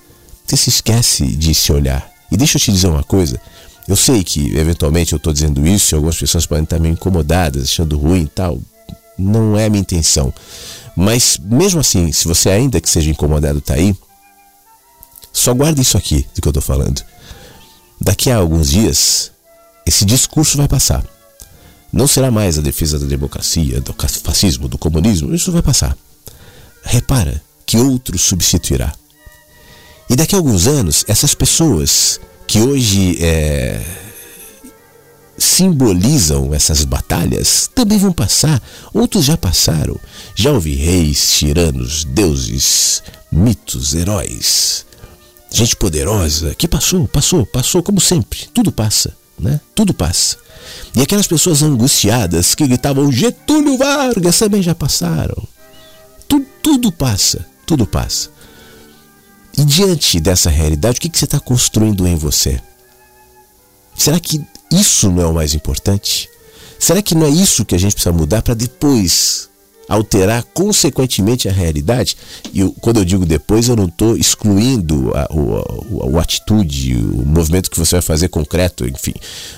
[0.47, 2.09] Você se esquece de se olhar.
[2.31, 3.41] E deixa eu te dizer uma coisa.
[3.89, 7.65] Eu sei que, eventualmente, eu estou dizendo isso e algumas pessoas podem estar meio incomodadas,
[7.65, 8.61] achando ruim e tal.
[9.19, 10.33] Não é a minha intenção.
[10.97, 13.95] Mas, mesmo assim, se você ainda que seja incomodado está aí,
[15.31, 17.05] só guarda isso aqui do que eu estou falando.
[18.01, 19.31] Daqui a alguns dias,
[19.85, 21.05] esse discurso vai passar.
[21.93, 23.95] Não será mais a defesa da democracia, do
[24.25, 25.97] fascismo, do comunismo, isso vai passar.
[26.83, 28.93] Repara que outro substituirá.
[30.09, 33.83] E daqui a alguns anos, essas pessoas que hoje é,
[35.39, 38.63] simbolizam essas batalhas também vão passar.
[38.93, 39.99] Outros já passaram.
[40.35, 44.87] Já ouvi reis, tiranos, deuses, mitos, heróis,
[45.51, 48.49] gente poderosa que passou, passou, passou como sempre.
[48.53, 49.61] Tudo passa, né?
[49.75, 50.37] Tudo passa.
[50.95, 55.47] E aquelas pessoas angustiadas que gritavam Getúlio Vargas também já passaram.
[56.27, 58.31] Tudo, tudo passa, tudo passa.
[59.57, 62.61] E diante dessa realidade, o que, que você está construindo em você?
[63.97, 66.29] Será que isso não é o mais importante?
[66.79, 69.49] Será que não é isso que a gente precisa mudar para depois
[69.89, 72.17] alterar consequentemente a realidade.
[72.53, 76.97] E eu, quando eu digo depois, eu não estou excluindo a, a, a, a, atitude,
[76.97, 79.15] o movimento que você vai fazer concreto, enfim.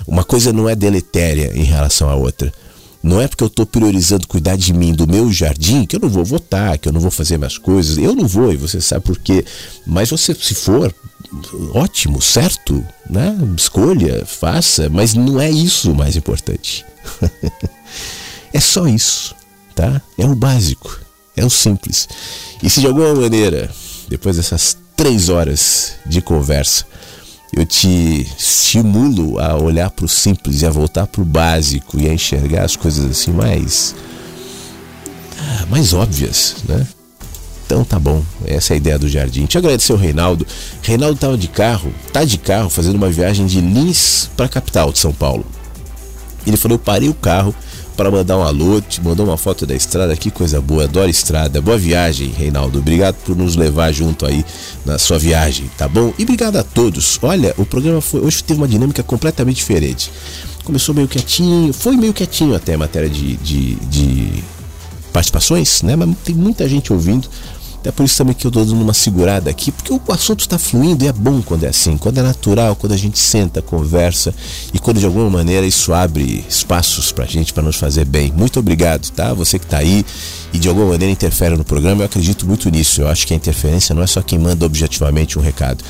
[0.07, 2.53] Uma coisa não é deletéria em relação à outra.
[3.03, 6.09] Não é porque eu estou priorizando cuidar de mim, do meu jardim, que eu não
[6.09, 7.97] vou votar, que eu não vou fazer mais coisas.
[7.97, 9.45] Eu não vou, e você sabe por quê.
[9.87, 10.95] Mas você, se for,
[11.75, 13.37] ótimo, certo, né?
[13.57, 16.85] Escolha, faça, mas não é isso o mais importante.
[18.53, 19.39] é só isso
[19.79, 20.03] tá?
[20.19, 21.01] É o básico,
[21.37, 22.09] é o simples.
[22.61, 23.71] E se de alguma maneira,
[24.09, 26.85] depois dessas três horas de conversa,
[27.53, 32.09] eu te estimulo a olhar para o simples e a voltar para o básico e
[32.09, 33.95] a enxergar as coisas assim mais
[35.69, 36.87] mais óbvias, né?
[37.67, 39.45] Então tá bom, essa é a ideia do jardim.
[39.45, 40.47] Te agradecer o Reinaldo.
[40.83, 44.91] Reinaldo estava de carro, tá de carro, fazendo uma viagem de Lins para a capital
[44.91, 45.45] de São Paulo.
[46.47, 47.55] Ele falou: eu parei o carro
[47.99, 51.61] para mandar um alô, te mandou uma foto da estrada, que coisa boa, adoro estrada.
[51.61, 52.79] Boa viagem, Reinaldo.
[52.79, 54.45] Obrigado por nos levar junto aí
[54.87, 56.15] na sua viagem, tá bom?
[56.17, 57.19] E obrigado a todos.
[57.21, 60.13] Olha, o programa foi, hoje teve uma dinâmica completamente diferente.
[60.63, 64.45] Começou meio quietinho, foi meio quietinho até a matéria de, de, de
[65.13, 65.97] participações, né?
[65.97, 67.29] Mas tem muita gente ouvindo.
[67.85, 71.05] É por isso também que eu dou uma segurada aqui, porque o assunto está fluindo
[71.05, 74.35] e é bom quando é assim, quando é natural, quando a gente senta, conversa
[74.75, 78.33] e quando de alguma maneira isso abre espaços para a gente, para nos fazer bem.
[78.33, 79.33] Muito obrigado, tá?
[79.33, 80.05] Você que está aí
[80.53, 83.01] e de alguma maneira interfere no programa, eu acredito muito nisso.
[83.01, 85.85] Eu acho que a interferência não é só quem manda objetivamente um recado.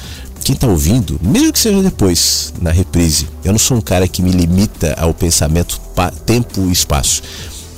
[0.45, 4.23] Quem está ouvindo, mesmo que seja depois, na reprise, eu não sou um cara que
[4.23, 5.81] me limita ao pensamento
[6.25, 7.23] tempo e espaço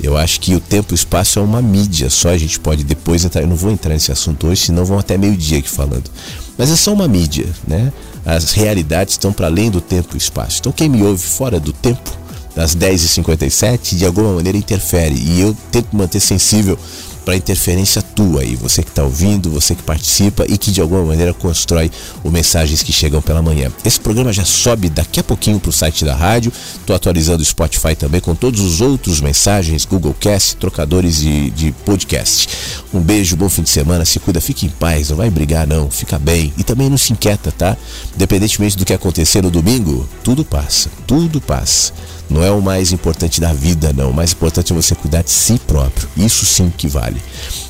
[0.02, 2.84] eu acho que o tempo e o espaço é uma mídia, só a gente pode
[2.84, 3.42] depois entrar.
[3.42, 6.10] Eu não vou entrar nesse assunto hoje, senão vão até meio-dia aqui falando.
[6.56, 7.92] Mas é só uma mídia, né?
[8.24, 10.58] As realidades estão para além do tempo e espaço.
[10.60, 12.10] Então quem me ouve fora do tempo,
[12.54, 15.14] das 10h57, de alguma maneira interfere.
[15.14, 16.78] E eu tento manter sensível
[17.24, 21.04] para interferência tua aí, você que está ouvindo, você que participa e que de alguma
[21.04, 21.90] maneira constrói
[22.24, 23.70] o mensagens que chegam pela manhã.
[23.84, 26.52] Esse programa já sobe daqui a pouquinho para o site da rádio.
[26.74, 31.72] Estou atualizando o Spotify também com todos os outros mensagens, Google Cast, trocadores de, de
[31.84, 32.48] podcast.
[32.92, 35.90] Um beijo, bom fim de semana, se cuida, fique em paz, não vai brigar não,
[35.90, 37.76] fica bem e também não se inquieta, tá?
[38.14, 41.92] Independentemente do que acontecer no domingo, tudo passa, tudo passa
[42.30, 44.10] não é o mais importante da vida, não.
[44.10, 46.08] O mais importante é você cuidar de si próprio.
[46.16, 47.20] Isso sim que vale.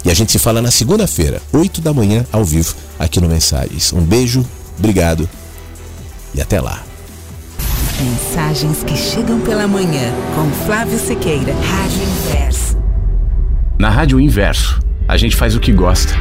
[0.04, 3.92] E a gente se fala na segunda-feira, 8 da manhã, ao vivo, aqui no Mensagens.
[3.92, 4.44] Um beijo,
[4.78, 5.28] obrigado
[6.34, 6.82] e até lá.
[8.00, 12.76] Mensagens que chegam pela manhã, com Flávio Sequeira, Rádio Inverso.
[13.78, 16.12] Na Rádio Inverso, a gente faz o que gosta.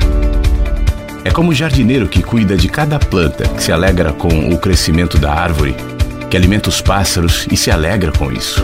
[1.25, 5.17] É como o jardineiro que cuida de cada planta, que se alegra com o crescimento
[5.17, 5.75] da árvore
[6.29, 8.63] que alimenta os pássaros e se alegra com isso.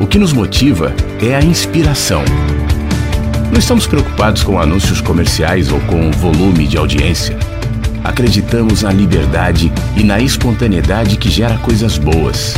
[0.00, 2.24] O que nos motiva é a inspiração.
[3.50, 7.36] Não estamos preocupados com anúncios comerciais ou com volume de audiência.
[8.02, 12.54] Acreditamos na liberdade e na espontaneidade que gera coisas boas.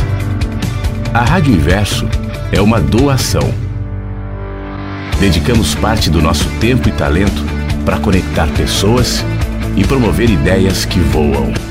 [1.13, 2.07] A Rádio Inverso
[2.51, 3.53] é uma doação.
[5.19, 7.43] Dedicamos parte do nosso tempo e talento
[7.83, 9.23] para conectar pessoas
[9.75, 11.68] e promover ideias que voam.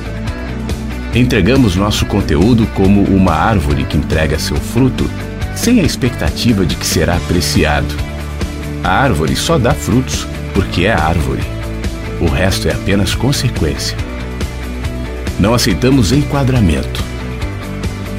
[1.15, 5.11] Entregamos nosso conteúdo como uma árvore que entrega seu fruto
[5.57, 7.95] sem a expectativa de que será apreciado.
[8.85, 11.43] A árvore só dá frutos porque é árvore.
[12.21, 13.97] O resto é apenas consequência.
[15.41, 17.03] Não aceitamos enquadramento.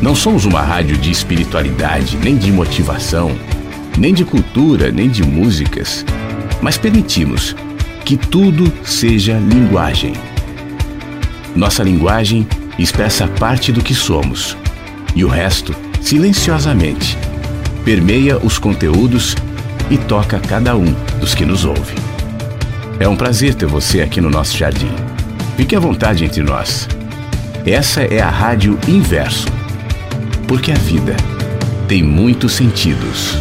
[0.01, 3.31] Não somos uma rádio de espiritualidade, nem de motivação,
[3.97, 6.05] nem de cultura, nem de músicas,
[6.61, 7.55] mas permitimos
[8.05, 10.13] que tudo seja linguagem.
[11.55, 12.47] Nossa linguagem
[12.83, 14.55] expressa parte do que somos,
[15.15, 17.17] e o resto, silenciosamente,
[17.83, 19.35] permeia os conteúdos
[19.89, 21.95] e toca cada um dos que nos ouve.
[22.99, 24.91] É um prazer ter você aqui no nosso jardim.
[25.55, 26.87] Fique à vontade entre nós.
[27.65, 29.47] Essa é a Rádio Inverso,
[30.47, 31.15] porque a vida
[31.87, 33.37] tem muitos sentidos.